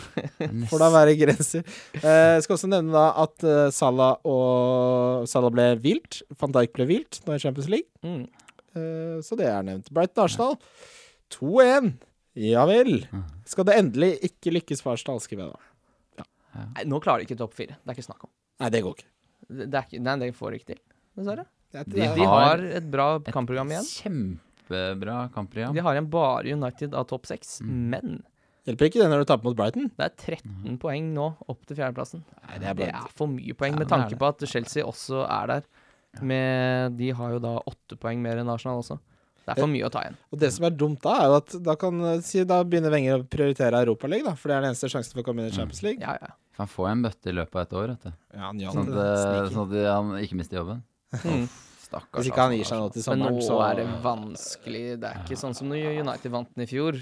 Får 0.72 0.86
da 0.86 0.90
være 0.94 1.18
grenser. 1.20 1.66
Eh, 2.00 2.38
jeg 2.38 2.46
skal 2.46 2.56
også 2.56 2.70
nevne 2.72 2.96
da 2.96 3.10
at 3.26 3.44
uh, 3.44 3.68
Salah 3.76 4.22
og 4.24 5.28
Salah 5.28 5.52
ble 5.52 5.68
hvilt. 5.84 6.19
Van 6.40 6.52
Dijk 6.56 6.74
ble 6.74 6.86
hvilt 6.90 7.22
nå 7.28 7.36
i 7.36 7.40
Champions 7.44 7.70
League. 7.70 7.90
Mm. 8.04 8.28
Eh, 8.76 9.18
så 9.26 9.38
det 9.40 9.48
er 9.50 9.64
nevnt. 9.66 9.90
Brighton 9.94 10.24
Arsenal 10.28 10.58
2-1. 11.34 11.94
Ja 12.40 12.66
vel. 12.70 13.04
Skal 13.50 13.66
det 13.68 13.76
endelig 13.80 14.12
ikke 14.30 14.54
lykkes 14.54 14.82
for 14.86 14.94
Arsenal, 14.96 15.20
skriver 15.24 15.48
jeg 15.48 15.54
da. 15.56 15.66
Nei, 16.76 16.84
nå 16.90 16.98
klarer 17.04 17.22
de 17.24 17.28
ikke 17.30 17.38
topp 17.40 17.54
fire. 17.58 17.76
Det 17.84 17.92
er 17.94 17.98
ikke 17.98 18.08
snakk 18.10 18.24
om. 18.26 18.32
Nei, 18.60 18.70
det 18.74 18.82
går 18.86 18.96
ikke. 18.98 19.10
Det, 19.50 19.68
er 19.74 19.86
ikke, 19.88 20.02
nei, 20.06 20.16
det 20.22 20.30
får 20.38 20.52
de 20.52 20.58
ikke 20.60 20.70
til, 20.74 20.80
dessverre. 21.18 21.46
Er- 21.74 21.86
De 21.86 22.02
er- 22.02 22.16
De 22.18 22.26
har 22.26 22.64
et 22.80 22.88
bra 22.92 23.06
kampprogram 23.30 23.70
igjen. 23.72 23.86
Kjempebra 24.02 25.18
kampprogram. 25.34 25.74
De 25.78 25.82
har 25.86 25.94
igjen 25.96 26.10
bare 26.10 26.54
United 26.54 26.94
av 26.98 27.06
topp 27.08 27.26
seks, 27.30 27.60
Mm. 27.62 27.90
men 27.94 28.24
Hjelper 28.68 28.86
ikke 28.90 29.00
det 29.02 29.10
når 29.10 29.20
du 29.24 29.26
taper 29.26 29.44
mot 29.46 29.56
Brighton? 29.56 29.90
det 29.98 30.06
er 30.06 30.38
13 30.38 30.78
poeng 30.78 31.14
nå 31.14 31.36
opp 31.48 31.66
til 31.66 31.78
fjerdeplassen. 31.78 32.24
Nei, 32.48 32.58
det 32.60 32.68
er 32.68 32.74
Det 32.76 32.88
er 32.90 33.08
for 33.16 33.28
mye 33.28 33.54
poeng, 33.56 33.74
Ja, 33.74 33.80
med 33.80 33.88
tanke 33.88 34.18
på 34.20 34.28
at 34.28 34.40
Chelsea 34.48 34.84
også 34.84 35.26
er 35.30 35.48
der. 35.48 35.64
Med, 36.22 36.96
de 36.98 37.12
har 37.16 37.36
jo 37.36 37.40
da 37.44 37.52
åtte 37.70 37.96
poeng 38.02 38.20
mer 38.24 38.42
enn 38.42 38.50
Arsenal 38.50 38.82
også. 38.82 38.98
Det 39.46 39.56
er 39.56 39.62
for 39.64 39.72
mye 39.72 39.86
å 39.88 39.90
ta 39.94 40.02
igjen. 40.06 40.18
Og 40.34 40.42
det 40.42 40.50
som 40.54 40.66
er 40.68 40.74
dumt 40.78 41.00
da, 41.02 41.14
er 41.24 41.30
jo 41.32 41.38
at 41.40 41.54
da 41.66 41.74
kan 41.80 42.02
eh, 42.06 42.20
si, 42.26 42.44
Da 42.46 42.60
begynner 42.68 42.92
Wenger 42.94 43.22
å 43.22 43.26
prioritere 43.26 43.80
Europaligaen, 43.86 44.28
da. 44.30 44.36
For 44.38 44.52
det 44.52 44.58
er 44.58 44.66
den 44.66 44.74
eneste 44.74 44.90
sjansen 44.94 45.16
for 45.16 45.24
å 45.24 45.28
komme 45.30 45.42
inn 45.46 45.50
i 45.50 45.56
Champions 45.56 45.82
League. 45.86 46.02
Ja, 46.06 46.18
ja. 46.22 46.36
Han 46.60 46.68
får 46.70 46.90
en 46.92 47.02
bøtte 47.06 47.32
i 47.32 47.34
løpet 47.38 47.56
av 47.56 47.62
et 47.64 47.74
år, 47.80 47.94
vet 47.96 48.04
du. 48.10 48.12
Ja, 48.36 48.42
han 48.50 48.60
gjør 48.62 48.76
Sånn 48.76 48.90
at, 48.90 48.94
det. 49.00 49.08
det- 49.16 49.54
sånn 49.56 49.74
at 49.74 49.90
han 49.90 50.12
ikke 50.26 50.38
mister 50.42 50.60
jobben. 50.60 50.84
Mm. 51.24 51.46
Stakkars. 51.90 52.22
Hvis 52.22 52.28
ikke 52.30 52.44
han 52.46 52.54
gir 52.54 52.68
seg 52.70 52.78
nå 52.80 52.90
til 52.94 53.06
Men 53.10 53.22
nå 53.26 53.30
så 53.42 53.56
er 53.66 53.80
det 53.80 53.86
vanskelig. 54.04 54.82
Det 55.02 55.10
er 55.10 55.22
ikke 55.24 55.38
sånn 55.42 55.56
som 55.58 55.72
når 55.72 56.02
United 56.04 56.34
vant 56.36 56.52
den 56.54 56.66
i 56.66 56.70
fjor, 56.70 57.00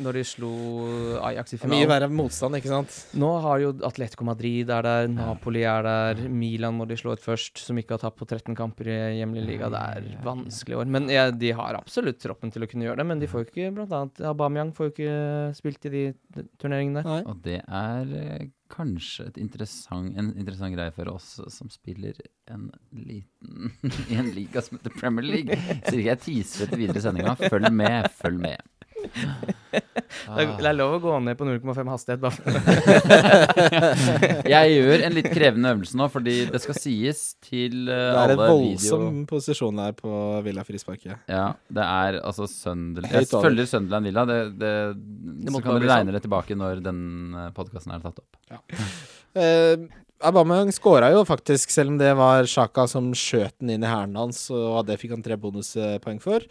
når 0.00 0.16
de 0.18 0.22
slo 0.26 0.52
Ajax 1.22 1.54
i 1.54 1.58
Det 1.58 1.68
er 1.68 1.72
Mye 1.74 1.88
verre 1.90 2.08
motstand, 2.10 2.56
ikke 2.58 2.72
sant? 2.72 2.96
Nå 3.20 3.28
har 3.44 3.60
jo 3.62 3.74
Atletico 3.86 4.26
Madrid 4.26 4.72
er 4.72 4.86
der, 4.86 5.10
Napoli 5.12 5.66
er 5.68 5.84
der, 5.86 6.24
Milan 6.32 6.78
må 6.78 6.88
de 6.88 6.96
slå 6.98 7.14
ut 7.14 7.22
først, 7.22 7.60
som 7.66 7.78
ikke 7.78 7.98
har 7.98 8.04
tapt 8.06 8.18
på 8.22 8.26
13 8.26 8.56
kamper 8.58 8.90
i 8.90 8.98
hjemlig 9.20 9.44
liga. 9.44 9.68
Det 9.74 9.84
er 9.92 10.08
vanskelig 10.24 10.80
år. 10.80 10.90
Men 10.96 11.12
ja, 11.12 11.28
de 11.30 11.52
har 11.60 11.78
absolutt 11.78 12.22
troppen 12.24 12.54
til 12.54 12.64
å 12.64 12.70
kunne 12.70 12.88
gjøre 12.88 13.02
det, 13.02 13.08
men 13.12 13.22
de 13.22 13.30
får 13.30 13.44
jo 13.44 13.50
ikke 13.50 13.70
blant 13.76 13.94
annet 13.94 14.24
Aubameyang 14.32 14.72
får 14.74 14.88
jo 14.88 14.96
ikke 14.96 15.22
spilt 15.60 15.90
i 15.90 15.94
de 15.94 16.04
turneringene 16.56 17.04
der. 17.04 17.12
Nei. 17.12 17.22
Og 17.28 17.44
det 17.44 17.60
er 17.60 18.18
eh, 18.24 18.48
kanskje 18.74 19.28
interessant, 19.40 20.16
en 20.18 20.32
interessant 20.34 20.74
greie 20.74 20.92
for 20.94 21.10
oss 21.12 21.36
som 21.54 21.70
spiller 21.72 22.18
en 22.50 22.68
liten 22.90 23.72
i 24.10 24.18
en 24.18 24.30
liga 24.34 24.62
som 24.62 24.78
heter 24.78 24.94
Premier 24.98 25.26
League. 25.26 25.58
Så 25.88 25.98
jeg 26.00 26.20
teaser 26.24 26.66
etter 26.66 26.80
videre 26.80 27.00
i 27.00 27.04
sendinga. 27.04 27.36
Følg 27.38 27.70
med, 27.72 28.10
følg 28.18 28.40
med. 28.42 28.73
Det 30.24 30.64
er, 30.64 30.76
lov 30.76 30.94
å 30.96 31.00
gå 31.02 31.14
ned 31.24 31.36
på 31.38 31.46
0,5 31.46 31.88
hastighet. 31.90 32.22
Bare. 32.22 32.38
Jeg 34.54 34.76
gjør 34.76 35.04
en 35.08 35.16
litt 35.16 35.28
krevende 35.32 35.72
øvelse 35.74 35.98
nå, 35.98 36.06
fordi 36.12 36.36
det 36.52 36.60
skal 36.62 36.78
sies 36.78 37.22
til 37.44 37.90
eh, 37.90 38.04
Det 38.14 38.22
er 38.22 38.34
en 38.34 38.40
voldsom 38.40 39.04
video... 39.04 39.24
posisjon 39.30 39.82
der 39.82 39.96
på 39.98 40.12
Villa 40.46 40.64
Frisparket. 40.66 41.26
Ja, 41.30 41.48
det 41.68 41.84
er 41.84 42.20
altså 42.22 42.48
Sunderland 42.50 43.18
Jeg 43.18 43.30
følger 43.32 43.68
Sunderland 43.70 44.10
Villa. 44.10 44.26
Det, 44.30 44.38
det, 44.60 44.72
det 44.94 45.52
så 45.52 45.60
kan 45.60 45.74
dere 45.74 45.82
sånn. 45.82 45.90
regne 45.92 46.16
det 46.16 46.24
tilbake 46.28 46.58
når 46.58 46.84
den 46.84 47.02
podkasten 47.58 47.96
er 47.96 48.06
tatt 48.06 48.22
opp. 48.22 48.40
Eh, 49.34 49.76
Aubameyang 50.22 50.70
skåra 50.72 51.08
jo 51.10 51.24
faktisk, 51.26 51.72
selv 51.74 51.90
om 51.90 51.96
det 51.98 52.12
var 52.16 52.46
Sjaka 52.48 52.86
som 52.88 53.10
skjøt 53.18 53.56
den 53.58 53.74
inn 53.74 53.84
i 53.84 53.90
hælen 53.90 54.14
hans, 54.16 54.46
og 54.54 54.86
det 54.86 54.96
fikk 55.00 55.16
han 55.16 55.24
tre 55.24 55.36
bonuspoeng 55.40 56.20
for. 56.22 56.44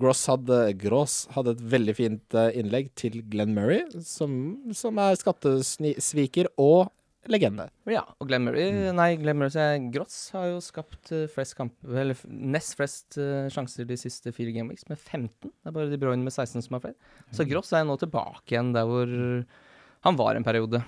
Gross 0.00 0.24
hadde, 0.30 0.60
Gross 0.80 1.18
hadde 1.34 1.54
et 1.54 1.62
veldig 1.74 1.94
fint 1.98 2.36
eh, 2.40 2.56
innlegg 2.58 2.88
til 2.98 3.20
Glenn 3.30 3.52
Murray, 3.54 3.84
som, 4.02 4.56
som 4.74 4.98
er 5.04 5.18
skattesviker 5.20 6.48
og 6.56 6.88
legende. 7.30 7.68
Ja, 7.88 8.02
og 8.18 8.28
Glenn 8.28 8.48
Murray, 8.48 8.72
nei, 8.96 9.10
Glenn 9.20 9.38
Murray 9.40 9.52
sier 9.54 9.86
Gross 9.94 10.18
har 10.34 10.48
jo 10.50 10.58
skapt 10.64 11.12
uh, 11.14 11.26
flest 11.32 11.56
kamp, 11.60 11.76
eller 11.84 12.18
nest 12.28 12.74
flest 12.78 13.20
eh, 13.20 13.46
sjanser 13.52 13.88
de 13.88 14.00
siste 14.00 14.32
fire 14.34 14.52
gameweeks, 14.56 14.88
med 14.90 14.98
15. 14.98 15.52
Det 15.52 15.70
er 15.70 15.76
bare 15.76 15.92
De 15.92 16.00
Bruyne 16.00 16.24
med 16.24 16.34
16 16.34 16.66
som 16.66 16.78
har 16.78 16.84
flere. 16.88 17.14
Så 17.36 17.46
Gross 17.48 17.72
er 17.76 17.86
nå 17.86 17.96
tilbake 18.00 18.56
igjen 18.56 18.74
der 18.74 18.88
hvor 18.88 19.14
han 20.04 20.18
var 20.20 20.36
en 20.36 20.44
periode. 20.44 20.82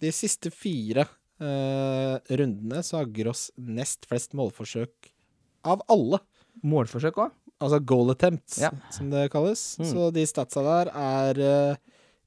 De 0.00 0.10
siste 0.14 0.50
fire 0.54 1.04
eh, 1.04 1.16
rundene 1.40 2.82
så 2.84 3.00
har 3.00 3.08
Gross 3.16 3.48
nest 3.56 4.04
flest 4.10 4.34
målforsøk 4.36 5.10
av 5.64 5.82
alle. 5.92 6.20
Målforsøk 6.66 7.16
òg. 7.20 7.32
Altså 7.60 7.78
goal 7.84 8.10
attempts, 8.14 8.58
Ja. 8.60 8.70
som 8.90 9.10
det 9.10 9.30
kalles. 9.32 9.76
Mm. 9.78 9.86
Så 9.90 10.10
de 10.16 10.22
statsa 10.26 10.62
der 10.64 10.90
er, 10.96 11.40
eh, 11.40 11.76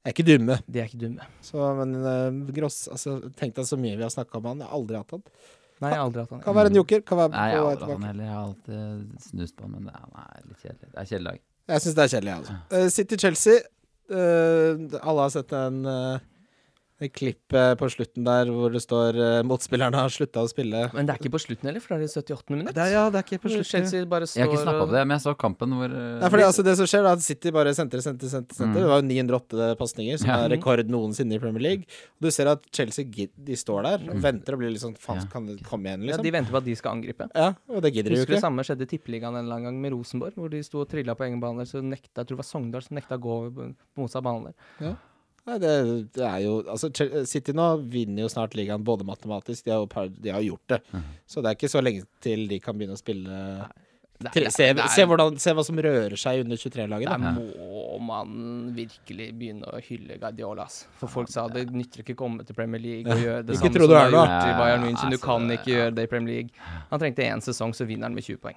er 0.04 0.12
ikke 0.12 0.26
dumme. 0.26 0.60
De 0.70 0.78
er 0.78 0.86
ikke 0.86 1.00
dumme. 1.00 1.26
Så, 1.42 1.58
men 1.78 1.96
uh, 1.96 2.52
Gross 2.54 2.88
altså, 2.88 3.16
Tenk 3.34 3.56
deg 3.56 3.66
så 3.66 3.76
mye 3.80 3.96
vi 3.96 4.02
har 4.06 4.10
snakka 4.14 4.38
om 4.38 4.44
han. 4.52 4.62
Jeg 4.62 4.68
har 4.68 4.78
aldri 4.78 4.96
hatt 5.00 5.10
han. 5.16 5.24
Nei, 5.82 5.90
jeg 5.90 5.98
har 5.98 6.04
aldri 6.06 6.22
hatt 6.22 6.30
han. 6.36 6.42
Kan 6.44 6.54
være 6.54 6.70
en 6.70 6.78
joker. 6.78 7.02
Kan 7.02 7.18
være 7.18 7.32
Nei, 7.34 7.48
jeg 7.50 7.58
på 7.58 7.64
har 7.64 7.66
vei 7.66 7.72
aldri 7.74 7.82
hatt 7.82 7.90
han 7.90 7.90
tilbake. 7.90 8.12
heller. 8.12 8.24
Jeg 8.24 8.34
har 8.34 8.44
alltid 8.46 9.26
snust 9.26 9.56
på 9.56 9.66
han, 9.66 9.72
men 9.74 9.90
det 9.90 9.96
er, 9.98 10.44
litt 10.46 10.62
kjedelig. 10.62 10.90
Det 10.92 11.00
er 11.02 11.08
kjedelig 11.10 11.30
dag. 11.32 11.40
Jeg 11.74 11.82
syns 11.82 11.96
det 11.98 12.04
er 12.04 12.12
kjedelig, 12.14 12.30
jeg, 12.30 12.38
altså. 12.44 12.56
Uh, 12.70 12.88
City-Chelsea. 12.98 13.58
Uh, 14.04 15.00
alle 15.02 15.20
har 15.26 15.34
sett 15.34 15.50
den 15.50 15.82
uh, 15.88 16.18
klippet 17.14 17.78
på 17.80 17.88
slutten 17.90 18.24
der 18.26 18.48
hvor 18.54 18.70
det 18.72 18.80
står 18.84 19.16
uh, 19.18 19.38
motspillerne 19.46 19.98
har 19.98 20.12
slutta 20.14 20.44
å 20.44 20.48
spille. 20.50 20.84
Men 20.94 21.08
det 21.08 21.14
er 21.16 21.18
ikke 21.20 21.32
på 21.34 21.40
slutten 21.42 21.66
heller, 21.68 21.82
for 21.82 21.98
det 21.98 22.06
er 22.06 22.06
i 22.06 22.22
78. 22.22 22.54
minutt. 22.54 22.70
Det 22.70 22.84
er, 22.84 22.92
ja, 22.94 23.02
det 23.10 23.18
er 23.18 23.26
ikke 23.26 23.42
på 23.42 23.50
slutten. 23.50 23.68
Chelsea 23.70 24.06
bare 24.08 24.28
står 24.30 24.40
Jeg 24.40 24.46
har 24.46 24.54
ikke 24.54 24.62
snakka 24.62 24.84
om 24.86 24.92
det, 24.94 25.02
men 25.02 25.16
jeg 25.16 25.24
så 25.24 25.34
kampen 25.44 25.74
hvor 25.74 25.90
uh, 25.90 26.04
Nei, 26.22 26.30
fordi 26.36 26.46
altså 26.46 26.64
Det 26.66 26.76
som 26.78 26.88
skjer, 26.90 27.02
er 27.02 27.18
at 27.18 27.24
City 27.26 27.52
bare 27.54 27.74
sentrer, 27.76 28.04
sentrer, 28.04 28.30
sentrer. 28.30 28.58
sentrer. 28.60 28.70
Mm. 28.70 28.78
Det 28.78 28.92
var 28.92 29.02
jo 29.02 29.08
908 29.10 29.70
pasninger, 29.80 30.20
som 30.22 30.30
Ja. 30.30 30.38
er 30.44 30.54
rekord 30.54 30.84
noensinne 30.94 31.34
i 31.34 31.42
Premier 31.42 31.66
League. 31.66 31.90
Og 32.20 32.28
du 32.28 32.30
ser 32.34 32.52
at 32.52 32.62
Chelsea 32.70 33.04
de 33.04 33.58
står 33.58 33.88
der 33.88 34.06
og 34.14 34.22
venter 34.22 34.54
og 34.54 34.62
blir 34.62 34.70
litt 34.70 34.84
sånn 34.84 34.94
Faen, 34.98 35.26
kan 35.32 35.48
det 35.50 35.58
komme 35.66 35.90
igjen, 35.90 36.06
liksom? 36.06 36.14
Ja, 36.14 36.22
liksom? 36.22 36.28
de 36.30 36.36
venter 36.38 36.54
på 36.54 36.62
at 36.62 36.68
de 36.68 36.76
skal 36.78 36.98
angripe. 37.00 37.28
Ja, 37.34 37.50
og 37.68 37.82
det 37.82 37.90
gidder 37.94 38.14
de 38.14 38.20
jo 38.20 38.22
Husker 38.22 38.38
det 38.38 38.44
samme 38.44 38.64
skjedde 38.66 38.86
i 38.86 38.92
Tippeligaen 38.94 39.34
en 39.34 39.44
eller 39.44 39.58
annen 39.58 39.72
gang 39.72 39.80
med 39.82 39.92
Rosenborg, 39.96 40.38
hvor 40.38 40.52
de 40.52 40.62
sto 40.62 40.84
og 40.84 40.88
trilla 40.90 41.18
på 41.18 41.26
egen 41.26 41.42
bane, 41.42 41.66
så 41.66 41.82
nekta, 41.82 42.22
jeg 42.22 42.30
tror 42.30 42.38
det 42.38 42.42
var 42.44 42.48
Sogndal 42.48 42.86
som 42.86 42.96
nekta 43.00 43.18
å 43.18 43.24
gå 43.26 43.40
på 43.50 43.68
motsatt 43.98 44.24
bane 44.24 44.52
der. 44.54 44.94
Nei, 45.46 45.58
det, 45.60 45.72
det 46.16 46.24
er 46.24 46.38
jo 46.40 46.52
Altså, 46.72 46.88
City 47.28 47.52
nå 47.52 47.64
vinner 47.92 48.24
jo 48.24 48.28
snart 48.32 48.54
ligaen 48.56 48.84
både 48.84 49.04
matematisk, 49.04 49.64
de 49.66 49.70
har 49.74 49.82
jo 49.82 49.86
par, 49.92 50.08
de 50.08 50.30
har 50.32 50.40
gjort 50.40 50.66
det. 50.72 50.78
Mhm. 50.90 51.02
Så 51.28 51.42
det 51.44 51.50
er 51.50 51.58
ikke 51.58 51.72
så 51.74 51.82
lenge 51.84 52.06
til 52.24 52.46
de 52.48 52.58
kan 52.64 52.78
begynne 52.78 52.96
å 52.96 53.00
spille 53.02 53.66
Det 54.24 54.30
er- 54.46 54.50
se, 54.54 54.64
er- 54.70 54.88
se, 54.88 55.04
hvordan, 55.04 55.36
se 55.42 55.52
hva 55.52 55.64
som 55.66 55.76
rører 55.76 56.16
seg 56.16 56.44
under 56.44 56.56
23-laget. 56.56 57.10
Der 57.10 57.18
må 57.18 57.98
man 58.00 58.72
virkelig 58.72 59.26
begynne 59.36 59.68
å 59.68 59.80
hylle 59.84 60.16
Guardiola. 60.22 60.64
For 61.00 61.08
folk 61.08 61.28
sa 61.28 61.44
det 61.48 61.66
nytter 61.74 62.00
ikke 62.04 62.14
å 62.14 62.20
komme 62.22 62.46
til 62.46 62.54
Premier 62.56 62.80
League 62.80 63.10
og 63.12 63.18
gjøre 63.20 63.44
det 63.44 63.56
Ikke 63.58 63.68
samme 63.68 63.80
som 63.82 63.88
du 63.90 63.94
har 63.98 64.10
gjort 64.14 64.48
i 64.48 64.54
Bayern 64.62 64.82
München. 64.86 65.10
Du 65.10 65.16
Altså, 65.18 65.24
kan 65.26 65.50
ikke 65.50 65.72
gjøre 65.74 65.94
det 65.98 66.04
i 66.06 66.06
Premier 66.14 66.34
League. 66.38 66.50
Han 66.90 67.00
trengte 67.02 67.26
én 67.26 67.42
sesong, 67.44 67.74
så 67.76 67.84
vinner 67.84 68.08
han 68.08 68.14
med 68.14 68.24
20 68.24 68.38
poeng. 68.38 68.56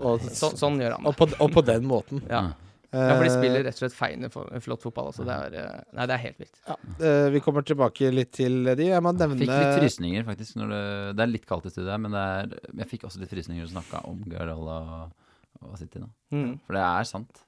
Og, 0.00 0.20
Så, 0.26 0.50
sånn 0.58 0.80
gjør 0.80 0.96
han 0.98 1.06
og, 1.06 1.14
på, 1.16 1.28
og 1.40 1.52
på 1.54 1.62
den 1.64 1.86
måten. 1.88 2.20
Ja. 2.28 2.48
Ja, 2.88 3.16
for 3.18 3.24
de 3.26 3.28
Eh, 3.28 3.34
spiller 3.36 3.64
rett 3.66 3.76
og 3.76 3.82
slett 3.82 3.96
feiende 3.96 4.30
flott 4.32 4.84
fotball. 4.86 5.10
Altså. 5.10 5.24
Det 5.28 5.34
er, 5.34 5.56
eh, 5.60 5.80
nei, 5.92 6.06
det 6.08 6.14
er 6.14 6.22
helt 6.22 6.38
vilt. 6.40 6.60
ja, 6.66 6.76
eh, 7.04 7.28
vi 7.34 7.42
kommer 7.44 7.66
tilbake 7.66 8.12
litt 8.14 8.32
til 8.32 8.64
de. 8.64 8.86
Jeg 8.88 9.02
må 9.04 9.12
nevne 9.12 9.36
Fikk 9.36 9.52
litt 9.52 9.80
frysninger, 9.82 10.24
faktisk. 10.24 10.56
Når 10.56 10.72
det, 10.72 10.84
det 11.18 11.26
er 11.26 11.32
litt 11.34 11.46
kaldt 11.50 11.68
i 11.68 11.74
studiet 11.74 11.92
her, 11.92 12.00
men 12.00 12.16
det 12.16 12.22
er, 12.22 12.54
jeg 12.80 12.88
fikk 12.94 13.04
også 13.04 13.20
litt 13.20 13.34
frysninger 13.34 13.66
da 13.66 13.68
du 13.68 13.74
snakka 13.76 14.04
om 14.08 14.24
Guardiola 14.24 14.78
og, 15.02 15.12
og 15.60 15.76
City 15.76 16.00
nå. 16.00 16.08
Mm. 16.32 16.56
For 16.64 16.78
det 16.78 16.86
er 16.86 17.12
sant. 17.12 17.44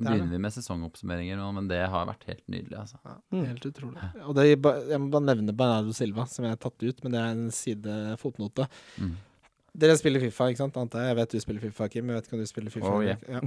Nå 0.00 0.06
er 0.08 0.14
begynner 0.14 0.32
vi 0.32 0.40
med 0.40 0.54
sesongoppsummeringer 0.54 1.36
nå, 1.36 1.46
men 1.52 1.66
det 1.68 1.80
har 1.92 2.06
vært 2.08 2.24
helt 2.30 2.44
nydelig, 2.48 2.76
altså. 2.78 2.96
Ja, 3.04 3.16
Helt 3.50 3.66
utrolig. 3.68 4.10
Og 4.24 4.36
det, 4.38 4.46
jeg 4.48 5.00
må 5.02 5.10
bare 5.12 5.26
nevne 5.26 5.52
Bernardo 5.52 5.92
Silva, 5.92 6.24
som 6.30 6.46
jeg 6.46 6.54
har 6.54 6.62
tatt 6.62 6.80
ut, 6.80 7.02
men 7.04 7.12
det 7.12 7.20
er 7.20 7.34
en 7.34 7.50
side 7.52 7.96
fotnote. 8.22 8.64
Mm. 8.96 9.18
Dere 9.70 9.94
spiller 9.98 10.22
Fifa, 10.22 10.48
ikke 10.50 10.60
sant? 10.64 10.76
Ante 10.80 11.02
jeg. 11.04 11.16
Vet 11.18 11.34
du 11.34 11.42
spiller 11.42 11.62
Fifa, 11.62 11.86
Kim. 11.92 12.08
Jeg 12.10 12.18
vet 12.18 12.26
ikke 12.26 12.36
om 12.36 12.42
du 12.42 12.48
spiller 12.48 12.74
Fifa. 12.74 12.90
Oh, 12.90 13.04
yeah. 13.04 13.20
ja. 13.30 13.40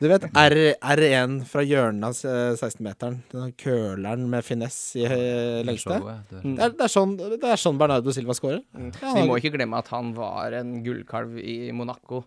Du 0.00 0.08
vet 0.10 0.26
R, 0.26 0.56
R1 0.96 1.36
fra 1.50 1.62
hjørnet 1.66 2.08
av 2.08 2.32
eh, 2.32 2.58
16-meteren? 2.58 3.20
Den 3.30 3.54
køleren 3.60 4.26
med 4.32 4.46
finesse 4.46 4.98
i 4.98 5.06
eh, 5.06 5.60
lengste? 5.66 6.00
Mm. 6.00 6.56
Det 6.58 6.66
er, 6.66 6.74
det, 6.74 6.88
er 6.88 6.92
sånn, 6.92 7.14
det 7.20 7.38
er 7.38 7.62
sånn 7.62 7.78
Bernardo 7.80 8.14
Silva 8.16 8.36
scorer. 8.36 8.60
Mm. 8.74 8.90
Ja, 8.98 9.14
Vi 9.14 9.24
må 9.30 9.38
ikke 9.38 9.54
glemme 9.54 9.78
at 9.78 9.90
han 9.94 10.12
var 10.18 10.58
en 10.58 10.80
gullkalv 10.86 11.38
i 11.38 11.58
Monaco. 11.76 12.24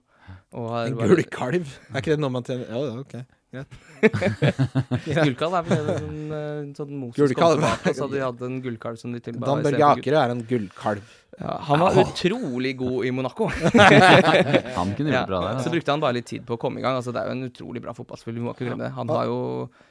Og 0.56 0.76
En 0.80 0.96
gullkalv. 0.98 1.68
Er 1.92 2.00
ikke 2.00 2.16
det 2.16 2.22
noe 2.24 2.32
man 2.32 2.46
tjener 2.48 2.70
Ja, 2.72 2.80
ja, 2.88 3.26
ok. 3.54 4.14
Gullkalv 5.24 5.58
er 5.60 5.68
vel 5.70 5.92
en 5.94 6.38
eh, 6.38 6.72
sånn 6.78 6.94
Moses 7.00 7.34
kom 7.38 7.56
tilbake, 7.58 7.94
så 7.98 8.08
de 8.12 8.22
hadde 8.24 8.48
en 8.50 8.62
gullkalv 8.64 9.00
som 9.00 9.14
de 9.16 9.22
tilba 9.24 9.50
Dan 9.50 9.64
Børge. 9.66 9.92
Akerø 9.94 10.22
er 10.24 10.34
en 10.36 10.44
gullkalv. 10.50 11.12
Ja, 11.40 11.56
han 11.66 11.82
var 11.82 11.96
utrolig 11.98 12.76
god 12.78 13.06
i 13.08 13.12
Monaco. 13.12 13.48
Han 14.78 14.92
kunne 14.94 15.10
Ja. 15.10 15.24
gjort 15.24 15.32
bra 15.32 15.40
der. 15.42 15.48
Så 15.50 15.58
Altså. 15.58 15.72
brukte 15.74 15.92
han 15.92 16.00
bare 16.04 16.14
litt 16.14 16.28
tid 16.30 16.46
på 16.46 16.54
å 16.54 16.60
komme 16.62 16.78
i 16.78 16.84
gang. 16.84 16.94
Altså, 17.00 17.12
det 17.12 17.24
er 17.24 17.32
jo 17.32 17.34
en 17.40 17.48
utrolig 17.50 17.82
bra 17.82 17.94
fotballspiller, 17.98 18.38
vi 18.38 18.46
må 18.46 18.54
ikke 18.54 18.68
glemme 18.68 18.86
det. 18.86 18.92
Han 18.94 19.10
har 19.10 19.26
jo 19.26 19.40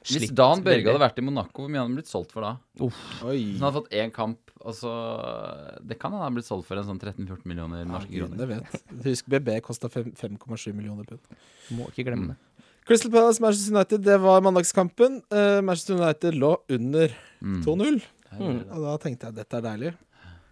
Hvis 0.06 0.30
Dan 0.30 0.62
Børge 0.62 0.86
hadde 0.86 1.02
vært 1.02 1.18
i 1.18 1.24
Monaco, 1.26 1.62
hvor 1.64 1.68
mye 1.68 1.82
hadde 1.82 1.90
han 1.90 1.98
blitt 1.98 2.12
solgt 2.12 2.30
for 2.30 2.46
da? 2.46 2.52
Oi. 3.26 3.56
Han 3.58 3.66
hadde 3.66 3.74
fått 3.80 3.90
én 3.90 4.14
kamp, 4.14 4.38
Altså, 4.62 4.86
Det 5.82 5.98
kan 5.98 6.12
han 6.14 6.22
ha 6.22 6.30
blitt 6.30 6.46
solgt 6.46 6.68
for 6.68 6.78
en 6.78 6.86
sånn 6.86 7.00
13-14 7.02 7.42
millioner 7.50 7.82
norske 7.84 8.14
ja, 8.14 8.28
kroner. 8.28 8.62
Husk 9.02 9.26
BB 9.26 9.56
kosta 9.66 9.88
5,7 9.90 10.70
millioner 10.72 11.02
pund. 11.08 11.18
Må 11.74 11.88
ikke 11.90 12.06
glemme 12.06 12.28
det. 12.30 12.36
Crystal 12.86 13.10
Palace, 13.12 13.40
Manchester 13.42 13.74
United, 13.76 14.02
det 14.04 14.16
var 14.20 14.40
mandagskampen. 14.42 15.20
Uh, 15.32 15.60
Manchester 15.62 15.94
United 16.00 16.34
lå 16.34 16.56
under 16.70 17.14
Mm. 17.42 17.62
2-0. 17.64 18.00
Mm. 18.38 18.58
Og 18.70 18.82
da 18.84 18.92
tenkte 19.02 19.26
jeg 19.28 19.34
dette 19.34 19.56
er 19.58 19.62
deilig. 19.64 19.90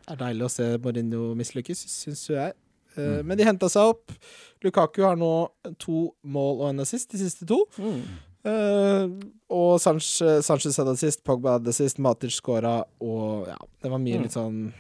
Det 0.06 0.14
er 0.16 0.18
deilig 0.24 0.42
å 0.46 0.50
se 0.50 0.64
Mourinho 0.82 1.34
mislykkes, 1.38 1.84
syns 1.88 2.24
jo 2.28 2.34
jeg. 2.36 2.52
Uh, 2.96 3.00
Mm. 3.00 3.26
Men 3.26 3.38
de 3.38 3.44
henta 3.46 3.68
seg 3.70 3.92
opp. 3.92 4.10
Lukaku 4.64 5.02
har 5.06 5.14
nå 5.16 5.48
to 5.78 6.10
mål 6.26 6.60
og 6.64 6.68
en 6.72 6.80
assist, 6.80 7.10
de 7.12 7.18
siste 7.18 7.46
to. 7.46 7.60
Mm. 7.78 8.02
Eh, 8.42 9.08
og 9.52 9.78
Sanchez, 9.80 10.42
Sanchez 10.46 10.76
hadde 10.80 10.94
assist, 10.96 11.22
Pogba 11.22 11.58
hadde 11.58 11.68
assist, 11.68 11.98
Matic 12.00 12.32
scora, 12.32 12.78
og 13.00 13.46
ja, 13.46 13.56
det 13.82 13.90
var 13.92 13.98
mye 14.00 14.16
Mm. 14.18 14.22
litt 14.22 14.32
sånn 14.32 14.72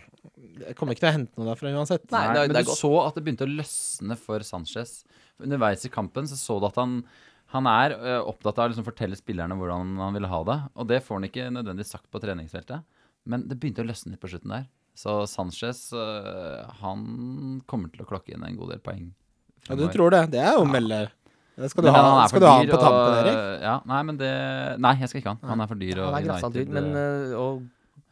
Jeg 0.60 0.74
kommer 0.76 0.92
ikke 0.94 1.00
til 1.00 1.08
å 1.10 1.12
hente 1.12 1.38
noe 1.38 1.46
derfra 1.54 1.70
uansett. 1.72 2.10
Nei, 2.10 2.26
Nei, 2.26 2.34
det 2.34 2.40
men 2.40 2.48
det 2.48 2.56
er 2.56 2.62
du 2.64 2.68
godt. 2.70 2.78
så 2.80 3.06
at 3.06 3.14
det 3.14 3.24
begynte 3.24 3.46
å 3.46 3.56
løsne 3.56 4.16
for 4.18 4.38
Sanchez. 4.40 5.04
Underveis 5.40 5.84
i 5.86 5.88
kampen 5.88 6.24
så 6.28 6.36
så 6.36 6.58
du 6.60 6.66
at 6.66 6.74
han 6.76 7.04
han 7.50 7.66
er 7.66 7.94
ø, 7.98 8.16
opptatt 8.30 8.58
av 8.60 8.68
å 8.68 8.72
liksom 8.72 8.86
fortelle 8.86 9.16
spillerne 9.18 9.56
hvordan 9.58 9.96
han 9.98 10.14
vil 10.16 10.28
ha 10.30 10.40
det. 10.46 10.58
Og 10.78 10.86
det 10.90 11.00
får 11.06 11.18
han 11.18 11.28
ikke 11.30 11.48
nødvendigvis 11.54 11.94
sagt 11.96 12.10
på 12.12 12.20
treningsfeltet. 12.22 12.84
Men 13.30 13.46
det 13.50 13.58
begynte 13.60 13.82
å 13.84 13.88
løsne 13.88 14.14
litt 14.14 14.22
på 14.22 14.30
slutten 14.30 14.52
der. 14.54 14.68
Så 14.96 15.14
Sanchez 15.30 15.88
ø, 15.96 16.04
han 16.82 17.62
kommer 17.70 17.90
til 17.92 18.04
å 18.04 18.08
klokke 18.08 18.34
inn 18.36 18.44
en 18.46 18.58
god 18.58 18.74
del 18.74 18.82
poeng. 18.84 19.08
Ja, 19.68 19.76
du 19.76 19.86
tror 19.92 20.12
det? 20.14 20.22
Det 20.34 20.40
er 20.42 20.54
jo 20.56 20.64
ja. 20.66 20.70
melde. 20.72 21.00
Det 21.60 21.68
skal 21.72 21.84
du 21.84 21.90
Men 21.90 21.98
ha, 21.98 22.12
han 22.22 22.30
skal 22.30 22.40
du 22.40 22.46
ha 22.48 22.54
han 22.56 22.70
på 22.70 22.78
tampen, 22.80 23.10
og- 23.10 23.18
Erik? 23.20 23.38
Ja, 23.66 23.74
nei, 23.90 24.02
men 24.08 24.16
det 24.20 24.30
Nei, 24.80 24.94
jeg 25.02 25.10
skal 25.10 25.20
ikke 25.20 25.32
ha 25.32 25.36
han. 25.36 25.48
Han 25.50 25.60
er 25.60 25.68
for 25.68 25.80
dyr. 25.82 25.98
Og 26.00 26.06
Han 26.14 26.16
er 26.22 26.26
grassa 26.28 26.50
dyr, 26.54 26.70
men 26.72 26.86
eh, 26.96 27.34
å 27.36 27.48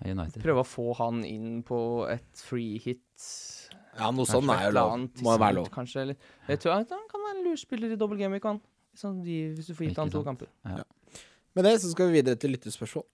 United. 0.05 0.43
prøve 0.43 0.63
å 0.63 0.69
få 0.69 0.93
han 0.99 1.23
inn 1.25 1.63
på 1.67 1.79
et 2.13 2.43
free 2.45 2.77
hit 2.83 3.25
Ja, 3.99 4.11
noe 4.15 4.29
sånn 4.29 4.51
er 4.53 4.67
jo 4.69 4.75
lov. 4.77 4.93
Må 5.25 5.33
jo 5.35 5.41
være 5.43 5.57
lov. 5.63 5.71
Kanskje, 5.75 6.03
eller, 6.05 6.17
jeg 6.51 6.61
tror 6.63 6.77
han 6.77 6.85
kan 6.87 7.25
være 7.25 7.39
en 7.41 7.47
lurspiller 7.49 7.95
i 7.95 7.99
dobbel 7.99 8.21
game 8.21 8.37
week, 8.37 8.45
han. 8.47 8.61
Sånn, 8.99 9.21
de, 9.23 9.35
hvis 9.55 9.69
du 9.71 9.77
får 9.79 9.85
gitt 9.89 10.01
han 10.01 10.11
to 10.11 10.25
kamper. 10.27 10.49
kamper. 10.67 10.87
Med 11.55 11.67
det 11.67 11.75
så 11.83 11.91
skal 11.91 12.11
vi 12.11 12.19
videre 12.19 12.39
til 12.39 12.53
lyttespørsmål. 12.55 13.05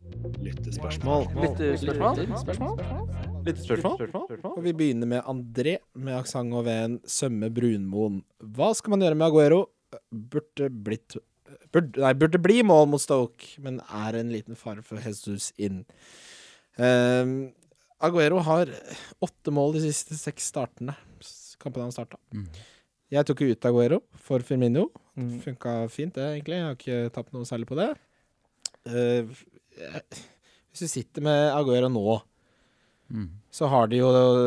Lyttespørsmål? 3.45 4.25
Og 4.51 4.59
vi 4.65 4.73
begynner 4.77 5.09
med 5.09 5.29
André 5.29 5.77
med 5.93 6.17
aksent 6.17 6.57
og 6.57 6.65
ven 6.67 6.99
Sømme 7.09 7.49
Brunmoen. 7.53 8.23
Hva 8.57 8.73
skal 8.77 8.95
man 8.95 9.05
gjøre 9.05 9.21
med 9.21 9.29
Aguero? 9.29 9.61
Burde 10.09 10.69
blitt 10.73 11.17
burde, 11.73 12.01
Nei, 12.01 12.13
burde 12.19 12.41
bli 12.43 12.63
mål 12.67 12.89
mot 12.93 13.03
Stoke, 13.03 13.55
men 13.63 13.81
er 13.85 14.19
en 14.19 14.33
liten 14.33 14.59
fare 14.59 14.83
for 14.85 15.01
Jesus 15.05 15.53
inn. 15.61 15.85
Um, 16.81 17.53
Aguero 18.05 18.41
har 18.45 18.73
åtte 19.25 19.53
mål 19.55 19.77
de 19.77 19.85
siste 19.87 20.17
seks 20.19 20.49
startene. 20.53 20.97
Kampene 21.63 21.87
han 21.87 21.95
starta. 21.95 22.19
Mm. 22.35 22.49
Jeg 23.15 23.27
tok 23.29 23.41
jo 23.45 23.53
ut 23.55 23.67
Aguero 23.71 24.01
for 24.27 24.43
Firmino. 24.47 24.89
Mm. 25.17 25.33
Funka 25.45 25.75
fint, 25.93 26.15
det, 26.17 26.25
egentlig. 26.37 26.59
Jeg 26.59 26.67
har 26.67 26.79
ikke 26.79 27.13
tapt 27.15 27.35
noe 27.37 27.47
særlig 27.49 27.69
på 27.71 27.77
det. 27.79 27.91
Eh, 28.91 29.35
hvis 30.75 30.83
du 30.85 30.89
sitter 30.91 31.23
med 31.31 31.51
Aguero 31.57 31.91
nå, 31.93 32.21
Mm. 33.15 33.27
så 33.53 33.69
har 33.69 33.87
de 33.93 33.99
jo 33.99 34.07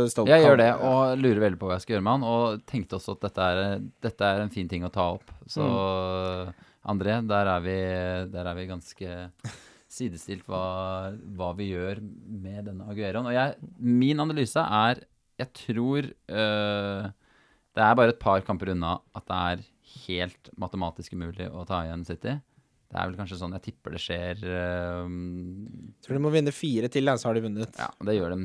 Stoke 0.10 0.32
Jeg 0.34 0.42
gjør 0.42 0.58
det, 0.58 0.72
og 0.82 1.20
lurer 1.22 1.40
veldig 1.44 1.60
på 1.62 1.68
hva 1.70 1.76
jeg 1.78 1.84
skal 1.84 1.94
gjøre 1.94 2.04
med 2.08 2.16
han. 2.16 2.24
Og 2.26 2.64
tenkte 2.68 2.98
også 2.98 3.14
at 3.14 3.22
dette 3.28 3.44
er, 3.54 3.60
dette 4.02 4.26
er 4.26 4.42
en 4.42 4.50
fin 4.50 4.68
ting 4.68 4.84
å 4.84 4.90
ta 4.92 5.06
opp. 5.14 5.30
Så 5.46 5.62
André, 6.90 7.20
der 7.30 7.52
er 7.54 7.62
vi, 7.64 7.76
der 8.34 8.50
er 8.50 8.58
vi 8.58 8.66
ganske 8.68 9.20
sidestilt 9.98 10.44
hva, 10.50 11.14
hva 11.38 11.52
vi 11.56 11.70
gjør 11.70 12.02
med 12.02 12.66
denne 12.72 12.90
Agueroen. 12.90 13.30
Og 13.30 13.38
jeg, 13.38 13.56
min 13.80 14.20
analyse 14.26 14.60
er 14.60 15.04
Jeg 15.38 15.54
tror 15.54 16.10
øh, 16.10 17.08
det 17.78 17.86
er 17.86 17.98
bare 17.98 18.14
et 18.14 18.22
par 18.22 18.42
kamper 18.46 18.74
unna 18.74 18.96
at 19.18 19.26
det 19.30 19.40
er 19.52 19.66
helt 20.08 20.50
matematisk 20.60 21.14
umulig 21.14 21.46
å 21.52 21.66
ta 21.68 21.84
igjen 21.86 22.06
City. 22.08 22.34
Det 22.88 22.96
er 22.98 23.10
vel 23.10 23.18
kanskje 23.20 23.38
sånn 23.42 23.54
jeg 23.58 23.66
tipper 23.68 23.94
det 23.94 24.02
skjer. 24.02 24.42
øh, 24.48 25.12
Tror 26.06 26.18
de 26.18 26.24
må 26.24 26.32
vinne 26.34 26.54
fire 26.56 26.90
til, 26.92 27.12
så 27.20 27.30
har 27.30 27.38
de 27.38 27.44
vunnet. 27.46 27.78
ja, 27.78 27.90
det 28.08 28.16
gjør 28.16 28.34
de. 28.34 28.40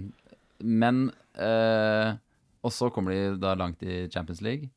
Men 0.63 1.05
uh, 1.39 2.15
Og 2.63 2.71
så 2.75 2.91
kommer 2.95 3.15
de 3.15 3.41
da 3.43 3.55
langt 3.59 3.83
i 3.83 4.05
Champions 4.13 4.43
League. 4.45 4.69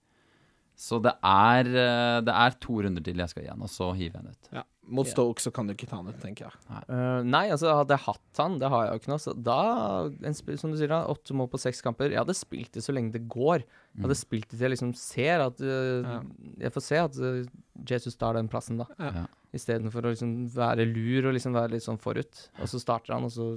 Så 0.75 0.99
det 1.03 1.13
er, 1.23 1.67
uh, 1.69 2.21
det 2.25 2.33
er 2.45 2.57
to 2.61 2.79
runder 2.85 3.03
til 3.03 3.21
jeg 3.21 3.31
skal 3.31 3.45
igjen, 3.45 3.61
og 3.65 3.71
så 3.71 3.91
hiver 3.97 4.21
jeg 4.21 4.23
den 4.23 4.31
ut. 4.37 4.49
Ja. 4.59 4.63
Mot 4.87 5.07
Stoke 5.09 5.41
så 5.41 5.51
kan 5.53 5.67
du 5.67 5.73
ikke 5.73 5.87
ta 5.89 5.99
han 5.99 6.09
ut, 6.11 6.17
tenker 6.21 6.47
jeg. 6.47 6.57
Eh, 6.69 7.21
nei, 7.25 7.45
altså 7.53 7.73
hadde 7.79 7.95
jeg 7.95 8.05
hatt 8.05 8.41
han, 8.41 8.57
det 8.61 8.69
har 8.71 8.85
jeg 8.85 8.91
jo 8.91 9.01
ikke 9.01 9.11
nå, 9.11 9.17
så 9.23 9.33
da 9.33 9.59
en 10.05 10.37
Som 10.37 10.73
du 10.73 10.77
sier, 10.77 10.91
da, 10.91 11.01
åtte 11.09 11.37
mål 11.37 11.49
på 11.53 11.61
seks 11.61 11.81
kamper. 11.85 12.13
Jeg 12.13 12.21
hadde 12.21 12.37
spilt 12.37 12.75
det 12.75 12.83
så 12.85 12.95
lenge 12.95 13.15
det 13.15 13.23
går. 13.31 13.65
Jeg 13.95 14.05
hadde 14.05 14.19
spilt 14.19 14.49
det 14.51 14.59
til 14.59 14.67
jeg 14.67 14.75
liksom 14.75 14.93
ser 14.99 15.45
at 15.47 15.63
uh, 15.63 16.05
Ja. 16.05 16.19
Jeg 16.67 16.75
får 16.75 16.85
se 16.85 17.01
at 17.01 17.17
uh, 17.21 17.41
Jesus 17.89 18.19
tar 18.19 18.37
den 18.37 18.51
plassen, 18.51 18.81
da. 18.81 18.87
Ja. 18.99 19.25
Istedenfor 19.55 20.05
å 20.05 20.13
liksom 20.13 20.35
være 20.53 20.85
lur 20.89 21.29
og 21.29 21.35
liksom 21.37 21.55
være 21.55 21.75
litt 21.75 21.85
sånn 21.85 22.01
forut. 22.01 22.47
Og 22.59 22.69
så 22.71 22.81
starter 22.81 23.15
han, 23.15 23.27
og 23.27 23.33
så 23.33 23.53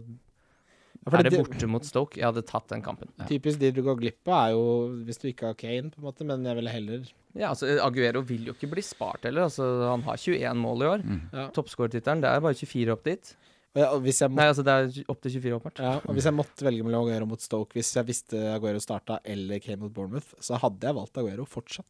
Ja, 1.06 1.18
er 1.18 1.22
det 1.22 1.30
det- 1.32 1.40
borte 1.46 1.68
mot 1.68 1.84
Stoke. 1.84 2.16
Jeg 2.18 2.24
hadde 2.26 2.42
tatt 2.44 2.68
den 2.68 2.82
kampen. 2.82 3.08
Ja. 3.18 3.24
Typisk 3.26 3.58
de 3.58 3.70
du 3.72 3.82
går 3.82 3.96
glipp 4.00 4.28
av, 4.28 4.48
er 4.48 4.50
jo 4.52 5.04
hvis 5.06 5.18
du 5.22 5.28
ikke 5.32 5.46
har 5.46 5.54
Kane, 5.54 5.90
på 5.90 5.98
en 5.98 6.04
måte, 6.04 6.24
men 6.26 6.44
jeg 6.44 6.56
ville 6.56 6.70
heller 6.70 7.06
Ja, 7.34 7.50
altså 7.50 7.78
Aguero 7.84 8.20
vil 8.22 8.46
jo 8.46 8.52
ikke 8.52 8.70
bli 8.70 8.82
spart 8.82 9.22
heller. 9.22 9.42
Altså, 9.46 9.62
han 9.90 10.02
har 10.02 10.16
21 10.16 10.56
mål 10.56 10.82
i 10.82 10.86
år. 10.86 11.02
Mm. 11.04 11.20
ja. 11.32 11.48
Toppskårertittelen, 11.50 12.20
det 12.20 12.28
er 12.32 12.40
bare 12.40 12.54
24 12.54 12.90
opp 12.92 13.04
dit. 13.04 13.36
Ja, 13.76 13.82
jeg, 13.84 13.92
og 13.94 14.02
hvis 14.02 14.18
jeg 14.18 14.30
må, 14.32 14.36
Nei, 14.40 14.46
altså 14.48 14.64
det 14.64 14.72
er 14.74 15.04
opp 15.12 15.20
til 15.22 15.30
24 15.30 15.60
åpenbart. 15.60 15.78
ja, 15.78 15.90
og 16.02 16.14
hvis 16.16 16.24
jeg 16.24 16.34
måtte 16.34 16.64
velge 16.66 16.82
mellom 16.82 17.04
Aguero 17.06 17.26
mot 17.26 17.40
Stoke, 17.40 17.74
hvis 17.76 17.92
jeg 17.94 18.06
visste 18.08 18.40
Aguero 18.56 18.80
starta 18.80 19.20
eller 19.24 19.60
Kane 19.60 19.76
mot 19.84 19.92
Bournemouth, 19.92 20.34
så 20.40 20.58
hadde 20.58 20.80
jeg 20.88 20.96
valgt 20.96 21.16
Aguero 21.20 21.44
fortsatt. 21.46 21.86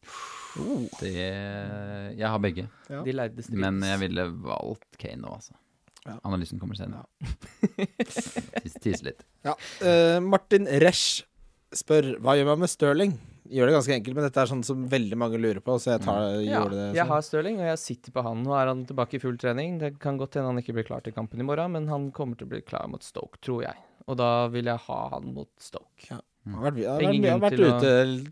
Det 1.00 1.14
Jeg 2.18 2.28
har 2.28 2.38
begge, 2.38 2.68
Ja. 2.90 3.02
Men 3.50 3.80
jeg 3.80 4.00
ville 4.00 4.26
valgt 4.42 4.98
Kane 4.98 5.22
nå, 5.22 5.32
altså. 5.38 5.52
Ja. 6.08 6.18
Analysen 6.24 6.58
kommer 6.60 6.74
senere. 6.78 7.04
Tis- 8.82 9.02
litt. 9.04 9.24
Ja. 9.44 9.54
Uh, 9.82 10.18
Martin 10.24 10.66
Resch 10.82 11.22
spør 11.76 12.14
hva 12.24 12.34
gjør 12.38 12.48
man 12.54 12.62
med 12.64 12.72
Stirling? 12.72 13.12
Gjør 13.48 13.70
det 13.70 13.74
ganske 13.78 13.94
enkelt, 13.96 14.16
men 14.16 14.24
dette 14.26 14.40
er 14.42 14.48
sånn 14.50 14.64
som 14.64 14.82
veldig 14.92 15.16
mange 15.20 15.38
lurer 15.40 15.60
på, 15.64 15.78
så 15.80 15.94
jeg 15.94 16.02
tar, 16.04 16.18
Ja, 16.44 16.64
det 16.68 16.74
det. 16.76 16.82
jeg 16.96 17.00
sånn. 17.00 17.12
har 17.14 17.22
Stirling, 17.24 17.60
og 17.62 17.68
jeg 17.70 17.78
sitter 17.80 18.12
på 18.12 18.24
han. 18.26 18.42
Nå 18.44 18.52
er 18.58 18.68
han 18.68 18.82
tilbake 18.88 19.16
i 19.16 19.22
full 19.22 19.38
trening. 19.40 19.78
Det 19.80 19.94
kan 20.02 20.18
godt 20.20 20.36
hende 20.36 20.50
han 20.52 20.60
ikke 20.60 20.74
blir 20.76 20.84
klar 20.88 21.00
til 21.04 21.14
kampen 21.16 21.40
i 21.40 21.46
morgen, 21.48 21.72
men 21.72 21.88
han 21.88 22.10
kommer 22.12 22.36
til 22.36 22.48
å 22.48 22.52
bli 22.52 22.60
klar 22.60 22.88
mot 22.92 23.04
Stoke, 23.06 23.40
tror 23.44 23.62
jeg. 23.64 23.76
Og 24.08 24.16
da 24.20 24.48
vil 24.52 24.68
jeg 24.68 24.82
ha 24.84 24.98
han 25.14 25.32
mot 25.36 25.48
Stoke. 25.60 26.20
Han 26.48 26.58
har 26.58 26.70
vært, 26.70 26.78
jeg 26.80 26.88
har 26.88 27.00
vært, 27.02 27.14
han 27.14 27.30
har 27.30 27.40
vært 27.44 27.60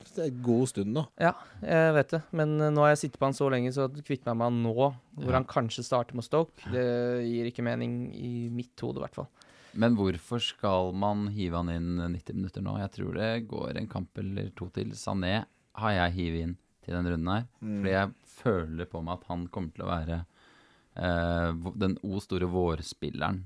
ute 0.09 0.25
en 0.27 0.43
god 0.47 0.69
stund 0.73 0.93
nå. 0.97 1.03
Ja, 1.21 1.33
jeg 1.63 1.95
vet 1.99 2.15
det, 2.17 2.21
men 2.41 2.55
eh, 2.61 2.71
nå 2.73 2.85
har 2.85 2.93
jeg 2.95 3.01
sittet 3.05 3.19
på 3.21 3.29
han 3.29 3.37
så 3.37 3.49
lenge, 3.53 3.73
så 3.77 3.89
kvitter 3.93 4.31
meg 4.33 4.39
med 4.41 4.47
han 4.49 4.61
nå, 4.65 4.75
hvor 5.21 5.31
Ja. 5.31 5.37
han 5.37 5.49
kanskje 5.51 5.85
starter 5.85 6.17
med 6.19 6.25
Stoke. 6.25 6.71
Det 6.73 6.87
gir 7.29 7.51
ikke 7.51 7.65
mening 7.67 7.97
i 8.17 8.49
mitt 8.53 8.75
hode, 8.81 8.99
i 9.03 9.05
hvert 9.07 9.19
fall. 9.21 9.29
Men 9.77 9.97
hvorfor 9.99 10.41
skal 10.41 10.95
man 10.97 11.27
hive 11.35 11.59
han 11.61 11.69
inn 11.69 11.91
90 12.15 12.39
minutter 12.39 12.65
nå? 12.65 12.79
Jeg 12.81 12.95
tror 12.97 13.19
det 13.19 13.33
går 13.51 13.77
en 13.77 13.89
kamp 13.93 14.17
eller 14.23 14.49
to 14.57 14.71
til. 14.73 14.95
Sané 14.97 15.43
har 15.77 15.93
jeg 15.93 16.15
hivet 16.17 16.47
inn 16.47 16.55
til 16.87 16.95
den 16.97 17.11
runden 17.13 17.29
her. 17.35 17.45
Mm. 17.61 17.75
Fordi 17.83 17.93
jeg 17.93 18.15
føler 18.39 18.89
på 18.89 19.03
meg 19.05 19.19
at 19.21 19.29
han 19.29 19.45
kommer 19.53 19.75
til 19.77 19.85
å 19.85 19.91
være 19.91 20.19
eh, 20.97 21.53
den 21.77 21.99
o 22.07 22.21
store 22.25 22.49
vårspilleren. 22.49 23.43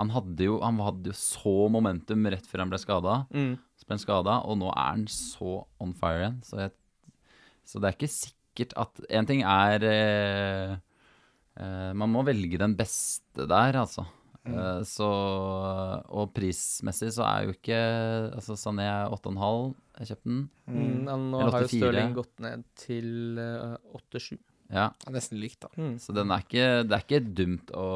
Han 0.00 0.10
hadde, 0.10 0.46
jo, 0.48 0.58
han 0.64 0.80
hadde 0.82 1.12
jo 1.12 1.16
så 1.18 1.68
momentum 1.70 2.26
rett 2.32 2.46
før 2.50 2.64
han 2.64 2.72
ble 2.72 2.80
skada. 2.82 3.20
Mm. 3.34 3.52
Så 3.78 3.86
ble 3.86 3.94
han 3.94 4.02
skada, 4.02 4.40
og 4.42 4.58
nå 4.58 4.72
er 4.72 4.88
han 4.88 5.04
så 5.10 5.60
on 5.82 5.94
fire 5.98 6.24
igjen. 6.24 6.40
Så, 6.46 6.64
jeg, 6.64 6.74
så 7.62 7.82
det 7.82 7.90
er 7.90 7.98
ikke 7.98 8.10
sikkert 8.10 8.74
at 8.78 9.00
En 9.10 9.26
ting 9.26 9.40
er 9.42 9.82
eh, 9.88 10.74
eh, 11.58 11.92
Man 11.98 12.12
må 12.12 12.22
velge 12.26 12.60
den 12.60 12.76
beste 12.78 13.48
der, 13.50 13.80
altså. 13.80 14.04
Eh, 14.44 14.80
så 14.84 15.08
Og 16.12 16.32
prismessig 16.36 17.08
så 17.16 17.24
er 17.24 17.46
jo 17.46 17.54
ikke 17.54 17.78
Altså 18.36 18.58
Sané 18.60 18.84
er 18.90 19.14
8,5. 19.14 19.72
Jeg 20.00 20.10
kjøpte 20.10 20.28
den. 20.28 20.42
Mm. 20.66 21.06
Nå 21.30 21.44
har 21.46 21.64
jo 21.64 21.70
Stirling 21.70 22.16
gått 22.18 22.42
ned 22.44 22.66
til 22.82 23.38
eh, 23.40 23.78
8-7. 23.94 24.36
Ja, 24.74 24.88
Det 25.04 25.10
er 25.12 25.14
nesten 25.14 25.38
likt, 25.38 25.60
da. 25.62 25.70
Mm. 25.78 25.92
så 26.02 26.14
den 26.16 26.32
er 26.34 26.42
ikke, 26.42 26.64
det 26.82 26.96
er 26.96 27.04
ikke 27.04 27.20
dumt 27.42 27.70
å 27.78 27.86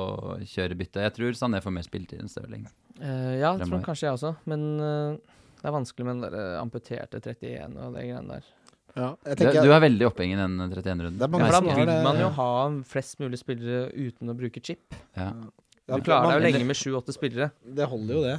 kjøre 0.47 0.79
bytte. 0.79 1.03
Jeg 1.09 1.17
tror 1.17 1.39
Sané 1.39 1.61
får 1.65 1.75
mer 1.75 1.87
spilletid 1.87 2.23
enn 2.23 2.31
Stirling. 2.31 2.69
Uh, 2.99 3.35
ja, 3.39 3.53
jeg 3.59 3.67
tror 3.67 3.83
kanskje 3.83 4.07
jeg 4.09 4.19
også, 4.19 4.33
men 4.51 4.65
uh, 4.83 5.39
det 5.59 5.67
er 5.67 5.75
vanskelig 5.75 6.07
med 6.07 6.17
den 6.17 6.25
der 6.25 6.37
eh, 6.39 6.57
amputerte 6.61 7.19
31 7.19 7.79
og 7.83 7.97
det 7.97 8.05
greiene 8.07 8.37
der. 8.37 8.51
Ja, 8.99 9.09
jeg 9.27 9.39
Du, 9.39 9.59
du 9.67 9.73
er 9.75 9.83
veldig 9.83 10.07
opphengt 10.07 10.35
i 10.35 10.39
den 10.39 10.55
31-runden. 10.65 11.19
Er 11.19 11.43
Ja, 11.43 11.51
da 11.51 11.61
vil 11.67 11.91
man 12.07 12.21
jo 12.23 12.29
ha 12.39 12.51
flest 12.87 13.19
mulig 13.23 13.41
spillere 13.43 13.89
uten 13.95 14.31
å 14.31 14.37
bruke 14.39 14.63
chip. 14.63 14.95
Ja. 15.19 15.33
Ja, 15.89 15.97
Du 15.99 16.05
klarer 16.07 16.37
deg 16.37 16.39
jo 16.39 16.47
lenge 16.47 16.69
med 16.69 16.79
sju-åtte 16.79 17.15
spillere. 17.17 17.51
Det 17.63 17.87
holder 17.91 18.15
jo, 18.15 18.23
det. 18.27 18.37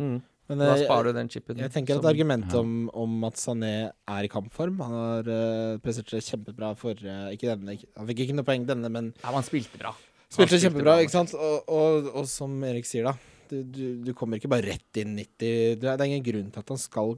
Mm. 0.00 0.16
Men 0.50 0.58
Da 0.64 0.74
sparer 0.80 1.12
du 1.12 1.18
den 1.20 1.28
chipen. 1.30 1.60
Jeg 1.62 1.70
tenker 1.70 1.94
at 1.96 2.02
som- 2.02 2.10
argumentet 2.10 2.52
Ja. 2.58 2.60
om, 2.64 2.90
om 2.92 3.24
at 3.28 3.38
Sané 3.38 3.72
er 4.10 4.26
i 4.26 4.30
kampform 4.32 4.80
Han 4.82 4.94
har 4.96 5.28
uh, 5.30 5.78
prestert 5.78 6.10
kjempebra 6.26 6.72
forrige 6.76 7.14
Ikke 7.36 7.52
denne, 7.54 7.76
ikke, 7.78 7.86
han 7.96 8.08
fikk 8.10 8.24
ikke 8.26 8.34
noe 8.40 8.48
poeng 8.48 8.66
denne, 8.66 8.90
men 8.90 9.12
Ja, 9.22 9.30
han 9.36 9.46
spilte 9.46 9.78
bra. 9.78 9.94
spilte 10.26 10.50
spilte 10.58 10.62
kjempebra, 10.66 10.96
bra, 10.96 11.00
ikke 11.06 11.14
sant? 11.14 11.34
Og, 11.38 11.70
og, 11.70 12.10
og 12.20 12.26
som 12.26 12.58
Erik 12.66 12.84
sier, 12.90 13.06
da. 13.06 13.14
Du, 13.50 13.62
du, 13.62 13.84
du 14.06 14.12
kommer 14.14 14.38
ikke 14.38 14.50
bare 14.50 14.62
rett 14.74 15.00
inn 15.02 15.16
90 15.16 15.30
Det 15.38 15.86
er, 15.86 15.96
det 15.96 16.00
er 16.04 16.10
ingen 16.10 16.26
grunn 16.26 16.50
til 16.54 16.60
at 16.66 16.68
han 16.74 16.78
skal 16.78 17.16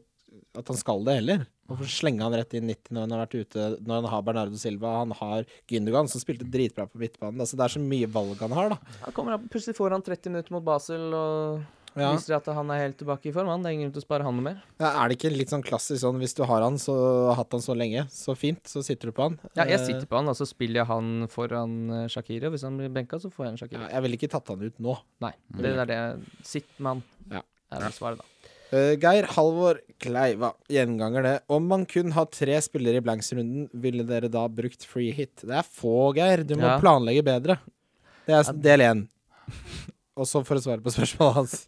At 0.56 0.68
han 0.68 0.76
skal 0.80 1.02
det 1.04 1.14
heller. 1.22 1.42
Hvorfor 1.68 1.88
slenge 1.88 2.20
han 2.24 2.32
rett 2.36 2.52
inn 2.58 2.66
90 2.68 2.92
når 2.92 3.04
han 3.06 3.12
har 3.16 3.20
vært 3.26 3.36
ute 3.46 3.66
Når 3.84 3.94
han 4.02 4.08
har 4.12 4.22
Bernardo 4.26 4.56
Silva, 4.60 4.94
han 5.02 5.12
har 5.16 5.44
Gündogan, 5.70 6.08
som 6.12 6.20
spilte 6.20 6.44
dritbra 6.44 6.84
på 6.88 7.00
midtbanen. 7.00 7.40
Altså, 7.40 7.56
det 7.56 7.64
er 7.64 7.74
så 7.76 7.80
mye 7.84 8.08
valg 8.12 8.40
han 8.44 8.52
har, 8.56 8.74
da. 8.76 9.12
Kommer 9.16 9.36
han, 9.38 9.46
plutselig 9.52 9.76
får 9.78 9.94
han 9.96 10.02
30 10.04 10.32
minutter 10.34 10.52
mot 10.56 10.64
Basel 10.66 11.14
og 11.16 11.62
Ja. 11.96 12.12
viser 12.14 12.36
at 12.38 12.46
han 12.56 12.70
er 12.70 12.78
helt 12.86 12.96
tilbake 12.98 13.28
i 13.28 13.32
form. 13.32 13.48
Han. 13.52 13.62
Det 13.62 13.68
er 13.68 13.74
ingen 13.76 13.88
grunn 13.90 13.94
til 13.98 14.02
å 14.02 14.06
spare 14.06 14.24
han 14.24 14.34
noe 14.38 14.46
mer. 14.46 14.62
Ja, 14.80 14.90
er 15.04 15.08
det 15.12 15.18
ikke 15.18 15.32
litt 15.36 15.50
sånn 15.52 15.62
klassisk 15.66 16.00
sånn 16.02 16.18
hvis 16.22 16.34
du 16.34 16.42
har 16.48 16.62
han, 16.64 16.78
så 16.80 16.94
har 17.28 17.36
hatt 17.42 17.52
han 17.52 17.60
så 17.60 17.74
lenge, 17.76 18.06
så 18.10 18.34
fint, 18.38 18.62
så 18.66 18.80
sitter 18.82 19.10
du 19.10 19.12
på 19.12 19.22
han? 19.28 19.38
Ja, 19.54 19.64
jeg 19.64 19.80
Eh, 19.80 19.86
sitter 19.86 20.06
på 20.08 20.16
han, 20.16 20.28
og 20.28 20.36
så 20.38 20.46
spiller 20.48 20.80
jeg 20.82 20.86
han 20.86 21.28
foran 21.28 22.08
Shakiri 22.08 22.40
Shakira. 22.40 22.50
Hvis 22.50 22.62
han 22.64 22.78
blir 22.78 22.88
benka, 22.88 23.18
så 23.20 23.28
får 23.30 23.44
jeg 23.44 23.52
en 23.52 23.80
ja, 23.82 23.88
jeg 23.92 24.02
ville 24.02 24.16
ikke 24.16 24.30
tatt 24.30 24.48
han 24.48 24.62
ut 24.62 24.78
nå. 24.80 24.96
Nei, 25.20 25.32
det 25.60 25.74
er 25.76 25.84
det. 25.86 26.00
Sitt 26.42 26.68
med 26.78 26.86
han, 26.94 27.02
Ja. 27.30 27.42
er 27.72 27.80
vel 27.80 27.92
svaret, 27.92 28.18
da. 28.18 28.24
Uh, 28.72 28.96
Geir 28.96 29.26
Halvor 29.26 29.80
Kleiva, 30.00 30.54
gjenganger 30.70 31.22
det. 31.22 31.42
Om 31.50 31.66
man 31.68 31.84
kun 31.84 32.10
har 32.12 32.24
tre 32.32 32.56
spillere 32.64 32.96
i 32.96 33.04
blanks-runden, 33.04 33.68
ville 33.74 34.02
dere 34.02 34.30
da 34.32 34.46
brukt 34.48 34.86
free 34.88 35.12
hit? 35.12 35.36
Det 35.44 35.50
er 35.52 35.62
få, 35.62 36.14
Geir. 36.16 36.42
Du 36.42 36.54
må 36.56 36.62
Ja. 36.62 36.78
planlegge 36.80 37.22
bedre. 37.22 37.58
Det 38.26 38.32
er 38.32 38.52
del 38.54 38.80
én. 38.80 39.08
Og 40.18 40.28
så 40.28 40.42
for 40.44 40.60
å 40.60 40.62
svare 40.64 40.84
på 40.84 40.92
spørsmålet 40.92 41.38
hans. 41.40 41.58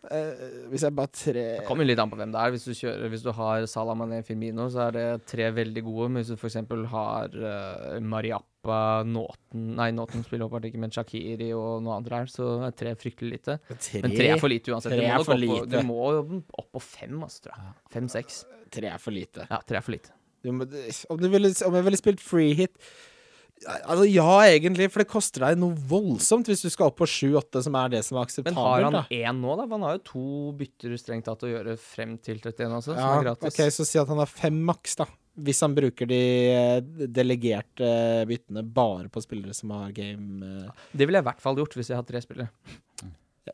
Uh, 0.00 0.70
hvis 0.72 0.82
jeg 0.86 0.94
bare 0.96 1.10
tre 1.12 1.42
Det 1.60 1.66
kommer 1.68 1.84
litt 1.84 2.00
an 2.00 2.08
på 2.10 2.16
hvem 2.16 2.30
det 2.32 2.40
er. 2.40 2.52
Hvis 2.54 2.64
du, 2.64 2.72
kjører, 2.72 3.10
hvis 3.12 3.24
du 3.24 3.28
har 3.36 3.66
Salamané 3.68 4.22
Firmino, 4.26 4.64
så 4.72 4.86
er 4.86 4.96
det 4.96 5.04
tre 5.28 5.50
veldig 5.54 5.82
gode. 5.86 6.06
Men 6.08 6.24
hvis 6.24 6.32
du 6.32 6.38
f.eks. 6.38 6.56
har 6.94 7.36
uh, 7.36 7.98
Mariappa, 8.00 8.78
Nåten 9.06 9.68
Nei, 9.76 9.90
Nåten 9.96 10.24
spiller 10.24 10.48
åpenbart 10.48 10.70
ikke, 10.70 10.80
men 10.80 10.94
Shakiri 10.94 11.50
og 11.56 11.84
noe 11.84 11.98
annet 11.98 12.16
her, 12.16 12.32
så 12.32 12.48
er 12.70 12.74
tre 12.80 12.96
fryktelig 12.98 13.36
lite. 13.36 13.58
Tre, 13.68 14.02
Men 14.06 14.16
tre 14.16 14.32
er 14.32 14.40
for 14.40 14.52
lite 14.52 14.72
uansett. 14.72 14.96
Tre 14.96 15.04
Du 15.04 15.10
må, 15.10 15.12
er 15.12 15.28
for 15.28 15.36
opp 15.36 15.44
lite. 15.44 15.68
du 15.70 15.92
må 15.92 16.00
jo 16.16 16.24
opp 16.64 16.72
på 16.78 16.84
fem, 16.86 17.20
altså, 17.28 17.44
tror 17.46 17.60
jeg. 17.60 17.76
Fem-seks. 17.98 18.40
tre 18.72 18.90
er 18.94 19.04
for 19.04 19.16
lite. 19.16 19.46
Ja, 19.52 19.60
tre 19.68 19.82
er 19.82 19.84
for 19.84 19.98
lite. 19.98 20.16
Du 20.40 20.54
må, 20.56 20.64
om, 20.64 21.20
du 21.20 21.28
ville, 21.28 21.52
om 21.68 21.76
jeg 21.76 21.86
ville 21.90 22.00
spilt 22.00 22.24
free 22.24 22.56
hit 22.56 22.72
Altså 23.68 24.06
ja, 24.08 24.24
egentlig, 24.48 24.86
for 24.88 25.02
det 25.02 25.10
koster 25.10 25.42
deg 25.44 25.58
noe 25.60 25.76
voldsomt 25.90 26.48
hvis 26.48 26.62
du 26.64 26.70
skal 26.72 26.88
opp 26.88 26.96
på 27.02 27.08
7-8, 27.10 27.60
som 27.66 27.74
er 27.76 27.90
det 27.92 28.00
som 28.06 28.16
er 28.16 28.24
akseptabelt. 28.24 28.56
Men 28.56 28.64
har 28.64 28.84
han 28.86 28.96
da. 28.96 29.02
én 29.12 29.40
nå, 29.42 29.52
da? 29.58 29.66
For 29.66 29.74
Han 29.76 29.84
har 29.84 29.96
jo 29.98 30.02
to 30.08 30.22
bytter 30.56 30.94
strengt 30.96 31.26
tatt 31.28 31.44
å 31.44 31.50
gjøre 31.50 31.74
frem 31.76 32.14
til 32.24 32.38
31, 32.40 32.72
altså, 32.78 32.94
som 32.94 33.02
Ja, 33.02 33.10
er 33.18 33.26
gratis. 33.28 33.52
ok, 33.52 33.60
Så 33.76 33.84
si 33.84 34.00
at 34.00 34.08
han 34.08 34.22
har 34.22 34.30
fem 34.32 34.56
maks, 34.64 34.96
da. 35.02 35.06
Hvis 35.40 35.60
han 35.62 35.76
bruker 35.76 36.08
de 36.10 36.20
eh, 36.50 36.80
delegerte 37.06 37.90
byttene 38.28 38.64
bare 38.66 39.08
på 39.12 39.20
spillere 39.22 39.54
som 39.56 39.70
har 39.76 39.92
game 39.96 40.40
eh. 40.66 40.72
Det 40.92 41.06
ville 41.06 41.20
jeg 41.20 41.24
i 41.24 41.28
hvert 41.30 41.44
fall 41.44 41.60
gjort 41.60 41.76
hvis 41.78 41.92
jeg 41.92 42.00
hadde 42.00 42.10
tre 42.10 42.20
spillere. 42.24 42.50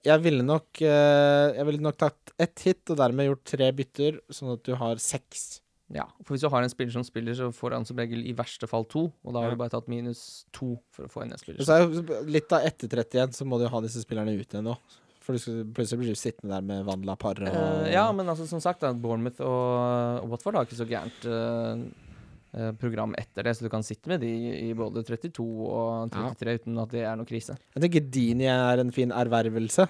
Jeg 0.06 0.22
ville 0.24 0.42
nok 0.44 0.80
eh, 0.82 1.52
Jeg 1.56 1.66
ville 1.68 1.82
nok 1.84 1.98
tatt 2.00 2.32
ett 2.42 2.64
hit 2.66 2.90
og 2.94 2.98
dermed 2.98 3.28
gjort 3.28 3.44
tre 3.52 3.68
bytter, 3.76 4.18
sånn 4.34 4.54
at 4.56 4.64
du 4.66 4.74
har 4.78 4.98
seks. 5.02 5.60
Ja, 5.94 6.08
for 6.24 6.34
Hvis 6.34 6.42
du 6.42 6.48
har 6.50 6.64
en 6.64 6.70
spiller 6.72 6.92
som 6.96 7.04
spiller, 7.06 7.34
så 7.38 7.52
får 7.54 7.76
han 7.76 7.84
som 7.86 7.98
regel 8.00 8.24
i 8.26 8.34
verste 8.34 8.66
fall 8.66 8.84
to. 8.90 9.04
Og 9.22 9.32
da 9.34 9.40
har 9.40 9.50
Ja. 9.50 9.54
du 9.54 9.60
bare 9.60 9.70
tatt 9.70 9.86
minus 9.88 10.46
to 10.52 10.78
for 10.90 11.06
å 11.06 11.10
få 11.10 11.22
inn 11.22 11.32
en 11.32 11.38
spiller. 11.38 11.62
Så 11.62 12.26
litt 12.26 12.50
av 12.52 12.66
etter 12.66 12.88
31, 12.88 13.32
så 13.34 13.46
må 13.46 13.58
du 13.58 13.64
jo 13.66 13.70
ha 13.70 13.80
disse 13.80 14.02
spillerne 14.02 14.34
ut 14.34 14.48
igjen 14.48 14.64
nå. 14.66 14.74
For 15.20 15.34
du 15.34 15.38
skal, 15.38 15.64
plutselig 15.74 15.98
blir 15.98 16.14
du 16.14 16.18
sittende 16.18 16.54
der 16.54 16.62
med 16.62 16.84
Vanla 16.86 17.16
par 17.18 17.34
og 17.34 17.48
uh, 17.50 17.86
ja, 17.90 18.12
men 18.14 18.28
altså, 18.30 18.46
som 18.46 18.60
sagt, 18.62 18.80
da, 18.80 18.92
Bournemouth 18.92 19.40
og, 19.40 20.22
og 20.22 20.28
Watford 20.30 20.54
har 20.54 20.66
ikke 20.68 20.78
så 20.78 20.86
gærent 20.86 21.26
eh, 21.26 22.70
program 22.78 23.14
etter 23.18 23.42
det, 23.42 23.56
så 23.56 23.66
du 23.66 23.68
kan 23.72 23.82
sitte 23.82 24.06
med 24.06 24.22
de 24.22 24.30
i 24.68 24.72
både 24.78 25.02
32 25.02 25.42
og 25.42 26.12
33 26.14 26.54
uten 26.60 26.78
at 26.78 26.94
det 26.94 27.02
er 27.02 27.16
noe 27.18 27.26
krise. 27.26 27.58
Jeg 27.74 27.82
tenker 27.82 28.06
Dini 28.06 28.46
er 28.46 28.78
en 28.78 28.94
fin 28.94 29.10
ervervelse. 29.10 29.88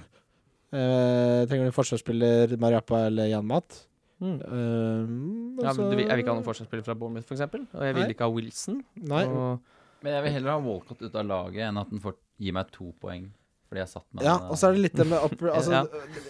Uh, 0.73 1.45
trenger 1.47 1.69
du 1.69 1.77
forsvarsspiller, 1.77 2.57
Mariappa 2.59 3.05
eller 3.11 3.29
Jan 3.29 3.47
Mat? 3.47 3.85
Mm. 4.21 5.59
Ja, 5.61 5.69
altså- 5.69 5.83
men 5.83 5.91
du, 5.91 5.99
jeg 6.03 6.09
vil 6.17 6.23
ikke 6.25 6.33
ha 6.33 6.39
noen 6.39 6.47
forsvarsspiller 6.47 6.85
fra 6.87 6.95
Bournemouth, 6.95 7.27
f.eks. 7.29 7.41
Og 7.75 7.83
jeg 7.85 7.95
vil 7.95 8.03
Nei. 8.07 8.11
ikke 8.15 8.25
ha 8.25 8.31
Wilson. 8.33 8.79
Nei. 8.97 9.25
Og, 9.27 9.61
Men 10.03 10.13
jeg 10.13 10.23
vil 10.27 10.33
heller 10.33 10.51
ha 10.53 10.59
Walcott 10.61 11.03
ut 11.03 11.15
av 11.15 11.27
laget 11.27 11.63
enn 11.69 11.79
at 11.81 11.91
den 11.91 12.01
får 12.01 12.15
gi 12.39 12.53
meg 12.53 12.71
to 12.71 12.93
poeng 13.01 13.31
Fordi 13.67 13.81
jeg 13.83 13.89
satt 13.91 14.05
med 14.15 14.23
Ja, 14.23 14.37
den, 14.39 14.47
og 14.53 14.57
så 14.61 14.69
er 14.69 14.75
det 14.77 14.81
litt 14.85 14.95
det 15.01 15.07
med 15.11 15.19
upper, 15.27 15.49
altså, 15.57 15.73
Ja. 15.75 15.81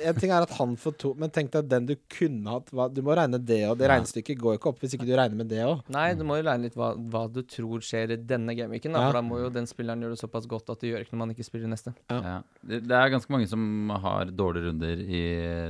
En 0.08 0.14
ting 0.16 0.30
er 0.32 0.42
at 0.46 0.52
han 0.56 0.70
får 0.80 0.94
to, 1.02 1.10
men 1.20 1.28
tenk 1.30 1.50
deg 1.52 1.68
den 1.68 1.84
du 1.90 1.94
kunne 2.08 2.48
hatt 2.48 2.70
hva, 2.72 2.86
Du 2.92 3.02
må 3.04 3.12
regne 3.18 3.36
det 3.44 3.58
og 3.68 3.76
Det 3.76 3.90
regnestykket 3.90 4.38
går 4.40 4.56
ikke 4.56 4.70
opp 4.72 4.80
hvis 4.80 4.94
ikke 4.96 5.04
du 5.08 5.12
regner 5.18 5.36
med 5.36 5.48
det 5.52 5.60
òg. 5.66 5.82
Nei, 5.92 6.14
du 6.16 6.24
må 6.24 6.38
jo 6.40 6.46
regne 6.48 6.64
litt 6.64 6.74
hva, 6.80 6.94
hva 6.96 7.26
du 7.30 7.42
tror 7.44 7.84
skjer 7.84 8.14
i 8.14 8.16
denne 8.16 8.56
gameweeken. 8.56 8.92
da, 8.96 9.00
Ja. 9.04 9.10
For 9.10 9.18
da 9.20 9.22
må 9.28 9.38
jo 9.44 9.50
den 9.52 9.66
spilleren 9.68 10.00
gjøre 10.00 10.16
det 10.16 10.22
såpass 10.24 10.48
godt 10.48 10.70
at 10.72 10.80
det 10.80 10.92
gjør 10.94 11.04
ikke 11.04 11.12
når 11.12 11.22
man 11.26 11.34
ikke 11.36 11.44
spiller 11.50 11.68
neste. 11.68 11.94
Ja. 12.08 12.38
Det, 12.64 12.80
det 12.88 12.96
er 12.96 13.12
ganske 13.12 13.30
mange 13.36 13.48
som 13.52 13.90
har 13.90 14.32
dårlige 14.32 14.70
runder 14.70 14.96
i 15.04 15.22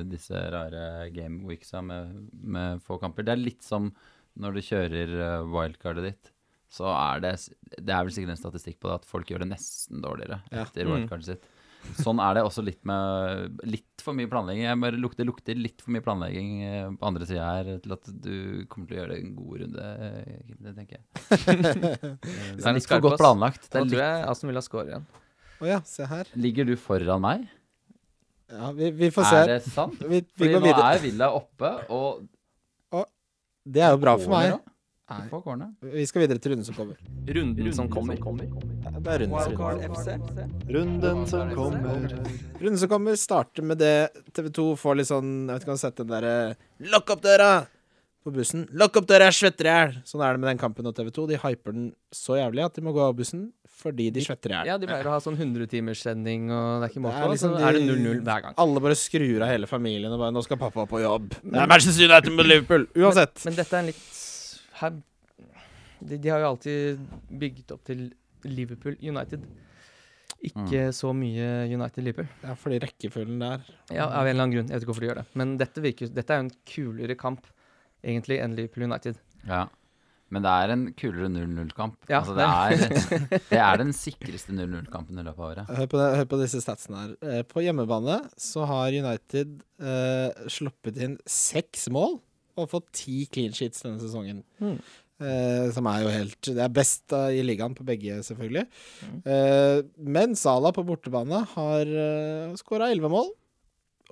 disse 0.06 0.38
rare 0.54 1.10
gameweeksa 1.10 1.82
med, 1.82 2.14
med 2.42 2.80
få 2.86 3.00
kamper. 3.02 3.26
Det 3.26 3.34
er 3.34 3.42
litt 3.42 3.62
som 3.66 3.90
når 4.38 4.54
du 4.54 4.60
kjører 4.60 5.12
eh, 5.26 5.44
wildcardet 5.50 6.04
ditt. 6.12 6.32
Så 6.76 6.84
er 6.90 7.20
det 7.22 7.30
Det 7.78 7.92
er 7.94 8.02
vel 8.04 8.10
sikkert 8.12 8.34
en 8.34 8.40
statistikk 8.40 8.80
på 8.82 8.88
det 8.90 8.96
at 8.98 9.04
folk 9.08 9.28
gjør 9.30 9.44
det 9.44 9.52
nesten 9.52 10.00
dårligere 10.02 10.40
Ja. 10.50 10.64
etter 10.64 10.84
Mm. 10.84 10.90
wildcardet 10.92 11.24
sitt. 11.24 11.44
Sånn 12.01 12.20
er 12.22 12.37
det 12.37 12.43
også 12.47 12.62
litt 12.66 12.80
med 12.89 13.61
litt 13.66 14.03
for 14.05 14.16
mye 14.16 14.28
planlegging. 14.30 14.64
Jeg 14.66 14.80
bare 14.82 14.99
lukter, 15.01 15.22
det 15.24 15.28
lukter 15.30 15.59
litt 15.59 15.82
for 15.82 15.95
mye 15.95 16.05
planlegging 16.05 16.51
eh, 16.66 16.89
på 16.99 17.09
andre 17.09 17.26
sida 17.28 17.47
her 17.49 17.70
til 17.82 17.95
at 17.97 18.11
du 18.24 18.37
kommer 18.70 18.89
til 18.91 18.97
å 18.97 19.01
gjøre 19.01 19.14
det 19.14 19.18
en 19.22 19.34
god 19.39 19.61
runde, 19.62 19.87
eh, 20.07 20.41
Kim. 20.47 20.59
Det 20.66 20.74
tenker 20.76 20.99
jeg. 20.99 21.07
Det 22.57 22.68
er 22.70 22.76
litt 22.78 22.89
for 22.91 23.07
godt 23.07 23.20
planlagt. 23.22 23.66
Det 23.66 23.80
er 23.80 23.87
tror 23.87 23.91
litt, 23.93 24.03
jeg 24.05 24.28
Aston 24.32 24.53
Villa 24.53 24.64
scorer 24.64 24.93
igjen. 24.95 25.09
Å 25.57 25.70
ja, 25.70 25.80
se 25.89 26.07
her. 26.11 26.30
ligger 26.37 26.68
du 26.68 26.74
foran 26.76 27.22
meg? 27.24 27.47
Ja, 28.53 28.70
vi, 28.76 28.93
vi 28.95 29.11
får 29.11 29.26
se. 29.26 29.43
Er 29.43 29.53
det 29.57 29.61
sant? 29.66 29.99
Vi, 30.03 30.20
vi 30.20 30.24
Fordi 30.45 30.55
nå 30.55 30.64
videre. 30.68 30.91
er 30.95 31.01
Villa 31.03 31.30
oppe, 31.34 31.72
og 31.91 32.26
Det 33.66 33.82
er 33.82 33.95
jo 33.97 34.03
bra 34.05 34.14
for 34.20 34.30
meg. 34.37 34.53
corner 34.53 34.76
også. 35.09 35.28
på 35.30 35.42
kårene. 35.44 35.68
Vi 35.80 36.07
skal 36.07 36.22
videre 36.26 36.38
til 36.42 36.52
runden 36.52 36.64
som 36.66 36.74
kommer. 36.74 36.96
Runden 37.28 37.72
som 37.72 37.88
kommer. 37.88 38.16
Ja, 38.16 38.90
Det 38.90 39.12
er 39.14 39.18
rundens 39.26 39.46
runde. 39.46 40.48
Runden 40.68 41.26
som 41.26 41.50
kommer. 41.54 42.11
Runden 42.61 42.78
som 42.78 42.88
kommer, 42.88 43.16
starter 43.16 43.62
med 43.62 43.78
det 43.78 44.11
TV2 44.32 44.76
får 44.76 44.96
litt 44.96 45.07
sånn 45.11 45.46
Jeg 45.46 45.54
vet 45.54 45.62
ikke 45.62 45.70
om 45.70 45.76
du 45.76 45.78
har 45.78 45.84
sett 45.84 45.96
den 45.96 46.07
derre 46.09 46.57
Lokk 46.92 47.11
opp 47.11 47.22
døra! 47.22 47.66
På 48.26 48.32
bussen. 48.34 48.64
Lokk 48.74 48.96
opp 48.98 49.07
døra, 49.07 49.28
jeg 49.30 49.34
svetter 49.38 49.68
i 49.68 49.70
hjel! 49.70 49.92
Sånn 50.04 50.22
er 50.26 50.32
det 50.34 50.40
med 50.42 50.48
den 50.50 50.59
kampen 50.59 50.86
og 50.90 50.96
TV2. 50.98 51.28
De 51.30 51.36
hyper 51.38 51.72
den 51.76 51.84
så 52.11 52.34
jævlig 52.40 52.64
at 52.64 52.74
de 52.74 52.82
må 52.82 52.90
gå 52.96 53.04
av 53.07 53.14
bussen 53.14 53.52
fordi 53.76 54.09
de 54.11 54.20
svetter 54.24 54.50
i 54.50 54.54
hjel. 54.57 54.66
Ja, 54.72 54.78
de 54.80 54.86
pleier 54.88 55.07
å 55.07 55.12
ha 55.12 55.20
sånn 55.20 55.36
100-timerssending, 55.36 56.48
og 56.50 56.80
det 56.80 56.88
er 56.88 56.90
ikke 56.94 57.02
måte 57.04 57.20
er 57.20 57.26
på. 57.28 57.32
liksom 57.36 57.52
Så 57.52 57.59
de- 57.61 57.64
er 57.68 57.72
det 57.76 57.82
0-0 57.86 58.22
hver 58.24 58.42
gang. 58.42 58.54
Alle 58.59 58.80
bare 58.80 58.96
skrur 58.98 59.42
av 59.44 59.48
hele 59.52 59.66
familien 59.70 60.11
og 60.12 60.18
bare 60.18 60.32
'Nå 60.32 60.42
skal 60.42 60.57
pappa 60.57 60.86
på 60.86 60.98
jobb'. 61.04 61.28
Det 61.44 61.54
er 61.61 61.66
Manchester 61.68 62.04
United 62.09 62.32
mot 62.32 62.46
Liverpool. 62.46 62.86
Uansett. 62.96 63.44
Men 63.44 63.54
dette 63.54 63.72
er 63.74 63.78
en 63.78 63.86
litt 63.86 64.02
her, 64.81 64.99
de, 66.01 66.18
de 66.18 66.29
har 66.33 66.43
jo 66.43 66.51
alltid 66.53 67.07
bygget 67.41 67.72
opp 67.77 67.85
til 67.89 68.09
Liverpool 68.47 68.99
United. 69.01 69.47
Ikke 70.47 70.91
så 70.95 71.11
mye 71.16 71.47
United-Liverpool. 71.72 72.29
Ja, 72.45 72.55
fordi 72.61 72.79
rekkefølgen 72.85 73.41
der 73.41 73.64
Ja, 73.95 74.05
av 74.11 74.27
en 74.27 74.35
eller 74.35 74.45
annen 74.45 74.55
grunn. 74.59 74.68
Jeg 74.68 74.77
vet 74.77 74.85
ikke 74.85 74.93
hvorfor 74.93 75.07
de 75.07 75.09
gjør 75.11 75.20
det. 75.22 75.27
Men 75.41 75.57
dette, 75.61 75.83
virker, 75.85 76.12
dette 76.12 76.35
er 76.35 76.43
jo 76.43 76.47
en 76.47 76.55
kulere 76.68 77.16
kamp, 77.18 77.49
egentlig, 78.05 78.39
enn 78.45 78.55
Liverpool 78.59 78.87
United. 78.91 79.18
Ja. 79.49 79.64
Men 80.35 80.43
det 80.43 80.53
er 80.59 80.72
en 80.74 80.85
kulere 80.99 81.29
0-0-kamp. 81.31 82.09
Ja, 82.11 82.20
altså, 82.20 82.35
det, 82.35 83.41
det 83.53 83.61
er 83.62 83.79
den 83.79 83.93
sikreste 83.95 84.55
0-0-kampen 84.59 85.18
i 85.20 85.24
løpet 85.24 85.39
av 85.39 85.51
året. 85.53 85.70
Hør 85.79 85.91
på, 85.93 86.01
det, 86.03 86.09
hør 86.18 86.29
på 86.33 86.41
disse 86.43 86.62
statsene 86.64 87.03
her. 87.03 87.12
Eh, 87.22 87.43
På 87.47 87.62
hjemmebane 87.62 88.18
så 88.43 88.66
har 88.66 88.97
United 88.97 89.61
eh, 89.79 90.49
sluppet 90.51 90.99
inn 91.07 91.14
seks 91.31 91.87
mål 91.95 92.18
og 92.57 92.70
fått 92.72 92.88
ti 92.96 93.24
clean 93.30 93.54
sheets 93.57 93.84
denne 93.84 94.00
sesongen. 94.02 94.42
Mm. 94.61 94.78
Eh, 95.16 95.70
som 95.72 95.86
er 95.88 96.02
jo 96.04 96.11
helt 96.12 96.48
Det 96.50 96.61
er 96.61 96.72
best 96.76 97.12
eh, 97.16 97.38
i 97.38 97.44
ligaen 97.44 97.72
på 97.76 97.86
begge, 97.88 98.18
selvfølgelig. 98.26 98.66
Mm. 99.00 99.20
Eh, 99.32 99.78
men 99.96 100.36
Sala 100.36 100.74
på 100.76 100.84
bortebane 100.84 101.40
har 101.54 101.88
uh, 101.88 102.57
skåra 102.61 102.90
11 102.92 103.12
mål 103.12 103.30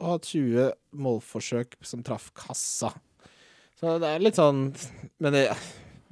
og 0.01 0.07
hatt 0.09 0.31
20 0.33 0.73
målforsøk 1.05 1.77
som 1.85 2.03
traff 2.03 2.31
kassa. 2.35 2.91
Så 3.79 3.99
det 4.03 4.09
er 4.09 4.23
litt 4.23 4.39
sånn 4.39 4.73
Men 5.23 5.37
det 5.37 5.45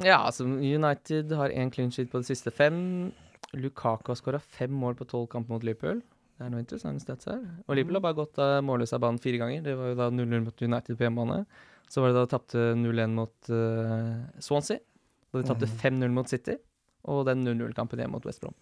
Ja, 0.03 0.21
altså 0.21 0.45
United 0.45 1.33
har 1.39 1.55
én 1.55 1.73
clean 1.73 1.91
sheet 1.95 2.13
på 2.13 2.21
de 2.21 2.29
siste 2.29 2.53
fem. 2.55 3.11
Lukaku 3.57 4.13
har 4.13 4.21
skåra 4.21 4.41
fem 4.43 4.73
mål 4.73 4.97
på 4.99 5.09
tolv 5.09 5.29
kamper 5.33 5.57
mot 5.57 5.65
Liverpool. 5.65 6.03
Det 6.37 6.47
er 6.47 6.53
noe 6.53 6.63
interessant 6.63 7.03
stats 7.03 7.29
her. 7.31 7.43
Og 7.67 7.77
Liverpool 7.77 7.99
har 7.99 8.07
bare 8.07 8.21
gått 8.21 8.41
uh, 8.41 8.61
målløs 8.65 8.93
av 8.93 9.03
banen 9.05 9.21
fire 9.23 9.41
ganger. 9.41 9.65
Det 9.65 9.77
var 9.79 9.93
jo 9.93 9.99
da 9.99 10.09
0-0 10.13 10.47
mot 10.47 10.65
United 10.69 10.99
på 10.99 11.07
hjemmebane. 11.07 11.45
Så 11.93 12.01
var 12.01 12.09
det 12.09 12.17
da 12.17 12.25
de 12.25 12.33
tapte 12.33 12.63
0-1 12.81 13.13
mot 13.13 13.53
uh, 13.53 14.23
Swansea. 14.41 14.81
Og 15.33 15.43
de 15.43 15.49
tapte 15.49 15.69
5-0 15.69 16.13
mot 16.13 16.29
City. 16.29 16.57
Og 17.13 17.27
den 17.29 17.45
0-0-kampen 17.45 18.01
hjemme 18.01 18.17
mot 18.17 18.29
West 18.29 18.41
Brom. 18.41 18.57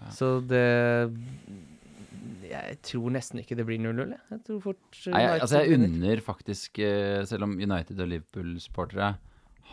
Ja. 0.00 0.12
Så 0.16 0.28
det 0.48 0.64
Jeg 2.48 2.78
tror 2.88 3.12
nesten 3.12 3.42
ikke 3.42 3.58
det 3.58 3.66
blir 3.68 3.82
0-0. 3.82 4.14
jeg. 4.14 4.22
Jeg 4.32 4.44
tror 4.46 4.62
fort 4.64 5.00
uh, 5.02 5.10
Nei, 5.12 5.24
jeg, 5.26 5.42
altså 5.44 5.60
jeg 5.60 5.76
unner 5.76 6.22
faktisk 6.24 6.80
eh, 6.80 7.20
Selv 7.28 7.44
om 7.44 7.58
United 7.58 8.00
og 8.00 8.08
Liverpool-supportere 8.14 9.10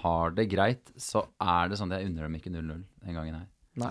har 0.03 0.35
det 0.37 0.45
greit, 0.51 0.91
så 1.01 1.23
er 1.41 1.71
det 1.71 1.79
sånn 1.79 1.89
at 1.95 2.03
jeg 2.03 2.11
unner 2.11 2.27
dem 2.27 2.35
ikke 2.37 2.51
0-0 2.53 2.83
den 2.83 3.15
gangen 3.17 3.33
her. 3.39 3.47
Nei. 3.81 3.89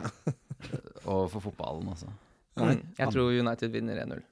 Og 1.10 1.24
for 1.32 1.42
fotballen, 1.42 1.88
altså. 1.90 2.12
Nei. 2.60 2.76
Mm, 2.76 2.84
jeg 3.00 3.14
tror 3.16 3.32
United 3.34 3.74
vinner 3.74 3.98
1-0. 4.04 4.22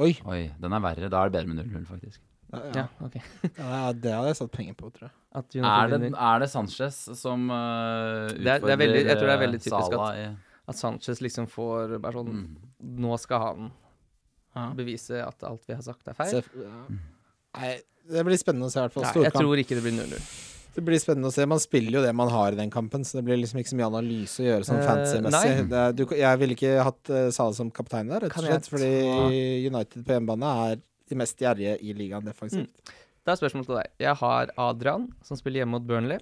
Oi! 0.00 0.14
Oi, 0.24 0.40
den 0.62 0.78
er 0.78 0.82
verre. 0.86 1.10
Da 1.12 1.20
er 1.20 1.28
det 1.28 1.36
bedre 1.36 1.52
med 1.52 1.60
0-0, 1.60 1.84
faktisk. 1.90 2.22
Ja, 2.52 2.58
Ja, 2.64 2.72
ja. 2.74 2.86
ok. 3.06 3.14
ja, 3.58 3.92
det 3.92 4.12
hadde 4.12 4.26
jeg 4.32 4.36
satt 4.40 4.50
penger 4.52 4.74
på, 4.74 4.90
tror 4.92 5.08
jeg. 5.08 5.12
At 5.32 5.54
Er 5.56 5.88
det, 5.92 6.00
vinner. 6.02 6.18
er 6.18 6.38
det 6.42 6.48
Sanchez 6.50 6.96
som 7.20 7.44
uh, 7.50 8.28
Det 8.34 8.46
er- 8.46 8.58
det 8.64 8.72
er 8.74 8.80
veldig- 8.80 9.04
jeg 9.06 9.16
tror 9.20 9.26
det 9.30 9.36
er 9.36 9.44
veldig 9.46 9.60
typisk 9.62 9.92
Sala 9.92 10.08
at- 10.10 10.18
i, 10.18 10.36
At 10.68 10.76
Sanchez 10.76 11.20
liksom 11.20 11.46
får 11.50 11.98
bare 12.00 12.12
sånn 12.12 12.32
mm. 12.32 12.56
Nå 12.98 13.18
skal 13.20 13.40
han 13.40 13.70
Ja. 14.56 14.72
bevise 14.74 15.22
at 15.26 15.42
alt 15.44 15.62
vi 15.68 15.74
har 15.74 15.82
sagt 15.82 16.08
er 16.08 16.14
feil. 16.14 16.42
Se, 16.42 16.42
ja. 16.58 16.84
Nei, 17.60 17.80
det 18.10 18.24
blir 18.26 18.36
spennende 18.38 18.66
å 18.66 18.70
se, 18.72 18.80
i 18.80 18.82
hvert 18.82 18.92
fall. 18.92 19.02
Nei, 19.04 19.12
jeg 19.12 19.30
Storkamp. 19.32 19.42
tror 19.44 19.58
ikke 19.62 19.76
det 19.78 19.82
blir 19.84 19.94
0-0. 19.94 20.46
Det 20.74 20.84
blir 20.86 20.98
spennende 21.02 21.26
å 21.30 21.32
se. 21.34 21.44
Man 21.46 21.58
spiller 21.62 21.90
jo 21.98 22.02
det 22.02 22.12
man 22.14 22.28
har 22.30 22.52
i 22.52 22.58
den 22.58 22.70
kampen, 22.70 23.02
så 23.06 23.18
det 23.18 23.24
blir 23.26 23.36
liksom 23.38 23.58
ikke 23.60 23.70
så 23.70 23.78
mye 23.78 23.86
analyse 23.90 24.38
å 24.42 24.46
gjøre 24.46 24.66
sånn 24.66 24.78
Eh, 24.82 24.86
fantasy-messig. 24.86 25.54
nei. 25.54 25.62
Det 25.70 25.78
er- 25.78 25.92
du- 25.92 26.16
Jeg 26.16 26.38
ville 26.38 26.54
ikke 26.54 26.82
hatt 26.82 27.32
Salah 27.34 27.52
som 27.54 27.70
kaptein 27.70 28.08
der, 28.08 28.20
rett 28.20 28.30
og 28.30 28.30
Kan 28.32 28.44
jeg 28.44 28.62
slett, 28.62 28.68
fordi 28.70 29.66
United 29.66 30.04
på 30.06 30.12
hjemmebane 30.14 30.72
er 30.72 30.76
de 31.10 31.18
mest 31.20 31.38
gjerrige 31.42 31.76
i 31.82 31.92
ligaen 31.96 32.24
defensivt. 32.26 32.92
Da 33.26 33.34
er 33.34 33.40
spørsmålet 33.40 33.68
til 33.68 33.76
deg. 33.80 33.90
Jeg 34.06 34.16
har 34.22 34.52
Adrian, 34.56 35.08
som 35.26 35.36
spiller 35.38 35.60
hjemme 35.64 35.76
mot 35.76 35.86
Burnley. 35.86 36.18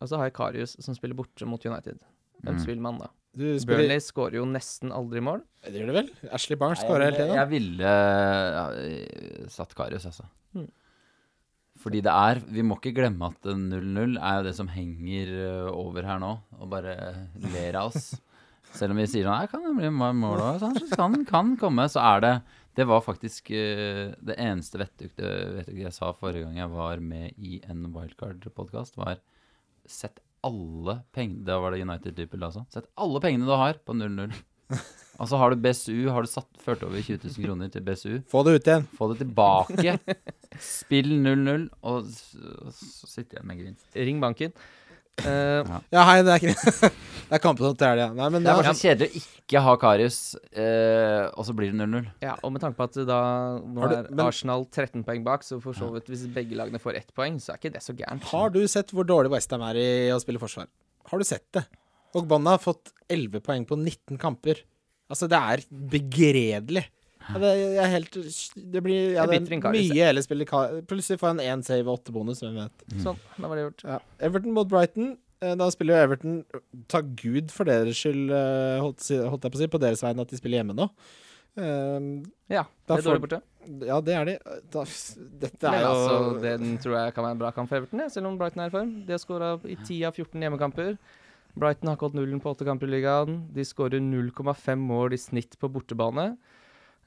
Og 0.00 0.08
så 0.08 0.16
har 0.20 0.28
jeg 0.30 0.36
Karius, 0.38 0.76
som 0.80 0.94
spiller 0.96 1.18
borte 1.18 1.46
mot 1.50 1.64
United. 1.66 1.98
Hvem 2.44 2.54
Mm. 2.54 2.62
spiller 2.62 2.80
man 2.82 2.98
da? 3.02 3.08
Du 3.36 3.44
spiller 3.58 3.82
Burnley 3.82 4.00
skårer 4.00 4.38
jo 4.38 4.44
nesten 4.46 4.92
aldri 4.94 5.20
mål. 5.20 5.42
Det 5.64 5.74
gjør 5.74 5.90
det 5.90 5.96
vel? 5.98 6.10
Ashley 6.32 6.56
Barnes 6.56 6.78
skårer 6.80 7.10
hele 7.10 7.16
tiden. 7.18 7.34
jeg 7.36 7.48
ville 7.50 7.82
ja, 7.82 8.70
eh, 8.70 9.46
satt 9.50 9.74
Karius, 9.74 10.06
altså. 10.06 10.24
Mm. 10.54 10.68
Fordi 11.78 12.00
det 12.02 12.10
er 12.10 12.40
Vi 12.50 12.62
må 12.62 12.78
ikke 12.80 12.94
glemme 12.96 13.28
at 13.28 13.42
0-0 13.42 14.16
er 14.18 14.38
jo 14.40 14.46
det 14.48 14.54
som 14.58 14.68
henger 14.68 15.28
eh, 15.28 15.70
over 15.70 16.02
her 16.02 16.18
nå, 16.18 16.32
og 16.58 16.70
bare 16.70 16.94
ler 17.52 17.76
av 17.76 17.90
oss. 17.92 18.14
Selv 18.78 18.92
om 18.92 18.98
vi 19.00 19.06
sier 19.06 19.24
sånn 19.24 19.48
kan 19.50 19.62
det 19.64 19.76
bli 19.78 19.90
mål 19.90 20.40
òg? 20.44 20.58
Sånn, 20.60 20.76
så 20.90 20.96
kan, 20.96 21.24
kan 21.28 21.56
komme. 21.56 21.86
Så 21.88 22.00
er 22.04 22.20
det 22.20 22.32
Det 22.78 22.86
var 22.86 23.00
faktisk 23.02 23.50
uh, 23.50 24.12
det 24.22 24.36
eneste 24.38 24.78
vettug 24.78 25.18
jeg 25.18 25.92
sa 25.96 26.12
forrige 26.14 26.44
gang 26.46 26.60
jeg 26.60 26.70
var 26.76 27.00
med 27.02 27.34
i 27.42 27.58
en 27.66 27.88
wildcard-podkast, 27.94 28.94
var 29.00 29.18
Sett 29.88 30.20
alle 30.46 30.98
pengene 31.16 31.42
Da 31.48 31.56
var 31.58 31.72
det 31.74 31.80
United-typer, 31.82 32.38
altså. 32.46 32.62
Sett 32.70 32.86
alle 33.00 33.18
pengene 33.24 33.48
du 33.48 33.54
har 33.58 33.80
på 33.82 33.96
0-0. 33.98 34.30
Altså 35.18 35.34
har 35.40 35.50
du 35.50 35.56
BSU, 35.58 36.04
har 36.14 36.22
du 36.22 36.28
satt, 36.30 36.46
ført 36.62 36.82
over 36.86 37.00
20 37.02 37.16
000 37.24 37.42
kroner 37.48 37.70
til 37.74 37.82
BSU, 37.82 38.12
Få 38.30 38.44
det 38.46 38.52
ut 38.60 38.68
igjen. 38.70 38.84
få 38.94 39.08
det 39.10 39.16
tilbake, 39.24 39.96
spill 40.62 41.08
0-0, 41.24 41.64
og 41.90 42.06
s- 42.06 42.36
så 42.76 43.08
sitter 43.10 43.40
jeg 43.40 43.48
med 43.50 43.58
gevinst. 43.58 43.88
Ring 43.98 44.20
banken. 44.22 44.54
Eh, 45.26 45.78
Ja, 45.92 46.04
hei, 46.08 46.22
det 46.22 46.34
er 46.34 46.42
ikke 46.42 46.90
Det 47.28 47.36
er 47.36 47.42
kampen 47.44 47.74
til 47.76 47.84
helga. 47.84 48.06
Ja. 48.16 48.28
Det 48.32 48.38
er 48.40 48.54
bare 48.56 48.72
så 48.72 48.86
kjedelig 48.88 49.08
å 49.10 49.20
ikke 49.20 49.60
ha 49.60 49.72
Karius, 49.76 50.18
eh, 50.56 51.26
og 51.36 51.44
så 51.44 51.52
blir 51.52 51.74
det 51.74 51.76
0-0. 51.76 52.06
ja, 52.24 52.36
og 52.42 52.54
med 52.54 52.62
tanke 52.62 52.78
på 52.78 52.86
at 52.86 52.94
da 53.08 53.18
Nå 53.60 53.88
du- 53.90 53.96
er 53.98 54.22
Arsenal 54.24 54.64
13 54.64 55.04
poeng 55.04 55.22
bak, 55.26 55.44
så 55.44 55.58
for 55.60 55.76
så 55.76 55.90
vidt 55.92 56.08
hvis 56.08 56.24
begge 56.32 56.56
lagene 56.56 56.80
får 56.80 56.96
ett 57.02 57.12
poeng, 57.14 57.36
så 57.36 57.52
er 57.52 57.60
ikke 57.60 57.74
det 57.74 57.82
så 57.84 57.92
gærent. 57.98 58.22
har 58.32 58.48
du 58.54 58.62
sett 58.66 58.94
hvor 58.96 59.04
dårlig 59.04 59.30
Westham 59.34 59.60
er 59.68 59.76
i 59.76 59.88
å 60.14 60.16
spille 60.24 60.40
forsvar? 60.40 60.68
Har 61.10 61.18
du 61.20 61.24
sett 61.28 61.44
det? 61.52 61.66
Og 62.16 62.24
Bonna 62.26 62.56
har 62.56 62.62
fått 62.64 62.94
11 63.12 63.40
poeng 63.44 63.66
på 63.68 63.76
19 63.76 64.16
kamper. 64.16 64.62
Altså, 65.10 65.28
det 65.28 65.36
er 65.36 65.66
begredelig. 65.92 66.86
Det 67.34 67.48
er 67.82 67.90
helt 67.92 68.14
Det 68.56 68.80
blir 68.84 69.12
ja, 69.14 69.26
det 69.28 69.36
er 69.52 69.72
mye 69.74 70.04
heller 70.08 70.24
spille 70.24 70.46
Plutselig 70.88 71.18
får 71.20 71.34
han 71.34 71.40
én 71.44 71.64
save 71.66 71.84
og 71.86 71.98
åtte 71.98 72.12
bonus, 72.14 72.40
hvem 72.44 72.56
vet. 72.62 72.84
Sånn, 73.04 73.18
da 73.36 73.48
var 73.50 73.56
det 73.60 73.64
gjort. 73.68 73.84
Ja. 73.84 73.98
Everton 74.28 74.54
mot 74.56 74.68
Brighton. 74.70 75.16
Eh, 75.42 75.54
Da 75.54 75.68
spiller 75.70 75.94
jo 75.98 76.04
Everton 76.08 76.38
Takk 76.88 77.12
Gud 77.20 77.52
for 77.54 77.68
deres 77.68 78.00
skyld, 78.00 78.32
eh, 78.32 78.80
holdt, 78.82 79.04
holdt 79.28 79.44
jeg 79.44 79.52
på 79.54 79.58
å 79.60 79.62
si, 79.62 79.68
på 79.76 79.80
deres 79.82 80.02
vegne 80.02 80.24
at 80.24 80.32
de 80.32 80.40
spiller 80.40 80.62
hjemme 80.62 80.74
nå. 80.78 80.88
Eh, 81.58 82.08
Ja, 82.56 82.64
det 82.88 82.96
er 82.98 83.06
dårlig 83.10 83.22
borte. 83.26 83.42
ja, 83.84 84.00
det 84.00 84.14
er 84.16 84.24
de. 84.24 84.34
Da, 84.72 84.84
dette 85.44 85.68
er 85.68 85.80
jo 85.84 85.92
altså, 85.92 86.18
den 86.42 86.76
tror 86.80 86.96
jeg 86.96 87.14
kan 87.14 87.24
være 87.28 87.36
en 87.36 87.42
bra 87.44 87.50
kamp 87.52 87.68
for 87.68 87.76
Everton, 87.82 88.00
ja, 88.00 88.08
selv 88.08 88.26
om 88.30 88.38
Brighton 88.40 88.64
er 88.64 88.72
i 88.72 88.76
form. 88.78 88.92
De 89.06 89.12
har 89.12 89.18
skåra 89.22 89.52
i 89.68 89.76
10 89.76 90.04
av 90.08 90.14
14 90.16 90.40
hjemmekamper. 90.40 90.96
Brighton 91.58 91.88
har 91.90 91.96
ikke 91.96 92.06
holdt 92.08 92.18
nullen 92.18 92.40
på 92.40 92.52
åtte 92.54 92.64
kamper 92.66 92.86
i 92.88 92.92
ligaen. 92.96 93.40
De 93.52 93.64
skårer 93.66 93.98
0,5 94.00 94.78
mål 94.78 95.12
i 95.16 95.18
snitt 95.18 95.56
på 95.58 95.70
bortebane. 95.72 96.36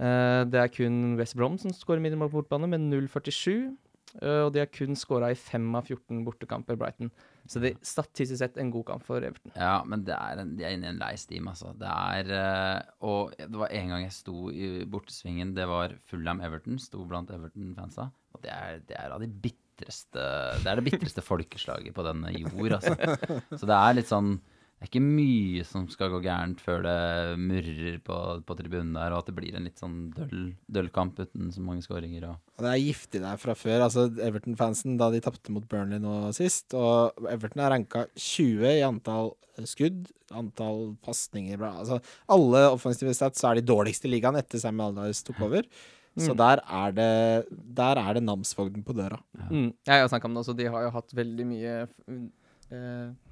Eh, 0.02 0.42
det 0.50 0.58
er 0.62 0.74
kun 0.74 1.16
West 1.20 1.38
Brom 1.38 1.60
som 1.62 1.74
skårer 1.76 2.02
middelmål 2.04 2.32
på 2.32 2.42
bortebane, 2.42 2.70
med 2.72 2.90
0,47. 2.90 3.72
Eh, 4.20 4.42
og 4.44 4.52
de 4.52 4.60
har 4.64 4.72
kun 4.74 4.98
skåra 4.98 5.30
i 5.32 5.38
5 5.38 5.68
av 5.78 5.88
14 5.88 6.24
bortekamper, 6.26 6.78
Brighton. 6.80 7.12
Så 7.48 7.62
det 7.64 7.72
er 7.72 7.86
statistisk 7.86 8.42
sett 8.42 8.58
en 8.62 8.72
god 8.74 8.86
kamp 8.90 9.06
for 9.08 9.24
Everton. 9.24 9.54
Ja, 9.56 9.80
men 9.88 10.04
det 10.08 10.16
er 10.18 10.42
en, 10.42 10.56
de 10.58 10.66
er 10.68 10.76
inne 10.76 10.90
i 10.90 10.94
en 10.96 11.02
lei 11.02 11.14
steam, 11.20 11.48
altså. 11.52 11.72
Det 11.80 11.90
er 11.90 12.34
eh, 12.38 12.92
Og 13.08 13.36
det 13.38 13.62
var 13.62 13.74
en 13.78 13.94
gang 13.94 14.06
jeg 14.06 14.18
sto 14.18 14.52
i 14.52 14.72
bortesvingen, 14.90 15.56
det 15.58 15.68
var 15.70 15.96
Fulham-Everton. 16.12 16.80
Sto 16.82 17.06
blant 17.08 17.32
Everton-fansa. 17.34 18.10
Og 18.36 18.44
det 18.44 18.54
er, 18.56 18.82
det 18.88 18.98
er 19.00 19.16
av 19.16 19.24
de 19.24 19.30
bitreste 19.32 20.24
Det 20.62 20.70
er 20.70 20.80
det 20.80 20.88
bitreste 20.88 21.24
folkeslaget 21.26 21.96
på 21.96 22.06
denne 22.06 22.34
jord, 22.36 22.80
altså. 22.80 22.96
Så 23.60 23.70
det 23.70 23.78
er 23.78 23.98
litt 23.98 24.12
sånn 24.12 24.36
Det 24.82 24.88
er 24.88 24.90
ikke 24.98 25.04
mye 25.06 25.64
som 25.70 25.84
skal 25.94 26.10
gå 26.10 26.20
gærent 26.26 26.58
før 26.60 26.80
det 26.82 26.94
murrer 27.38 28.00
på, 28.02 28.16
på 28.50 28.56
tribunen 28.58 28.96
der, 28.98 29.14
og 29.14 29.20
at 29.22 29.28
det 29.30 29.36
blir 29.38 29.54
en 29.60 29.68
litt 29.70 29.78
sånn 29.78 30.10
døll, 30.16 30.48
døll 30.74 30.90
kamp 30.90 31.20
uten 31.22 31.52
så 31.54 31.62
mange 31.62 31.86
skåringer 31.86 32.26
og 32.32 32.40
Og 32.58 32.66
det 32.66 32.72
er 32.72 32.82
giftig 32.82 33.22
der 33.22 33.38
fra 33.38 33.54
før. 33.54 33.84
Altså 33.86 34.08
Everton-fansen 34.26 34.98
da 34.98 35.12
de 35.14 35.22
tapte 35.22 35.54
mot 35.54 35.68
Burnley 35.70 36.02
nå 36.02 36.16
sist. 36.34 36.74
Og 36.74 37.14
Everton 37.30 37.62
er 37.62 37.70
ranka 37.76 38.08
20 38.18 38.66
i 38.72 38.82
antall 38.90 39.36
skudd, 39.70 40.10
antall 40.34 40.96
pasninger. 41.06 41.62
Altså 41.62 42.02
alle 42.34 42.66
offensive 42.74 43.14
stats 43.14 43.38
så 43.44 43.52
er 43.52 43.62
de 43.62 43.68
dårligste 43.70 44.10
i 44.10 44.16
ligaen 44.16 44.40
etter 44.42 44.58
Sam 44.66 44.82
Allardyce 44.82 45.22
tok 45.30 45.46
over. 45.46 45.70
Så 46.18 46.34
Mm. 46.34 46.38
der 46.42 46.60
er 46.68 46.92
det 46.92 47.46
Der 47.76 47.96
er 48.02 48.14
det 48.18 48.24
namsfogden 48.26 48.84
på 48.84 48.92
døra. 48.98 49.22
Mm. 49.50 49.70
Jeg 49.86 50.02
har 50.02 50.10
snakka 50.10 50.26
om 50.26 50.34
det 50.34 50.42
også. 50.44 50.58
De 50.58 50.66
har 50.66 50.82
jo 50.84 50.90
hatt 50.98 51.14
veldig 51.16 51.46
mye 51.48 51.76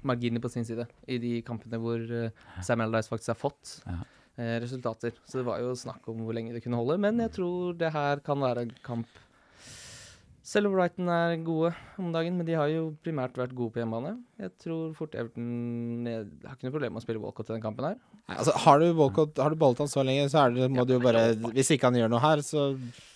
marginer 0.04 0.40
på 0.44 0.50
sin 0.52 0.64
side 0.68 0.86
i 1.08 1.18
de 1.22 1.34
kampene 1.46 1.78
hvor 1.80 2.00
eh, 2.00 2.30
Sam 2.62 2.80
Allardyce 2.84 3.08
faktisk 3.12 3.32
har 3.34 3.40
fått 3.40 3.80
Ja. 3.86 3.98
eh, 4.36 4.58
resultater. 4.60 5.12
Så 5.26 5.38
det 5.40 5.46
var 5.46 5.60
jo 5.60 5.72
snakk 5.74 6.06
om 6.08 6.20
hvor 6.26 6.34
lenge 6.36 6.52
det 6.52 6.62
kunne 6.64 6.76
holde. 6.80 6.98
Men 7.00 7.18
jeg 7.18 7.32
tror 7.38 7.74
det 7.78 7.92
her 7.92 8.20
kan 8.24 8.38
være 8.40 8.66
en 8.68 8.72
kamp 8.84 9.06
Selv 10.50 10.66
om 10.66 10.72
Brighton 10.74 11.06
er 11.12 11.36
gode 11.44 11.68
om 12.00 12.08
dagen, 12.12 12.34
men 12.36 12.46
de 12.48 12.54
har 12.56 12.66
jo 12.72 12.96
primært 13.04 13.36
vært 13.38 13.52
gode 13.54 13.70
på 13.74 13.78
hjemmebane. 13.82 14.16
Jeg 14.40 14.50
tror 14.58 14.94
fort 14.96 15.12
Everton 15.14 16.06
Jeg 16.08 16.24
har 16.46 16.56
ikke 16.56 16.66
noe 16.66 16.72
problem 16.74 16.92
med 16.96 17.02
å 17.02 17.04
spille 17.04 17.20
Walcott 17.22 17.50
i 17.50 17.52
den 17.54 17.62
kampen 17.62 17.84
her. 17.86 17.98
Nei, 18.26 18.36
altså, 18.40 18.54
har 18.64 18.80
du 18.80 18.86
Walcott, 18.98 19.36
har 19.38 19.50
du 19.52 19.56
beholdt 19.60 19.78
han 19.84 19.92
så 19.92 20.02
lenge, 20.02 20.24
så 20.32 20.46
er 20.46 20.56
det, 20.56 20.70
må 20.72 20.86
du 20.88 20.94
jo 20.96 21.02
bare 21.04 21.34
Hvis 21.54 21.70
ikke 21.76 21.90
han 21.92 22.00
gjør 22.00 22.10
noe 22.10 22.22
her, 22.24 22.42
så 22.42 22.64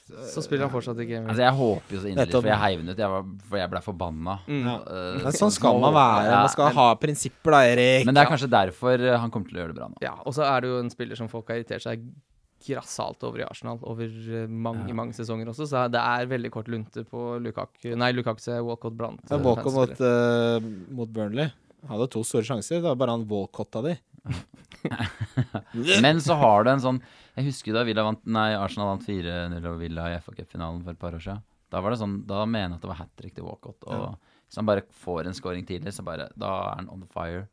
Så 0.05 0.43
spiller 0.45 0.67
han 0.67 0.73
fortsatt 0.75 0.99
i 1.01 1.07
Game 1.09 1.25
Altså, 1.33 1.41
jeg 1.47 1.55
håper 1.57 1.95
jo 1.97 2.01
så 2.03 2.09
inderlig, 2.11 2.33
for 2.37 2.49
jeg 2.51 2.61
heiv 2.61 2.83
den 2.83 2.91
ut, 2.93 2.99
jeg 3.01 3.09
var, 3.15 3.23
for 3.49 3.57
jeg 3.63 3.71
ble 3.73 3.81
forbanna. 3.87 4.35
Mm. 4.47 4.59
Ja. 4.69 4.75
Uh, 4.85 5.23
Men 5.25 5.33
sånn 5.39 5.55
skal 5.55 5.81
man 5.81 5.95
være. 5.97 6.27
Ja, 6.29 6.41
Man 6.45 6.53
skal 6.53 6.69
men- 6.69 6.77
ha 6.77 6.87
prinsipper, 7.01 7.51
da, 7.57 7.61
Erik. 7.73 8.05
Men 8.05 8.15
det 8.19 8.23
er 8.27 8.31
kanskje 8.35 8.51
derfor 8.53 9.01
eh, 9.01 9.17
han 9.19 9.31
kommer 9.33 9.49
til 9.49 9.57
å 9.57 9.63
gjøre 9.63 9.73
det 9.73 9.79
bra 9.81 9.89
nå. 9.89 9.97
Ja, 10.05 10.13
og 10.27 10.35
så 10.37 10.45
er 10.45 10.61
det 10.61 10.69
jo 10.75 10.79
en 10.85 10.91
spiller 10.93 11.17
som 11.17 11.29
folk 11.33 11.49
har 11.49 11.57
irritert 11.63 11.83
seg 11.87 12.05
grassat 12.65 13.25
over 13.29 13.41
i 13.43 13.45
Arsenal 13.45 13.79
over 13.83 14.05
eh, 14.05 14.47
mange, 14.49 14.87
Ja. 14.89 14.95
mange 14.95 15.13
sesonger 15.17 15.49
også, 15.53 15.67
så 15.69 15.83
det 15.93 16.01
er 16.01 16.27
veldig 16.31 16.51
kort 16.53 16.69
lunte 16.73 17.05
på 17.09 17.25
Lukaku 17.43 17.95
Nei, 17.97 18.13
Lukaku 18.13 18.41
er 18.53 18.63
Walcott 18.65 18.97
blant 18.97 19.21
Ja, 19.31 19.37
Walcott 19.37 19.73
mot, 19.75 20.01
eh, 20.01 20.61
mot 20.95 21.09
Burnley. 21.13 21.51
Han 21.89 21.99
hadde 21.99 22.11
to 22.11 22.23
store 22.25 22.43
sjanser. 22.43 22.81
Det 22.81 22.83
var 22.89 22.97
bare 22.97 23.11
han 23.17 23.27
Walcott 23.29 23.77
av 23.77 23.85
de. 23.85 23.99
Men 26.05 26.21
så 26.21 26.37
har 26.41 26.65
du 26.65 26.71
en 26.73 26.83
sånn 26.83 26.99
Jeg 27.37 27.49
husker 27.51 27.77
da 27.77 27.83
Villa 27.87 28.05
vant, 28.07 28.21
nei, 28.25 28.51
Arsenal 28.57 28.95
vant 28.95 29.07
4-0 29.07 29.57
over 29.59 29.81
Villa 29.81 30.07
i 30.13 30.21
FA 30.23 30.35
Cup-finalen 30.37 30.85
for 30.85 30.95
et 30.95 31.01
par 31.01 31.17
år 31.17 31.25
siden. 31.25 31.43
Da 31.73 31.81
var 31.83 31.95
det 31.95 32.01
sånn, 32.01 32.21
da 32.29 32.45
mener 32.47 32.75
jeg 32.75 32.79
at 32.79 32.85
det 32.85 32.91
var 32.93 33.01
hat 33.01 33.13
trick 33.19 33.35
til 33.35 33.47
Walcott. 33.49 33.81
Og 33.91 34.15
hvis 34.47 34.61
han 34.61 34.69
bare 34.69 34.85
får 35.03 35.29
en 35.29 35.37
scoring 35.37 35.67
tidlig, 35.67 35.95
så 35.97 36.05
bare 36.07 36.29
Da 36.39 36.53
er 36.71 36.77
han 36.79 36.91
on 36.93 37.07
fire. 37.11 37.49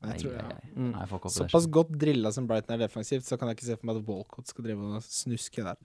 Nei, 0.00 0.14
Jeg 0.14 0.22
tror, 0.22 0.36
ja. 0.38 0.60
Mm. 0.72 0.92
Nei, 0.94 1.06
Såpass 1.34 1.66
godt 1.68 1.90
drilla 2.00 2.30
som 2.32 2.46
Brighton 2.48 2.78
er 2.78 2.86
defensivt, 2.86 3.26
så 3.26 3.36
kan 3.36 3.50
jeg 3.50 3.58
ikke 3.58 3.66
se 3.66 3.76
for 3.76 3.90
meg 3.90 3.98
at 4.00 4.06
Walcott 4.08 4.48
skal 4.48 4.64
drive 4.64 4.86
og 4.96 5.02
snuske 5.04 5.64
der. 5.66 5.76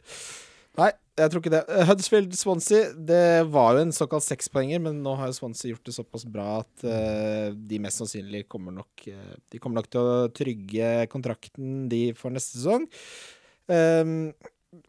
Nei, 0.75 0.89
jeg 1.15 1.31
tror 1.31 1.41
ikke 1.41 1.53
det. 1.53 1.61
Eh, 1.71 1.85
Huddersfield-Swansea, 1.87 2.89
det 3.07 3.47
var 3.53 3.77
jo 3.77 3.85
en 3.85 3.93
såkalt 3.95 4.25
sekspoenger, 4.25 4.81
men 4.83 4.99
nå 5.03 5.13
har 5.19 5.31
jo 5.31 5.37
Swansea 5.37 5.71
gjort 5.71 5.87
det 5.87 5.95
såpass 5.95 6.25
bra 6.27 6.47
at 6.63 6.83
uh, 6.83 7.55
de 7.55 7.79
mest 7.83 8.01
sannsynlig 8.01 8.43
kommer 8.51 8.75
nok 8.75 9.05
uh, 9.07 9.35
De 9.51 9.61
kommer 9.61 9.79
nok 9.79 9.87
til 9.93 10.01
å 10.03 10.27
trygge 10.35 10.89
kontrakten 11.13 11.85
de 11.91 12.09
for 12.19 12.35
neste 12.35 12.59
sesong. 12.59 12.89
Um, 13.71 14.33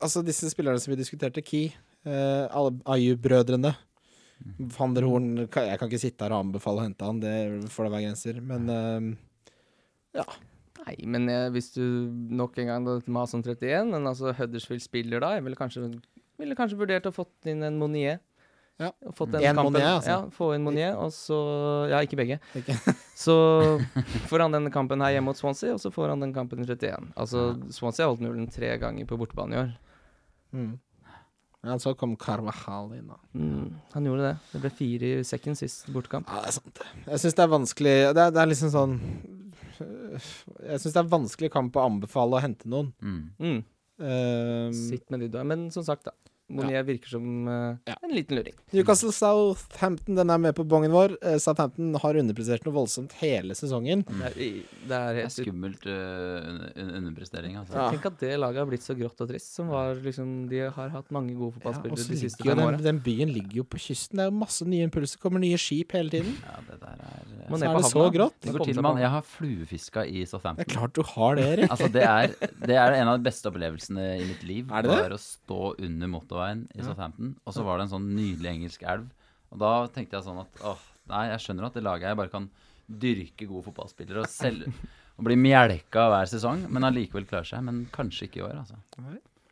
altså, 0.01 0.25
disse 0.27 0.51
spillerne 0.51 0.83
som 0.83 0.91
vi 0.91 0.99
diskuterte, 0.99 1.45
Key, 1.47 1.71
uh, 2.09 2.51
Ayu-brødrene 2.91 3.77
Van 4.77 4.93
der 4.93 5.07
Horn 5.09 5.47
Jeg 5.47 5.79
kan 5.81 5.89
ikke 5.89 6.01
sitte 6.03 6.27
her 6.27 6.35
og 6.37 6.45
anbefale 6.45 6.83
å 6.83 6.85
hente 6.85 7.07
han, 7.07 7.23
det 7.23 7.71
får 7.73 7.87
da 7.87 7.93
være 7.95 8.05
grenser, 8.05 8.43
men 8.45 8.69
ehm, 8.73 9.09
Nei, 10.87 10.97
men 11.11 11.27
jeg, 11.31 11.51
hvis 11.57 11.73
du 11.75 11.83
nok 12.39 12.57
en 12.63 12.71
gang 12.71 12.87
da, 12.87 13.01
med 13.03 13.35
om 13.35 13.43
31, 13.43 13.91
men 13.91 14.07
altså 14.07 14.31
Huddersfield 14.39 14.85
spiller 14.85 15.23
da, 15.23 15.33
jeg 15.35 15.43
ville 15.47 15.59
kanskje, 15.59 15.89
ville 16.39 16.57
kanskje 16.59 16.79
vurdert 16.79 17.09
å 17.11 17.15
fått 17.15 17.51
inn 17.51 17.65
en 17.67 17.79
Monier. 17.81 18.21
Ja. 18.79 18.93
Fått 19.17 19.35
En 19.35 19.43
en 19.43 19.57
Monier, 19.57 19.89
altså. 19.97 20.13
Ja, 20.13 20.19
få 20.37 20.51
inn 20.55 20.65
Monier, 20.67 20.95
og 21.01 21.11
så 21.17 21.37
Ja, 21.91 22.03
ikke 22.05 22.19
begge. 22.21 22.39
Ikke? 22.59 22.77
Så 23.27 23.35
får 24.29 24.45
han 24.45 24.53
denne 24.53 24.71
kampen 24.71 25.01
her 25.01 25.15
hjemme 25.17 25.33
mot 25.33 25.39
Swansea, 25.39 25.73
og 25.73 25.81
så 25.81 25.89
får 25.89 26.13
han 26.13 26.21
den 26.21 26.35
kampen 26.37 26.61
i 26.61 26.67
31. 26.69 27.07
Altså, 27.17 27.47
Swansea 27.73 28.05
har 28.05 28.13
holdt 28.13 28.27
nullen 28.27 28.51
tre 28.53 28.75
ganger 28.83 29.09
på 29.09 29.17
bortebane 29.17 29.57
i 29.57 29.61
år. 29.63 29.71
Mm. 30.53 30.75
Ja, 31.67 31.79
så 31.83 31.95
kom 31.99 32.13
Carvajal 32.21 32.93
inn, 32.99 33.09
da. 33.09 33.17
Mm, 33.35 33.71
han 33.95 34.05
gjorde 34.07 34.29
det. 34.29 34.35
Det 34.53 34.61
ble 34.63 34.71
fire 34.77 35.09
i 35.17 35.25
sekken 35.27 35.57
sist 35.59 35.89
bortekamp. 35.91 36.29
Ja, 36.29 36.45
det 36.45 36.53
er 36.53 36.57
sant. 36.61 36.83
Jeg 37.09 37.23
syns 37.25 37.39
det 37.39 37.43
er 37.47 37.51
vanskelig 37.51 37.95
Det 38.13 38.27
er, 38.27 38.37
det 38.37 38.43
er 38.43 38.53
liksom 38.53 38.71
sånn 38.77 38.95
Jeg 39.81 40.81
syns 40.83 40.93
det 40.93 41.01
er 41.03 41.11
vanskelig 41.13 41.51
kamp 41.55 41.77
å 41.77 41.87
anbefale 41.87 42.39
å 42.39 42.43
hente 42.45 42.71
noen. 42.71 42.93
Mm. 43.03 43.25
Mm, 43.41 43.65
Uh, 43.97 44.69
sitt 44.77 45.07
med 45.09 45.23
de 45.25 45.29
du 45.33 45.39
har. 45.41 45.47
Men 45.49 45.71
som 45.73 45.85
sagt, 45.87 46.05
da. 46.05 46.13
Monier 46.49 46.85
virker 46.87 47.09
som 47.11 47.49
uh, 47.49 47.77
Ja. 47.89 47.97
en 48.03 48.13
liten 48.15 48.37
luring. 48.39 48.55
Newcastle 48.71 49.11
Southampton, 49.13 50.15
den 50.15 50.31
er 50.31 50.39
med 50.39 50.55
på 50.55 50.63
bongen 50.69 50.93
vår. 50.95 51.17
Eh, 51.23 51.39
Southampton 51.43 51.95
har 51.99 52.19
underprestert 52.21 52.65
noe 52.67 52.75
voldsomt 52.77 53.17
hele 53.19 53.57
sesongen. 53.59 54.05
Mm. 54.07 54.21
Det 54.23 54.29
er, 54.29 54.37
det 54.87 55.01
er 55.01 55.17
Det 55.19 55.25
er 55.25 55.33
skummelt 55.35 55.87
uh, 55.91 56.47
un 56.47 56.61
un 56.77 56.93
underprestering, 57.01 57.57
altså. 57.59 57.75
Ja. 57.75 57.89
Tenk 57.91 58.07
at 58.13 58.21
det 58.23 58.37
laget 58.39 58.63
har 58.63 58.69
blitt 58.71 58.87
så 58.87 58.95
grått 58.99 59.21
og 59.25 59.31
trist. 59.33 59.55
Som 59.57 59.73
var 59.75 59.99
liksom 60.05 60.49
De 60.51 60.61
har 60.71 60.93
hatt 60.95 61.11
mange 61.15 61.35
gode 61.35 61.57
Ja, 61.59 61.73
fotballspillere 61.73 62.15
de 62.15 62.21
siste 62.23 62.45
fem 62.45 62.53
den, 62.57 62.67
åra. 62.69 62.83
den 62.87 63.01
byen 63.03 63.33
ligger 63.35 63.63
jo 63.63 63.67
på 63.67 63.81
kysten. 63.83 64.21
Det 64.21 64.27
er 64.27 64.31
jo 64.31 64.39
masse 64.39 64.69
nye 64.71 64.87
impulser. 64.87 65.19
Kommer 65.23 65.43
nye 65.43 65.59
skip 65.59 65.93
hele 65.99 66.11
tiden. 66.15 66.37
Ja, 66.47 66.61
det 66.69 66.79
der 66.83 66.95
er 66.95 67.27
Så 67.47 67.59
er 67.59 67.75
det 67.75 67.83
det 67.83 67.91
så 67.91 68.07
grått. 68.15 68.39
Det 68.43 68.55
går 68.55 68.65
til, 68.71 68.81
mann. 68.83 68.99
Jeg 69.03 69.11
har 69.17 69.23
fluefiska 69.27 70.07
i 70.07 70.23
Southampton. 70.27 70.63
Det 70.63 70.71
er 70.71 70.79
klart 70.79 70.95
du 70.95 71.03
har 71.03 71.35
det, 71.39 71.47
Erik. 71.57 71.71
Altså, 71.75 71.91
det 71.93 72.03
er, 72.07 72.33
det 72.67 72.77
er 72.79 72.97
en 73.01 73.09
av 73.13 73.19
de 73.19 73.27
beste 73.27 73.51
opplevelsene 73.51 74.07
i 74.21 74.25
mitt 74.31 74.43
liv. 74.47 74.71
Er 74.71 74.87
det 74.87 74.95
det? 74.95 75.17
Å 75.17 75.21
stå 75.23 75.61
under 75.83 76.11
motorveien 76.37 76.67
i. 76.75 76.85
Southampton, 76.85 77.35
og 77.45 77.55
så 77.55 77.65
var 77.65 77.79
det 77.79 77.87
en 77.87 77.95
sånn 77.97 78.09
nydelig 78.17 78.53
engelsk 78.53 78.85
elv. 78.87 79.09
Og 79.53 79.61
da 79.63 79.73
tenkte 79.95 80.19
jeg 80.19 80.27
sånn 80.27 80.43
at 80.43 80.63
åh, 80.67 80.83
nei, 81.13 81.25
jeg 81.33 81.45
skjønner 81.45 81.69
at 81.69 81.77
det 81.77 81.85
laget 81.87 82.11
her 82.11 82.19
bare 82.19 82.33
kan 82.33 82.49
dyrke 82.87 83.49
gode 83.49 83.67
fotballspillere 83.67 84.23
og 84.23 84.31
selge 84.31 84.71
og 85.17 85.25
bli 85.27 85.39
mjelka 85.41 86.09
hver 86.13 86.29
sesong, 86.31 86.67
men 86.71 86.87
allikevel 86.87 87.27
klarer 87.29 87.49
seg. 87.49 87.65
Men 87.67 87.87
kanskje 87.95 88.29
ikke 88.29 88.43
i 88.43 88.45
år, 88.47 88.59
altså. 88.61 88.79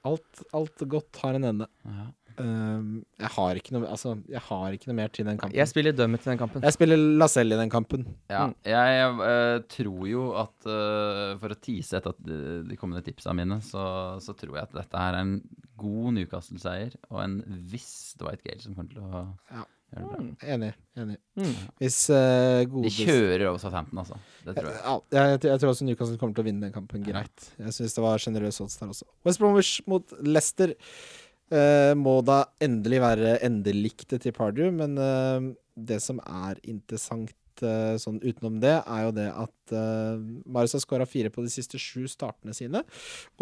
Alt, 0.05 0.45
alt 0.53 0.85
godt 0.93 1.23
har 1.23 1.39
en 1.39 1.49
ende. 1.55 1.71
Ja. 1.89 2.11
Um, 2.41 3.05
jeg 3.21 3.31
har 3.37 3.59
ikke 3.61 3.75
noe 3.77 3.87
Altså, 3.89 4.15
jeg 4.31 4.41
har 4.49 4.75
ikke 4.75 4.89
noe 4.91 4.97
mer 4.99 5.13
til 5.15 5.27
den 5.29 5.39
kampen. 5.39 5.55
Jeg 5.57 5.71
spiller 5.71 5.95
dømmet 5.95 6.23
til 6.25 6.33
den 6.33 6.41
kampen. 6.41 6.65
Jeg 6.67 6.75
spiller 6.77 6.99
Lacelle 7.21 7.55
i 7.55 7.61
den 7.61 7.71
kampen. 7.71 8.07
Ja, 8.31 8.47
Mm. 8.49 8.55
jeg 8.67 9.05
eh, 9.29 9.59
tror 9.77 10.09
jo 10.11 10.25
at 10.41 10.67
uh, 10.67 11.37
For 11.41 11.55
å 11.55 11.61
tease 11.63 12.01
etter 12.01 12.15
at 12.15 12.25
de, 12.27 12.39
de 12.69 12.77
kommende 12.81 13.05
tipsa 13.07 13.33
mine, 13.37 13.61
så, 13.63 13.85
så 14.25 14.35
tror 14.39 14.57
jeg 14.59 14.67
at 14.69 14.75
dette 14.81 14.99
her 15.05 15.15
er 15.15 15.23
en 15.23 15.37
god 15.79 16.15
Newcastle-seier 16.19 16.95
og 17.11 17.23
en 17.25 17.39
viss 17.71 18.15
Dwight 18.21 18.43
Gale 18.47 18.61
som 18.63 18.75
kommer 18.75 18.93
til 18.95 19.03
å 19.07 19.25
Ja. 19.53 19.65
Mm. 19.95 20.33
Enig. 20.43 20.73
enig. 20.99 21.17
Mm. 21.39 21.51
Hvis 21.79 21.99
uh, 22.11 22.65
De 22.67 22.91
kjører 22.91 23.45
over 23.47 23.61
Southampton, 23.63 24.01
altså. 24.03 24.17
Det 24.43 24.57
tror 24.57 24.73
jeg. 24.73 24.81
Ja, 24.83 24.95
jeg, 25.15 25.39
jeg 25.47 25.61
tror 25.63 25.71
også 25.71 25.87
Newcastle 25.87 26.19
kommer 26.19 26.35
til 26.35 26.43
å 26.43 26.47
vinne 26.49 26.67
den 26.67 26.73
kampen 26.75 27.05
greit. 27.07 27.45
Jeg 27.61 27.77
syns 27.77 27.95
det 27.95 28.03
var 28.03 28.19
generøs 28.19 28.59
odds 28.65 28.75
der 28.81 28.91
også. 28.91 29.07
West 29.29 29.39
Bromwich 29.39 29.71
mot 29.87 30.17
Leicester 30.27 30.75
må 31.99 32.15
da 32.25 32.45
endelig 32.65 32.99
være 33.05 33.35
endelikte 33.45 34.19
til 34.23 34.33
Pardew, 34.35 34.71
men 34.75 34.97
eh, 34.99 35.51
det 35.75 36.01
som 36.03 36.21
er 36.23 36.61
interessant 36.71 37.65
eh, 37.65 37.97
sånn 38.01 38.21
utenom 38.23 38.61
det, 38.63 38.77
er 38.81 39.05
jo 39.07 39.13
det 39.17 39.29
at 39.31 39.75
uh, 39.75 40.23
Marius 40.47 40.77
har 40.79 40.85
skåra 40.85 41.07
fire 41.09 41.33
på 41.35 41.45
de 41.45 41.53
siste 41.53 41.81
sju 41.81 42.07
startene 42.11 42.55
sine. 42.57 42.85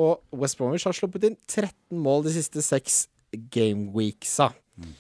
Og 0.01 0.21
West 0.43 0.59
Bromwich 0.61 0.87
har 0.89 0.97
sluppet 0.97 1.29
inn 1.29 1.39
13 1.47 1.73
mål 2.03 2.27
de 2.27 2.37
siste 2.37 2.65
seks 2.65 3.07
gameweeksa. 3.53 4.51
Mm. 4.81 4.93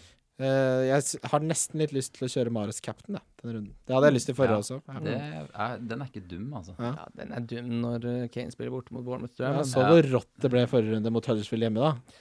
Uh, 0.42 0.82
jeg 0.88 1.20
har 1.30 1.44
nesten 1.44 1.82
litt 1.82 1.92
lyst 1.94 2.16
til 2.16 2.26
å 2.26 2.32
kjøre 2.32 2.53
Marius 2.55 2.82
captain, 2.82 3.18
da, 3.18 3.22
denne 3.40 3.57
runden. 3.59 3.74
Det 3.86 3.94
hadde 3.94 4.11
jeg 4.11 4.16
lyst 4.16 4.30
til 4.30 4.36
forrige 4.38 4.57
Ja, 4.57 4.64
også. 4.64 4.78
Ja. 4.88 5.03
Det 5.05 5.16
er, 5.20 5.86
den 5.92 6.03
er 6.03 6.11
ikke 6.11 6.24
dum, 6.26 6.48
altså. 6.59 6.74
Ja. 6.80 6.92
Ja, 6.98 7.07
den 7.20 7.36
er 7.36 7.46
dum 7.53 7.72
når 7.84 8.09
eh, 8.11 8.28
Kane 8.32 8.55
spiller 8.55 8.74
borte 8.74 8.96
mot 8.96 9.05
Bournemouth. 9.07 9.36
Ja, 9.38 9.62
så 9.68 9.84
hvor 9.86 10.09
rått 10.16 10.32
det 10.42 10.50
ble 10.53 10.64
forrige 10.70 10.96
runde 10.96 11.12
mot 11.14 11.28
Huddersfield 11.30 11.68
hjemme, 11.68 11.92
da. 11.92 12.20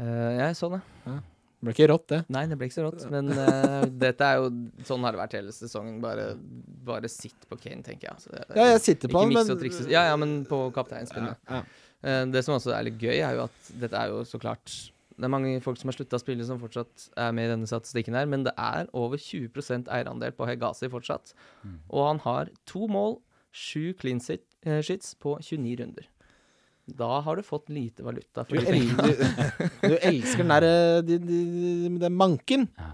Eh, 0.00 0.32
jeg 0.40 0.56
så 0.58 0.70
det. 0.74 0.80
Det 1.64 1.70
ble 1.70 1.72
ikke 1.78 1.86
rått, 1.88 2.06
det. 2.12 2.18
Nei, 2.34 2.42
det 2.50 2.56
ble 2.60 2.66
ikke 2.68 2.76
så 2.76 2.84
rått. 2.84 3.04
Men 3.14 3.30
uh, 3.32 3.84
dette 3.88 4.26
er 4.26 4.40
jo 4.42 4.50
Sånn 4.84 5.04
har 5.06 5.14
det 5.16 5.20
vært 5.22 5.36
hele 5.38 5.54
sesongen. 5.54 6.00
Bare, 6.02 6.26
bare 6.84 7.08
sitt 7.08 7.46
på 7.48 7.56
Kane, 7.60 7.80
tenker 7.86 8.10
jeg. 8.10 8.16
Altså, 8.18 8.32
det- 8.34 8.58
Ja, 8.58 8.66
jeg 8.74 8.82
sitter 8.84 9.12
på 9.14 9.22
han, 9.22 9.32
men. 9.32 9.92
Ja, 9.92 10.02
ja, 10.10 10.18
men 10.20 10.34
på 10.50 10.58
kapteinspillet. 10.76 11.38
Ja, 11.48 11.62
ja. 11.62 11.62
uh, 12.04 12.24
Det 12.34 12.42
som 12.44 12.58
også 12.58 12.74
er 12.76 12.84
litt 12.90 12.98
gøy, 13.00 13.16
er 13.16 13.38
jo 13.38 13.46
at 13.46 13.70
dette 13.80 13.96
er 14.02 14.12
jo 14.12 14.20
så 14.28 14.40
klart 14.42 14.74
Det 15.14 15.24
er 15.28 15.30
mange 15.30 15.54
folk 15.62 15.78
som 15.78 15.88
har 15.88 15.94
slutta 15.96 16.18
å 16.18 16.22
spille, 16.24 16.44
som 16.44 16.58
fortsatt 16.58 17.08
er 17.22 17.30
med 17.32 17.46
i 17.46 17.52
denne 17.54 17.68
statistikken 17.70 18.16
her, 18.18 18.26
men 18.26 18.42
det 18.42 18.52
er 18.58 18.88
over 18.98 19.16
20% 19.16 19.86
eierandel 19.94 20.34
på 20.34 20.48
Hegazi 20.48 20.88
fortsatt. 20.90 21.30
Mm. 21.62 21.76
Og 21.94 22.02
han 22.08 22.18
har 22.24 22.50
to 22.66 22.88
mål, 22.90 23.20
sju 23.54 23.92
clean 23.94 24.18
sheets 24.18 25.14
på 25.22 25.36
29 25.38 25.76
runder. 25.78 26.08
Da 26.86 27.20
har 27.24 27.36
du 27.36 27.42
fått 27.42 27.70
lite 27.72 28.04
valuta 28.04 28.44
for 28.44 28.60
du, 28.60 28.66
el 28.68 28.90
du, 28.92 29.88
du 29.88 29.94
elsker 29.96 30.42
den 30.42 30.52
derre 30.52 30.74
de, 31.06 31.16
de, 31.22 31.38
de, 31.48 31.92
Den 32.02 32.16
manken. 32.20 32.68
Ja. 32.76 32.92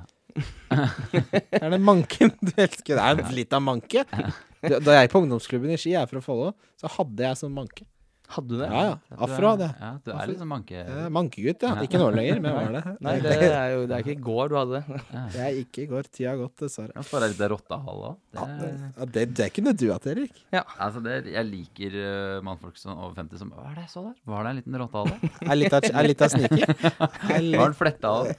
Det 1.10 1.58
er 1.58 1.72
den 1.72 1.82
manken 1.82 2.30
du 2.38 2.52
elsker. 2.54 2.94
Det 2.94 3.02
er 3.02 3.34
litt 3.34 3.56
av 3.56 3.64
manke. 3.66 4.06
Da 4.60 4.76
da 4.76 4.92
jeg 4.92 5.06
gikk 5.06 5.12
på 5.14 5.20
ungdomsklubben 5.24 5.70
i 5.72 5.76
Ski, 5.80 5.94
jeg 5.94 6.04
er 6.04 6.08
fra 6.10 6.20
Follo, 6.20 6.50
så 6.76 6.88
hadde 6.92 7.24
jeg 7.24 7.38
sånn 7.40 7.54
manke. 7.56 7.86
Hadde 8.30 8.52
du 8.52 8.60
det? 8.60 8.66
Ja, 8.70 8.82
ja. 8.86 9.16
Afro 9.26 9.48
hadde 9.50 9.66
jeg. 9.66 9.74
Ja, 9.80 9.90
du 10.04 10.10
er 10.14 10.28
liksom 10.30 10.50
manke... 10.52 10.82
Eh, 10.84 11.06
Mankegutt, 11.10 11.64
ja. 11.66 11.72
Ikke 11.82 11.98
nå 11.98 12.10
lenger, 12.14 12.38
men 12.44 12.52
jeg 12.52 12.68
var 12.68 12.76
det. 12.76 12.92
Nei, 13.02 13.14
det 13.24 13.32
er 13.48 13.70
jo 13.74 13.80
det 13.90 13.96
er 13.96 14.04
ikke 14.04 14.14
i 14.14 14.22
går 14.28 14.52
du 14.52 14.54
hadde 14.58 14.78
det. 14.78 15.00
Ja. 15.10 15.22
Det 15.34 15.40
er 15.46 15.58
ikke 15.64 15.82
i 15.82 15.86
går. 15.90 16.10
Tida 16.14 16.30
har 16.30 16.38
gått, 16.38 16.54
dessverre. 16.62 16.94
Ja, 16.94 17.04
jeg 17.26 17.34
litt 17.34 17.42
rottehale 17.54 18.12
òg. 18.12 18.20
Det, 18.30 18.44
ja, 18.70 19.08
det, 19.16 19.24
det 19.34 19.48
noe 19.66 19.74
du 19.82 19.86
hatt, 19.90 20.06
Erik. 20.12 20.42
Ja. 20.54 20.62
Altså 20.86 21.02
det, 21.04 21.16
jeg 21.34 21.48
liker 21.48 21.96
uh, 21.98 22.36
mannfolk 22.46 22.78
som 22.78 22.94
over 22.94 23.16
50 23.18 23.42
som 23.42 23.50
Hva 23.56 23.66
er 23.72 23.80
det 23.80 23.86
jeg 23.88 23.92
så 23.96 24.04
der? 24.06 24.16
Var 24.30 24.46
det 24.46 24.52
en 24.54 24.60
liten 24.62 24.80
rottehale? 24.84 25.32
Er 25.50 25.58
litt 25.58 25.74
av, 25.74 25.86
er 25.90 26.06
litt 26.06 26.22
av 26.22 26.30
sneaker. 26.30 26.74
Er 27.34 27.42
Var 27.58 27.72
den 27.72 27.78
fletta 27.78 28.14
av? 28.20 28.30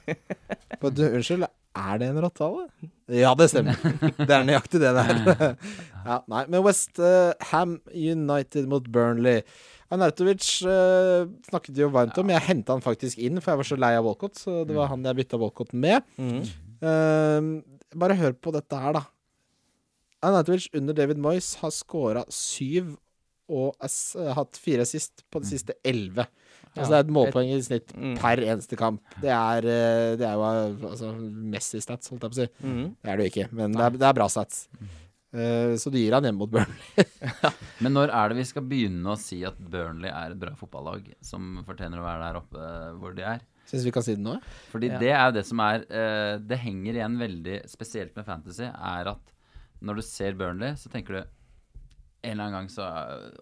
unnskyld, 1.12 1.44
er 1.82 2.00
det 2.00 2.08
en 2.12 2.20
rottehale? 2.24 2.66
Ja, 3.10 3.32
det 3.38 3.48
stemmer. 3.50 3.78
Det 4.28 4.30
er 4.30 4.44
nøyaktig 4.46 4.80
det 4.82 4.92
det 4.94 5.06
er. 5.10 5.56
Ja, 6.02 6.16
nei, 6.26 6.40
men 6.50 6.64
West 6.66 6.98
eh, 6.98 7.30
Ham 7.52 7.76
United 7.94 8.66
mot 8.70 8.86
Burnley. 8.90 9.44
Arnautovic 9.92 10.46
uh, 10.66 11.28
snakket 11.46 11.78
jo 11.78 11.90
varmt 11.94 12.16
om. 12.18 12.30
Jeg 12.32 12.42
henta 12.48 12.74
han 12.74 12.82
faktisk 12.82 13.20
inn, 13.22 13.38
for 13.42 13.52
jeg 13.52 13.60
var 13.60 13.68
så 13.68 13.78
lei 13.78 13.92
av 13.98 14.06
Walcott. 14.08 14.40
Så 14.40 14.62
det 14.66 14.74
var 14.74 14.90
han 14.90 15.04
jeg 15.06 15.18
bytta 15.20 15.38
Walcott 15.38 15.74
med. 15.76 16.02
Eh, 16.82 17.48
bare 18.02 18.16
hør 18.18 18.34
på 18.34 18.54
dette 18.56 18.78
her, 18.82 18.96
da. 18.96 19.04
Arnautovic 20.26 20.70
under 20.74 20.96
David 20.96 21.20
Moyes 21.22 21.52
har 21.60 21.74
scora 21.74 22.24
syv 22.32 22.96
og 23.52 23.74
eh, 23.84 24.32
hatt 24.38 24.58
fire 24.60 24.86
assist 24.86 25.24
på 25.30 25.42
de 25.42 25.50
siste 25.52 25.76
elleve. 25.86 26.26
Altså 26.72 26.88
det 26.88 26.98
er 26.98 27.04
et 27.04 27.12
målpoeng 27.12 27.50
i 27.52 27.60
snitt 27.60 27.90
Mm. 27.92 28.14
per 28.16 28.40
eneste 28.40 28.76
kamp. 28.80 29.02
Det 29.20 29.28
er, 29.28 29.66
eh, 29.68 30.16
det 30.16 30.24
er 30.24 30.34
jo 30.38 30.44
eh, 30.48 30.88
altså, 30.90 31.10
Messi-stats, 31.52 32.08
holdt 32.08 32.22
jeg 32.24 32.32
på 32.32 32.38
å 32.38 32.40
si. 32.40 32.48
Mm. 32.64 32.96
Det 33.02 33.10
er 33.12 33.16
det 33.20 33.26
jo 33.26 33.32
ikke, 33.34 33.48
men 33.52 33.72
det 33.76 33.84
er, 33.86 33.90
det 34.00 34.08
er 34.08 34.16
bra 34.16 34.28
stats. 34.32 34.66
Uh, 35.32 35.72
så 35.80 35.88
du 35.88 35.96
gir 35.96 36.12
han 36.12 36.24
hjemme 36.28 36.42
mot 36.42 36.50
Burnley. 36.52 37.04
Men 37.80 37.94
når 37.96 38.10
er 38.12 38.28
det 38.28 38.36
vi 38.36 38.44
skal 38.44 38.66
begynne 38.68 39.14
å 39.14 39.16
si 39.16 39.38
at 39.48 39.56
Burnley 39.56 40.10
er 40.12 40.34
et 40.34 40.40
bra 40.42 40.50
fotballag 40.60 41.06
som 41.24 41.62
fortjener 41.64 42.02
å 42.02 42.04
være 42.04 42.26
der 42.26 42.36
oppe 42.42 42.66
hvor 43.00 43.14
de 43.16 43.24
er? 43.24 43.40
Syns 43.64 43.86
vi 43.86 43.94
kan 43.96 44.04
si 44.04 44.12
det 44.12 44.20
nå? 44.26 44.34
Fordi 44.68 44.90
Ja. 44.92 44.98
det 45.00 45.08
er 45.14 45.22
jo 45.30 45.36
det 45.38 45.46
som 45.48 45.62
er 45.64 45.86
uh, 45.88 46.36
Det 46.36 46.58
henger 46.60 46.98
igjen 47.00 47.16
veldig 47.16 47.56
spesielt 47.72 48.12
med 48.14 48.26
fantasy, 48.28 48.68
er 48.68 49.08
at 49.14 49.32
når 49.80 50.02
du 50.02 50.02
ser 50.04 50.36
Burnley, 50.36 50.76
så 50.76 50.92
tenker 50.92 51.16
du 51.16 51.20
en 51.22 52.34
eller 52.36 52.44
annen 52.50 52.58
gang 52.58 52.68
så 52.68 52.84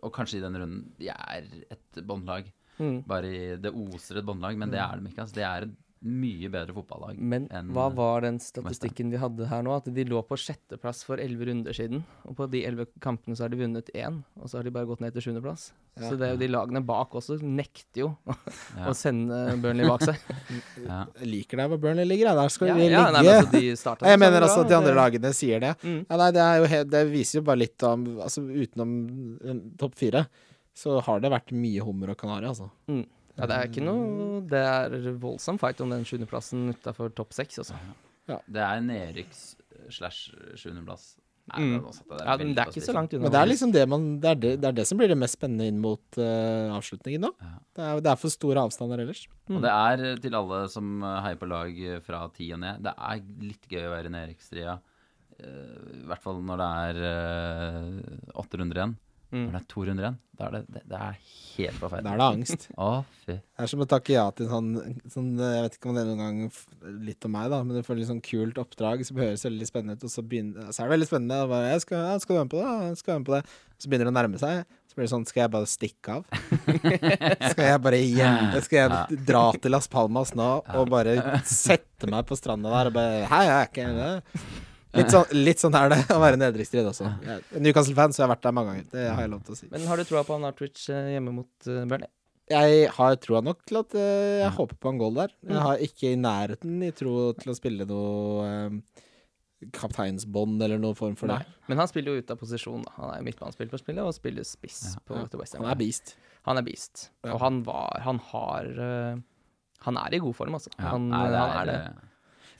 Og 0.07 0.15
kanskje 0.15 0.39
i 0.39 0.45
den 0.47 0.55
runden 0.63 0.87
De 0.97 1.11
er 1.11 1.43
et 1.75 2.01
båndlag. 2.07 2.47
Mhm. 2.81 3.05
Bare 3.07 3.29
i 3.31 3.45
Det 3.61 3.71
oser 3.77 4.19
et 4.19 4.27
båndlag, 4.27 4.57
men 4.59 4.71
det 4.73 4.81
er 4.81 4.99
de 4.99 5.13
ikke. 5.13 5.23
Altså. 5.27 5.35
Det 5.39 5.45
er 5.47 5.69
et 5.69 5.79
mye 6.01 6.49
bedre 6.49 6.73
fotballag. 6.73 7.19
Men 7.21 7.47
enn- 7.53 7.75
hva 7.77 7.91
var 7.93 8.23
den 8.25 8.39
statistikken 8.41 9.11
vi 9.13 9.19
hadde 9.21 9.45
her 9.51 9.61
nå? 9.67 9.75
At 9.77 9.85
de 9.93 10.05
lå 10.09 10.23
på 10.25 10.33
sjetteplass 10.41 11.03
for 11.05 11.21
elleve 11.21 11.45
runder 11.51 11.77
siden. 11.77 12.01
Og 12.25 12.39
på 12.39 12.47
de 12.51 12.63
elleve 12.65 12.87
kampene 13.05 13.37
så 13.37 13.45
har 13.45 13.51
de 13.53 13.59
vunnet 13.61 13.91
én, 13.95 14.23
og 14.41 14.49
så 14.49 14.57
har 14.57 14.65
de 14.65 14.71
bare 14.73 14.87
gått 14.89 15.03
ned 15.05 15.13
til 15.13 15.21
sjuendeplass. 15.27 15.73
Ja. 16.01 16.09
Så 16.09 16.17
det 16.17 16.25
er 16.25 16.33
jo 16.33 16.41
de 16.41 16.49
lagene 16.49 16.81
bak 16.87 17.11
også 17.21 17.37
nekter 17.43 18.01
jo 18.07 18.17
Ja. 18.27 18.87
å 18.89 18.95
sende 18.97 19.61
Burnley 19.61 19.85
bak 19.87 20.01
seg. 20.09 20.17
Ja. 20.89 21.05
Jeg 21.21 21.29
liker 21.29 21.57
deg 21.59 21.69
hvor 21.69 21.81
Burnley 21.85 22.07
ligger. 22.09 22.33
ja. 22.33 22.35
Der 22.41 22.49
skal 22.49 22.69
ja, 22.69 22.75
vi 22.81 22.89
ja, 22.89 23.05
ligge. 23.05 23.13
nei, 23.13 23.23
men 23.23 23.35
altså, 23.45 23.99
de 24.01 24.07
jeg 24.15 24.19
mener 24.25 24.41
altså 24.41 24.61
at 24.65 24.69
de 24.73 24.75
andre 24.81 24.95
lagene 24.97 25.35
sier 25.37 25.61
det. 25.61 25.77
Mm. 25.85 26.07
Ja, 26.09 26.17
nei, 26.17 26.31
det, 26.33 26.41
er 26.41 26.57
jo 26.65 26.65
helt, 26.79 26.91
det 26.97 27.05
viser 27.13 27.41
jo 27.41 27.43
bare 27.45 27.59
litt 27.61 27.83
om 27.85 28.07
Altså 28.25 28.41
utenom 28.41 29.77
topp 29.77 29.95
fire, 30.01 30.25
så 30.77 30.99
har 31.05 31.23
det 31.23 31.33
vært 31.33 31.55
mye 31.57 31.85
hummer 31.85 32.13
og 32.13 32.21
kanari, 32.21 32.49
altså. 32.51 32.71
Ja, 32.91 33.47
det 33.49 33.57
er 33.57 33.69
ikke 33.71 33.85
noe 33.85 34.41
Det 34.51 34.61
er 34.61 35.15
voldsom 35.23 35.59
fight 35.61 35.81
om 35.81 35.93
den 35.93 36.05
sjuendeplassen 36.09 36.71
utafor 36.75 37.13
topp 37.17 37.35
seks, 37.37 37.63
altså. 37.63 37.79
Det 38.27 38.63
er 38.63 38.85
nedrykks 38.85 39.43
slash 39.91 40.31
sjuendeplass. 40.61 41.15
Mm. 41.59 41.81
Ja, 42.21 42.37
men 42.39 42.53
det 42.55 42.63
er 42.63 42.71
ikke 42.71 42.85
så 42.85 42.95
langt 42.95 43.15
unna. 43.17 43.25
Men 43.25 43.33
det 43.35 43.39
er 43.41 43.49
liksom 43.49 43.73
det 43.75 43.83
man 43.91 44.05
Det 44.23 44.29
er 44.31 44.37
det, 44.39 44.51
det, 44.63 44.69
er 44.69 44.77
det 44.77 44.85
som 44.87 45.01
blir 45.01 45.11
det 45.11 45.17
mest 45.19 45.35
spennende 45.35 45.67
inn 45.67 45.81
mot 45.83 46.19
uh, 46.21 46.77
avslutningen 46.77 47.25
nå. 47.27 47.31
Ja. 47.41 47.57
Det 47.75 47.87
er, 47.87 48.03
det 48.07 48.13
er 48.13 48.21
for 48.21 48.35
store 48.35 48.63
avstander 48.69 49.03
ellers. 49.03 49.25
Og 49.51 49.59
det 49.65 49.73
er 49.73 50.05
eh, 50.13 50.21
til 50.23 50.37
alle 50.39 50.61
som 50.71 51.01
eh, 51.03 51.17
heier 51.25 51.41
på 51.41 51.49
lag 51.51 51.81
fra 52.07 52.23
ti 52.37 52.53
og 52.55 52.61
ned, 52.63 52.85
det 52.87 52.95
er 52.95 53.23
litt 53.49 53.67
gøy 53.71 53.89
å 53.89 53.93
være 53.97 54.11
i 54.11 54.15
nedrykksstria. 54.15 54.77
Eh, 55.41 55.79
I 56.01 56.05
hvert 56.11 56.25
fall 56.25 56.43
når 56.47 56.63
det 56.63 56.69
er 56.85 57.01
eh, 57.11 58.19
åtte 58.43 58.61
runder 58.61 58.83
igjen. 58.83 58.97
Mm. 59.31 59.45
Når 59.45 59.53
det 59.55 59.61
er 59.61 59.67
to 59.71 59.85
runder 59.87 60.05
igjen, 60.05 60.17
da 60.35 60.47
er 60.49 60.55
det, 60.57 60.61
det, 60.75 60.81
det 60.91 60.99
er 60.99 61.19
helt 61.23 61.83
Da 61.85 61.99
er 62.01 62.07
det 62.09 62.27
angst. 62.27 62.65
Å, 62.75 62.89
fy. 63.23 63.37
Det 63.37 63.63
er 63.63 63.71
som 63.71 63.85
å 63.85 63.87
takke 63.91 64.15
ja 64.17 64.25
til 64.35 64.49
sånn, 64.51 64.71
sånn 65.13 65.29
Jeg 65.39 65.67
vet 65.67 65.77
ikke 65.77 65.91
om 65.93 65.99
det 65.99 66.03
er 66.03 66.09
noen 66.09 66.23
gang 66.25 66.97
litt 67.07 67.29
om 67.29 67.35
meg, 67.37 67.47
da, 67.53 67.61
men 67.63 67.79
du 67.79 67.87
får 67.87 68.01
litt 68.01 68.11
sånn 68.11 68.25
kult 68.27 68.59
oppdrag 68.59 69.05
som 69.07 69.21
høres 69.21 69.47
veldig 69.47 69.69
spennende 69.69 69.99
ut, 69.99 70.07
og 70.09 70.13
så, 70.13 70.25
begynner, 70.27 70.73
så 70.75 70.83
er 70.83 70.91
det 70.91 70.97
veldig 70.97 71.11
spennende. 71.13 71.39
Og 71.45 71.53
bare, 71.53 71.73
jeg 71.75 71.85
skal, 71.87 72.07
jeg 72.09 72.25
'Skal 72.25 72.37
være 72.37 72.49
med 72.49 72.55
på 72.55 72.63
det?' 72.65 72.89
Jeg 72.91 73.01
skal 73.03 73.13
være 73.13 73.21
med 73.21 73.31
på 73.31 73.37
det. 73.37 73.43
Så 73.81 73.89
begynner 73.89 74.09
det 74.09 74.15
å 74.15 74.19
nærme 74.19 74.41
seg. 74.41 74.65
Så 74.91 74.97
blir 74.97 75.07
det 75.07 75.13
sånn 75.13 75.27
Skal 75.29 75.45
jeg 75.45 75.53
bare 75.55 75.69
stikke 75.71 76.17
av? 76.17 76.25
skal 77.53 77.69
jeg 77.69 77.83
bare 77.85 78.01
hjem? 78.03 78.57
Skal 78.67 78.81
jeg 78.81 79.21
dra 79.29 79.45
til 79.55 79.71
Las 79.71 79.87
Palmas 79.87 80.35
nå 80.35 80.49
og 80.67 80.91
bare 80.91 81.15
sette 81.47 82.11
meg 82.11 82.27
på 82.27 82.35
stranda 82.35 82.73
der 82.75 82.91
og 82.91 82.99
bare 82.99 83.23
Hei, 83.31 83.45
jeg 83.47 83.55
er 83.55 83.71
ikke 83.71 83.87
enig 83.87 84.03
det. 84.03 84.67
Litt 84.99 85.13
sånn, 85.15 85.27
litt 85.37 85.61
sånn 85.63 85.75
er 85.79 85.89
det 85.93 85.99
å 86.17 86.21
være 86.23 86.37
nedrykksstrid 86.41 86.87
også. 86.91 87.11
Newcastle-fan, 87.63 88.11
så 88.15 88.23
jeg 88.23 88.27
har 88.29 88.33
vært 88.35 88.43
der 88.49 88.55
mange 88.57 88.73
ganger. 88.73 88.87
Det 88.91 89.05
har 89.15 89.21
jeg 89.23 89.31
lov 89.31 89.43
til 89.47 89.55
å 89.55 89.59
si. 89.61 89.69
Men 89.71 89.85
har 89.87 89.97
du 90.01 90.05
troa 90.09 90.25
på 90.27 90.35
han 90.39 90.49
Artwich 90.49 90.89
hjemme 90.91 91.31
mot 91.37 91.51
Bernie? 91.65 91.87
Burnley? 91.93 92.11
Jeg 92.51 92.89
har 92.97 93.15
troa 93.23 93.39
nok 93.47 93.61
til 93.71 93.79
at 93.79 93.95
eh, 93.95 94.41
jeg 94.43 94.51
håper 94.57 94.75
på 94.83 94.91
en 94.91 94.99
goal 94.99 95.15
der. 95.21 95.31
Jeg 95.47 95.55
Mm. 95.55 95.63
har 95.63 95.77
ikke 95.87 96.09
i 96.11 96.17
nærheten 96.19 96.81
i 96.83 96.91
tro 96.91 97.13
til 97.39 97.53
å 97.53 97.55
spille 97.55 97.87
noe 97.87 98.49
eh, 98.49 99.69
kapteinsbånd 99.77 100.63
eller 100.65 100.81
noen 100.81 100.97
form 100.99 101.15
for 101.21 101.31
det. 101.31 101.39
Men 101.69 101.79
han 101.79 101.89
spiller 101.91 102.17
jo 102.17 102.23
ut 102.25 102.31
av 102.35 102.41
posisjon. 102.41 102.83
da. 102.87 102.93
Han 102.97 103.13
er 103.15 103.23
midtbanespiller 103.27 103.71
på 103.71 103.79
spillet 103.83 104.03
og 104.03 104.15
spiller 104.17 104.43
spiss 104.49 104.97
Ja. 104.97 105.01
på 105.07 105.21
Ja. 105.21 105.39
West 105.39 105.55
Ham. 105.55 105.65
Han 105.65 105.71
er 105.73 105.79
beast. 105.79 106.15
Han 106.49 106.57
er 106.59 106.63
beast. 106.67 107.11
Ja. 107.25 107.35
Og 107.35 107.41
han 107.41 107.63
var 107.63 108.01
Han 108.03 108.19
har 108.19 108.65
eh, 108.65 109.17
Han 109.87 109.97
er 109.97 110.15
i 110.15 110.19
god 110.19 110.35
form, 110.37 110.55
altså. 110.55 110.69
Ja, 110.79 110.91
han, 110.91 111.09
nei, 111.09 111.29
det 111.31 111.37
han 111.39 111.51
er, 111.51 111.61
er 111.61 111.67
det. 111.95 112.10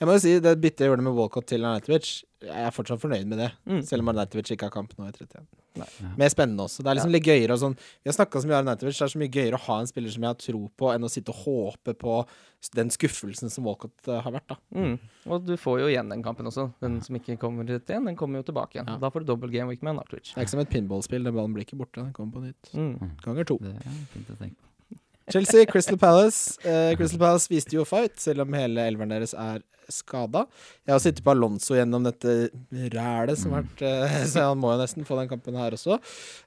Jeg 0.01 0.09
må 0.09 0.15
jo 0.17 0.21
si, 0.23 0.31
det 0.41 0.51
byttet 0.57 0.81
jeg 0.81 0.89
gjorde 0.89 1.03
med 1.05 1.13
Walcott 1.13 1.45
til 1.45 1.61
Arnautovic, 1.61 2.07
jeg 2.41 2.63
er 2.65 2.73
fortsatt 2.73 2.97
fornøyd 3.03 3.27
med 3.29 3.37
det. 3.37 3.49
Mm. 3.69 3.81
Selv 3.85 4.01
om 4.01 4.09
Arnautovic 4.09 4.49
ikke 4.49 4.65
har 4.65 4.73
kamp 4.73 4.95
nå 4.97 5.05
i 5.05 5.11
31. 5.11 5.43
Nei. 5.77 5.85
Ja. 6.01 6.09
Mer 6.17 6.31
spennende 6.33 6.65
også. 6.65 6.81
Det 6.81 6.89
er 6.89 6.97
liksom 6.97 7.13
litt 7.13 7.27
gøyere 7.29 7.55
og 7.55 7.59
sånn 7.61 7.75
Vi 7.77 8.09
har 8.09 8.15
snakka 8.17 8.41
så 8.41 8.49
mye 8.49 8.55
om 8.57 8.63
Arnautovic, 8.63 8.97
det 8.97 9.05
er 9.05 9.11
så 9.13 9.21
mye 9.21 9.31
gøyere 9.35 9.59
å 9.59 9.61
ha 9.67 9.75
en 9.83 9.91
spiller 9.91 10.15
som 10.15 10.25
jeg 10.25 10.33
har 10.33 10.39
tro 10.41 10.61
på, 10.81 10.89
enn 10.89 11.05
å 11.05 11.11
sitte 11.13 11.35
og 11.35 11.43
håpe 11.43 11.95
på 12.01 12.15
den 12.79 12.89
skuffelsen 12.97 13.53
som 13.53 13.69
Walcott 13.69 14.09
eh, 14.09 14.23
har 14.25 14.33
vært, 14.39 14.49
da. 14.49 14.57
Mm. 14.73 14.97
Og 15.29 15.45
du 15.45 15.53
får 15.61 15.83
jo 15.83 15.91
igjen 15.93 16.09
den 16.15 16.25
kampen 16.25 16.49
også. 16.49 16.71
Den 16.81 16.97
som 17.05 17.21
ikke 17.21 17.37
kommer 17.45 17.69
til 17.69 17.77
igjen, 17.77 18.09
den 18.09 18.17
kommer 18.17 18.41
jo 18.41 18.49
tilbake 18.49 18.79
igjen. 18.79 18.89
Ja. 18.89 18.97
Da 19.05 19.13
får 19.13 19.21
du 19.21 19.31
dobbel 19.35 19.53
game 19.53 19.69
week 19.69 19.85
med 19.85 19.99
Nartwich. 19.99 20.33
Det 20.33 20.41
er 20.41 20.49
ikke 20.49 20.55
som 20.55 20.65
et 20.65 20.73
pinballspill, 20.73 21.29
den 21.29 21.37
ballen 21.37 21.53
blir 21.53 21.69
ikke 21.69 21.77
borte, 21.77 22.01
den 22.01 22.13
kommer 22.17 22.41
på 22.41 22.47
nytt. 22.49 22.73
Mm. 22.73 23.15
Ganger 23.21 23.53
to. 23.53 23.61
det 23.61 23.77
er 23.77 24.03
fint 24.17 24.33
å 24.33 24.41
tenke 24.41 24.57
på. 24.57 24.70
Chelsea, 25.31 25.65
Crystal 25.69 25.97
Palace. 25.99 26.57
Uh, 26.65 26.93
Crystal 26.99 27.19
Palace 27.21 27.51
viste 27.51 27.75
jo 27.77 27.85
fight, 27.87 28.17
selv 28.21 28.45
om 28.45 28.57
hele 28.57 28.85
elveren 28.91 29.13
deres 29.13 29.35
er 29.37 29.61
skada. 29.91 30.45
Jeg 30.87 30.93
har 30.93 31.01
sittet 31.03 31.23
på 31.25 31.33
Alonso 31.33 31.75
gjennom 31.75 32.05
dette 32.05 32.35
rælet 32.93 33.39
som 33.39 33.55
har 33.55 33.65
vært 33.65 33.83
uh, 33.83 34.15
Så 34.31 34.45
han 34.51 34.61
må 34.61 34.71
jo 34.73 34.79
nesten 34.81 35.07
få 35.07 35.19
den 35.19 35.29
kampen 35.31 35.57
her 35.59 35.75
også. 35.77 35.99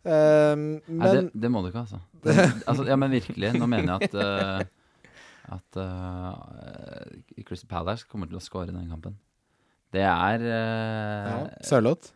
Um, 0.04 0.64
Nei, 0.88 1.10
det, 1.10 1.26
det 1.44 1.52
må 1.52 1.64
du 1.64 1.70
ikke, 1.72 1.84
altså. 1.84 2.00
Det, 2.24 2.34
altså. 2.64 2.86
Ja, 2.88 2.96
men 2.96 3.12
virkelig. 3.12 3.52
Nå 3.58 3.68
mener 3.68 3.98
jeg 3.98 4.08
at 4.08 4.14
uh, 4.16 4.64
At 5.58 5.76
uh, 5.76 7.44
Crystal 7.44 7.68
Palace 7.68 8.08
kommer 8.08 8.30
til 8.30 8.40
å 8.40 8.44
score 8.44 8.70
i 8.70 8.72
den 8.72 8.88
kampen. 8.88 9.18
Det 9.92 10.02
er 10.02 10.42
uh, 10.42 11.28
ja, 11.28 11.40
Sørloth. 11.68 12.14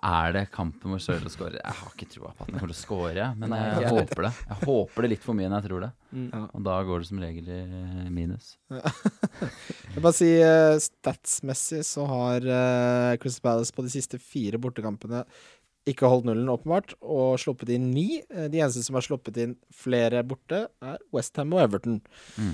Er 0.00 0.34
det 0.36 0.42
kampen 0.54 0.94
hvor 0.94 1.02
Sørloth 1.02 1.34
skårer? 1.34 1.58
Jeg 1.60 1.78
har 1.78 1.92
ikke 1.94 2.08
troa 2.14 2.32
på 2.32 2.44
at 2.44 2.50
han 2.50 2.58
kommer 2.58 2.72
til 2.72 2.76
å 2.76 2.80
skåre, 2.80 3.28
men 3.38 3.54
jeg 3.56 3.84
jeg 3.84 3.94
håper 3.98 4.26
det. 4.28 4.32
Jeg 4.48 4.58
håper 4.68 5.06
det 5.06 5.10
litt 5.12 5.24
for 5.26 5.38
mye 5.38 5.48
enn 5.50 5.56
jeg 5.58 5.66
tror 5.68 5.86
det. 5.86 5.90
Mm. 6.12 6.28
Og 6.42 6.66
da 6.68 6.76
går 6.88 7.02
det 7.02 7.08
som 7.08 7.22
regel 7.22 7.48
i 7.52 7.62
minus. 8.12 8.52
Jeg 9.92 9.96
vil 9.96 10.04
bare 10.04 10.16
si 10.16 10.28
uh, 10.40 10.76
statsmessig 10.80 11.82
så 11.88 12.04
har 12.08 12.44
Chris 12.44 13.20
Crystal 13.22 13.44
Palace 13.44 13.74
på 13.76 13.84
de 13.84 13.92
siste 13.92 14.20
fire 14.20 14.60
bortekampene 14.60 15.22
ikke 15.88 16.06
holdt 16.10 16.28
nullen, 16.28 16.50
åpenbart, 16.52 16.94
og 17.02 17.38
sluppet 17.42 17.72
inn 17.74 17.90
ni. 17.94 18.22
Eh, 18.30 18.48
De 18.52 18.60
eneste 18.62 18.84
som 18.86 18.98
har 18.98 19.06
sluppet 19.06 19.38
inn 19.42 19.56
flere 19.74 20.22
borte, 20.26 20.66
er 20.82 21.00
Westham 21.14 21.54
og 21.56 21.64
Everton. 21.64 22.00
Mm. 22.38 22.52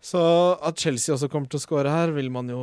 Så 0.00 0.20
at 0.64 0.80
Chelsea 0.80 1.12
også 1.12 1.28
kommer 1.28 1.50
til 1.52 1.60
å 1.60 1.62
score 1.62 1.90
her, 1.92 2.08
vil 2.16 2.30
man 2.32 2.48
jo, 2.48 2.60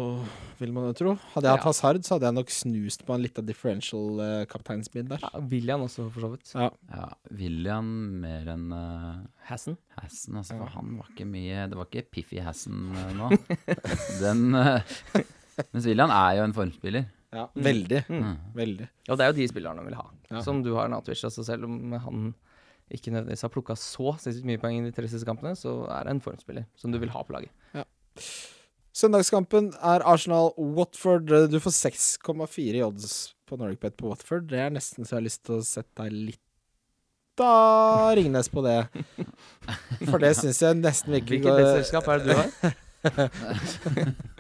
vil 0.58 0.72
man 0.74 0.88
jo 0.90 0.94
tro. 0.98 1.12
Hadde 1.36 1.46
jeg 1.46 1.54
hatt 1.54 1.62
Ja. 1.62 1.70
Hazard, 1.70 2.00
så 2.08 2.16
hadde 2.16 2.26
jeg 2.32 2.36
nok 2.40 2.54
snust 2.54 3.04
på 3.06 3.14
en 3.14 3.22
liten 3.22 3.46
differential 3.46 4.22
uh, 4.24 4.46
kapteinsbid 4.50 5.12
der. 5.12 5.22
Ja, 5.22 5.44
William 5.52 5.86
også, 5.86 6.08
for 6.16 6.26
så 6.26 6.32
vidt. 6.34 6.54
Ja. 6.56 6.72
Ja, 6.90 7.10
William 7.38 7.92
mer 8.24 8.50
enn 8.56 8.74
uh, 8.74 9.22
Hassen. 9.52 9.78
Hassen, 10.00 10.40
altså. 10.42 10.58
Ja. 10.58 10.64
For 10.64 10.80
han 10.80 10.98
var 10.98 11.14
ikke 11.14 11.28
mye 11.30 11.68
Det 11.70 11.78
var 11.78 11.88
ikke 11.92 12.08
Piffy 12.18 12.42
Hassen 12.42 12.90
uh, 12.98 13.14
nå. 13.18 13.30
Den 14.24 14.58
uh, 14.58 14.82
Mens 15.76 15.86
William 15.86 16.14
er 16.14 16.40
jo 16.40 16.50
en 16.50 16.58
formspiller. 16.58 17.06
Ja, 17.38 17.46
veldig. 17.54 18.02
Mm. 18.10 18.24
Mm. 18.24 18.36
Veldig. 18.58 18.90
Og 19.12 19.18
det 19.18 19.26
er 19.26 19.32
jo 19.32 19.38
de 19.38 19.48
spillerne 19.52 19.82
han 19.84 19.90
vil 19.90 19.98
ha. 20.00 20.10
Ja. 20.32 20.42
Som 20.46 20.66
du 20.66 20.74
har, 20.74 20.90
Natwich. 20.90 21.22
Altså 21.28 21.46
selv 21.46 21.70
om 21.70 21.94
han 22.02 22.30
ikke 22.94 23.12
nødvendigvis 23.12 23.44
har 23.46 23.52
plukka 23.54 23.76
så 23.80 24.14
sinnssykt 24.22 24.48
mye 24.48 24.62
poeng 24.62 24.80
i 24.80 24.86
de 24.86 24.94
tre 24.96 25.10
siste 25.12 25.28
kampene, 25.28 25.56
så 25.60 25.82
er 25.92 26.08
det 26.08 26.16
en 26.16 26.24
formspiller 26.24 26.68
som 26.80 26.94
du 26.94 27.00
vil 27.02 27.12
ha 27.14 27.24
på 27.26 27.36
laget. 27.36 27.52
Søndagskampen 28.98 29.74
er 29.86 30.06
Arsenal-Watford. 30.08 31.30
Du 31.52 31.60
får 31.62 31.76
6,4 31.76 32.80
i 32.80 32.84
odds 32.86 33.36
på 33.48 33.60
Norwich 33.60 33.84
på 34.00 34.10
Watford. 34.10 34.48
Det 34.50 34.64
er 34.64 34.74
nesten 34.74 35.06
så 35.06 35.16
jeg 35.16 35.20
har 35.20 35.28
lyst 35.28 35.44
til 35.46 35.60
å 35.60 35.66
sette 35.66 36.04
deg 36.04 36.16
litt 36.32 36.44
da 37.38 38.14
Ringnes 38.18 38.50
på 38.50 38.64
det. 38.66 38.80
For 40.08 40.18
det 40.22 40.34
syns 40.40 40.64
jeg 40.64 40.80
nesten 40.80 41.14
virkelig 41.14 41.42
Hvilket 41.44 41.60
bettselskap 41.62 42.10
er 42.10 42.24
det 42.24 42.26
du 42.26 42.34
har? 42.40 42.50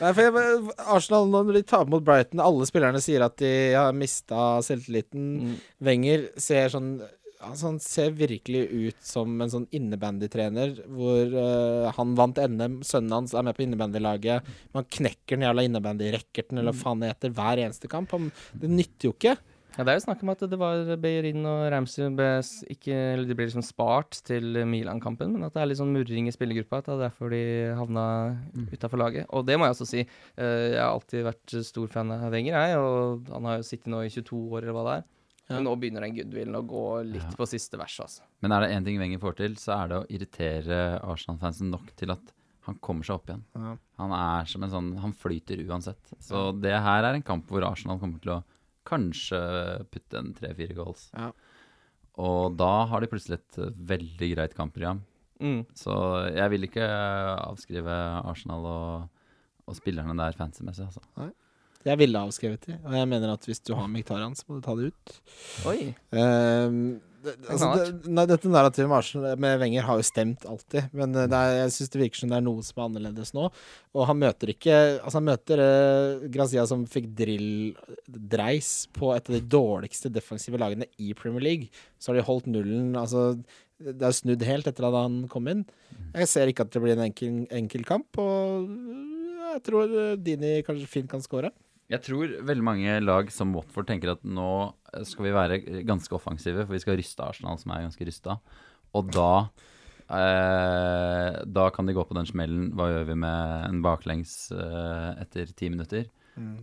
Nei, 0.00 0.10
for 0.12 0.20
jeg, 0.20 0.58
Arsenal, 0.84 1.30
når 1.32 1.54
de 1.56 1.62
taper 1.64 1.88
mot 1.94 2.04
Brighton 2.04 2.42
Alle 2.44 2.66
spillerne 2.68 3.00
sier 3.00 3.24
at 3.24 3.38
de 3.40 3.52
har 3.72 3.96
mista 3.96 4.58
selvtilliten. 4.66 5.30
Mm. 5.40 5.54
Wenger 5.88 6.26
ser 6.40 6.68
sånn 6.74 6.92
altså 7.40 7.70
Han 7.70 7.78
ser 7.80 8.10
virkelig 8.18 8.66
ut 8.68 9.04
som 9.04 9.38
en 9.40 9.52
sånn 9.52 9.66
innebandytrener 9.76 10.74
hvor 10.92 11.32
uh, 11.32 11.88
han 11.96 12.16
vant 12.18 12.36
NM, 12.36 12.80
sønnen 12.86 13.14
hans 13.16 13.32
er 13.32 13.46
med 13.46 13.56
på 13.56 13.64
innebandylaget. 13.64 14.50
Man 14.76 14.88
knekker 14.98 15.38
den 15.38 15.46
jævla 15.46 15.64
innebandyracketen 15.64 16.60
eller 16.60 16.74
hva 16.74 16.82
faen 16.82 17.00
det 17.00 17.14
heter, 17.14 17.32
hver 17.38 17.62
eneste 17.64 17.88
kamp. 17.92 18.12
Han, 18.16 18.28
det 18.60 18.68
nytter 18.72 19.08
jo 19.08 19.14
ikke. 19.16 19.38
Ja, 19.78 19.84
det 19.86 19.92
er 19.92 19.98
jo 20.00 20.02
snakk 20.04 20.22
om 20.24 20.30
at 20.32 20.40
det 20.50 20.58
var 20.60 20.82
Beirin 21.00 21.44
og 21.48 21.62
Ramsey 21.72 22.08
ble 22.12 22.26
ikke 22.74 22.96
de 23.28 23.36
ble 23.38 23.46
liksom 23.46 23.62
spart 23.64 24.18
til 24.26 24.58
Milan-kampen, 24.68 25.30
men 25.32 25.44
at 25.46 25.54
det 25.54 25.62
er 25.62 25.70
litt 25.70 25.78
sånn 25.78 25.92
murring 25.94 26.26
i 26.28 26.34
spillergruppa. 26.34 26.80
At 26.82 26.88
det 26.90 26.96
er 26.96 27.04
derfor 27.06 27.30
de 27.32 27.40
havna 27.78 28.04
Mm. 28.52 28.66
utafor 28.74 28.98
laget. 28.98 29.26
Og 29.30 29.46
det 29.46 29.56
må 29.58 29.64
jeg 29.68 29.74
også 29.76 29.86
si. 29.86 30.00
eh, 30.36 30.70
Jeg 30.74 30.80
har 30.80 30.90
alltid 30.92 31.24
vært 31.24 31.64
stor 31.64 31.86
fan 31.88 32.10
av 32.12 32.30
Wenger, 32.32 32.52
jeg. 32.52 32.76
Og 32.78 33.28
han 33.32 33.44
har 33.44 33.56
jo 33.58 33.62
sittet 33.62 33.86
nå 33.86 34.02
i 34.04 34.08
22 34.10 34.50
år, 34.50 34.62
eller 34.62 34.72
hva 34.72 34.84
det 34.90 34.98
er. 34.98 35.04
Men 35.54 35.64
nå 35.64 35.76
begynner 35.80 36.00
den 36.02 36.14
goodwillen 36.14 36.54
å 36.54 36.66
gå 36.66 37.04
litt 37.12 37.22
Ja. 37.22 37.30
på 37.30 37.46
siste 37.48 37.78
vers, 37.78 37.98
altså. 38.00 38.20
Men 38.42 38.52
er 38.52 38.60
det 38.66 38.70
én 38.76 38.84
ting 38.84 38.98
Wenger 38.98 39.18
får 39.18 39.36
til, 39.36 39.54
så 39.56 39.82
er 39.84 39.88
det 39.88 39.96
å 39.96 40.06
irritere 40.10 41.00
Arsenal-fansen 41.02 41.70
nok 41.70 41.94
til 41.96 42.10
at 42.10 42.32
han 42.66 42.74
kommer 42.76 43.02
seg 43.04 43.14
opp 43.16 43.26
igjen. 43.26 43.42
Ja. 43.56 43.76
Han 43.98 44.12
er 44.12 44.44
som 44.46 44.62
en 44.62 44.70
sånn 44.70 44.98
Han 45.00 45.12
flyter 45.12 45.56
uansett. 45.66 45.96
Så 46.20 46.52
det 46.60 46.70
her 46.72 47.02
er 47.04 47.14
en 47.14 47.22
kamp 47.22 47.46
hvor 47.48 47.62
Arsenal 47.64 47.98
kommer 47.98 48.20
til 48.20 48.32
å 48.32 48.44
kanskje 48.88 49.40
putte 49.92 50.20
en 50.20 50.32
tre-fire 50.36 50.76
goals. 50.76 51.08
Ja. 51.14 51.30
Og 52.20 52.56
da 52.58 52.72
har 52.90 53.02
de 53.02 53.08
plutselig 53.10 53.40
et 53.40 53.60
eh, 53.62 53.76
veldig 53.92 54.30
greit 54.34 54.56
kampprogram. 54.58 55.02
Mm. 55.40 55.62
Så 55.76 55.94
jeg 56.34 56.52
vil 56.52 56.66
ikke 56.66 56.84
avskrive 56.84 57.94
Arsenal 58.28 58.66
og, 58.68 59.22
og 59.64 59.78
spillerne 59.78 60.16
der 60.18 60.36
fancy-messig, 60.36 60.90
altså. 60.90 61.30
Jeg 61.86 61.96
ville 61.96 62.24
avskrevet 62.26 62.66
de, 62.68 62.74
og 62.84 62.96
jeg 62.98 63.08
mener 63.08 63.30
at 63.32 63.46
hvis 63.48 63.62
du 63.64 63.72
har 63.72 63.86
Miktarian, 63.88 64.34
så 64.36 64.44
må 64.48 64.58
du 64.58 64.64
ta 64.66 64.74
det 64.76 64.90
ut. 64.90 65.14
Oi. 65.70 65.78
Um, 66.12 66.98
det, 67.20 67.34
altså, 67.52 67.70
det, 67.76 68.10
nei, 68.16 68.24
dette 68.28 68.48
narrativet 68.48 68.88
med, 68.88 68.96
Arsenal, 68.96 69.40
med 69.40 69.58
Wenger 69.60 69.84
har 69.84 70.00
jo 70.00 70.04
stemt 70.08 70.44
alltid, 70.48 70.92
men 70.96 71.16
eh, 71.16 71.26
er, 71.28 71.54
jeg 71.58 71.74
syns 71.74 71.92
det 71.92 72.00
virker 72.00 72.22
som 72.22 72.32
det 72.32 72.38
er 72.38 72.44
noe 72.46 72.64
som 72.64 72.80
er 72.80 72.86
annerledes 72.86 73.32
nå. 73.36 73.48
Og 73.96 74.06
han 74.08 74.20
møter 74.20 74.52
ikke 74.54 74.76
Altså, 74.76 75.16
han 75.18 75.28
møter 75.28 75.60
uh, 75.60 76.28
Grazia 76.32 76.64
som 76.68 76.86
fikk 76.88 77.10
drill-dreis 77.18 78.70
på 78.96 79.12
et 79.12 79.28
av 79.28 79.36
de 79.36 79.42
dårligste 79.56 80.12
defensive 80.12 80.60
lagene 80.60 80.88
i 81.00 81.12
Premier 81.16 81.44
League. 81.44 81.82
Så 82.00 82.12
har 82.12 82.20
de 82.20 82.28
holdt 82.28 82.48
nullen 82.48 82.96
Altså, 82.96 83.34
det 83.80 84.04
er 84.04 84.16
snudd 84.16 84.44
helt 84.48 84.68
etter 84.68 84.88
at 84.88 84.96
han 84.96 85.22
kom 85.32 85.48
inn. 85.52 85.64
Jeg 86.12 86.28
ser 86.28 86.52
ikke 86.52 86.64
at 86.64 86.72
det 86.72 86.84
blir 86.84 86.96
en 86.96 87.06
enkel, 87.08 87.44
enkel 87.56 87.84
kamp, 87.88 88.20
og 88.20 88.68
jeg 89.50 89.64
tror 89.66 89.92
eh, 89.92 90.16
Dini 90.20 90.60
kanskje 90.66 90.88
fint 90.88 91.10
kan 91.10 91.22
score. 91.24 91.52
Jeg 91.90 92.04
tror 92.06 92.36
veldig 92.46 92.64
mange 92.66 92.98
lag 93.02 93.32
som 93.34 93.54
Watford 93.56 93.88
tenker 93.88 94.12
at 94.12 94.22
nå 94.22 94.50
skal 95.08 95.26
vi 95.26 95.34
være 95.34 95.58
ganske 95.88 96.14
offensive, 96.14 96.62
for 96.62 96.76
vi 96.76 96.82
skal 96.82 96.98
ryste 97.00 97.24
Arsenal, 97.26 97.58
som 97.58 97.74
er 97.74 97.84
ganske 97.88 98.06
rysta. 98.06 98.38
Og 98.94 99.10
da 99.14 99.32
eh, 100.06 101.40
Da 101.46 101.66
kan 101.74 101.86
de 101.86 101.94
gå 101.96 102.04
på 102.06 102.16
den 102.18 102.28
smellen. 102.30 102.70
Hva 102.78 102.90
gjør 102.92 103.10
vi 103.10 103.18
med 103.26 103.66
en 103.68 103.82
baklengs 103.82 104.34
eh, 104.54 105.10
etter 105.22 105.50
ti 105.50 105.70
minutter? 105.72 106.06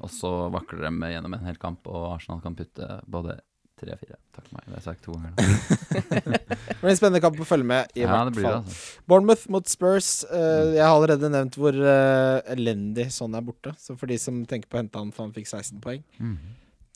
Og 0.02 0.10
så 0.10 0.32
vakler 0.54 0.88
de 0.88 1.12
gjennom 1.12 1.36
en 1.36 1.46
hel 1.46 1.60
kamp, 1.62 1.86
og 1.92 2.16
Arsenal 2.16 2.42
kan 2.42 2.56
putte 2.58 2.88
både 3.06 3.38
tre 3.78 3.94
og 3.94 4.00
fire. 4.02 4.18
Takk 4.36 4.48
for 4.48 4.58
meg, 4.58 4.64
det 4.66 4.74
har 4.74 4.80
jeg 4.80 4.86
sagt 4.88 5.04
to 5.06 5.14
ganger 5.16 5.32
nå. 5.32 5.38
Det 6.78 6.82
blir 6.82 6.92
en 6.94 7.00
spennende 7.00 7.22
kamp 7.24 7.40
å 7.42 7.46
følge 7.48 7.66
med, 7.66 7.92
i 7.98 8.04
Ja, 8.04 8.10
hvert 8.12 8.30
det 8.30 8.36
blir 8.38 8.46
det, 8.46 8.52
fall. 8.52 8.68
altså. 8.68 9.02
Bournemouth 9.10 9.46
mot 9.54 9.70
Spurs. 9.72 10.10
Uh, 10.30 10.76
jeg 10.76 10.84
har 10.86 10.94
allerede 10.94 11.30
nevnt 11.34 11.58
hvor 11.58 11.74
uh, 11.80 12.38
elendig 12.54 13.08
sånn 13.16 13.34
er 13.38 13.46
borte. 13.48 13.74
Så 13.82 13.96
for 13.98 14.10
de 14.12 14.18
som 14.22 14.44
tenker 14.50 14.70
på 14.70 14.78
å 14.78 14.82
hente 14.84 15.02
han 15.02 15.10
for 15.16 15.26
han 15.28 15.34
fikk 15.36 15.50
16 15.50 15.82
poeng, 15.84 16.04
Mhm. 16.22 16.38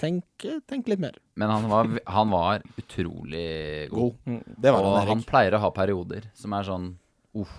tenk, 0.01 0.25
eh, 0.49 0.59
tenk 0.69 0.87
litt 0.89 0.99
mer. 1.01 1.17
Men 1.37 1.49
han 1.53 1.67
var, 1.69 1.89
han 2.09 2.29
var 2.33 2.61
utrolig 2.81 3.89
god. 3.89 3.97
God. 3.99 4.15
Mm. 4.25 4.43
Det 4.61 4.71
var 4.73 4.81
og 4.85 4.95
han, 4.99 5.07
han 5.15 5.21
pleier 5.29 5.53
å 5.57 5.59
ha 5.61 5.69
perioder 5.75 6.29
som 6.37 6.53
er 6.57 6.63
sånn 6.65 6.87
uff. 7.37 7.57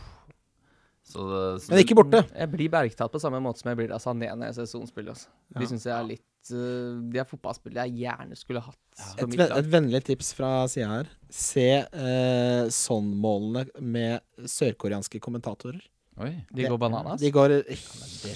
Så, 1.12 1.24
det- 1.28 1.62
så 1.62 1.70
Men 1.74 1.82
ikke 1.84 1.96
borte. 1.98 2.20
Jeg 2.32 2.50
blir 2.52 2.70
bergtatt 2.72 3.12
på 3.12 3.20
samme 3.20 3.40
måte 3.44 3.60
som 3.60 3.68
jeg 3.72 3.76
blir 3.82 3.92
av 3.92 4.00
Sané 4.00 4.30
når 4.32 4.46
jeg 4.50 4.54
ser 4.62 4.70
sonspill. 4.72 5.08
Altså. 5.12 5.28
De 5.52 5.60
Ja. 5.62 5.68
syns 5.68 5.84
jeg 5.84 5.92
er 5.98 6.06
litt 6.08 6.52
uh, 6.52 7.00
De 7.12 7.18
er 7.20 7.24
fotballspillere 7.28 7.84
jeg 7.86 8.00
gjerne 8.06 8.36
skulle 8.40 8.62
hatt 8.64 8.78
Ja. 8.98 9.24
Et, 9.26 9.36
ven- 9.36 9.52
et 9.58 9.68
vennlig 9.70 10.02
tips 10.04 10.32
fra 10.34 10.66
sida 10.68 10.88
her. 10.88 11.08
Se 11.30 11.66
eh, 11.86 12.68
Son-målene 12.68 13.68
med 13.80 14.20
sørkoreanske 14.44 15.20
kommentatorer. 15.20 15.80
Oi. 16.20 16.32
De 16.52 16.66
går 16.68 16.76
bananas. 16.76 17.20
De 17.22 17.30
går, 17.32 17.48
det 17.48 17.76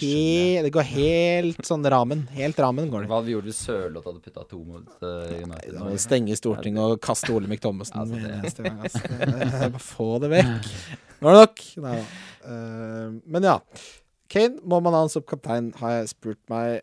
he, 0.00 0.62
de 0.64 0.70
går 0.72 0.86
helt 0.88 1.66
sånn 1.68 1.84
ramen. 1.92 2.22
Helt 2.32 2.56
ramen 2.62 2.88
går 2.88 3.04
de. 3.04 3.10
Hva 3.10 3.18
hadde 3.20 3.28
vi 3.28 3.34
gjort 3.34 3.48
hvis 3.50 3.60
Sørloth 3.66 4.08
hadde 4.08 4.22
putta 4.24 4.46
to 4.48 4.62
mot 4.64 5.04
uh, 5.04 5.34
United? 5.36 5.76
Ja, 5.76 5.90
Stenge 6.00 6.38
Stortinget 6.40 6.96
og 6.96 7.02
kaste 7.04 7.34
Olemic 7.36 7.60
Thommessen 7.64 8.00
Altså, 8.00 8.16
det- 8.16 8.64
gang. 8.64 8.80
Altså. 8.88 9.70
Få 9.90 10.08
det 10.24 10.32
vekk. 10.32 10.72
Nå 11.20 11.30
er 11.30 11.36
det 11.36 11.44
nok. 11.44 11.62
Nei. 11.84 12.00
Eh, 12.46 13.14
men 13.36 13.48
ja. 13.50 13.58
Kane 14.32 14.58
må 14.64 14.80
man 14.82 14.96
ha 14.96 15.04
som 15.12 15.24
kaptein, 15.28 15.70
har 15.78 15.98
jeg 16.00 16.10
spurt 16.16 16.40
meg 16.50 16.80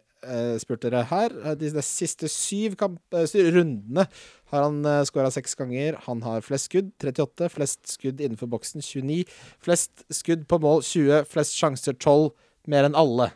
spurt 0.62 0.84
dere 0.86 1.04
her. 1.10 1.34
Eh, 1.44 1.56
De, 1.60 1.70
de 1.74 1.84
siste 1.86 2.30
syv 2.32 2.78
kamp, 2.80 3.00
eh, 3.14 3.28
rundene 3.54 4.08
har 4.54 4.66
han 4.68 4.82
uh, 4.86 5.02
skåra 5.08 5.32
seks 5.34 5.56
ganger. 5.60 5.98
Han 6.08 6.22
har 6.26 6.46
flest 6.46 6.70
skudd, 6.70 6.92
38. 7.02 7.50
Flest 7.54 7.96
skudd 7.96 8.22
innenfor 8.22 8.50
boksen, 8.52 8.82
29. 8.86 9.24
Flest 9.64 10.06
skudd 10.14 10.46
på 10.48 10.60
mål, 10.62 10.84
20. 10.86 11.24
Flest 11.30 11.58
sjanser, 11.58 11.98
12. 11.98 12.32
Mer 12.70 12.88
enn 12.88 12.96
alle. 13.00 13.32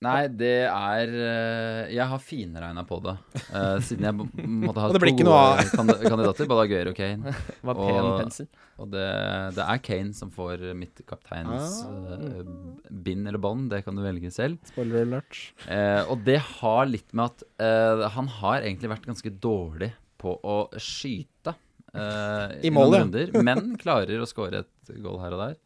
Nei, 0.00 0.28
det 0.32 0.64
er 0.64 1.10
eh, 1.12 1.90
Jeg 1.92 2.06
har 2.08 2.20
finregna 2.24 2.84
på 2.88 2.96
det. 3.04 3.12
Uh, 3.52 3.76
siden 3.84 4.06
jeg 4.08 4.14
måtte 4.16 4.80
ha 4.80 4.88
to 4.88 5.00
kandi- 5.02 6.06
kandidater, 6.08 6.48
både 6.48 6.62
Aguero 6.64 6.94
og 6.94 6.96
Kane. 6.96 7.34
Var 7.68 7.76
pen 7.76 7.98
Og- 8.08 8.16
pensel. 8.22 8.48
Og 8.80 8.88
det, 8.94 9.04
det 9.58 9.66
er 9.68 9.82
Kane 9.84 10.14
som 10.16 10.30
får 10.32 10.64
mitt 10.80 11.02
kapteins 11.04 11.82
Ah. 11.84 12.16
uh, 12.16 12.88
bind 12.88 13.28
eller 13.28 13.42
bånd. 13.44 13.68
Det 13.74 13.82
kan 13.84 13.94
du 13.98 14.00
velge 14.06 14.32
selv. 14.32 14.56
Spoiler 14.72 15.04
alert. 15.04 15.36
Uh, 15.68 16.08
og 16.14 16.24
det 16.24 16.38
har 16.56 16.88
litt 16.88 17.12
med 17.12 17.26
at 17.28 17.44
eh, 17.60 18.06
han 18.16 18.32
har 18.40 18.62
egentlig 18.64 18.88
vært 18.96 19.04
ganske 19.10 19.34
dårlig 19.36 19.92
på 20.20 20.32
å 20.44 20.56
skyte 20.80 21.52
eh, 21.92 22.56
I 22.64 22.72
mål, 22.72 22.96
ja. 22.96 23.04
runder, 23.04 23.30
men 23.44 23.74
klarer 23.80 24.20
å 24.24 24.28
skåre 24.28 24.64
et 24.64 24.94
goal 25.00 25.20
her 25.22 25.36
og 25.36 25.44
der. 25.44 25.58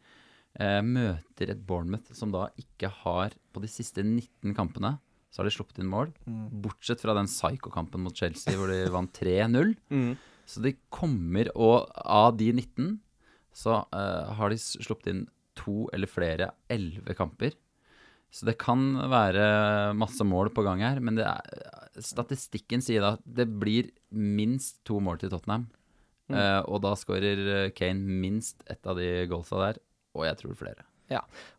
Eh, 0.55 0.81
møter 0.87 1.51
et 1.51 1.63
Bournemouth 1.67 2.13
som 2.15 2.31
da 2.31 2.45
ikke 2.61 2.87
har 3.03 3.33
På 3.51 3.59
de 3.59 3.67
siste 3.67 4.05
19 4.07 4.53
kampene 4.55 4.93
så 5.35 5.43
har 5.43 5.49
de 5.49 5.55
sluppet 5.57 5.81
inn 5.83 5.89
mål. 5.91 6.13
Mm. 6.31 6.45
Bortsett 6.63 7.01
fra 7.03 7.11
den 7.19 7.27
psycho-kampen 7.27 8.05
mot 8.05 8.15
Chelsea 8.15 8.55
hvor 8.55 8.71
de 8.71 8.85
vant 8.95 9.11
3-0. 9.19 9.73
Mm. 9.91 10.13
Så 10.47 10.63
de 10.63 10.77
kommer, 10.95 11.49
og 11.59 11.91
av 11.99 12.37
de 12.39 12.53
19 12.53 13.01
så 13.51 13.81
eh, 13.83 14.31
har 14.39 14.53
de 14.53 14.59
sluppet 14.63 15.11
inn 15.11 15.25
to 15.59 15.89
eller 15.91 16.07
flere 16.07 16.53
11 16.71 17.19
kamper. 17.19 17.57
Så 18.31 18.47
det 18.47 18.55
kan 18.63 18.95
være 19.11 19.91
masse 19.99 20.23
mål 20.23 20.53
på 20.55 20.63
gang 20.67 20.85
her, 20.87 21.03
men 21.03 21.19
det 21.19 21.27
er, 21.27 21.99
statistikken 21.99 22.83
sier 22.83 23.03
da 23.03 23.17
at 23.17 23.27
det 23.27 23.49
blir 23.59 23.91
minst 24.15 24.85
to 24.87 25.01
mål 25.03 25.19
til 25.19 25.35
Tottenham. 25.35 25.67
Eh, 26.31 26.61
og 26.71 26.79
da 26.87 26.95
skårer 26.99 27.75
Kane 27.75 28.21
minst 28.23 28.63
ett 28.71 28.87
av 28.87 29.03
de 29.03 29.27
goalsa 29.31 29.59
der, 29.67 29.83
og 30.15 30.27
jeg 30.27 30.37
tror 30.39 30.55
flere. 30.55 30.87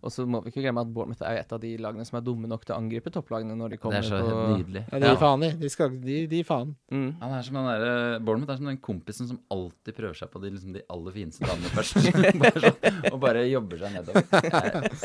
Og 0.05 0.11
så 0.13 0.25
må 0.29 0.41
vi 0.43 0.51
ikke 0.51 0.61
glemme 0.65 0.81
at 0.85 0.91
Bournemouth 0.93 1.23
er 1.25 1.39
et 1.41 1.53
av 1.55 1.59
de 1.63 1.71
lagene 1.81 2.05
som 2.05 2.17
er 2.19 2.25
dumme 2.25 2.47
nok 2.51 2.65
til 2.65 2.75
å 2.75 2.79
angripe 2.81 3.11
topplagene 3.13 3.55
når 3.57 3.75
de 3.75 3.77
kommer 3.81 4.01
Det 4.01 4.11
er 4.11 4.23
så 4.25 4.29
på 4.29 4.57
nydelig. 4.57 4.83
Ja, 4.91 4.99
de 5.01 5.11
gir 5.11 5.19
faen 5.21 5.45
i. 5.47 5.51
De 5.61 5.69
skal 5.73 5.95
De, 6.05 6.17
de 6.31 6.41
faen. 6.47 6.73
Mm. 6.91 7.07
Han 7.21 7.33
er 7.37 7.45
som 7.47 7.59
den 7.59 7.69
der, 7.69 8.19
Bournemouth 8.25 8.53
er 8.53 8.59
som 8.61 8.69
den 8.71 8.77
kompisen 8.83 9.29
som 9.29 9.39
alltid 9.53 9.95
prøver 9.97 10.19
seg 10.19 10.31
på 10.33 10.41
de, 10.43 10.51
liksom, 10.55 10.73
de 10.75 10.83
aller 10.93 11.15
fineste 11.15 11.45
damene 11.47 11.71
først. 11.77 11.99
bare 12.45 12.63
sånn, 12.65 12.99
og 13.13 13.19
bare 13.23 13.45
jobber 13.49 13.81
seg 13.85 13.95
nedover. 13.95 14.27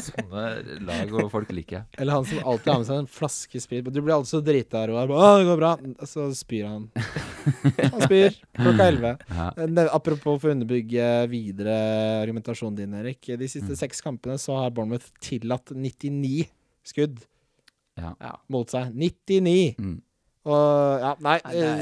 Sånne 0.01 0.45
lag 0.89 1.15
og 1.21 1.31
folk 1.33 1.53
liker 1.55 1.81
jeg. 1.81 1.89
Eller 2.01 2.17
han 2.19 2.27
som 2.29 2.43
alltid 2.51 2.73
har 2.73 2.81
med 2.83 2.89
seg 2.91 3.03
en 3.05 3.11
flaske 3.11 3.63
sprit. 3.63 3.91
Du 3.91 4.01
blir 4.03 4.15
alltid 4.17 4.33
så 4.35 4.41
drita, 4.45 4.85
Roar. 4.91 5.11
Å, 5.11 5.31
det 5.41 5.47
går 5.51 5.61
bra. 5.61 5.73
Så 6.09 6.29
spyr 6.39 6.67
han. 6.71 6.89
Han 7.81 8.05
spyr 8.07 8.35
klokka 8.57 8.87
elleve. 8.91 9.15
Ja. 9.31 9.49
Apropos 9.95 10.39
for 10.41 10.51
å 10.51 10.55
underbygge 10.55 11.07
videre 11.31 11.75
argumentasjonen 12.23 12.77
din, 12.83 12.95
Erik. 13.01 13.21
De 13.31 13.37
Mm. 13.41 13.49
siste 13.49 13.77
seks 13.77 14.01
kampene 14.05 14.37
så 14.41 14.57
har 14.59 14.73
Bournemouth 14.75 15.11
tillatt 15.23 15.73
99 15.77 16.49
skudd 16.91 17.21
Ja. 18.01 18.15
Ja. 18.21 18.37
mot 18.49 18.71
seg. 18.73 18.95
99! 18.97 19.75
Mm. 19.79 19.99
Og 20.49 21.03
ja, 21.03 21.11
nei, 21.21 21.37
eh, 21.53 21.81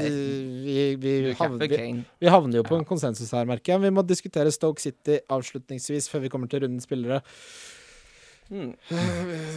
vi, 0.65 0.73
vi, 0.99 1.11
havner, 1.39 1.69
vi, 1.71 1.77
vi 2.19 2.31
havner 2.31 2.59
jo 2.59 2.65
på 2.67 2.75
en 2.75 2.83
konsensus 2.87 3.31
her, 3.31 3.47
merker 3.47 3.77
jeg. 3.77 3.85
Vi 3.85 3.91
må 3.95 4.03
diskutere 4.03 4.51
Stoke 4.51 4.83
City 4.83 5.15
avslutningsvis 5.31 6.09
før 6.11 6.25
vi 6.25 6.31
kommer 6.33 6.51
til 6.51 6.65
rundens 6.65 6.83
spillere. 6.89 7.21
Mm. 8.49 8.73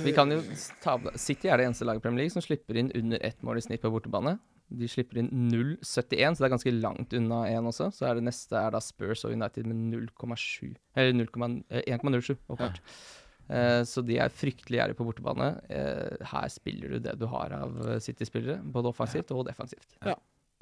Vi 0.05 0.13
kan 0.15 0.31
jo 0.31 0.39
ta 0.85 0.99
City 1.19 1.49
er 1.49 1.59
det 1.59 1.67
eneste 1.67 1.89
laget 1.89 2.03
i 2.03 2.07
Premier 2.07 2.23
League 2.23 2.35
som 2.35 2.45
slipper 2.45 2.79
inn 2.79 2.93
under 2.95 3.23
ett 3.25 3.41
mål 3.43 3.59
i 3.59 3.65
snitt 3.65 3.83
på 3.83 3.91
bortebane. 3.91 4.37
De 4.79 4.89
slipper 4.89 5.19
inn 5.23 5.29
0,71, 5.51 5.85
så 5.85 6.03
det 6.43 6.47
er 6.49 6.55
ganske 6.57 6.73
langt 6.81 7.13
unna 7.19 7.43
1 7.51 7.69
også. 7.73 7.91
Så 7.95 8.07
er 8.09 8.19
det 8.21 8.25
neste 8.29 8.57
er 8.59 8.71
da 8.75 8.81
Spurs 8.81 9.25
og 9.29 9.35
United 9.37 9.67
med 9.69 9.77
0,7 9.93 10.75
Eller 10.97 11.13
0,- 11.25 11.63
eh, 11.71 11.83
1,07, 11.99 12.37
åpenbart. 12.49 12.81
Eh, 13.53 13.83
så 13.85 14.01
de 14.07 14.17
er 14.23 14.31
fryktelig 14.33 14.79
gjerrige 14.79 14.97
på 14.97 15.05
bortebane. 15.09 15.49
Eh, 15.69 16.27
her 16.33 16.49
spiller 16.49 16.95
du 16.95 16.99
det 17.05 17.19
du 17.21 17.27
har 17.27 17.53
av 17.53 17.75
eh, 17.89 17.99
City-spillere, 18.01 18.63
både 18.63 18.89
offensivt 18.95 19.31
og 19.35 19.45
defensivt. 19.51 19.99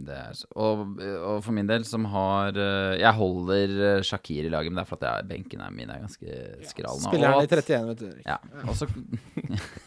Det 0.01 0.15
er, 0.17 0.33
så- 0.33 0.49
og, 0.57 0.95
og 0.97 1.43
for 1.45 1.53
min 1.53 1.67
del, 1.69 1.85
som 1.85 2.07
har 2.09 2.57
eh, 2.57 2.95
Jeg 3.03 3.13
holder 3.19 4.01
Shakir 4.03 4.47
i 4.47 4.49
laget, 4.49 4.73
men 4.73 4.81
det 4.81 4.87
er 4.87 4.89
for 4.89 4.97
at 5.05 5.05
jeg, 5.21 5.29
benken 5.29 5.61
er 5.61 5.71
min 5.77 5.91
er 5.93 6.01
ganske 6.01 6.39
skral 6.71 6.97
nå. 6.97 7.11
Spiller 7.11 7.35
han 7.35 7.45
i 7.45 7.51
31, 7.51 7.91
vet 7.91 7.99
du. 8.01 8.23
Ja, 8.25 8.39
Også, 8.65 8.89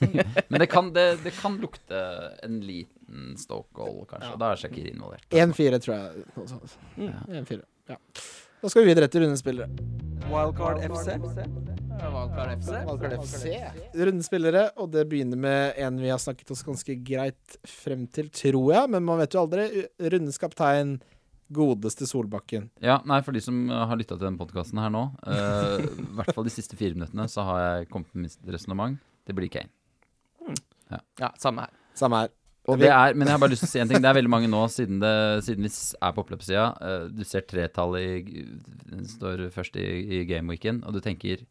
Men 0.53 0.59
det 0.61 0.69
kan, 0.69 0.91
det, 0.93 1.07
det 1.25 1.33
kan 1.39 1.57
lukte 1.57 2.03
en 2.45 2.59
liten 2.61 3.02
Stoke-goal, 3.39 4.03
kanskje. 4.09 4.31
Ja. 4.31 4.39
Da 4.41 4.53
er 4.53 4.61
Shakir 4.61 4.89
involvert. 4.91 5.27
1-4, 5.29 5.79
tror 5.83 5.95
jeg. 5.95 6.25
Noe 6.37 6.49
sånt. 6.49 6.75
Mm. 6.97 7.13
1-4, 7.43 7.61
ja. 7.91 7.99
Da 8.63 8.71
skal 8.71 8.85
vi 8.85 8.93
videre 8.93 9.09
til 9.11 9.25
rundespillere. 9.25 9.67
Wildcard 10.31 10.79
FC. 10.87 11.17
Wildcard 11.17 12.51
FC. 12.61 12.69
Wildcard 12.87 13.15
FC. 13.19 13.55
Rundespillere, 13.99 14.61
og 14.79 14.93
det 14.93 15.03
begynner 15.11 15.39
med 15.39 15.81
en 15.83 15.97
vi 15.99 16.11
har 16.13 16.21
snakket 16.21 16.53
oss 16.55 16.63
ganske 16.63 16.95
greit 17.03 17.57
frem 17.67 18.05
til, 18.07 18.29
tror 18.31 18.69
jeg. 18.71 18.93
Men 18.95 19.03
man 19.03 19.19
vet 19.19 19.35
jo 19.35 19.43
aldri. 19.43 19.67
Rundens 19.99 20.39
kaptein, 20.39 20.95
godeste 21.53 22.07
Solbakken. 22.09 22.69
Ja, 22.81 23.01
nei, 23.09 23.19
for 23.25 23.35
de 23.35 23.43
som 23.43 23.65
har 23.69 23.99
lytta 23.99 24.15
til 24.15 24.25
denne 24.29 24.39
podkasten 24.39 24.79
her 24.79 24.93
nå, 24.93 25.03
eh, 25.27 25.83
i 25.83 26.07
hvert 26.19 26.31
fall 26.33 26.47
de 26.47 26.55
siste 26.55 26.79
fire 26.79 26.95
minuttene, 26.95 27.27
så 27.29 27.43
har 27.49 27.59
jeg 27.65 27.91
kommet 27.91 28.15
med 28.15 28.29
mitt 28.29 28.53
resonnement. 28.55 28.95
Det 29.27 29.35
blir 29.37 29.51
Kane. 29.51 29.69
Ja, 31.19 31.33
samme 31.41 31.67
her. 31.67 31.75
Samme 31.97 32.23
her. 32.23 32.33
Og 32.71 32.79
det 32.79 32.87
er, 32.87 33.15
men 33.17 33.27
jeg 33.27 33.35
har 33.35 33.41
bare 33.43 33.51
lyst 33.51 33.65
til 33.65 33.67
å 33.67 33.73
si 33.73 33.81
en 33.83 33.89
ting. 33.91 33.99
Det 34.03 34.07
er 34.07 34.15
veldig 34.15 34.31
mange 34.31 34.47
nå, 34.47 34.61
siden, 34.71 35.01
det, 35.03 35.11
siden 35.43 35.65
vi 35.67 35.71
er 35.73 36.13
på 36.15 36.23
oppløpssida. 36.23 36.67
Uh, 36.79 37.07
du 37.11 37.23
ser 37.27 37.43
tretallet 37.47 38.29
i 38.31 38.45
står 39.09 39.49
først 39.51 39.75
i, 39.81 39.87
i 40.19 40.21
gameweeken, 40.29 40.79
og 40.87 40.95
du 40.95 41.01
tenker 41.03 41.43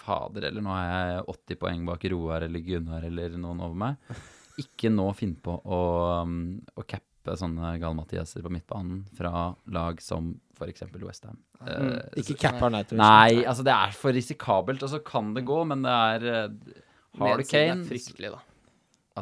Fader, 0.00 0.46
eller 0.48 0.64
nå 0.64 0.74
er 0.74 0.90
jeg 0.90 1.24
80 1.34 1.60
poeng 1.60 1.88
bak 1.88 2.04
Roar 2.12 2.46
eller 2.46 2.62
Gunnar 2.64 3.06
eller 3.06 3.34
noen 3.40 3.62
over 3.66 3.80
meg. 3.82 4.20
Ikke 4.62 4.92
nå 4.92 5.08
finn 5.16 5.34
på 5.42 5.56
å, 5.58 5.80
um, 6.22 6.60
å 6.78 6.84
cappe 6.86 7.34
sånne 7.38 7.74
Gal-Mathiaser 7.82 8.44
på 8.44 8.52
midtbanen 8.52 9.02
fra 9.16 9.50
lag 9.74 10.00
som 10.02 10.32
f.eks. 10.56 10.86
Westham. 11.02 11.40
Uh, 11.60 11.98
Ikke 12.20 12.38
capper 12.40 12.72
nei 12.72 12.84
til 12.88 13.00
Nei, 13.00 13.42
altså 13.42 13.64
det 13.66 13.74
er 13.74 13.96
for 13.96 14.16
risikabelt, 14.16 14.86
og 14.86 14.92
så 14.94 15.02
kan 15.04 15.34
det 15.36 15.44
gå, 15.48 15.58
men 15.68 15.82
det 15.84 15.96
er 16.14 16.28
uh, 16.30 16.78
Har 17.20 17.42
du 17.42 17.44
Kane? 17.48 17.82
Det 17.82 17.88
er 17.88 17.90
fryktelig, 17.90 18.32
da. 18.36 18.44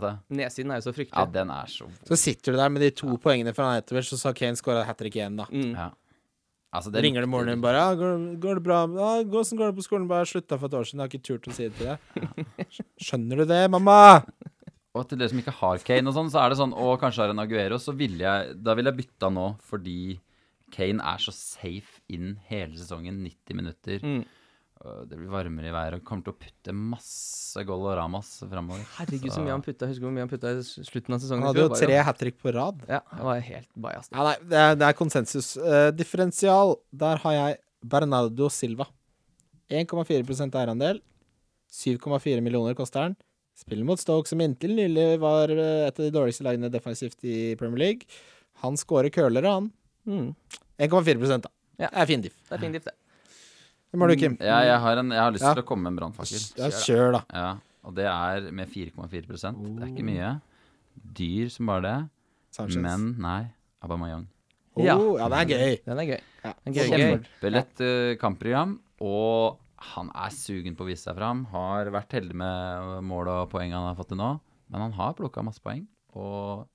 Det, 0.02 0.12
Nedsiden 0.40 0.72
er 0.72 0.80
jo 0.80 0.88
så 0.88 0.94
fryktelig. 0.96 1.14
Ja, 1.16 1.30
den 1.38 1.50
er 1.54 1.70
så 1.72 1.88
Så 2.08 2.18
sitter 2.20 2.52
du 2.54 2.58
der 2.60 2.68
med 2.72 2.82
de 2.82 2.90
to 2.90 3.16
poengene 3.22 3.54
fra 3.56 3.76
og 3.78 4.04
så 4.04 4.18
sa 4.20 4.32
Kane 4.32 4.58
skåra 4.58 4.84
hat 4.84 4.98
trick 4.98 5.16
igjen, 5.16 5.36
da. 5.40 5.48
Mm. 5.50 5.72
Ja. 5.74 5.90
Altså, 6.68 6.92
Det 6.92 7.00
ringer 7.00 7.24
det 7.24 7.30
morgenen 7.32 7.56
din 7.56 7.62
bare 7.64 7.80
ja, 7.80 7.94
går, 7.96 8.38
'Går 8.38 8.54
det 8.54 8.62
bra?' 8.62 8.84
Ja, 8.92 9.24
'Åssen 9.24 9.56
går 9.56 9.72
det 9.72 9.76
på 9.76 9.86
skolen?' 9.88 10.08
Bare 10.08 10.26
slutta 10.26 10.58
for 10.58 10.66
et 10.66 10.74
år 10.74 10.84
siden. 10.84 11.00
Jeg 11.00 11.08
har 11.08 11.08
ikke 11.08 11.24
turt 11.24 11.48
å 11.48 11.52
si 11.52 11.68
det 11.68 11.74
til 11.76 11.86
deg. 11.86 12.78
Skjønner 13.08 13.36
du 13.36 13.44
det, 13.46 13.70
mamma? 13.70 14.22
Og 14.94 15.08
til 15.08 15.18
dere 15.18 15.30
som 15.30 15.38
ikke 15.40 15.56
har 15.56 15.78
Kane 15.78 16.08
og 16.08 16.14
sånn, 16.14 16.30
så 16.30 16.44
er 16.44 16.50
det 16.50 16.58
sånn 16.58 16.74
Og 16.74 17.00
kanskje 17.00 17.22
har 17.24 17.30
en 17.30 17.38
Aguero, 17.38 17.78
så 17.80 17.94
ville 17.96 18.18
jeg 18.18 18.56
Da 18.62 18.74
ville 18.74 18.90
jeg 18.90 19.00
bytta 19.04 19.30
nå 19.32 19.56
fordi 19.64 20.18
Kane 20.70 21.00
er 21.00 21.16
så 21.16 21.32
safe 21.32 22.02
inn 22.12 22.36
hele 22.50 22.76
sesongen. 22.76 23.22
90 23.24 23.56
minutter. 23.56 24.02
Mm. 24.04 24.24
Og 24.78 25.08
Det 25.10 25.16
blir 25.18 25.30
varmere 25.32 25.70
i 25.70 25.74
været 25.74 25.98
og 25.98 26.04
kommer 26.06 26.26
til 26.28 26.34
å 26.34 26.38
putte 26.38 26.74
masse 26.76 27.62
goll 27.66 27.86
og 27.88 27.96
ramas 27.98 28.28
framover. 28.44 28.84
Herregud, 28.98 29.32
så 29.34 29.42
mye 29.42 29.56
han 29.56 29.64
putta. 29.64 29.88
Husker 29.90 30.04
du 30.04 30.08
hvor 30.08 30.14
mye 30.14 30.26
han 30.26 30.30
putta 30.30 30.52
i 30.54 30.62
slutten 30.62 31.16
av 31.16 31.22
sesongen? 31.22 31.46
Han 31.46 31.50
hadde 31.50 31.64
jo 31.64 31.80
tre 31.80 31.96
hat 32.06 32.20
trick 32.20 32.38
på 32.42 32.52
rad. 32.54 32.84
Ja, 32.86 33.00
det 33.10 33.26
var 33.26 33.42
helt 33.48 33.70
bajas. 33.74 34.10
Ja, 34.12 34.26
nei, 34.28 34.36
det 34.52 34.60
er, 34.62 34.78
det 34.78 34.86
er 34.90 34.98
konsensus. 34.98 35.50
Uh, 35.58 35.88
differensial, 35.96 36.76
der 37.04 37.24
har 37.24 37.36
jeg 37.38 37.58
Bernardo 37.94 38.50
Silva. 38.54 38.86
1,4% 39.68 40.54
eierandel. 40.60 41.02
7,4 41.74 42.40
millioner 42.44 42.78
koster 42.78 43.08
han. 43.08 43.18
Spiller 43.58 43.84
mot 43.84 44.00
Stoke, 44.00 44.30
som 44.30 44.40
inntil 44.40 44.76
nylig 44.78 45.18
var 45.18 45.50
eh, 45.50 45.88
et 45.88 45.96
av 45.98 46.04
de 46.06 46.12
dårligste 46.14 46.44
lagene 46.46 46.70
defensivt 46.70 47.18
i 47.26 47.56
Premier 47.58 47.82
League. 47.82 48.20
Han 48.62 48.78
scorer 48.78 49.10
curlere, 49.10 49.50
han. 49.50 49.66
Mm. 50.06 50.30
1,4 50.78 51.42
da. 51.42 51.50
Ja. 51.78 51.90
Det 51.90 52.04
er 52.04 52.10
fin 52.10 52.22
diff. 52.22 52.36
Det 52.46 52.54
er 52.54 52.62
fint, 52.62 52.78
det. 52.86 52.94
Hvem 53.88 54.04
har 54.04 54.10
du, 54.12 54.16
Kim? 54.20 54.34
Ja, 54.44 54.58
jeg 54.66 54.80
har, 54.84 55.00
en, 55.00 55.12
jeg 55.14 55.22
har 55.22 55.32
lyst 55.32 55.46
Ja. 55.46 55.54
til 55.56 55.62
å 55.64 55.66
komme 55.68 55.86
med 55.88 55.94
en 55.94 56.00
brannfakkel. 56.02 56.42
Ja, 56.60 56.68
kjør, 56.84 57.12
da. 57.16 57.20
Ja, 57.32 57.50
og 57.88 57.94
det 57.96 58.04
er 58.10 58.50
med 58.52 58.68
4,4 58.68 59.54
oh. 59.54 59.62
Det 59.78 59.86
er 59.86 59.92
ikke 59.94 60.04
mye. 60.04 60.32
Dyr 61.18 61.48
som 61.54 61.70
bare 61.70 61.84
det. 61.86 61.94
Sanchez. 62.58 62.82
Men 62.84 63.14
nei. 63.22 63.46
Abamayang. 63.84 64.26
oh, 64.74 64.84
Ja. 64.84 64.98
ja. 64.98 65.28
det 65.32 65.38
er 65.38 65.48
gøy. 65.54 65.78
Den 65.86 66.02
er 66.02 66.10
gøy. 66.10 66.20
Ja. 66.44 66.52
Kjempelett 66.68 67.80
uh, 67.80 68.12
kampprogram, 68.20 68.78
og 69.00 69.58
han 69.94 70.10
er 70.14 70.32
sugen 70.34 70.74
på 70.76 70.84
å 70.84 70.88
vise 70.90 71.06
seg 71.06 71.16
fram. 71.16 71.44
Har 71.52 71.88
vært 71.94 72.12
heldig 72.18 72.34
med 72.36 73.04
mål 73.06 73.30
og 73.34 73.50
poeng 73.52 73.72
han 73.72 73.86
har 73.88 73.96
fått 73.98 74.10
til 74.12 74.20
nå, 74.20 74.34
men 74.68 74.84
han 74.88 74.96
har 74.98 75.14
plukka 75.18 75.44
masse 75.46 75.62
poeng. 75.64 75.86
Og 76.18 76.66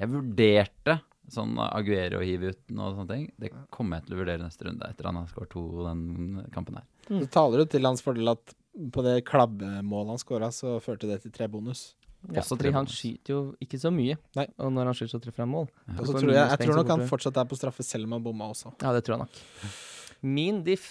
jeg 0.00 0.10
vurderte 0.12 0.98
sånn 1.32 1.56
Aguero 1.58 2.20
hive 2.22 2.52
ut 2.54 2.72
og 2.76 2.96
sånne 3.00 3.08
ting. 3.10 3.24
Det 3.40 3.50
kommer 3.74 3.98
jeg 3.98 4.06
til 4.06 4.16
å 4.16 4.20
vurdere 4.20 4.42
neste 4.44 4.66
runde, 4.68 4.88
etter 4.90 5.08
han 5.10 5.16
har 5.20 5.26
skåret 5.30 5.50
to 5.50 5.62
den 5.86 6.46
kampen 6.54 6.78
her. 6.78 6.86
Så 7.08 7.26
taler 7.34 7.62
det 7.64 7.70
til 7.74 7.86
hans 7.88 8.02
fordel 8.04 8.28
at 8.34 8.54
på 8.92 9.02
det 9.06 9.24
klabbemålet 9.26 10.12
han 10.14 10.20
skåra, 10.22 10.50
så 10.52 10.76
førte 10.84 11.08
det 11.08 11.22
til 11.24 11.32
tre 11.32 11.48
bonus. 11.48 11.94
Ja, 12.26 12.40
Også 12.42 12.56
fordi 12.56 12.66
tre 12.68 12.72
han 12.74 12.84
bonus. 12.88 12.98
skyter 13.00 13.32
jo 13.34 13.40
ikke 13.62 13.78
så 13.80 13.90
mye. 13.94 14.16
Nei. 14.36 14.46
Og 14.58 14.72
når 14.74 14.90
han 14.90 14.96
skyter, 14.98 15.12
så 15.16 15.20
treffer 15.22 15.44
han 15.44 15.52
mål. 15.52 15.68
Og 15.94 16.00
Så 16.04 16.12
så 16.12 16.20
tror 16.20 16.32
jeg, 16.34 16.42
jeg 16.50 16.58
tror 16.66 16.76
nok 16.80 16.88
han 16.94 17.04
fortsatt 17.08 17.36
er 17.42 17.44
på 17.50 17.58
straffe 17.58 17.84
selv 17.86 18.04
om 18.08 18.16
han 18.18 18.24
bomma 18.24 18.48
også. 18.52 18.72
Ja, 18.82 18.92
det 18.96 19.04
tror 19.06 19.16
jeg 19.16 19.26
nok. 19.26 19.76
Min 20.22 20.62
diff 20.66 20.88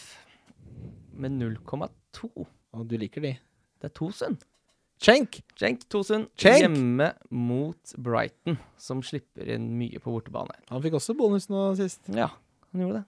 med 1.13 1.31
0,2. 1.39 2.29
Og 2.75 2.87
du 2.87 2.97
liker 2.99 3.21
de. 3.23 3.33
Det 3.79 3.89
er 3.91 3.93
Tosund. 3.95 4.39
Schenk! 4.39 4.54
Cenk 5.01 5.41
Tosund 5.89 6.29
Cenk! 6.39 6.61
hjemme 6.63 7.09
mot 7.29 7.93
Brighton, 7.97 8.57
som 8.77 9.01
slipper 9.03 9.49
inn 9.55 9.67
mye 9.77 9.99
på 9.99 10.13
bortebane. 10.13 10.55
Han 10.71 10.81
fikk 10.81 10.95
også 10.99 11.15
bonus 11.17 11.49
nå 11.51 11.67
sist. 11.77 12.01
Ja, 12.15 12.29
han 12.71 12.81
gjorde 12.85 13.01
det. 13.01 13.05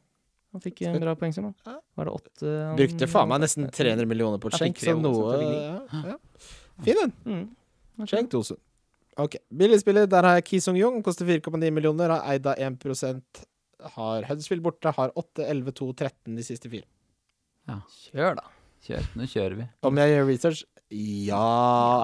Han 0.56 0.64
fikk 0.64 0.82
en 0.88 1.00
bra 1.02 1.14
poengsum, 1.16 1.54
Var 1.66 2.06
det 2.06 2.14
åtte 2.14 2.52
han- 2.68 2.78
Brukte 2.78 3.08
faen 3.08 3.28
meg 3.30 3.42
nesten 3.42 3.70
300 3.72 4.06
millioner 4.08 4.40
på 4.40 4.50
tre 4.52 4.72
så 4.74 4.96
noe 5.00 5.42
ja, 5.44 5.82
ja. 5.92 6.18
Fin 6.84 6.96
den. 7.02 7.14
Mm. 7.26 8.08
Schenk 8.08 8.30
Tosund. 8.32 8.60
Ok. 9.18 9.36
Billigspiller, 9.50 10.08
der 10.08 10.24
har 10.24 10.36
jeg 10.38 10.46
Ki 10.46 10.60
Sung-Jung. 10.62 11.02
Koster 11.04 11.26
4,9 11.26 11.72
millioner. 11.74 12.10
Har 12.14 12.34
eid 12.34 12.46
av 12.46 12.56
1% 12.62 13.22
Har 13.96 14.24
Huddersfield 14.24 14.62
borte. 14.62 14.92
Har 14.94 15.12
8, 15.16 15.44
11, 15.44 15.72
2, 15.74 15.88
13 15.96 16.36
de 16.36 16.44
siste 16.46 16.70
fire. 16.70 16.86
Kjør, 17.68 18.36
da. 18.38 18.44
Kjør. 18.88 19.08
Nå 19.20 19.28
kjører 19.28 19.56
vi. 19.60 19.68
Om 19.90 20.00
jeg 20.02 20.14
gjør 20.16 20.26
research? 20.32 20.64
Ja, 20.96 21.44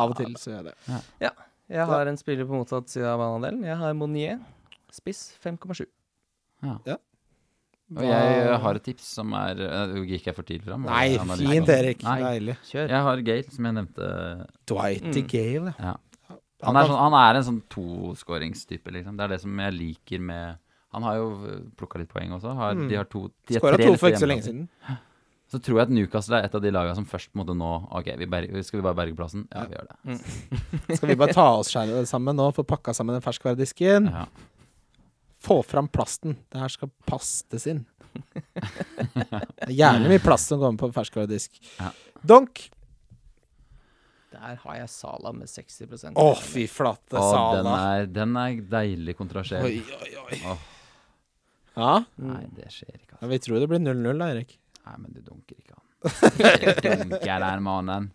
av 0.03 0.11
og 0.11 0.17
til 0.19 0.33
så 0.39 0.51
gjør 0.51 0.59
jeg 0.59 0.73
det. 0.73 0.99
Ja 1.23 1.29
Jeg 1.71 1.85
har 1.87 2.09
en 2.11 2.17
spiller 2.19 2.45
på 2.49 2.57
motsatt 2.59 2.91
side 2.91 3.07
av 3.07 3.21
banehalvdelen. 3.21 3.63
Jeg 3.69 3.77
har 3.79 3.93
Monier. 3.95 4.41
Spiss 4.93 5.21
5,7. 5.43 5.85
Ja 6.87 6.97
Og 7.93 8.03
jeg 8.07 8.57
har 8.63 8.77
et 8.79 8.83
tips 8.85 9.07
som 9.17 9.33
er 9.35 9.59
uh, 9.59 9.95
Gikk 10.07 10.27
jeg 10.29 10.35
for 10.37 10.47
tidlig 10.47 10.65
fram? 10.67 10.85
Nei, 10.87 11.17
fint. 11.19 11.69
Erik. 11.73 12.03
Nei. 12.05 12.17
Deilig. 12.23 12.57
Kjør. 12.69 12.89
Jeg 12.93 13.05
har 13.07 13.23
Gale, 13.29 13.53
som 13.55 13.69
jeg 13.69 13.77
nevnte. 13.79 14.09
Dwighty 14.71 15.23
Mm. 15.23 15.29
Gale. 15.33 15.73
Ja. 15.79 15.95
Han 16.63 16.77
er, 16.79 16.87
sånn, 16.87 16.99
han 17.03 17.15
er 17.19 17.35
en 17.41 17.43
sånn 17.43 17.61
toskåringstype, 17.73 18.91
liksom. 18.95 19.17
Det 19.19 19.25
er 19.25 19.33
det 19.33 19.41
som 19.43 19.57
jeg 19.59 19.73
liker 19.75 20.21
med 20.23 20.59
Han 20.95 21.03
har 21.03 21.17
jo 21.17 21.25
plukka 21.79 21.99
litt 21.99 22.11
poeng 22.13 22.31
også. 22.37 22.53
Har, 22.55 22.75
Mm. 22.77 22.87
De 22.91 22.95
har 22.99 23.05
to 23.09 23.25
de 23.49 23.57
Skåra 23.59 23.77
to 23.81 23.95
for 23.97 24.09
ikke 24.11 24.21
så 24.21 24.29
lenge 24.29 24.43
siden. 24.45 24.69
Så 25.53 25.59
tror 25.61 25.77
jeg 25.77 25.85
at 25.85 25.93
Newcastle 25.93 26.39
er 26.39 26.47
et 26.47 26.55
av 26.57 26.63
de 26.63 26.71
lagene 26.73 26.97
som 26.97 27.05
først 27.05 27.29
måtte 27.37 27.53
nå 27.53 27.67
Ok, 27.93 28.07
vi 28.17 28.25
berg, 28.29 28.55
skal 28.65 28.79
vi 28.79 28.85
bare 28.87 28.97
berge 28.97 29.17
plassen? 29.17 29.43
Ja, 29.53 29.67
vi 29.69 29.77
gjør 29.77 29.91
det. 29.91 30.15
Skal 30.97 31.11
vi 31.11 31.17
bare 31.19 31.35
ta 31.37 31.45
oss 31.59 31.69
sammen 32.09 32.39
nå, 32.39 32.47
få 32.57 32.65
pakka 32.65 32.95
sammen 32.97 33.19
den 33.19 33.25
ferskværdisken? 33.25 34.09
Ja. 34.09 34.25
Få 35.43 35.59
fram 35.67 35.89
plasten. 35.93 36.39
Det 36.49 36.61
her 36.63 36.71
skal 36.73 36.89
pastes 37.05 37.67
inn. 37.69 37.83
Det 38.33 39.67
er 39.67 39.75
gjerne 39.75 40.09
mye 40.09 40.23
plast 40.23 40.49
som 40.49 40.61
kommer 40.61 40.79
på 40.87 40.89
ferskvaredisk. 40.95 41.59
Ja. 41.77 41.91
Donk. 42.23 42.63
Der 44.33 44.57
har 44.63 44.79
jeg 44.79 44.89
Sala 44.89 45.35
med 45.35 45.51
60 45.51 46.09
Å, 46.17 46.27
fy 46.41 46.65
flate, 46.71 47.13
Sala. 47.13 47.59
den 47.59 47.71
er, 47.75 48.07
den 48.09 48.39
er 48.41 48.57
deilig 48.73 49.17
kontrasjert. 49.19 49.67
Oi, 49.69 49.83
oi, 49.85 50.13
oi. 50.23 50.41
Åh. 50.49 50.65
Ja? 51.77 51.93
Nei, 52.21 52.43
det 52.57 52.71
skjer 52.73 52.95
ikke, 52.95 53.13
ja, 53.13 53.19
altså. 53.19 53.29
vi 53.31 53.39
tror 53.45 53.61
det 53.61 53.69
blir 53.69 53.81
0-0 53.81 54.19
da, 54.21 54.33
Erik. 54.33 54.57
Nei, 54.83 54.97
men 54.99 55.15
du 55.15 55.21
dunker 55.23 55.57
ikke 55.57 55.77
han. 55.77 55.89
dunker 56.83 57.43
der, 57.45 57.63
mannen. 57.63 58.11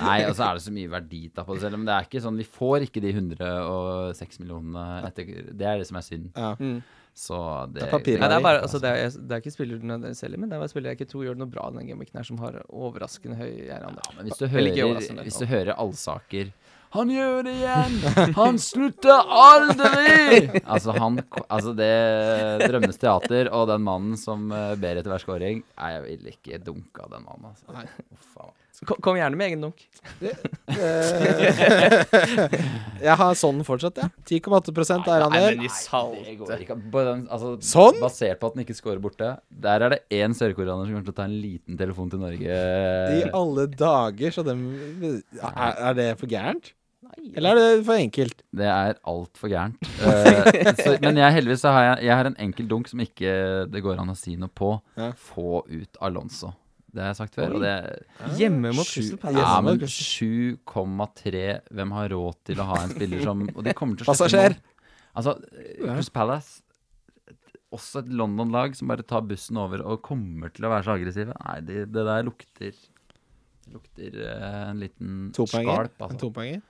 Nei, 0.00 0.22
og 0.26 0.34
så 0.34 0.48
er 0.48 0.58
det 0.58 0.64
så 0.64 0.72
mye 0.74 0.90
verdi 0.90 1.26
da 1.34 1.44
på 1.46 1.54
det 1.54 1.64
selv. 1.64 1.78
Men 1.78 1.88
det 1.88 1.94
er 1.94 2.06
ikke 2.08 2.22
sånn, 2.24 2.38
vi 2.40 2.46
får 2.48 2.86
ikke 2.88 3.02
de 3.04 3.12
106 3.14 4.40
millionene 4.42 4.86
etter 5.08 5.28
Det 5.52 5.68
er 5.68 5.82
det 5.82 5.88
som 5.90 6.00
er 6.00 6.06
synd. 6.06 6.30
Ja. 6.34 6.54
Mm. 6.58 6.80
Så 7.18 7.36
det, 7.72 7.80
Det 7.80 7.86
er 7.88 7.90
papir. 7.90 8.20
Nei, 8.22 8.28
det 8.30 8.36
er 8.38 8.44
bare, 8.44 8.62
altså, 8.62 8.78
det, 8.82 8.90
er, 8.94 9.14
det 9.18 9.34
er 9.34 9.42
ikke 9.42 9.50
spillerne 9.50 9.98
jeg 10.06 10.18
selger, 10.20 10.38
men 10.38 10.50
det 10.50 10.54
er 10.54 10.62
bare 10.62 10.70
spillere 10.70 10.94
jeg 10.94 11.00
ikke 11.00 11.10
tror 11.10 11.24
gjør 11.26 11.38
det 11.38 11.42
noe 11.42 11.50
bra 11.50 11.64
denne 11.72 11.86
gameweeken 11.88 12.20
her, 12.20 12.26
som 12.28 12.38
har 12.44 12.60
overraskende 12.68 13.38
høy 13.40 13.50
eierandel. 13.66 14.04
Ja, 14.06 14.14
men 14.18 14.28
hvis 14.28 14.38
du 14.38 14.46
hører, 14.52 15.24
hvis 15.26 15.40
du 15.42 15.46
hører 15.50 15.74
Allsaker 15.74 16.52
Han 16.96 17.10
gjør 17.12 17.42
det 17.44 17.54
igjen! 17.58 17.96
Han 18.38 18.58
slutter 18.62 19.28
aldri! 19.28 20.48
altså, 20.72 20.94
han 20.96 21.18
Altså, 21.48 21.74
det 21.76 21.90
Drømmes 22.64 23.00
teater 23.00 23.50
og 23.52 23.68
den 23.68 23.84
mannen 23.84 24.16
som 24.20 24.48
uh, 24.52 24.72
ber 24.80 25.00
etter 25.00 25.12
hver 25.12 25.24
scoring 25.24 25.60
Nei, 25.64 25.90
jeg 25.96 26.06
vil 26.06 26.32
ikke 26.32 26.62
dunke 26.64 27.04
av 27.04 27.12
den 27.12 27.26
mannen, 27.26 27.52
altså. 27.52 27.68
Nei. 27.76 27.84
Uff, 28.14 28.30
faen. 28.32 28.54
Kom, 28.86 29.00
kom 29.02 29.16
gjerne 29.18 29.34
med 29.34 29.48
egen 29.48 29.62
dunk. 29.64 29.80
Jeg 33.02 33.16
har 33.18 33.34
sånn 33.40 33.64
fortsatt, 33.66 33.98
jeg. 33.98 34.40
10,8% 34.44 35.08
eierandel. 35.10 35.58
Nei, 35.58 35.66
Det 36.46 36.60
ikke. 36.62 36.76
Den, 36.94 37.24
altså, 37.26 37.56
Sånn? 37.64 37.98
Basert 38.02 38.38
på 38.38 38.52
at 38.52 38.54
den 38.54 38.62
ikke 38.62 38.78
scorer 38.78 39.02
borte. 39.02 39.32
Der 39.50 39.82
er 39.82 39.96
det 39.96 40.00
én 40.14 40.36
sørkoreaner 40.36 40.86
som 40.86 40.94
kommer 40.94 41.08
til 41.10 41.16
å 41.16 41.18
ta 41.18 41.26
en 41.26 41.38
liten 41.42 41.80
telefon 41.80 42.14
til 42.14 42.22
Norge. 42.22 42.62
I 43.18 43.26
alle 43.34 43.66
dager, 43.74 44.34
så 44.38 44.46
dem 44.46 44.62
Er, 45.02 45.74
er 45.90 45.98
det 45.98 46.10
for 46.22 46.30
gærent? 46.30 46.70
Eller 47.34 47.50
er 47.50 47.58
det 47.60 47.84
for 47.86 47.98
enkelt? 47.98 48.42
Det 48.60 48.68
er 48.68 48.96
altfor 49.08 49.50
gærent. 49.52 49.90
Uh, 50.00 50.48
så, 50.84 50.94
men 51.02 51.20
jeg, 51.20 51.34
heldigvis 51.38 51.64
så 51.64 51.72
har 51.74 51.84
jeg, 51.86 52.06
jeg 52.08 52.20
har 52.20 52.30
en 52.30 52.38
enkel 52.46 52.68
dunk 52.70 52.90
som 52.90 53.02
ikke 53.04 53.34
det 53.72 53.82
går 53.84 54.00
an 54.02 54.14
å 54.14 54.16
si 54.18 54.36
noe 54.40 54.52
på. 54.52 54.72
Ja. 54.98 55.10
Få 55.28 55.62
ut 55.68 56.00
Alonso. 56.04 56.52
Det 56.88 57.04
har 57.04 57.12
jeg 57.12 57.18
sagt 57.18 57.36
før. 57.36 57.58
Og 57.58 57.64
det 57.64 57.74
Hjemme 58.38 58.72
mot 58.72 58.88
Crystal 58.88 59.20
Palace. 59.20 59.44
Ja, 59.44 59.58
men 59.60 59.82
7,3 59.84 61.42
Hvem 61.76 61.92
har 61.98 62.08
råd 62.14 62.38
til 62.48 62.62
å 62.64 62.68
ha 62.70 62.78
en 62.80 62.94
spiller 62.94 63.26
som 63.26 63.42
Og 63.50 63.60
de 63.66 63.74
kommer 63.76 63.98
til 64.00 64.06
å 64.06 64.08
Passasjer. 64.08 64.56
Altså, 65.12 65.36
Crystal 65.82 66.14
Palace 66.16 66.64
også 67.74 68.00
et 68.00 68.12
London-lag 68.16 68.72
som 68.78 68.88
bare 68.88 69.04
tar 69.04 69.26
bussen 69.28 69.58
over 69.60 69.82
og 69.84 70.00
kommer 70.06 70.48
til 70.56 70.64
å 70.64 70.70
være 70.72 70.86
så 70.86 70.94
aggressive. 70.94 71.34
Nei, 71.44 71.58
det, 71.68 71.82
det 71.92 72.04
der 72.08 72.24
lukter 72.24 72.78
lukter 73.68 74.14
eh, 74.24 74.70
en 74.70 74.80
liten 74.80 75.28
skalp. 75.34 75.50
skalp. 75.52 75.98
En 75.98 76.06
Altså. 76.06 76.18
topoenger? 76.22 76.62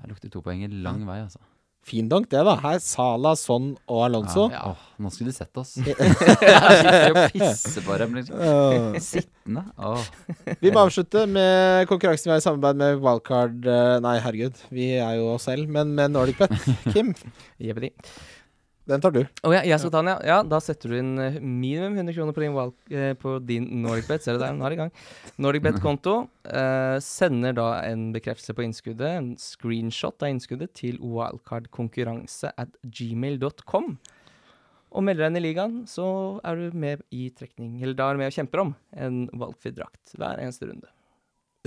Det 0.00 0.10
lukter 0.10 0.32
topoenger 0.32 0.72
lang 0.84 1.06
vei, 1.08 1.20
altså. 1.24 1.40
Fin 1.86 2.10
donk, 2.10 2.26
det, 2.28 2.42
da. 2.44 2.52
Her 2.60 2.76
Sala, 2.84 3.32
Son 3.40 3.70
og 3.88 4.02
Alonso. 4.04 4.44
Ja. 4.52 4.74
Åh, 4.74 4.80
nå 5.00 5.10
skulle 5.12 5.32
du 5.32 5.36
sett 5.36 5.56
oss. 5.58 5.72
Jeg 5.80 6.10
sitter 6.12 7.14
og 7.14 7.20
pisser 7.32 7.86
på 7.86 7.96
dem. 8.02 8.18
Liksom. 8.18 8.98
Sittende. 9.00 9.64
Åh. 9.80 10.10
Vi 10.60 10.74
må 10.74 10.84
avslutte 10.84 11.24
med 11.30 11.88
konkurransen 11.90 12.28
vi 12.28 12.34
har 12.34 12.42
i 12.42 12.44
samarbeid 12.44 12.82
med 12.82 13.00
Wildcard 13.00 13.64
eh, 13.64 13.94
Nei, 14.04 14.18
herregud, 14.22 14.60
vi 14.68 14.90
er 15.00 15.16
jo 15.22 15.32
oss 15.38 15.48
selv, 15.48 15.72
men 15.72 15.96
med 15.96 16.12
Nordic 16.12 16.42
Bet. 16.42 16.52
Kim, 16.92 17.14
Jeppedi. 17.58 17.94
Den 18.88 19.02
tar 19.02 19.12
du. 19.14 19.20
Oh, 19.44 19.52
ja, 19.54 19.60
jeg 19.66 19.78
skal 19.82 19.92
ta 19.92 20.00
den, 20.00 20.10
ja. 20.10 20.18
ja. 20.26 20.38
Da 20.46 20.58
setter 20.64 20.90
du 20.90 20.96
inn 20.98 21.12
eh, 21.20 21.38
minimum 21.38 21.98
100 22.00 22.16
kroner 22.16 22.36
på 22.36 22.42
din, 22.42 22.54
valg, 22.56 22.76
eh, 22.90 23.12
på 23.18 23.36
din 23.44 23.68
NordicBet. 23.82 24.24
Ser 24.24 24.38
du 24.38 24.42
der, 24.42 24.54
nå 24.56 24.66
er 24.66 24.72
det 24.72 24.78
i 24.78 24.80
gang. 24.80 24.92
NordicBet-konto. 25.44 26.14
Eh, 26.48 26.96
sender 27.04 27.54
da 27.58 27.68
en 27.86 28.08
bekreftelse 28.14 28.56
på 28.56 28.64
innskuddet, 28.66 29.10
en 29.18 29.34
screenshot 29.40 30.24
av 30.24 30.32
innskuddet, 30.32 30.72
til 30.80 30.98
wildcardkonkurranse 31.04 32.54
at 32.58 32.80
gmail.com. 32.82 33.92
Og 34.90 35.06
melder 35.06 35.26
deg 35.26 35.30
inn 35.30 35.38
i 35.38 35.44
ligaen, 35.44 35.76
så 35.86 36.06
er 36.46 36.58
du 36.58 36.78
med 36.78 37.04
i 37.14 37.28
trekning, 37.36 37.76
eller 37.84 37.94
da 37.94 38.08
er 38.08 38.16
du 38.16 38.24
med 38.24 38.32
og 38.32 38.40
kjemper 38.40 38.64
om 38.64 38.72
en 38.98 39.20
valgfri 39.38 39.70
drakt 39.76 40.16
hver 40.18 40.42
eneste 40.42 40.66
runde. 40.66 40.90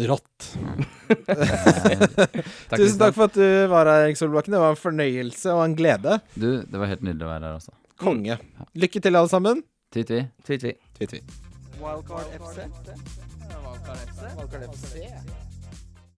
Rått. 0.02 0.57
Takk, 2.70 2.78
Tusen 2.80 2.98
takk 2.98 3.14
for 3.14 3.28
at 3.28 3.36
du 3.38 3.45
var 3.70 3.86
her, 3.86 4.07
Erik 4.07 4.18
Solbakken. 4.18 4.56
Det 4.56 4.61
var 4.64 4.74
en 4.74 4.80
fornøyelse 4.82 5.53
og 5.53 5.61
en 5.68 5.76
glede. 5.78 6.18
Du, 6.34 6.64
det 6.65 6.82
var 6.82 6.90
helt 6.90 7.06
nydelig 7.06 7.28
å 7.28 7.30
være 7.30 7.45
her, 7.45 7.60
også. 7.60 7.76
Konge. 8.02 8.40
Lykke 8.74 9.03
til, 9.06 9.20
alle 9.20 9.30
sammen. 9.30 9.61
Tvi-tvi. 9.94 10.24
Tvi-tvi. 10.48 10.74
Wildcard 11.78 12.34
FC. 12.40 12.65
Wildcard 13.53 14.02
FC. 14.10 14.22
Wildcard 14.34 14.70
FC. 14.74 15.43